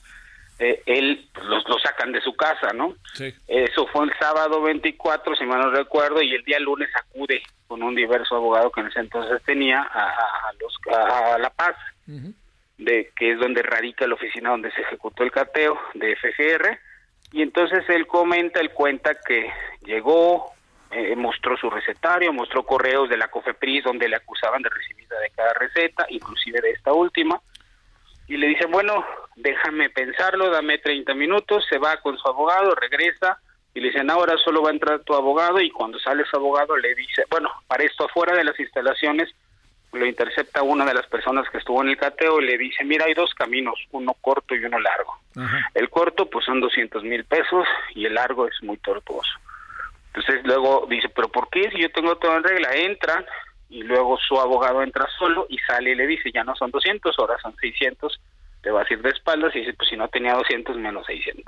eh, 0.60 0.82
él 0.86 1.28
pues, 1.34 1.46
los, 1.48 1.68
lo 1.68 1.78
sacan 1.80 2.12
de 2.12 2.22
su 2.22 2.36
casa, 2.36 2.72
¿no? 2.74 2.96
sí. 3.14 3.34
Eso 3.48 3.88
fue 3.88 4.06
el 4.06 4.14
sábado 4.20 4.62
24, 4.62 5.36
si 5.36 5.46
mal 5.46 5.60
no 5.60 5.72
recuerdo, 5.72 6.22
y 6.22 6.34
el 6.34 6.44
día 6.44 6.60
lunes 6.60 6.90
acude 6.96 7.44
con 7.68 7.84
un 7.84 7.96
diverso 7.96 8.36
abogado 8.36 8.72
que 8.72 8.82
en 8.82 8.88
ese 8.88 9.00
entonces 9.00 9.42
tenía 9.44 9.82
a, 9.82 10.52
los, 10.60 10.78
a, 10.96 11.36
a 11.36 11.40
La 11.40 11.50
Paz, 11.50 11.76
de 12.78 13.12
que 13.16 13.32
es 13.32 13.40
donde 13.40 13.64
radica 13.64 14.08
la 14.08 14.16
oficina 14.16 14.52
donde 14.52 14.72
se 14.72 14.82
ejecutó 14.82 15.24
el 15.24 15.32
cateo 15.32 15.78
de 15.94 16.16
FGR, 16.16 16.80
y 17.32 17.42
entonces 17.42 17.84
él 17.90 18.08
comenta, 18.08 18.62
él 18.62 18.72
cuenta 18.72 19.16
que 19.16 19.52
llegó, 19.82 20.54
eh, 20.92 21.16
mostró 21.16 21.58
su 21.58 21.70
recetario, 21.70 22.32
mostró 22.32 22.64
correos 22.64 23.10
de 23.10 23.18
la 23.18 23.28
COFEPRIS 23.28 23.84
donde 23.84 24.08
le 24.08 24.16
acusaban 24.16 24.62
de 24.62 24.70
recibida 24.70 25.20
de 25.20 25.30
cada 25.32 25.54
receta, 25.54 26.06
inclusive 26.10 26.62
de 26.62 26.72
esta 26.72 26.94
última, 26.94 27.42
y 28.28 28.38
le 28.38 28.48
dicen, 28.48 28.72
bueno, 28.72 29.06
déjame 29.36 29.90
pensarlo, 29.90 30.50
dame 30.50 30.78
30 30.78 31.14
minutos, 31.14 31.66
se 31.70 31.78
va 31.78 31.98
con 31.98 32.18
su 32.18 32.28
abogado, 32.28 32.74
regresa, 32.76 33.40
y 33.74 33.82
le 33.82 33.88
dicen, 33.90 34.10
ahora 34.10 34.38
solo 34.38 34.62
va 34.62 34.70
a 34.70 34.74
entrar 34.74 35.02
tu 35.02 35.14
abogado, 35.14 35.60
y 35.60 35.70
cuando 35.70 36.00
sale 36.00 36.24
su 36.26 36.36
abogado 36.38 36.78
le 36.78 36.96
dice, 36.96 37.24
bueno, 37.30 37.50
para 37.68 37.84
esto 37.84 38.06
afuera 38.06 38.36
de 38.36 38.44
las 38.44 38.60
instalaciones, 38.60 39.34
lo 39.96 40.06
intercepta 40.06 40.62
una 40.62 40.86
de 40.86 40.94
las 40.94 41.08
personas 41.08 41.50
que 41.50 41.58
estuvo 41.58 41.82
en 41.82 41.90
el 41.90 41.98
cateo 41.98 42.42
y 42.42 42.46
le 42.46 42.58
dice, 42.58 42.84
mira, 42.84 43.06
hay 43.06 43.14
dos 43.14 43.34
caminos, 43.34 43.76
uno 43.92 44.14
corto 44.20 44.56
y 44.56 44.64
uno 44.64 44.80
largo. 44.80 45.18
El 45.74 45.90
corto 45.90 46.30
pues 46.30 46.46
son 46.46 46.60
200 46.60 47.04
mil 47.04 47.24
pesos 47.26 47.66
y 47.94 48.06
el 48.06 48.14
largo 48.14 48.48
es 48.48 48.62
muy 48.62 48.78
tortuoso. 48.78 49.32
Entonces 50.14 50.46
luego 50.46 50.86
dice, 50.90 51.10
pero 51.10 51.30
¿por 51.30 51.50
qué? 51.50 51.70
Si 51.72 51.82
yo 51.82 51.90
tengo 51.92 52.18
todo 52.18 52.38
en 52.38 52.44
regla, 52.44 52.70
entran 52.74 53.26
y 53.70 53.84
luego 53.84 54.18
su 54.18 54.40
abogado 54.40 54.82
entra 54.82 55.08
solo 55.18 55.48
y 55.50 55.58
sale 55.60 55.92
y 55.92 55.96
le 55.96 56.08
dice, 56.08 56.32
ya 56.32 56.44
no 56.44 56.56
son 56.56 56.72
200, 56.72 57.18
ahora 57.18 57.38
son 57.42 57.56
600, 57.56 58.20
te 58.66 58.72
vas 58.72 58.90
a 58.90 58.94
ir 58.96 59.02
de 59.04 59.10
espaldas 59.12 59.56
y 59.56 59.60
dice, 59.60 59.74
pues 59.74 59.88
si 59.90 59.96
no 59.96 60.08
tenía 60.08 60.34
200 60.34 60.76
menos 60.78 61.06
600. 61.06 61.46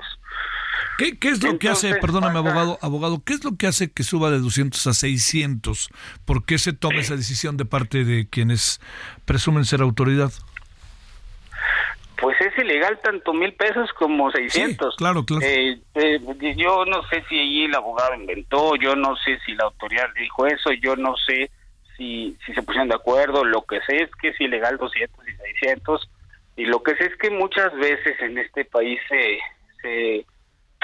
¿qué, 0.98 1.18
qué 1.18 1.28
es 1.30 1.42
lo 1.42 1.58
que 1.58 1.68
hace, 1.68 1.88
Entonces, 1.88 2.00
perdóname 2.00 2.34
pasa- 2.34 2.48
abogado, 2.48 2.78
abogado, 2.80 3.22
qué 3.26 3.32
es 3.32 3.42
lo 3.44 3.56
que 3.56 3.66
hace 3.66 3.90
que 3.90 4.04
suba 4.04 4.30
de 4.30 4.38
200 4.38 4.86
a 4.86 4.92
600? 4.94 5.90
¿Por 6.24 6.44
qué 6.46 6.58
se 6.58 6.72
toma 6.72 7.00
esa 7.00 7.16
decisión 7.16 7.56
de 7.56 7.64
parte 7.64 8.04
de 8.04 8.28
quienes 8.30 8.80
presumen 9.24 9.64
ser 9.64 9.80
autoridad? 9.80 10.30
Pues 12.20 12.36
es 12.40 12.56
ilegal 12.56 13.00
tanto 13.02 13.32
mil 13.32 13.52
pesos 13.54 13.90
como 13.98 14.30
600. 14.30 14.94
claro, 14.96 15.24
claro. 15.24 15.44
Eh, 15.44 15.80
eh, 15.94 16.54
yo 16.56 16.84
no 16.84 17.02
sé 17.08 17.24
si 17.28 17.36
allí 17.38 17.64
el 17.64 17.74
abogado 17.74 18.14
inventó, 18.14 18.76
yo 18.76 18.94
no 18.94 19.16
sé 19.16 19.38
si 19.44 19.54
la 19.54 19.64
autoridad 19.64 20.06
le 20.14 20.22
dijo 20.22 20.46
eso, 20.46 20.70
yo 20.72 20.94
no 20.94 21.16
sé 21.16 21.50
si, 21.96 22.36
si 22.46 22.54
se 22.54 22.62
pusieron 22.62 22.88
de 22.88 22.94
acuerdo, 22.94 23.44
lo 23.44 23.62
que 23.62 23.80
sé 23.88 24.02
es 24.04 24.10
que 24.22 24.28
es 24.28 24.40
ilegal 24.40 24.78
200 24.78 25.28
y 25.28 25.32
600 25.60 26.08
y 26.58 26.66
lo 26.66 26.82
que 26.82 26.94
sé 26.96 27.04
es 27.06 27.16
que 27.16 27.30
muchas 27.30 27.72
veces 27.76 28.20
en 28.20 28.36
este 28.36 28.64
país 28.64 29.00
se, 29.08 29.38
se, 29.80 30.26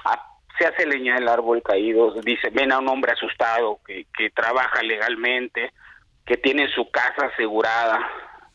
a- 0.05 0.27
se 0.57 0.67
hace 0.67 0.87
leña 0.87 1.17
del 1.17 1.29
árbol 1.29 1.63
caído, 1.63 2.13
dice, 2.23 2.49
ven 2.51 2.71
a 2.73 2.79
un 2.79 2.89
hombre 2.89 3.11
asustado 3.13 3.81
que, 3.87 4.07
que 4.17 4.31
trabaja 4.31 4.83
legalmente, 4.83 5.73
que 6.25 6.37
tiene 6.37 6.69
su 6.69 6.89
casa 6.91 7.27
asegurada, 7.27 7.99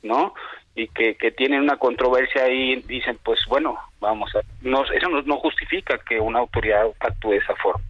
¿no? 0.02 0.34
Y 0.76 0.88
que, 0.88 1.16
que 1.16 1.32
tienen 1.32 1.62
una 1.62 1.76
controversia 1.78 2.44
ahí, 2.46 2.78
dicen, 2.88 3.20
pues 3.22 3.40
bueno, 3.48 3.78
vamos 4.00 4.34
a... 4.36 4.40
No, 4.62 4.86
eso 4.86 5.10
no, 5.10 5.22
no 5.24 5.38
justifica 5.40 5.98
que 5.98 6.20
una 6.22 6.40
autoridad 6.40 6.88
actúe 7.02 7.32
de 7.32 7.38
esa 7.38 7.56
forma. 7.58 7.84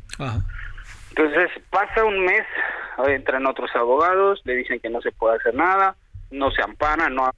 Entonces 1.09 1.51
pasa 1.69 2.03
un 2.03 2.25
mes, 2.25 2.45
entran 3.07 3.45
otros 3.45 3.69
abogados, 3.75 4.41
le 4.43 4.55
dicen 4.55 4.79
que 4.79 4.89
no 4.89 5.01
se 5.01 5.11
puede 5.11 5.35
hacer 5.37 5.53
nada, 5.53 5.95
no 6.31 6.49
se 6.49 6.63
ampara, 6.63 7.09
no... 7.09 7.29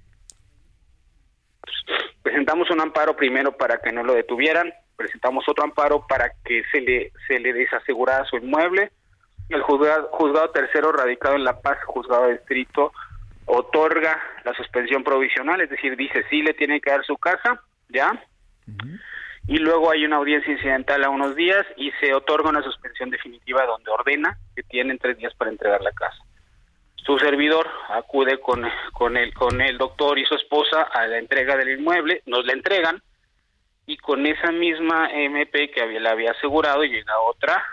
Presentamos 2.22 2.70
un 2.70 2.82
amparo 2.82 3.16
primero 3.16 3.52
para 3.58 3.80
que 3.80 3.92
no 3.92 4.04
lo 4.04 4.14
detuvieran, 4.14 4.74
presentamos 4.96 5.48
otro 5.48 5.64
amparo 5.64 6.06
para 6.08 6.32
que 6.44 6.64
se 6.72 6.82
le, 6.82 7.12
se 7.28 7.40
le 7.40 7.54
desasegurara 7.54 8.26
su 8.26 8.38
inmueble. 8.38 8.92
El 9.50 9.62
juzgado, 9.64 10.10
juzgado 10.12 10.50
tercero 10.52 10.92
radicado 10.92 11.36
en 11.36 11.44
La 11.44 11.60
Paz, 11.60 11.78
juzgado 11.86 12.28
de 12.28 12.34
distrito, 12.34 12.94
otorga 13.46 14.20
la 14.46 14.54
suspensión 14.54 15.04
provisional, 15.04 15.60
es 15.62 15.70
decir, 15.70 15.98
dice 15.98 16.24
sí 16.30 16.42
le 16.42 16.54
tiene 16.54 16.80
que 16.80 16.92
dar 16.92 17.04
su 17.06 17.18
casa, 17.18 17.62
¿ya? 17.90 18.24
Y 19.48 19.58
luego 19.58 19.92
hay 19.92 20.06
una 20.06 20.18
audiencia 20.18 20.54
incidental 20.54 21.04
a 21.04 21.10
unos 21.10 21.36
días 21.36 21.66
y 21.76 21.92
se 22.00 22.14
otorga 22.14 22.50
una 22.50 22.62
suspensión 22.62 23.10
definitiva 23.10 23.66
donde 23.66 23.92
ordena 23.92 24.38
que 24.56 24.64
tienen 24.64 24.98
tres 25.00 25.18
días 25.18 25.34
para 25.36 25.52
entregar 25.52 25.82
la 25.82 25.92
casa. 25.92 26.24
Su 27.06 27.18
servidor 27.18 27.68
acude 27.90 28.40
con, 28.40 28.64
con, 28.94 29.18
el, 29.18 29.34
con 29.34 29.60
el 29.60 29.78
doctor 29.78 30.20
y 30.20 30.26
su 30.26 30.36
esposa 30.36 30.84
a 30.84 31.08
la 31.08 31.18
entrega 31.18 31.58
del 31.58 31.80
inmueble, 31.80 32.22
nos 32.26 32.46
la 32.46 32.54
entregan 32.54 33.02
y 33.88 33.98
con 33.98 34.26
esa 34.26 34.52
misma 34.52 35.10
MP 35.12 35.72
que 35.72 35.82
había, 35.82 36.00
la 36.00 36.12
había 36.12 36.32
asegurado 36.32 36.84
llega 36.84 37.20
otra 37.22 37.64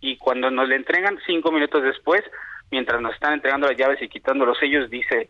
y 0.00 0.16
cuando 0.16 0.50
nos 0.50 0.68
la 0.68 0.76
entregan 0.76 1.18
cinco 1.26 1.50
minutos 1.50 1.82
después, 1.82 2.22
mientras 2.70 3.00
nos 3.00 3.14
están 3.14 3.34
entregando 3.34 3.66
las 3.66 3.76
llaves 3.76 4.00
y 4.02 4.08
quitando 4.08 4.44
los 4.46 4.58
sellos, 4.58 4.90
dice, 4.90 5.28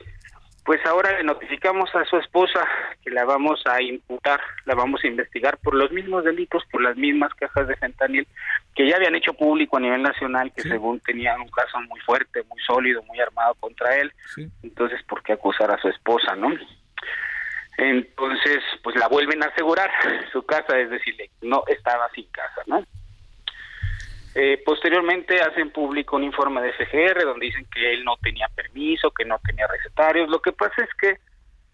pues 0.71 0.87
ahora 0.87 1.11
le 1.19 1.25
notificamos 1.25 1.93
a 1.97 2.05
su 2.05 2.17
esposa 2.17 2.65
que 3.03 3.11
la 3.11 3.25
vamos 3.25 3.61
a 3.67 3.83
imputar, 3.83 4.41
la 4.67 4.77
vamos 4.77 5.03
a 5.03 5.09
investigar 5.09 5.59
por 5.59 5.75
los 5.75 5.91
mismos 5.91 6.23
delitos, 6.23 6.63
por 6.71 6.81
las 6.81 6.97
mismas 6.97 7.35
cajas 7.35 7.67
de 7.67 7.75
fentanil 7.75 8.25
que 8.77 8.89
ya 8.89 8.95
habían 8.95 9.17
hecho 9.17 9.35
público 9.35 9.79
a 9.79 9.81
nivel 9.81 10.01
nacional, 10.01 10.53
que 10.55 10.63
según 10.63 11.01
tenían 11.01 11.41
un 11.41 11.49
caso 11.49 11.81
muy 11.89 11.99
fuerte, 12.03 12.45
muy 12.45 12.63
sólido, 12.63 13.03
muy 13.03 13.19
armado 13.19 13.57
contra 13.59 13.97
él. 13.97 14.13
Entonces, 14.63 15.03
¿por 15.09 15.25
qué 15.25 15.33
acusar 15.33 15.73
a 15.73 15.83
su 15.83 15.89
esposa, 15.89 16.37
no? 16.37 16.51
Entonces, 17.77 18.63
pues 18.85 18.95
la 18.95 19.09
vuelven 19.09 19.43
a 19.43 19.47
asegurar 19.47 19.91
su 20.31 20.47
casa, 20.47 20.79
es 20.79 20.89
decir, 20.89 21.17
no 21.43 21.65
estaba 21.67 22.09
sin 22.15 22.27
casa, 22.27 22.63
¿no? 22.69 22.85
Eh, 24.35 24.63
posteriormente 24.65 25.41
hacen 25.41 25.71
público 25.71 26.17
un 26.17 26.25
informe 26.25 26.63
de 26.63 26.73
FGR 26.73 27.25
donde 27.25 27.47
dicen 27.47 27.67
que 27.73 27.93
él 27.93 28.05
no 28.05 28.17
tenía 28.19 28.49
permiso, 28.55 29.11
que 29.11 29.25
no 29.25 29.39
tenía 29.45 29.67
recetarios. 29.67 30.29
Lo 30.29 30.41
que 30.41 30.53
pasa 30.53 30.85
es 30.85 30.91
que 30.95 31.19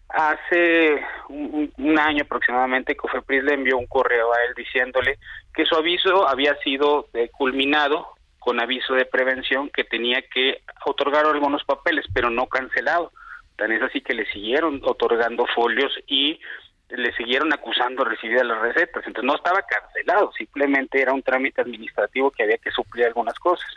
hace 0.09 1.03
un, 1.29 1.99
año 1.99 2.23
aproximadamente 2.23 2.95
Cofepris 2.95 3.43
le 3.43 3.53
envió 3.53 3.77
un 3.77 3.87
correo 3.87 4.33
a 4.33 4.43
él 4.45 4.53
diciéndole 4.55 5.19
que 5.53 5.65
su 5.65 5.75
aviso 5.75 6.27
había 6.27 6.55
sido 6.59 7.09
eh, 7.13 7.29
culminado 7.29 8.07
con 8.39 8.59
aviso 8.59 8.93
de 8.93 9.05
prevención 9.05 9.69
que 9.69 9.83
tenía 9.83 10.21
que 10.21 10.61
otorgar 10.85 11.25
algunos 11.25 11.63
papeles, 11.65 12.05
pero 12.13 12.29
no 12.29 12.47
cancelado. 12.47 13.11
Tan 13.57 13.71
es 13.71 13.81
así 13.81 14.01
que 14.01 14.13
le 14.13 14.25
siguieron 14.31 14.79
otorgando 14.83 15.45
folios 15.53 15.91
y 16.07 16.39
le 16.89 17.13
siguieron 17.13 17.51
acusando 17.53 18.03
recibir 18.03 18.43
las 18.45 18.59
recetas. 18.59 19.05
Entonces 19.05 19.23
no 19.25 19.35
estaba 19.35 19.61
cancelado, 19.63 20.31
simplemente 20.33 21.01
era 21.01 21.13
un 21.13 21.23
trámite 21.23 21.61
administrativo 21.61 22.31
que 22.31 22.43
había 22.43 22.57
que 22.57 22.71
suplir 22.71 23.05
algunas 23.05 23.37
cosas. 23.39 23.67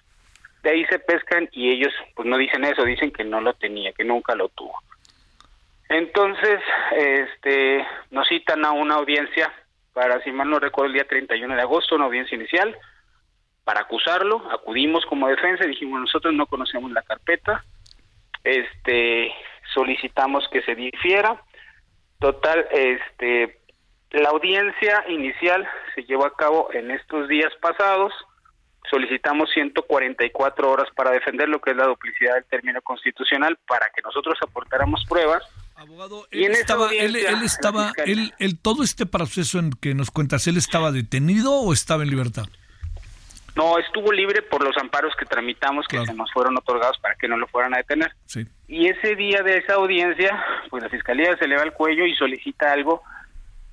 De 0.62 0.70
ahí 0.70 0.84
se 0.86 0.98
pescan 0.98 1.48
y 1.52 1.70
ellos 1.70 1.92
pues 2.14 2.28
no 2.28 2.36
dicen 2.36 2.64
eso, 2.64 2.84
dicen 2.84 3.10
que 3.10 3.24
no 3.24 3.40
lo 3.40 3.54
tenía, 3.54 3.92
que 3.92 4.04
nunca 4.04 4.34
lo 4.34 4.48
tuvo. 4.50 4.78
Entonces, 5.88 6.60
este, 6.92 7.84
nos 8.10 8.28
citan 8.28 8.64
a 8.64 8.70
una 8.70 8.94
audiencia 8.94 9.52
para, 9.92 10.22
si 10.22 10.30
mal 10.30 10.48
no 10.48 10.60
recuerdo, 10.60 10.86
el 10.86 10.94
día 10.94 11.08
31 11.08 11.56
de 11.56 11.62
agosto, 11.62 11.96
una 11.96 12.04
audiencia 12.04 12.36
inicial, 12.36 12.76
para 13.64 13.80
acusarlo, 13.80 14.48
acudimos 14.52 15.04
como 15.06 15.28
defensa, 15.28 15.64
dijimos 15.64 16.00
nosotros 16.00 16.32
no 16.32 16.46
conocemos 16.46 16.92
la 16.92 17.02
carpeta, 17.02 17.64
este, 18.44 19.34
solicitamos 19.74 20.48
que 20.52 20.62
se 20.62 20.74
difiera, 20.74 21.42
Total, 22.20 22.66
este, 22.72 23.60
la 24.12 24.28
audiencia 24.30 25.04
inicial 25.08 25.66
se 25.94 26.02
llevó 26.02 26.26
a 26.26 26.36
cabo 26.36 26.68
en 26.72 26.90
estos 26.90 27.28
días 27.28 27.52
pasados. 27.60 28.12
Solicitamos 28.90 29.48
144 29.54 30.70
horas 30.70 30.88
para 30.96 31.10
defender 31.12 31.48
lo 31.48 31.60
que 31.60 31.70
es 31.70 31.76
la 31.76 31.86
duplicidad 31.86 32.34
del 32.34 32.44
término 32.44 32.80
constitucional 32.82 33.58
para 33.66 33.86
que 33.94 34.02
nosotros 34.02 34.36
aportáramos 34.42 35.04
pruebas. 35.08 35.42
y 36.32 36.44
en 36.44 36.52
Estaba, 36.52 36.90
él, 36.92 37.16
él 37.16 37.42
estaba, 37.42 37.92
él, 38.04 38.34
él- 38.38 38.58
todo 38.60 38.82
este 38.82 39.06
proceso 39.06 39.58
en 39.58 39.70
que 39.72 39.94
nos 39.94 40.10
cuentas, 40.10 40.46
¿él 40.46 40.56
estaba 40.58 40.90
detenido 40.92 41.52
o 41.54 41.72
estaba 41.72 42.02
en 42.02 42.10
libertad? 42.10 42.44
No 43.56 43.78
estuvo 43.78 44.12
libre 44.12 44.42
por 44.42 44.62
los 44.64 44.76
amparos 44.78 45.14
que 45.16 45.24
tramitamos 45.26 45.86
que 45.88 45.96
se 46.06 46.14
nos 46.14 46.32
fueron 46.32 46.56
otorgados 46.56 46.98
para 46.98 47.14
que 47.16 47.28
no 47.28 47.36
lo 47.36 47.46
fueran 47.48 47.74
a 47.74 47.78
detener. 47.78 48.12
Sí. 48.26 48.46
Y 48.68 48.86
ese 48.88 49.16
día 49.16 49.42
de 49.42 49.58
esa 49.58 49.74
audiencia, 49.74 50.42
pues 50.70 50.82
la 50.82 50.88
fiscalía 50.88 51.36
se 51.36 51.48
le 51.48 51.56
va 51.56 51.62
el 51.62 51.72
cuello 51.72 52.06
y 52.06 52.14
solicita 52.14 52.72
algo 52.72 53.02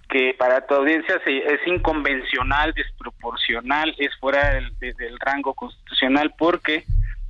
que 0.10 0.34
para 0.38 0.66
tu 0.66 0.74
audiencia 0.76 1.20
se- 1.26 1.38
es 1.38 1.60
inconvencional, 1.68 2.74
desproporcional, 2.74 3.94
es 3.98 4.16
fuera 4.20 4.54
del, 4.54 4.78
de- 4.80 4.94
del 4.94 5.20
rango 5.20 5.54
constitucional 5.54 6.34
porque 6.38 6.84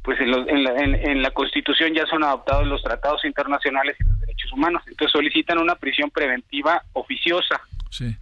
pues 0.03 0.19
en, 0.21 0.31
los- 0.31 0.47
en 0.47 0.63
la, 0.63 0.71
en- 0.71 0.95
en 0.95 1.21
la 1.21 1.31
Constitución 1.31 1.93
ya 1.93 2.05
son 2.05 2.23
adoptados 2.23 2.65
los 2.65 2.81
tratados 2.81 3.25
internacionales 3.25 3.97
y 3.99 4.03
los 4.05 4.19
derechos 4.21 4.53
humanos. 4.53 4.81
Entonces 4.87 5.11
solicitan 5.11 5.57
una 5.57 5.75
prisión 5.75 6.09
preventiva 6.11 6.81
oficiosa. 6.93 7.59
Sí. 7.89 8.15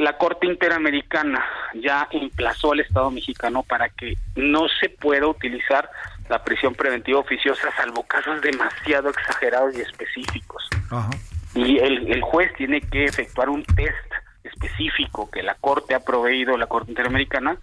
La 0.00 0.16
Corte 0.16 0.46
Interamericana 0.46 1.44
ya 1.74 2.08
emplazó 2.10 2.72
al 2.72 2.80
Estado 2.80 3.10
mexicano 3.10 3.62
para 3.62 3.90
que 3.90 4.16
no 4.34 4.66
se 4.80 4.88
pueda 4.88 5.26
utilizar 5.26 5.90
la 6.30 6.42
prisión 6.42 6.74
preventiva 6.74 7.18
oficiosa 7.18 7.70
salvo 7.76 8.02
casos 8.04 8.40
demasiado 8.40 9.10
exagerados 9.10 9.76
y 9.76 9.82
específicos. 9.82 10.66
Ajá. 10.90 11.10
Y 11.54 11.78
el, 11.78 12.10
el 12.10 12.22
juez 12.22 12.50
tiene 12.56 12.80
que 12.80 13.04
efectuar 13.04 13.50
un 13.50 13.62
test 13.62 13.94
específico 14.42 15.30
que 15.30 15.42
la 15.42 15.54
Corte 15.56 15.94
ha 15.94 16.00
proveído, 16.00 16.56
la 16.56 16.66
Corte 16.66 16.92
Interamericana, 16.92 17.58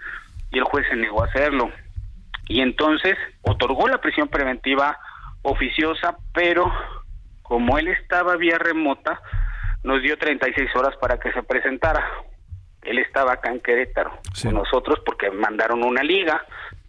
y 0.51 0.59
el 0.59 0.63
juez 0.63 0.85
se 0.89 0.95
negó 0.95 1.23
a 1.23 1.27
hacerlo. 1.27 1.71
Y 2.47 2.61
entonces 2.61 3.17
otorgó 3.41 3.87
la 3.87 3.99
prisión 3.99 4.27
preventiva 4.27 4.99
oficiosa, 5.41 6.17
pero 6.35 6.71
como 7.41 7.79
él 7.79 7.87
estaba 7.87 8.35
vía 8.35 8.59
remota, 8.59 9.19
nos 9.83 10.01
dio 10.01 10.17
36 10.17 10.69
horas 10.75 10.95
para 10.97 11.17
que 11.17 11.31
se 11.31 11.41
presentara. 11.41 12.05
Él 12.83 12.99
estaba 12.99 13.33
acá 13.33 13.49
en 13.51 13.59
Querétaro 13.59 14.11
con 14.49 14.53
nosotros 14.53 14.99
porque 15.05 15.29
mandaron 15.31 15.83
una 15.83 16.03
liga 16.03 16.45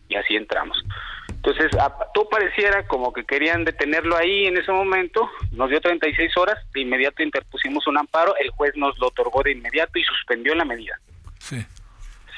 y 0.09 0.15
así 0.17 0.37
entramos. 0.37 0.83
Entonces, 1.29 1.73
a- 1.79 1.95
todo 2.15 2.29
pareciera 2.29 2.87
como 2.87 3.13
que 3.13 3.25
querían 3.25 3.65
detenerlo 3.65 4.17
ahí 4.17 4.47
en 4.47 4.57
ese 4.57 4.73
momento. 4.73 5.29
Nos 5.53 5.71
dio 5.71 5.81
36 5.81 6.37
horas, 6.37 6.57
de 6.73 6.81
inmediato 6.81 7.23
interpusimos 7.23 7.87
un 7.87 7.99
amparo, 7.99 8.35
el 8.37 8.51
juez 8.51 8.73
nos 8.77 8.99
lo 8.99 9.09
otorgó 9.09 9.43
de 9.43 9.53
inmediato 9.53 9.99
y 9.99 10.05
suspendió 10.05 10.55
la 10.55 10.65
medida. 10.65 10.99
Sí. 11.39 11.65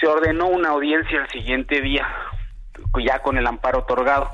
Se 0.00 0.06
ordenó 0.06 0.46
una 0.48 0.70
audiencia 0.70 1.22
al 1.22 1.30
siguiente 1.30 1.80
día, 1.80 2.06
ya 3.04 3.20
con 3.20 3.36
el 3.38 3.46
amparo 3.46 3.80
otorgado. 3.80 4.30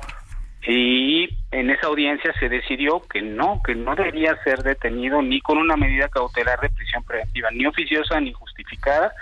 Y 0.69 1.29
en 1.51 1.69
esa 1.69 1.87
audiencia 1.87 2.33
se 2.39 2.49
decidió 2.49 3.01
que 3.09 3.21
no, 3.21 3.61
que 3.63 3.73
no 3.73 3.95
debería 3.95 4.35
ser 4.43 4.63
detenido 4.63 5.21
ni 5.21 5.39
con 5.39 5.57
una 5.57 5.77
medida 5.77 6.09
cautelar 6.09 6.59
de 6.59 6.69
prisión 6.69 7.03
preventiva, 7.05 7.49
ni 7.51 7.65
oficiosa 7.65 8.19
ni 8.19 8.33
justificada, 8.33 9.13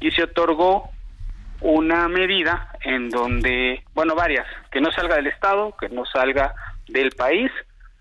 y 0.00 0.10
se 0.10 0.24
otorgó 0.24 0.90
una 1.62 2.08
medida 2.08 2.68
en 2.82 3.08
donde, 3.08 3.82
bueno, 3.94 4.14
varias, 4.14 4.46
que 4.70 4.80
no 4.82 4.92
salga 4.92 5.16
del 5.16 5.28
Estado, 5.28 5.74
que 5.80 5.88
no 5.88 6.04
salga 6.04 6.54
del 6.88 7.12
país, 7.12 7.50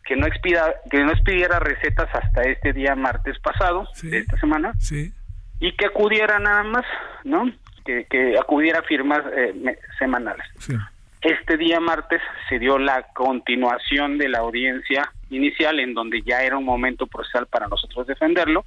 que 0.04 0.18
no 0.18 0.26
expida, 0.28 0.74
que 0.90 1.00
no 1.00 1.12
expidiera 1.12 1.60
recetas 1.60 2.10
hasta 2.14 2.42
este 2.42 2.74
día 2.74 2.96
martes 2.96 3.40
pasado, 3.40 3.88
de 4.04 4.18
esta 4.18 4.38
semana, 4.38 4.74
Sí. 4.80 5.14
y 5.62 5.72
que 5.78 5.86
acudiera 5.86 6.40
nada 6.40 6.64
más, 6.64 6.86
¿no? 7.24 7.50
Que, 7.86 8.06
que 8.10 8.38
acudiera 8.38 8.80
a 8.80 8.84
firmas 8.84 9.22
eh, 9.34 9.78
semanales. 9.98 10.46
Sí. 10.60 10.76
Este 11.22 11.56
día 11.58 11.80
martes 11.80 12.22
se 12.50 12.58
dio 12.58 12.80
la 12.80 13.04
continuación 13.14 14.18
de 14.18 14.28
la 14.28 14.40
audiencia 14.40 15.12
inicial 15.30 15.80
en 15.80 15.94
donde 15.94 16.24
ya 16.24 16.42
era 16.42 16.58
un 16.58 16.66
momento 16.66 17.06
procesal 17.06 17.46
para 17.46 17.68
nosotros 17.68 18.08
defenderlo. 18.08 18.66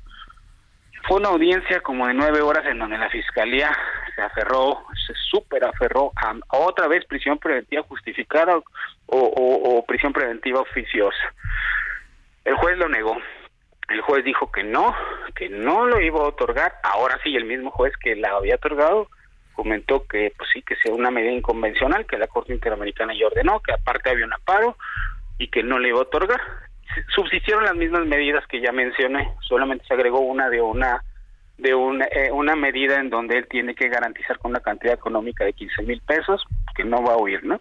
Fue 1.08 1.18
una 1.18 1.30
audiencia 1.30 1.80
como 1.80 2.06
de 2.06 2.14
nueve 2.14 2.40
horas 2.40 2.64
en 2.66 2.78
donde 2.78 2.96
la 2.96 3.10
fiscalía 3.10 3.76
se 4.14 4.22
aferró, 4.22 4.84
se 5.06 5.12
súper 5.30 5.64
aferró 5.64 6.12
a, 6.16 6.30
a 6.30 6.58
otra 6.58 6.86
vez 6.86 7.04
prisión 7.06 7.38
preventiva 7.38 7.82
justificada 7.82 8.60
o 9.06 9.84
prisión 9.86 10.12
preventiva 10.12 10.60
oficiosa. 10.60 11.34
El 12.44 12.54
juez 12.54 12.78
lo 12.78 12.88
negó. 12.88 13.16
El 13.88 14.00
juez 14.00 14.24
dijo 14.24 14.50
que 14.50 14.62
no, 14.62 14.94
que 15.34 15.48
no 15.48 15.86
lo 15.86 16.00
iba 16.00 16.20
a 16.20 16.28
otorgar. 16.28 16.74
Ahora 16.82 17.18
sí, 17.22 17.34
el 17.34 17.44
mismo 17.44 17.70
juez 17.70 17.92
que 17.96 18.16
la 18.16 18.30
había 18.30 18.54
otorgado 18.54 19.08
comentó 19.54 20.06
que 20.06 20.32
pues 20.36 20.50
sí, 20.52 20.62
que 20.62 20.76
sea 20.76 20.92
una 20.92 21.10
medida 21.10 21.32
inconvencional, 21.32 22.06
que 22.06 22.18
la 22.18 22.26
Corte 22.26 22.52
Interamericana 22.52 23.14
ya 23.18 23.26
ordenó, 23.26 23.60
que 23.60 23.72
aparte 23.72 24.10
había 24.10 24.26
un 24.26 24.32
aparo 24.32 24.76
y 25.38 25.48
que 25.48 25.62
no 25.62 25.78
le 25.78 25.88
iba 25.88 25.98
a 25.98 26.02
otorgar. 26.02 26.40
Subsistieron 27.14 27.64
las 27.64 27.74
mismas 27.74 28.06
medidas 28.06 28.46
que 28.46 28.60
ya 28.60 28.72
mencioné, 28.72 29.32
solamente 29.40 29.84
se 29.86 29.94
agregó 29.94 30.20
una 30.20 30.50
de 30.50 30.60
una 30.60 31.02
de 31.56 31.74
una, 31.74 32.04
eh, 32.06 32.30
una 32.32 32.56
medida 32.56 32.98
en 32.98 33.10
donde 33.10 33.38
él 33.38 33.46
tiene 33.48 33.74
que 33.74 33.88
garantizar 33.88 34.38
con 34.38 34.50
una 34.50 34.60
cantidad 34.60 34.94
económica 34.94 35.44
de 35.44 35.52
15 35.52 35.82
mil 35.82 36.00
pesos, 36.00 36.44
que 36.74 36.84
no 36.84 37.02
va 37.02 37.14
a 37.14 37.16
huir, 37.16 37.44
¿no? 37.44 37.60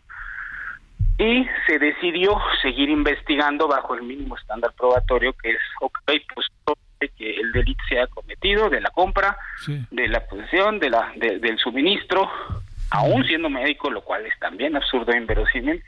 Y 1.20 1.48
se 1.68 1.78
decidió 1.78 2.36
seguir 2.62 2.90
investigando 2.90 3.68
bajo 3.68 3.94
el 3.94 4.02
mínimo 4.02 4.36
estándar 4.36 4.74
probatorio, 4.76 5.34
que 5.34 5.52
es, 5.52 5.62
ok, 5.80 6.00
pues 6.34 6.48
que 7.10 7.36
el 7.40 7.52
delito 7.52 7.84
se 7.90 8.00
ha 8.00 8.08
cometido 8.08 8.70
de 8.70 8.82
la 8.82 8.90
compra, 8.92 9.38
de 9.92 10.08
la 10.08 10.26
posesión, 10.26 10.80
de 10.80 10.90
la, 10.90 11.12
de- 11.16 11.40
del 11.40 11.58
suministro, 11.58 12.30
aún 12.92 13.26
siendo 13.26 13.50
médico, 13.50 13.90
lo 13.90 14.02
cual 14.02 14.26
es 14.26 14.38
también 14.40 14.76
absurdo 14.76 15.12
e 15.14 15.18
inverosímil. 15.18 15.84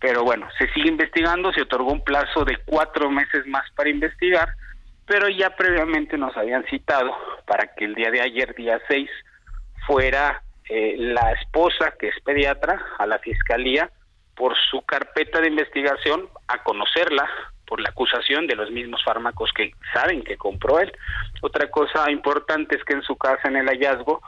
Pero 0.00 0.24
bueno, 0.24 0.48
se 0.58 0.66
sigue 0.72 0.88
investigando, 0.88 1.52
se 1.52 1.62
otorgó 1.62 1.92
un 1.92 2.02
plazo 2.02 2.44
de 2.44 2.56
cuatro 2.64 3.10
meses 3.10 3.46
más 3.46 3.70
para 3.72 3.90
investigar, 3.90 4.48
pero 5.06 5.28
ya 5.28 5.50
previamente 5.56 6.16
nos 6.16 6.34
habían 6.36 6.64
citado 6.66 7.14
para 7.46 7.74
que 7.74 7.84
el 7.84 7.94
día 7.94 8.10
de 8.10 8.20
ayer, 8.22 8.54
día 8.54 8.80
6, 8.88 9.10
fuera 9.86 10.42
eh, 10.68 10.94
la 10.98 11.32
esposa, 11.32 11.94
que 11.98 12.08
es 12.08 12.14
pediatra, 12.24 12.80
a 12.98 13.06
la 13.06 13.18
fiscalía 13.18 13.90
por 14.36 14.54
su 14.70 14.80
carpeta 14.82 15.40
de 15.40 15.48
investigación 15.48 16.28
a 16.48 16.62
conocerla 16.62 17.28
por 17.70 17.80
la 17.80 17.88
acusación 17.90 18.48
de 18.48 18.56
los 18.56 18.68
mismos 18.72 19.00
fármacos 19.04 19.50
que 19.54 19.72
saben 19.94 20.24
que 20.24 20.36
compró 20.36 20.80
él. 20.80 20.92
Otra 21.40 21.70
cosa 21.70 22.10
importante 22.10 22.76
es 22.76 22.82
que 22.84 22.94
en 22.94 23.02
su 23.02 23.16
casa, 23.16 23.46
en 23.48 23.56
el 23.56 23.66
hallazgo, 23.68 24.20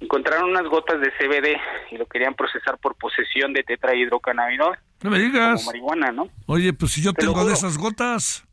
encontraron 0.00 0.50
unas 0.50 0.66
gotas 0.68 1.00
de 1.00 1.10
CBD 1.18 1.56
y 1.90 1.98
lo 1.98 2.06
querían 2.06 2.34
procesar 2.34 2.78
por 2.78 2.94
posesión 2.94 3.52
de 3.52 3.64
tetrahidrocannabinol, 3.64 4.78
No 5.02 5.10
me 5.10 5.18
digas. 5.18 5.56
como 5.64 5.66
marihuana, 5.72 6.12
¿no? 6.12 6.28
Oye, 6.46 6.72
pues 6.72 6.92
si 6.92 7.02
yo 7.02 7.12
Te 7.12 7.22
tengo 7.26 7.44
de 7.44 7.54
esas 7.54 7.76
gotas. 7.76 8.45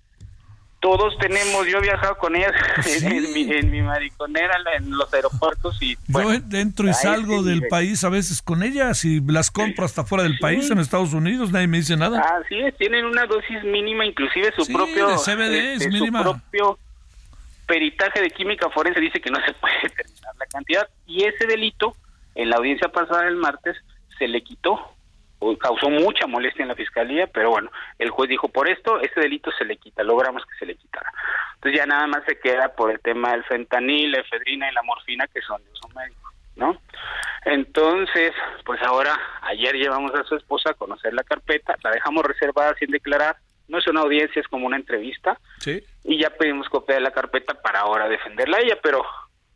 Todos 0.83 1.17
tenemos, 1.17 1.65
yo 1.65 1.77
he 1.77 1.81
viajado 1.81 2.17
con 2.17 2.35
ellas 2.35 2.51
Pues 2.75 3.01
en, 3.03 3.13
en 3.13 3.33
mi, 3.33 3.41
en 3.49 3.71
mi 3.71 3.81
mariconera 3.81 4.53
en 4.77 4.91
los 4.91 5.11
aeropuertos 5.13 5.81
y 5.81 5.97
Yo 6.09 6.31
entro 6.51 6.89
y 6.89 6.93
salgo 6.93 7.41
del 7.41 7.55
nivel. 7.55 7.69
país 7.69 8.03
a 8.03 8.09
veces 8.09 8.41
con 8.41 8.63
ellas 8.63 9.05
y 9.05 9.21
las 9.21 9.49
compro 9.49 9.85
hasta 9.85 10.03
fuera 10.03 10.25
del 10.25 10.37
país, 10.39 10.69
en 10.69 10.79
Estados 10.79 11.13
Unidos, 11.13 11.51
nadie 11.53 11.67
me 11.67 11.77
dice 11.77 11.95
nada. 11.95 12.19
Así 12.43 12.59
es, 12.59 12.75
tienen 12.77 13.05
una 13.05 13.25
dosis 13.27 13.63
mínima, 13.63 14.05
inclusive 14.05 14.51
su 14.57 14.65
Sí, 14.65 14.73
propio 14.73 15.07
de 15.07 15.15
CBD 15.15 15.73
es 15.75 15.83
su 15.83 15.89
mínima. 15.89 16.21
propio 16.21 16.77
peritaje 17.65 18.19
de 18.21 18.29
química 18.31 18.69
forense 18.69 18.99
dice 18.99 19.21
que 19.21 19.31
no 19.31 19.39
se 19.45 19.53
puede 19.61 19.73
determinar 19.83 20.35
la 20.37 20.45
cantidad 20.47 20.87
y 21.07 21.23
ese 21.23 21.47
delito 21.47 21.95
en 22.35 22.49
la 22.49 22.57
audiencia 22.57 22.89
pasada 22.89 23.23
del 23.23 23.37
martes 23.37 23.77
se 24.19 24.27
le 24.27 24.43
quitó 24.43 24.92
causó 25.59 25.89
mucha 25.89 26.27
molestia 26.27 26.63
en 26.63 26.69
la 26.69 26.75
fiscalía, 26.75 27.27
pero 27.27 27.49
bueno, 27.51 27.71
el 27.99 28.09
juez 28.09 28.29
dijo 28.29 28.47
por 28.49 28.67
esto 28.69 28.99
ese 29.01 29.19
delito 29.19 29.51
se 29.57 29.65
le 29.65 29.77
quita, 29.77 30.03
logramos 30.03 30.45
que 30.45 30.55
se 30.57 30.65
le 30.65 30.75
quitara. 30.75 31.11
Entonces 31.55 31.79
ya 31.79 31.85
nada 31.85 32.07
más 32.07 32.23
se 32.25 32.39
queda 32.39 32.73
por 32.75 32.91
el 32.91 32.99
tema 32.99 33.31
del 33.31 33.43
fentanil, 33.45 34.11
la 34.11 34.19
efedrina 34.19 34.69
y 34.69 34.73
la 34.73 34.83
morfina 34.83 35.27
que 35.27 35.41
son 35.41 35.63
de 35.63 35.71
uso 35.71 35.87
médico, 35.95 36.31
¿no? 36.55 36.77
Entonces, 37.45 38.31
pues 38.65 38.81
ahora, 38.83 39.19
ayer 39.41 39.75
llevamos 39.75 40.13
a 40.15 40.23
su 40.23 40.35
esposa 40.35 40.71
a 40.71 40.73
conocer 40.75 41.13
la 41.13 41.23
carpeta, 41.23 41.75
la 41.83 41.91
dejamos 41.91 42.23
reservada 42.25 42.73
sin 42.79 42.89
declarar, 42.91 43.35
no 43.67 43.79
es 43.79 43.87
una 43.87 44.01
audiencia, 44.01 44.41
es 44.41 44.47
como 44.47 44.67
una 44.67 44.77
entrevista, 44.77 45.37
Sí. 45.59 45.83
y 46.03 46.21
ya 46.21 46.29
pedimos 46.31 46.69
copia 46.69 46.95
de 46.95 47.01
la 47.01 47.11
carpeta 47.11 47.53
para 47.55 47.81
ahora 47.81 48.07
defenderla 48.07 48.57
a 48.57 48.61
ella, 48.61 48.77
pero 48.81 49.03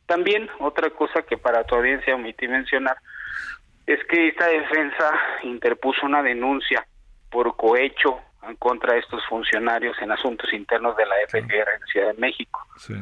también 0.06 0.50
otra 0.60 0.90
cosa 0.90 1.22
que 1.24 1.38
para 1.38 1.64
tu 1.66 1.76
audiencia 1.76 2.16
omití 2.16 2.48
mencionar 2.48 2.98
es 3.88 4.04
que 4.06 4.28
esta 4.28 4.48
defensa 4.48 5.12
interpuso 5.44 6.06
una 6.06 6.22
denuncia 6.22 6.86
por 7.32 7.56
cohecho 7.56 8.20
en 8.48 8.56
contra 8.58 8.94
de 8.94 9.00
estos 9.00 9.26
funcionarios 9.26 9.98
en 10.02 10.12
asuntos 10.12 10.52
internos 10.54 10.96
de 10.98 11.06
la 11.06 11.16
FGR 11.28 11.70
en 11.80 11.88
Ciudad 11.92 12.14
de 12.14 12.20
México. 12.20 12.62
Sí. 12.78 12.94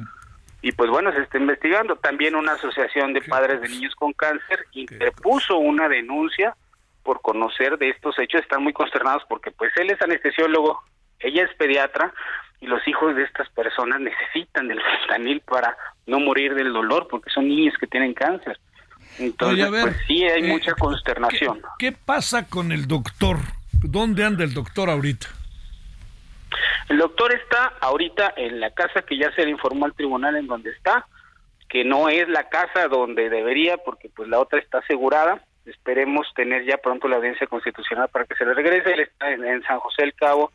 Y 0.62 0.72
pues 0.72 0.90
bueno, 0.90 1.12
se 1.12 1.22
está 1.22 1.38
investigando. 1.38 1.96
También 1.96 2.36
una 2.36 2.54
asociación 2.54 3.14
de 3.14 3.22
padres 3.22 3.62
de 3.62 3.70
niños 3.70 3.94
con 3.96 4.14
cáncer 4.14 4.66
interpuso 4.72 5.58
una 5.58 5.90
denuncia 5.90 6.56
por 7.04 7.22
conocer 7.22 7.78
de 7.78 7.90
estos 7.90 8.18
hechos. 8.20 8.42
Están 8.42 8.64
muy 8.64 8.74
consternados 8.74 9.24
porque 9.28 9.52
pues 9.52 9.72
él 9.78 9.92
es 9.92 10.02
anestesiólogo, 10.02 10.84
ella 11.20 11.44
es 11.44 11.54
pediatra 11.56 12.14
y 12.62 12.68
los 12.68 12.88
hijos 12.88 13.16
de 13.16 13.24
estas 13.24 13.50
personas 13.50 14.00
necesitan 14.00 14.68
del 14.68 14.82
fentanil 14.82 15.42
para 15.42 15.78
no 16.08 16.20
morir 16.20 16.56
del 16.56 16.74
dolor 16.74 17.08
porque 17.10 17.30
son 17.30 17.48
niños 17.48 17.76
que 17.80 17.88
tienen 17.88 18.14
cáncer. 18.14 18.60
Entonces, 19.20 19.60
Oye, 19.60 19.64
a 19.64 19.70
ver, 19.70 19.82
pues 19.84 19.98
sí 20.08 20.24
hay 20.24 20.44
eh, 20.44 20.48
mucha 20.48 20.74
consternación. 20.74 21.62
¿Qué 21.80 21.92
pasa 21.92 22.48
con 22.48 22.72
el 22.72 22.88
doctor? 22.88 23.38
¿Dónde 23.84 24.24
anda 24.24 24.44
el 24.44 24.54
doctor 24.54 24.90
ahorita? 24.90 25.28
El 26.90 26.98
doctor 26.98 27.34
está 27.34 27.74
ahorita 27.82 28.34
en 28.38 28.60
la 28.60 28.72
casa 28.72 29.02
que 29.02 29.18
ya 29.18 29.32
se 29.32 29.44
le 29.44 29.52
informó 29.52 29.86
al 29.86 29.94
tribunal 29.94 30.36
en 30.36 30.48
donde 30.48 30.70
está, 30.72 31.08
que 31.68 31.84
no 31.84 32.10
es 32.10 32.28
la 32.30 32.50
casa 32.50 32.88
donde 32.88 33.30
debería 33.30 33.78
porque 33.78 34.10
pues 34.10 34.30
la 34.30 34.40
otra 34.40 34.60
está 34.60 34.80
asegurada. 34.80 35.42
Esperemos 35.66 36.28
tener 36.36 36.64
ya 36.66 36.78
pronto 36.78 37.08
la 37.08 37.16
audiencia 37.16 37.48
constitucional 37.48 38.08
para 38.10 38.26
que 38.26 38.36
se 38.36 38.46
le 38.46 38.54
regrese. 38.54 38.94
Él 38.94 39.00
está 39.00 39.32
en, 39.32 39.44
en 39.44 39.64
San 39.64 39.80
José 39.80 40.04
del 40.04 40.14
Cabo, 40.14 40.52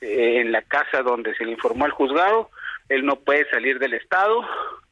eh, 0.00 0.40
en 0.40 0.52
la 0.52 0.62
casa 0.62 1.02
donde 1.02 1.34
se 1.34 1.44
le 1.44 1.52
informó 1.52 1.84
al 1.84 1.90
juzgado. 1.90 2.50
Él 2.88 3.04
no 3.04 3.16
puede 3.16 3.48
salir 3.50 3.78
del 3.78 3.94
estado, 3.94 4.42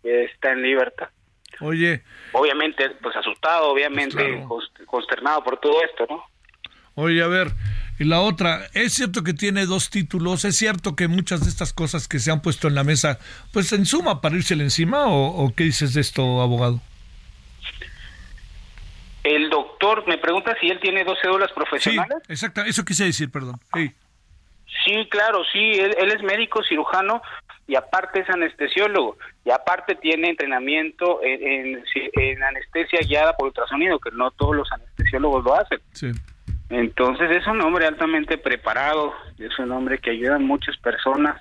eh, 0.02 0.28
está 0.32 0.52
en 0.52 0.62
libertad. 0.62 1.08
Oye, 1.60 2.02
Obviamente, 2.32 2.90
pues 3.02 3.14
asustado, 3.16 3.68
obviamente 3.70 4.16
Pues 4.48 4.68
claro. 4.70 4.86
consternado 4.86 5.44
por 5.44 5.58
todo 5.58 5.82
esto, 5.82 6.06
¿no? 6.08 6.24
Oye, 6.94 7.22
a 7.22 7.28
ver, 7.28 7.48
y 7.98 8.04
la 8.04 8.20
otra, 8.20 8.66
es 8.74 8.94
cierto 8.94 9.22
que 9.22 9.32
tiene 9.32 9.64
dos 9.66 9.90
títulos, 9.90 10.44
es 10.44 10.56
cierto 10.56 10.96
que 10.96 11.06
muchas 11.08 11.42
de 11.44 11.48
estas 11.48 11.72
cosas 11.72 12.08
que 12.08 12.18
se 12.18 12.30
han 12.30 12.42
puesto 12.42 12.68
en 12.68 12.74
la 12.74 12.84
mesa, 12.84 13.18
pues 13.52 13.72
en 13.72 13.86
suma 13.86 14.20
para 14.20 14.36
irsele 14.36 14.64
encima, 14.64 15.06
o, 15.06 15.44
o 15.44 15.54
qué 15.54 15.64
dices 15.64 15.94
de 15.94 16.00
esto, 16.00 16.42
abogado? 16.42 16.80
El 19.22 19.50
doctor 19.50 20.06
me 20.08 20.18
pregunta 20.18 20.56
si 20.60 20.68
él 20.68 20.80
tiene 20.80 21.04
dos 21.04 21.18
cédulas 21.22 21.52
profesionales. 21.52 22.18
Sí, 22.26 22.32
exacto, 22.32 22.62
eso 22.62 22.84
quise 22.84 23.04
decir, 23.04 23.30
perdón. 23.30 23.60
Sí, 23.74 23.92
Sí, 24.84 25.06
claro, 25.10 25.42
sí, 25.52 25.58
él, 25.58 25.94
él 25.98 26.12
es 26.12 26.22
médico 26.22 26.62
cirujano 26.62 27.20
y 27.70 27.76
aparte 27.76 28.20
es 28.20 28.28
anestesiólogo 28.28 29.16
y 29.44 29.50
aparte 29.50 29.94
tiene 29.94 30.30
entrenamiento 30.30 31.20
en, 31.22 31.38
en- 31.76 31.84
en 32.14 32.42
anestesia 32.42 33.00
guiada 33.08 33.32
por 33.34 33.46
ultrasonido, 33.46 33.98
que 33.98 34.10
no 34.10 34.30
todos 34.32 34.56
los 34.56 34.72
anestesiólogos 34.72 35.44
lo 35.44 35.54
hacen. 35.54 35.78
sí. 35.92 36.10
Entonces 36.68 37.28
es 37.32 37.44
un 37.48 37.60
hombre 37.62 37.86
altamente 37.86 38.38
preparado, 38.38 39.12
es 39.38 39.58
un 39.58 39.72
hombre 39.72 39.98
que 39.98 40.10
ayuda 40.10 40.36
a 40.36 40.38
muchas 40.38 40.76
personas, 40.76 41.40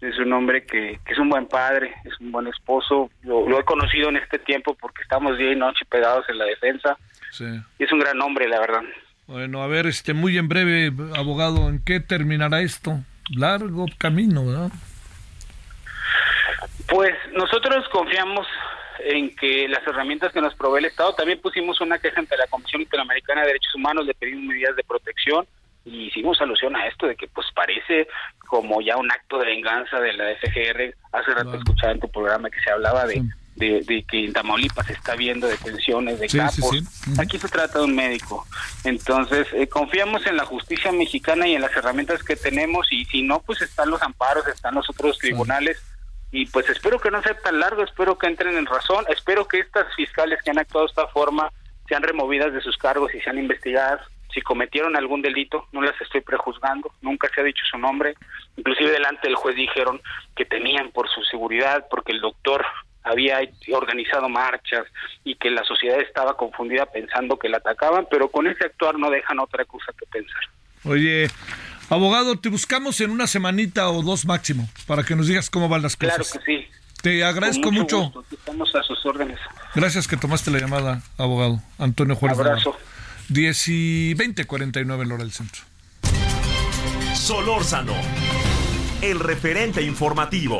es 0.00 0.16
un 0.20 0.32
hombre 0.32 0.64
que, 0.64 1.00
que 1.04 1.12
es 1.14 1.18
un 1.18 1.28
buen 1.28 1.46
padre, 1.48 1.92
es 2.04 2.12
un 2.20 2.30
buen 2.30 2.46
esposo. 2.46 3.10
Lo, 3.22 3.48
lo 3.48 3.58
he 3.58 3.64
conocido 3.64 4.08
en 4.08 4.16
este 4.18 4.38
tiempo 4.38 4.76
porque 4.80 5.02
estamos 5.02 5.36
día 5.36 5.50
y 5.52 5.56
noche 5.56 5.84
pegados 5.90 6.24
en 6.28 6.38
la 6.38 6.44
defensa 6.44 6.96
sí. 7.32 7.44
y 7.78 7.82
es 7.84 7.92
un 7.92 7.98
gran 7.98 8.20
hombre, 8.22 8.46
la 8.48 8.60
verdad. 8.60 8.82
Bueno, 9.26 9.62
a 9.64 9.66
ver, 9.66 9.86
este, 9.86 10.14
muy 10.14 10.38
en 10.38 10.46
breve, 10.48 10.92
abogado, 11.16 11.68
¿en 11.68 11.82
qué 11.84 11.98
terminará 11.98 12.60
esto? 12.60 13.00
Largo 13.36 13.86
camino, 13.98 14.46
¿verdad? 14.46 14.70
Pues 16.88 17.14
nosotros 17.32 17.88
confiamos 17.90 18.46
en 19.00 19.34
que 19.36 19.68
las 19.68 19.86
herramientas 19.86 20.32
que 20.32 20.40
nos 20.40 20.54
provee 20.54 20.78
el 20.80 20.86
Estado, 20.86 21.14
también 21.14 21.40
pusimos 21.40 21.80
una 21.80 21.98
queja 21.98 22.20
ante 22.20 22.36
la 22.36 22.46
Comisión 22.48 22.82
Interamericana 22.82 23.42
de 23.42 23.48
Derechos 23.48 23.74
Humanos, 23.74 24.06
le 24.06 24.14
pedimos 24.14 24.44
medidas 24.44 24.74
de 24.74 24.82
protección 24.84 25.46
y 25.84 26.06
hicimos 26.08 26.40
alusión 26.40 26.74
a 26.76 26.86
esto 26.86 27.06
de 27.06 27.14
que 27.16 27.28
pues 27.28 27.46
parece 27.54 28.08
como 28.46 28.80
ya 28.80 28.96
un 28.96 29.10
acto 29.10 29.38
de 29.38 29.46
venganza 29.46 30.00
de 30.00 30.12
la 30.14 30.24
FGR. 30.36 30.94
Hace 31.12 31.30
rato 31.34 31.54
escuchaba 31.54 31.92
en 31.92 32.00
tu 32.00 32.10
programa 32.10 32.50
que 32.50 32.60
se 32.60 32.70
hablaba 32.70 33.06
de, 33.06 33.22
de, 33.54 33.80
de 33.82 34.02
que 34.02 34.24
en 34.24 34.32
Tamaulipas 34.32 34.86
se 34.86 34.94
está 34.94 35.14
viendo 35.14 35.46
detenciones 35.46 36.18
de 36.18 36.28
Sí, 36.28 36.38
capos. 36.38 36.70
sí. 36.70 37.12
Aquí 37.20 37.38
se 37.38 37.48
trata 37.48 37.78
de 37.78 37.84
un 37.84 37.94
médico. 37.94 38.46
Entonces, 38.84 39.46
eh, 39.52 39.68
confiamos 39.68 40.26
en 40.26 40.36
la 40.36 40.44
justicia 40.44 40.90
mexicana 40.92 41.46
y 41.46 41.54
en 41.54 41.62
las 41.62 41.74
herramientas 41.76 42.22
que 42.22 42.36
tenemos 42.36 42.90
y 42.92 43.04
si 43.06 43.22
no, 43.22 43.40
pues 43.40 43.62
están 43.62 43.90
los 43.90 44.02
amparos, 44.02 44.46
están 44.48 44.74
los 44.74 44.90
otros 44.90 45.18
tribunales 45.18 45.80
y 46.30 46.46
pues 46.46 46.68
espero 46.68 46.98
que 46.98 47.10
no 47.10 47.22
sea 47.22 47.34
tan 47.38 47.58
largo, 47.58 47.82
espero 47.82 48.18
que 48.18 48.26
entren 48.26 48.56
en 48.56 48.66
razón, 48.66 49.04
espero 49.08 49.48
que 49.48 49.60
estas 49.60 49.94
fiscales 49.94 50.40
que 50.42 50.50
han 50.50 50.58
actuado 50.58 50.86
de 50.86 50.90
esta 50.90 51.08
forma 51.08 51.50
sean 51.88 52.02
removidas 52.02 52.52
de 52.52 52.60
sus 52.60 52.76
cargos 52.76 53.14
y 53.14 53.20
sean 53.20 53.38
investigadas. 53.38 54.00
Si 54.34 54.42
cometieron 54.42 54.94
algún 54.94 55.22
delito, 55.22 55.66
no 55.72 55.80
las 55.80 55.98
estoy 56.02 56.20
prejuzgando, 56.20 56.92
nunca 57.00 57.30
se 57.34 57.40
ha 57.40 57.44
dicho 57.44 57.64
su 57.70 57.78
nombre. 57.78 58.14
Inclusive 58.56 58.90
delante 58.90 59.26
del 59.26 59.36
juez 59.36 59.56
dijeron 59.56 60.02
que 60.36 60.44
tenían 60.44 60.90
por 60.90 61.08
su 61.08 61.22
seguridad, 61.22 61.86
porque 61.90 62.12
el 62.12 62.20
doctor 62.20 62.64
había 63.04 63.40
organizado 63.72 64.28
marchas 64.28 64.86
y 65.24 65.34
que 65.36 65.50
la 65.50 65.64
sociedad 65.64 65.98
estaba 66.00 66.36
confundida 66.36 66.84
pensando 66.84 67.38
que 67.38 67.48
la 67.48 67.56
atacaban, 67.56 68.06
pero 68.10 68.28
con 68.28 68.46
ese 68.46 68.66
actuar 68.66 68.98
no 68.98 69.08
dejan 69.08 69.38
otra 69.38 69.64
cosa 69.64 69.92
que 69.98 70.04
pensar. 70.06 70.42
Oye, 70.84 71.28
abogado, 71.88 72.38
te 72.38 72.48
buscamos 72.48 73.00
en 73.00 73.10
una 73.10 73.26
semanita 73.26 73.88
o 73.90 74.02
dos 74.02 74.24
máximo 74.26 74.68
para 74.86 75.02
que 75.04 75.16
nos 75.16 75.26
digas 75.26 75.50
cómo 75.50 75.68
van 75.68 75.82
las 75.82 75.96
Claro 75.96 76.18
cosas. 76.18 76.40
que 76.44 76.58
sí. 76.60 76.66
Te 77.02 77.22
agradezco 77.24 77.62
Con 77.64 77.74
mucho. 77.74 78.12
Estamos 78.32 78.74
a 78.74 78.82
sus 78.82 79.04
órdenes. 79.06 79.38
Gracias 79.74 80.08
que 80.08 80.16
tomaste 80.16 80.50
la 80.50 80.58
llamada, 80.58 81.02
abogado. 81.16 81.62
Antonio 81.78 82.16
Juárez. 82.16 82.38
Abrazo. 82.38 82.70
Navarro. 82.70 82.84
10 83.28 83.68
y 83.68 84.14
20, 84.14 84.44
49 84.46 85.04
en 85.04 85.12
hora 85.12 85.22
del 85.22 85.32
centro. 85.32 85.62
Solórzano, 87.14 87.94
el 89.02 89.20
referente 89.20 89.82
informativo. 89.82 90.58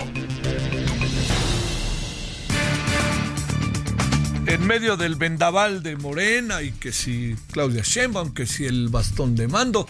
En 4.46 4.66
medio 4.66 4.96
del 4.96 5.16
vendaval 5.16 5.82
de 5.82 5.96
Morena 5.96 6.62
y 6.62 6.72
que 6.72 6.90
si 6.92 7.36
Claudia 7.52 7.82
Sheinbaum, 7.84 8.32
que 8.32 8.46
si 8.46 8.64
el 8.64 8.88
bastón 8.88 9.34
de 9.36 9.46
mando, 9.46 9.86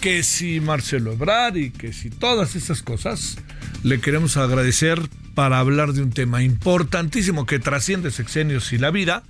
que 0.00 0.22
si 0.22 0.60
Marcelo 0.60 1.12
Ebrard 1.12 1.56
y 1.56 1.70
que 1.70 1.92
si 1.92 2.08
todas 2.08 2.56
esas 2.56 2.82
cosas, 2.82 3.36
le 3.82 4.00
queremos 4.00 4.38
agradecer 4.38 4.98
para 5.34 5.58
hablar 5.58 5.92
de 5.92 6.02
un 6.02 6.10
tema 6.10 6.42
importantísimo 6.42 7.44
que 7.44 7.58
trasciende 7.58 8.10
sexenios 8.10 8.72
y 8.72 8.78
la 8.78 8.90
vida 8.90 9.22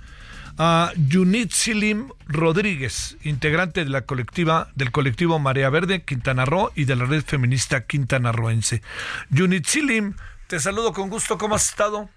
a 0.57 0.93
Yunit 0.95 1.51
Silim 1.51 2.09
Rodríguez, 2.27 3.17
integrante 3.23 3.83
de 3.83 3.89
la 3.89 4.01
colectiva 4.01 4.69
del 4.75 4.91
colectivo 4.91 5.39
Marea 5.39 5.69
Verde 5.69 6.03
Quintana 6.03 6.45
Roo 6.45 6.71
y 6.75 6.85
de 6.85 6.95
la 6.95 7.05
red 7.05 7.23
feminista 7.25 7.85
Quintana 7.85 8.31
Roense. 8.31 8.81
Yunit 9.29 9.65
Silim, 9.65 10.15
te 10.47 10.59
saludo 10.59 10.93
con 10.93 11.09
gusto, 11.09 11.37
¿cómo 11.37 11.55
has 11.55 11.69
estado? 11.69 12.09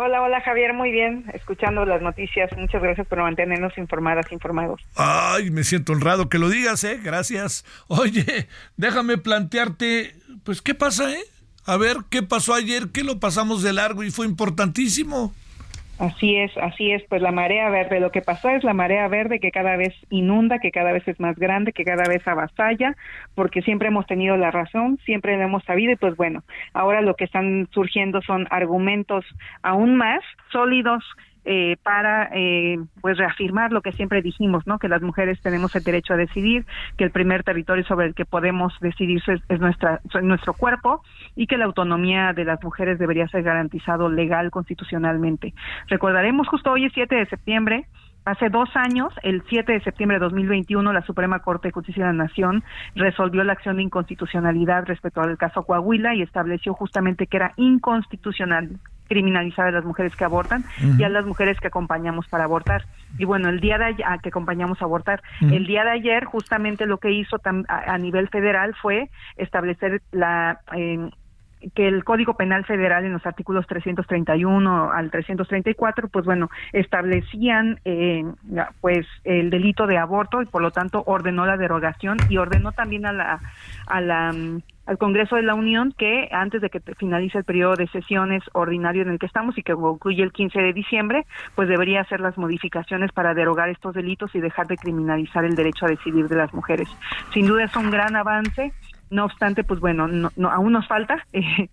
Hola, 0.00 0.22
hola 0.22 0.40
Javier, 0.42 0.74
muy 0.74 0.92
bien, 0.92 1.24
escuchando 1.34 1.84
las 1.84 2.00
noticias. 2.00 2.48
Muchas 2.56 2.80
gracias 2.80 3.04
por 3.08 3.18
mantenernos 3.18 3.76
informadas, 3.78 4.30
informados. 4.30 4.80
Ay, 4.94 5.50
me 5.50 5.64
siento 5.64 5.92
honrado 5.92 6.28
que 6.28 6.38
lo 6.38 6.48
digas, 6.48 6.84
¿eh? 6.84 7.00
Gracias. 7.02 7.64
Oye, 7.88 8.46
déjame 8.76 9.18
plantearte, 9.18 10.14
pues, 10.44 10.62
¿qué 10.62 10.76
pasa, 10.76 11.12
eh? 11.12 11.24
A 11.64 11.76
ver, 11.76 11.96
¿qué 12.10 12.22
pasó 12.22 12.54
ayer? 12.54 12.90
¿Qué 12.92 13.02
lo 13.02 13.18
pasamos 13.18 13.64
de 13.64 13.72
largo 13.72 14.04
y 14.04 14.12
fue 14.12 14.24
importantísimo? 14.26 15.34
Así 15.98 16.36
es, 16.36 16.56
así 16.58 16.92
es, 16.92 17.02
pues 17.08 17.20
la 17.20 17.32
marea 17.32 17.68
verde, 17.70 17.98
lo 17.98 18.12
que 18.12 18.22
pasó 18.22 18.50
es 18.50 18.62
la 18.62 18.72
marea 18.72 19.08
verde 19.08 19.40
que 19.40 19.50
cada 19.50 19.76
vez 19.76 19.92
inunda, 20.10 20.60
que 20.60 20.70
cada 20.70 20.92
vez 20.92 21.06
es 21.08 21.18
más 21.18 21.36
grande, 21.36 21.72
que 21.72 21.84
cada 21.84 22.04
vez 22.08 22.26
avasalla, 22.28 22.94
porque 23.34 23.62
siempre 23.62 23.88
hemos 23.88 24.06
tenido 24.06 24.36
la 24.36 24.52
razón, 24.52 25.00
siempre 25.04 25.36
lo 25.36 25.42
hemos 25.42 25.64
sabido 25.64 25.92
y 25.92 25.96
pues 25.96 26.16
bueno, 26.16 26.44
ahora 26.72 27.00
lo 27.00 27.16
que 27.16 27.24
están 27.24 27.68
surgiendo 27.72 28.22
son 28.22 28.46
argumentos 28.50 29.24
aún 29.62 29.96
más 29.96 30.20
sólidos 30.52 31.02
eh, 31.50 31.78
para 31.82 32.28
eh, 32.34 32.78
pues 33.00 33.16
reafirmar 33.16 33.72
lo 33.72 33.80
que 33.80 33.92
siempre 33.92 34.20
dijimos, 34.20 34.66
¿no? 34.66 34.78
Que 34.78 34.86
las 34.86 35.00
mujeres 35.00 35.40
tenemos 35.40 35.74
el 35.74 35.82
derecho 35.82 36.12
a 36.12 36.18
decidir, 36.18 36.66
que 36.98 37.04
el 37.04 37.10
primer 37.10 37.42
territorio 37.42 37.84
sobre 37.84 38.04
el 38.04 38.14
que 38.14 38.26
podemos 38.26 38.74
decidir 38.82 39.22
es, 39.26 39.40
es 39.48 39.58
nuestra 39.58 40.02
es 40.04 40.22
nuestro 40.22 40.52
cuerpo 40.52 41.02
y 41.36 41.46
que 41.46 41.56
la 41.56 41.64
autonomía 41.64 42.34
de 42.34 42.44
las 42.44 42.62
mujeres 42.62 42.98
debería 42.98 43.28
ser 43.28 43.44
garantizado 43.44 44.10
legal 44.10 44.50
constitucionalmente. 44.50 45.54
Recordaremos 45.86 46.46
justo 46.48 46.70
hoy 46.70 46.84
es 46.84 46.92
7 46.92 47.14
de 47.14 47.24
septiembre 47.24 47.86
Hace 48.28 48.50
dos 48.50 48.68
años, 48.74 49.10
el 49.22 49.42
7 49.48 49.72
de 49.72 49.80
septiembre 49.80 50.18
de 50.18 50.24
2021, 50.24 50.92
la 50.92 51.00
Suprema 51.00 51.38
Corte 51.38 51.68
de 51.68 51.72
Justicia 51.72 52.04
de 52.04 52.12
la 52.12 52.24
Nación 52.24 52.62
resolvió 52.94 53.42
la 53.42 53.54
acción 53.54 53.76
de 53.76 53.84
inconstitucionalidad 53.84 54.84
respecto 54.84 55.22
al 55.22 55.38
caso 55.38 55.62
Coahuila 55.62 56.14
y 56.14 56.20
estableció 56.20 56.74
justamente 56.74 57.26
que 57.26 57.38
era 57.38 57.52
inconstitucional 57.56 58.78
criminalizar 59.08 59.66
a 59.68 59.70
las 59.72 59.84
mujeres 59.84 60.14
que 60.14 60.24
abortan 60.24 60.64
y 60.98 61.02
a 61.04 61.08
las 61.08 61.24
mujeres 61.26 61.58
que 61.60 61.68
acompañamos 61.68 62.28
para 62.28 62.44
abortar. 62.44 62.84
Y 63.18 63.24
bueno, 63.24 63.48
el 63.48 63.60
día 63.60 63.78
de 63.78 63.84
ayer, 63.86 64.06
a 64.06 64.18
que 64.18 64.28
acompañamos 64.28 64.80
a 64.80 64.84
abortar, 64.84 65.22
el 65.40 65.66
día 65.66 65.84
de 65.84 65.90
ayer 65.90 66.24
justamente 66.24 66.86
lo 66.86 66.98
que 66.98 67.10
hizo 67.10 67.38
tam- 67.38 67.64
a, 67.68 67.92
a 67.94 67.98
nivel 67.98 68.28
federal 68.28 68.74
fue 68.80 69.08
establecer 69.36 70.02
la... 70.12 70.60
eh, 70.76 71.10
que 71.74 71.88
el 71.88 72.04
Código 72.04 72.34
Penal 72.34 72.64
Federal 72.64 73.04
en 73.04 73.12
los 73.12 73.26
artículos 73.26 73.66
331 73.66 74.92
al 74.92 75.10
334, 75.10 76.06
pues 76.08 76.24
bueno, 76.24 76.48
establecían 76.72 77.80
eh, 77.84 78.24
pues 78.80 79.06
el 79.24 79.50
delito 79.50 79.88
de 79.88 79.98
aborto 79.98 80.40
y 80.42 80.46
por 80.46 80.62
lo 80.62 80.70
tanto 80.70 81.02
ordenó 81.06 81.46
la 81.46 81.56
derogación 81.56 82.16
y 82.28 82.36
ordenó 82.36 82.70
también 82.70 83.06
a 83.06 83.12
la 83.12 83.40
a 83.88 84.00
la 84.00 84.32
mm, 84.32 84.62
al 84.88 84.98
Congreso 84.98 85.36
de 85.36 85.42
la 85.42 85.54
Unión 85.54 85.92
que 85.96 86.28
antes 86.32 86.60
de 86.62 86.70
que 86.70 86.80
finalice 86.96 87.38
el 87.38 87.44
periodo 87.44 87.76
de 87.76 87.86
sesiones 87.88 88.42
ordinario 88.54 89.02
en 89.02 89.10
el 89.10 89.18
que 89.18 89.26
estamos 89.26 89.56
y 89.58 89.62
que 89.62 89.74
concluye 89.74 90.22
el 90.22 90.32
15 90.32 90.60
de 90.60 90.72
diciembre, 90.72 91.26
pues 91.54 91.68
debería 91.68 92.00
hacer 92.00 92.20
las 92.20 92.36
modificaciones 92.38 93.12
para 93.12 93.34
derogar 93.34 93.68
estos 93.68 93.94
delitos 93.94 94.34
y 94.34 94.40
dejar 94.40 94.66
de 94.66 94.76
criminalizar 94.78 95.44
el 95.44 95.54
derecho 95.56 95.84
a 95.86 95.90
decidir 95.90 96.26
de 96.28 96.36
las 96.36 96.52
mujeres. 96.54 96.88
Sin 97.34 97.46
duda 97.46 97.64
es 97.64 97.76
un 97.76 97.90
gran 97.90 98.16
avance. 98.16 98.72
No 99.10 99.26
obstante, 99.26 99.62
pues 99.62 99.78
bueno, 99.78 100.08
no, 100.08 100.30
no- 100.36 100.50
aún 100.50 100.72
nos 100.72 100.88
falta. 100.88 101.24
eh, 101.32 101.68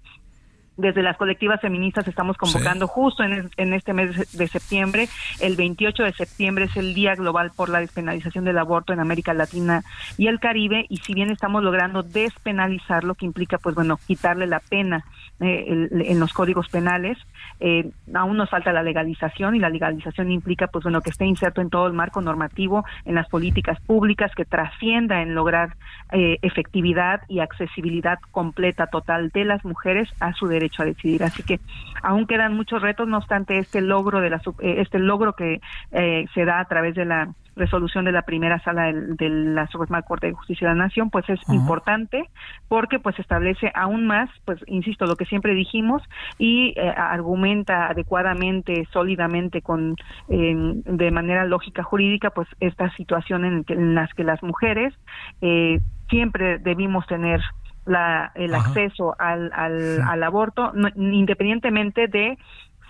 desde 0.78 1.02
las 1.04 1.18
colectivas 1.18 1.62
feministas 1.62 2.08
estamos 2.08 2.38
convocando 2.38 2.88
justo 2.88 3.24
en, 3.24 3.34
es- 3.34 3.52
en 3.58 3.74
este 3.74 3.94
mes 3.94 4.38
de 4.38 4.48
septiembre. 4.48 5.08
El 5.40 5.56
28 5.56 6.04
de 6.04 6.14
septiembre 6.14 6.66
es 6.66 6.76
el 6.78 6.94
Día 6.94 7.16
Global 7.16 7.52
por 7.56 7.70
la 7.70 7.80
Despenalización 7.80 8.46
del 8.46 8.58
Aborto 8.58 8.92
en 8.94 9.00
América 9.00 9.34
Latina 9.34 9.84
y 10.18 10.28
el 10.28 10.40
Caribe. 10.40 10.86
Y 10.90 10.98
si 10.98 11.14
bien 11.14 11.30
estamos 11.32 11.64
logrando 11.64 12.04
despenalizar, 12.04 13.04
lo 13.04 13.16
que 13.16 13.26
implica, 13.26 13.58
pues 13.58 13.76
bueno, 13.76 13.98
quitarle 14.06 14.48
la 14.48 14.60
pena 14.60 15.06
eh, 15.40 15.66
el- 15.68 16.02
en 16.06 16.20
los 16.20 16.32
códigos 16.34 16.70
penales, 16.70 17.18
eh, 17.60 17.90
aún 18.14 18.38
nos 18.38 18.50
falta 18.50 18.72
la 18.72 18.84
legalización 18.84 19.56
y 19.56 19.60
la 19.60 19.70
legalización 19.70 20.32
implica, 20.32 20.68
pues 20.68 20.84
bueno, 20.84 21.02
que 21.02 21.10
esté 21.10 21.26
inserto 21.26 21.62
en 21.62 21.70
todo 21.70 21.88
el 21.88 21.94
marco 21.94 22.22
normativo, 22.22 22.86
en 23.06 23.16
las 23.16 23.28
políticas 23.30 23.80
públicas, 23.82 24.32
que 24.36 24.46
trascienda 24.46 25.22
en 25.22 25.36
lograr 25.36 25.76
eh, 26.12 26.38
efectividad 26.42 27.22
y 27.28 27.40
accesibilidad 27.40 28.18
completa, 28.32 28.88
total 28.88 29.30
de 29.30 29.44
las 29.46 29.64
mujeres 29.66 30.10
a 30.22 30.34
su 30.34 30.48
derecho 30.48 30.65
a 30.82 30.86
decidir. 30.86 31.24
Así 31.24 31.44
que 31.44 31.60
aún 32.02 32.28
quedan 32.28 32.56
muchos 32.56 32.82
retos, 32.82 33.08
no 33.08 33.18
obstante 33.18 33.58
este 33.58 33.82
logro 33.82 34.22
de 34.22 34.30
la 34.30 34.42
eh, 34.60 34.76
este 34.80 35.00
logro 35.00 35.34
que 35.34 35.62
eh, 35.92 36.26
se 36.34 36.46
da 36.46 36.60
a 36.60 36.66
través 36.66 36.96
de 36.96 37.06
la 37.06 37.34
resolución 37.56 38.04
de 38.04 38.12
la 38.12 38.24
primera 38.24 38.60
sala 38.60 38.92
de 38.92 39.30
la 39.30 39.66
Suprema 39.68 40.02
Corte 40.02 40.28
de 40.28 40.34
Justicia 40.34 40.68
de 40.68 40.76
la 40.76 40.84
Nación, 40.84 41.10
pues 41.10 41.24
es 41.30 41.40
importante 41.48 42.30
porque 42.68 43.00
pues 43.00 43.18
establece 43.18 43.72
aún 43.74 44.06
más, 44.08 44.30
pues 44.44 44.60
insisto, 44.68 45.06
lo 45.06 45.16
que 45.16 45.24
siempre 45.24 45.54
dijimos 45.54 46.04
y 46.38 46.74
eh, 46.76 46.90
argumenta 46.90 47.88
adecuadamente, 47.88 48.86
sólidamente, 48.92 49.62
con 49.62 49.96
de 50.28 51.12
manera 51.12 51.46
lógica 51.46 51.82
jurídica, 51.82 52.30
pues 52.30 52.48
esta 52.60 52.90
situación 52.96 53.46
en, 53.46 53.66
en 53.70 53.96
las 53.96 54.14
que 54.14 54.26
las 54.26 54.44
mujeres 54.44 54.94
eh, 55.42 55.80
siempre 56.10 56.60
debimos 56.60 57.06
tener 57.08 57.42
la, 57.86 58.32
el 58.36 58.54
acceso 58.56 59.16
al, 59.20 59.52
al, 59.54 60.02
al 60.02 60.24
aborto, 60.24 60.72
independientemente 60.96 62.08
de 62.08 62.38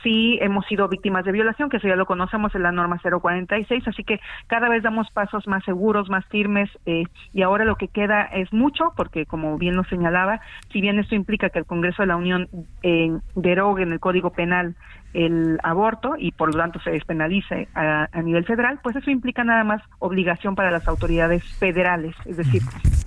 si 0.06 0.38
hemos 0.40 0.66
sido 0.68 0.88
víctimas 0.88 1.26
de 1.26 1.32
violación, 1.32 1.68
que 1.68 1.78
eso 1.78 1.88
ya 1.88 1.96
lo 1.96 2.06
conocemos 2.06 2.54
en 2.54 2.62
la 2.62 2.72
norma 2.72 3.00
046, 3.02 3.88
así 3.88 4.04
que 4.04 4.20
cada 4.46 4.70
vez 4.70 4.84
damos 4.84 5.10
pasos 5.10 5.48
más 5.48 5.64
seguros, 5.64 6.10
más 6.10 6.24
firmes, 6.28 6.70
eh, 6.86 7.06
y 7.34 7.42
ahora 7.42 7.66
lo 7.66 7.76
que 7.76 7.88
queda 7.88 8.22
es 8.22 8.54
mucho, 8.54 8.94
porque 8.96 9.26
como 9.26 9.58
bien 9.58 9.76
lo 9.76 9.84
señalaba, 9.86 10.42
si 10.72 10.80
bien 10.80 11.00
esto 11.00 11.16
implica 11.16 11.50
que 11.50 11.58
el 11.58 11.66
Congreso 11.66 12.04
de 12.04 12.08
la 12.08 12.18
Unión 12.18 12.48
eh, 12.84 13.18
derogue 13.34 13.82
en 13.82 13.94
el 13.94 14.00
Código 14.00 14.30
Penal 14.30 14.76
el 15.16 15.58
aborto 15.64 16.16
y 16.18 16.32
por 16.32 16.54
lo 16.54 16.60
tanto 16.60 16.80
se 16.82 16.92
despenalice 16.92 17.70
a, 17.74 18.08
nivel 18.22 18.46
federal, 18.46 18.80
pues 18.84 18.96
eso 18.96 19.10
implica 19.10 19.44
nada 19.44 19.64
más 19.64 19.82
obligación 20.00 20.56
para 20.56 20.72
las 20.72 20.88
autoridades 20.88 21.44
federales, 21.58 22.16
es 22.26 22.38
decir, 22.38 22.62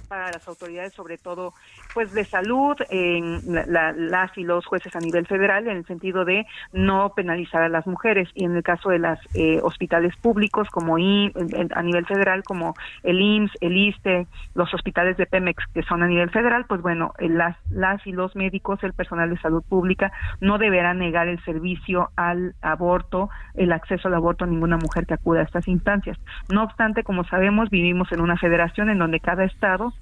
para 0.09 0.31
las 0.31 0.49
autoridades 0.49 0.95
sobre 0.95 1.19
todo 1.19 1.53
pues 1.93 2.13
de 2.13 2.25
salud, 2.25 2.77
en 2.89 3.41
las 3.67 4.37
y 4.39 4.45
los 4.45 4.65
jueces 4.65 4.95
a 4.97 5.01
nivel 5.01 5.27
federal 5.27 5.69
en 5.69 5.77
el 5.79 5.87
sentido 5.87 6.25
de 6.25 6.47
no 6.73 7.13
penalizar 7.15 7.63
a 7.63 7.69
las 7.69 7.87
mujeres. 7.87 8.29
Y 8.35 8.45
en 8.45 8.57
el 8.57 8.63
caso 8.63 8.91
de 8.91 8.99
los 8.99 9.19
eh, 9.35 9.61
hospitales 9.63 10.17
públicos 10.17 10.69
como 10.71 10.97
a 10.97 11.83
nivel 11.83 12.07
federal 12.07 12.43
como 12.45 12.75
el 13.03 13.21
IMSS, 13.21 13.53
el 13.61 13.77
ISTE, 13.77 14.27
los 14.55 14.73
hospitales 14.73 15.17
de 15.17 15.27
Pemex 15.27 15.63
que 15.75 15.83
son 15.83 16.03
a 16.03 16.07
nivel 16.07 16.31
federal, 16.31 16.65
pues 16.67 16.81
bueno, 16.81 17.13
las, 17.19 17.57
las 17.71 18.07
y 18.07 18.13
los 18.13 18.35
médicos, 18.35 18.83
el 18.83 18.93
personal 18.93 19.31
de 19.31 19.39
salud 19.39 19.63
pública 19.69 20.13
no 20.41 20.59
deberán 20.59 20.99
negar 20.99 21.29
el 21.29 21.43
servicio 21.45 21.98
al 22.17 22.55
aborto, 22.63 23.31
el 23.55 23.73
acceso 23.73 24.09
al 24.09 24.15
aborto 24.15 24.45
a 24.45 24.47
ninguna 24.47 24.77
mujer 24.77 25.07
que 25.07 25.15
acuda 25.15 25.41
a 25.41 25.45
estas 25.45 25.69
instancias. 25.69 26.19
No 26.49 26.63
obstante, 26.63 27.03
como 27.03 27.25
sabemos, 27.25 27.71
vivimos 27.71 28.11
en 28.13 28.21
una 28.21 28.37
federación 28.37 28.91
en 28.91 28.99
donde 28.99 29.21
cada 29.21 29.45
estado 29.45 29.93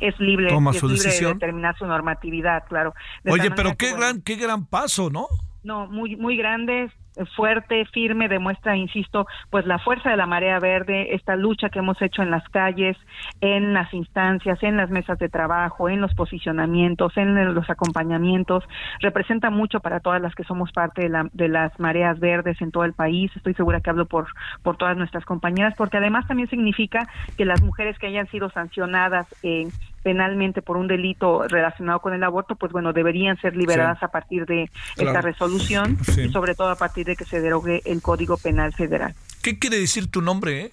es 0.00 0.18
libre, 0.18 0.48
es 0.48 0.82
libre 0.82 1.10
de 1.10 1.26
determinar 1.26 1.76
su 1.76 1.86
normatividad, 1.86 2.64
claro. 2.68 2.94
Oye, 3.28 3.50
pero 3.50 3.76
qué 3.76 3.92
gran, 3.94 4.22
qué 4.22 4.36
gran 4.36 4.66
paso, 4.66 5.10
¿no? 5.10 5.26
No, 5.62 5.86
muy, 5.86 6.16
muy 6.16 6.36
grande 6.36 6.90
fuerte, 7.26 7.84
firme, 7.86 8.28
demuestra, 8.28 8.76
insisto, 8.76 9.26
pues 9.50 9.66
la 9.66 9.78
fuerza 9.78 10.10
de 10.10 10.16
la 10.16 10.26
marea 10.26 10.58
verde, 10.58 11.14
esta 11.14 11.36
lucha 11.36 11.68
que 11.68 11.78
hemos 11.78 12.00
hecho 12.02 12.22
en 12.22 12.30
las 12.30 12.48
calles, 12.48 12.96
en 13.40 13.72
las 13.72 13.92
instancias, 13.94 14.62
en 14.62 14.76
las 14.76 14.90
mesas 14.90 15.18
de 15.18 15.28
trabajo, 15.28 15.88
en 15.88 16.00
los 16.00 16.14
posicionamientos, 16.14 17.16
en 17.16 17.54
los 17.54 17.68
acompañamientos, 17.70 18.64
representa 19.00 19.50
mucho 19.50 19.80
para 19.80 20.00
todas 20.00 20.20
las 20.20 20.34
que 20.34 20.44
somos 20.44 20.72
parte 20.72 21.02
de, 21.02 21.08
la, 21.08 21.28
de 21.32 21.48
las 21.48 21.78
mareas 21.78 22.18
verdes 22.20 22.60
en 22.60 22.70
todo 22.70 22.84
el 22.84 22.92
país. 22.92 23.30
Estoy 23.36 23.54
segura 23.54 23.80
que 23.80 23.90
hablo 23.90 24.06
por, 24.06 24.26
por 24.62 24.76
todas 24.76 24.96
nuestras 24.96 25.24
compañeras, 25.24 25.74
porque 25.76 25.98
además 25.98 26.26
también 26.26 26.48
significa 26.48 27.08
que 27.36 27.44
las 27.44 27.62
mujeres 27.62 27.98
que 27.98 28.06
hayan 28.06 28.26
sido 28.28 28.50
sancionadas 28.50 29.26
en 29.42 29.70
penalmente 30.02 30.62
por 30.62 30.76
un 30.76 30.86
delito 30.88 31.46
relacionado 31.48 32.00
con 32.00 32.14
el 32.14 32.22
aborto, 32.24 32.56
pues 32.56 32.72
bueno, 32.72 32.92
deberían 32.92 33.38
ser 33.40 33.56
liberadas 33.56 34.02
a 34.02 34.08
partir 34.08 34.46
de 34.46 34.70
esta 34.96 35.20
resolución 35.20 35.98
y 36.16 36.30
sobre 36.30 36.54
todo 36.54 36.70
a 36.70 36.76
partir 36.76 37.06
de 37.06 37.16
que 37.16 37.24
se 37.24 37.40
derogue 37.40 37.82
el 37.84 38.00
Código 38.02 38.36
Penal 38.36 38.72
Federal. 38.72 39.14
¿Qué 39.42 39.58
quiere 39.58 39.78
decir 39.78 40.10
tu 40.10 40.22
nombre? 40.22 40.60
Eh? 40.60 40.72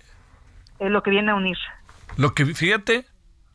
Es 0.80 0.92
lo 0.92 1.04
que 1.04 1.10
viene 1.10 1.32
a 1.32 1.36
unir. 1.36 1.58
Lo 2.16 2.34
que, 2.34 2.46
fíjate, 2.46 3.06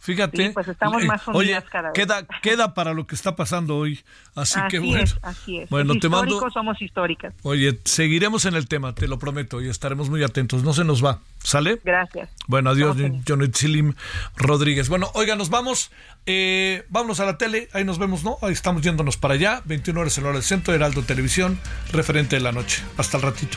Fíjate. 0.02 0.50
pues 0.50 0.66
estamos 0.66 1.04
más 1.04 1.28
unidas 1.28 1.62
cada 1.70 1.90
vez. 1.90 1.94
Queda, 1.94 2.26
queda 2.42 2.74
para 2.74 2.92
lo 2.92 3.06
que 3.06 3.14
está 3.14 3.36
pasando 3.36 3.76
hoy. 3.76 4.00
Así, 4.34 4.58
que 4.68 4.80
bueno. 4.80 5.00
Es, 5.00 5.16
así 5.22 5.58
es. 5.58 5.70
Bueno, 5.70 5.94
te 5.94 6.08
mando. 6.08 6.40
somos 6.50 6.82
históricas. 6.82 7.32
Oye, 7.42 7.78
seguiremos 7.84 8.44
en 8.44 8.54
el 8.54 8.66
tema, 8.66 8.96
te 8.96 9.06
lo 9.06 9.20
prometo, 9.20 9.62
y 9.62 9.68
estaremos 9.68 10.10
muy 10.10 10.24
atentos. 10.24 10.64
No 10.64 10.72
se 10.72 10.82
nos 10.82 11.04
va. 11.04 11.20
¿Sale? 11.38 11.78
Gracias. 11.84 12.30
Bueno, 12.48 12.70
adiós, 12.70 12.96
Johnny 13.28 13.46
Silim 13.52 13.94
Rodríguez. 14.34 14.88
Bueno, 14.88 15.08
oiga, 15.14 15.36
nos 15.36 15.50
vamos. 15.50 15.92
Eh, 16.26 16.84
vámonos 16.88 17.20
a 17.20 17.24
la 17.24 17.38
tele. 17.38 17.68
Ahí 17.72 17.84
nos 17.84 17.98
vemos, 17.98 18.24
¿no? 18.24 18.38
Ahí 18.42 18.52
estamos 18.52 18.82
yéndonos 18.82 19.16
para 19.16 19.34
allá. 19.34 19.62
21 19.66 20.00
horas 20.00 20.18
en 20.18 20.24
hora 20.24 20.34
del 20.34 20.42
centro, 20.42 20.74
Heraldo 20.74 21.02
Televisión, 21.02 21.60
referente 21.92 22.34
de 22.34 22.42
la 22.42 22.50
noche. 22.50 22.82
Hasta 22.96 23.18
el 23.18 23.22
ratito. 23.22 23.56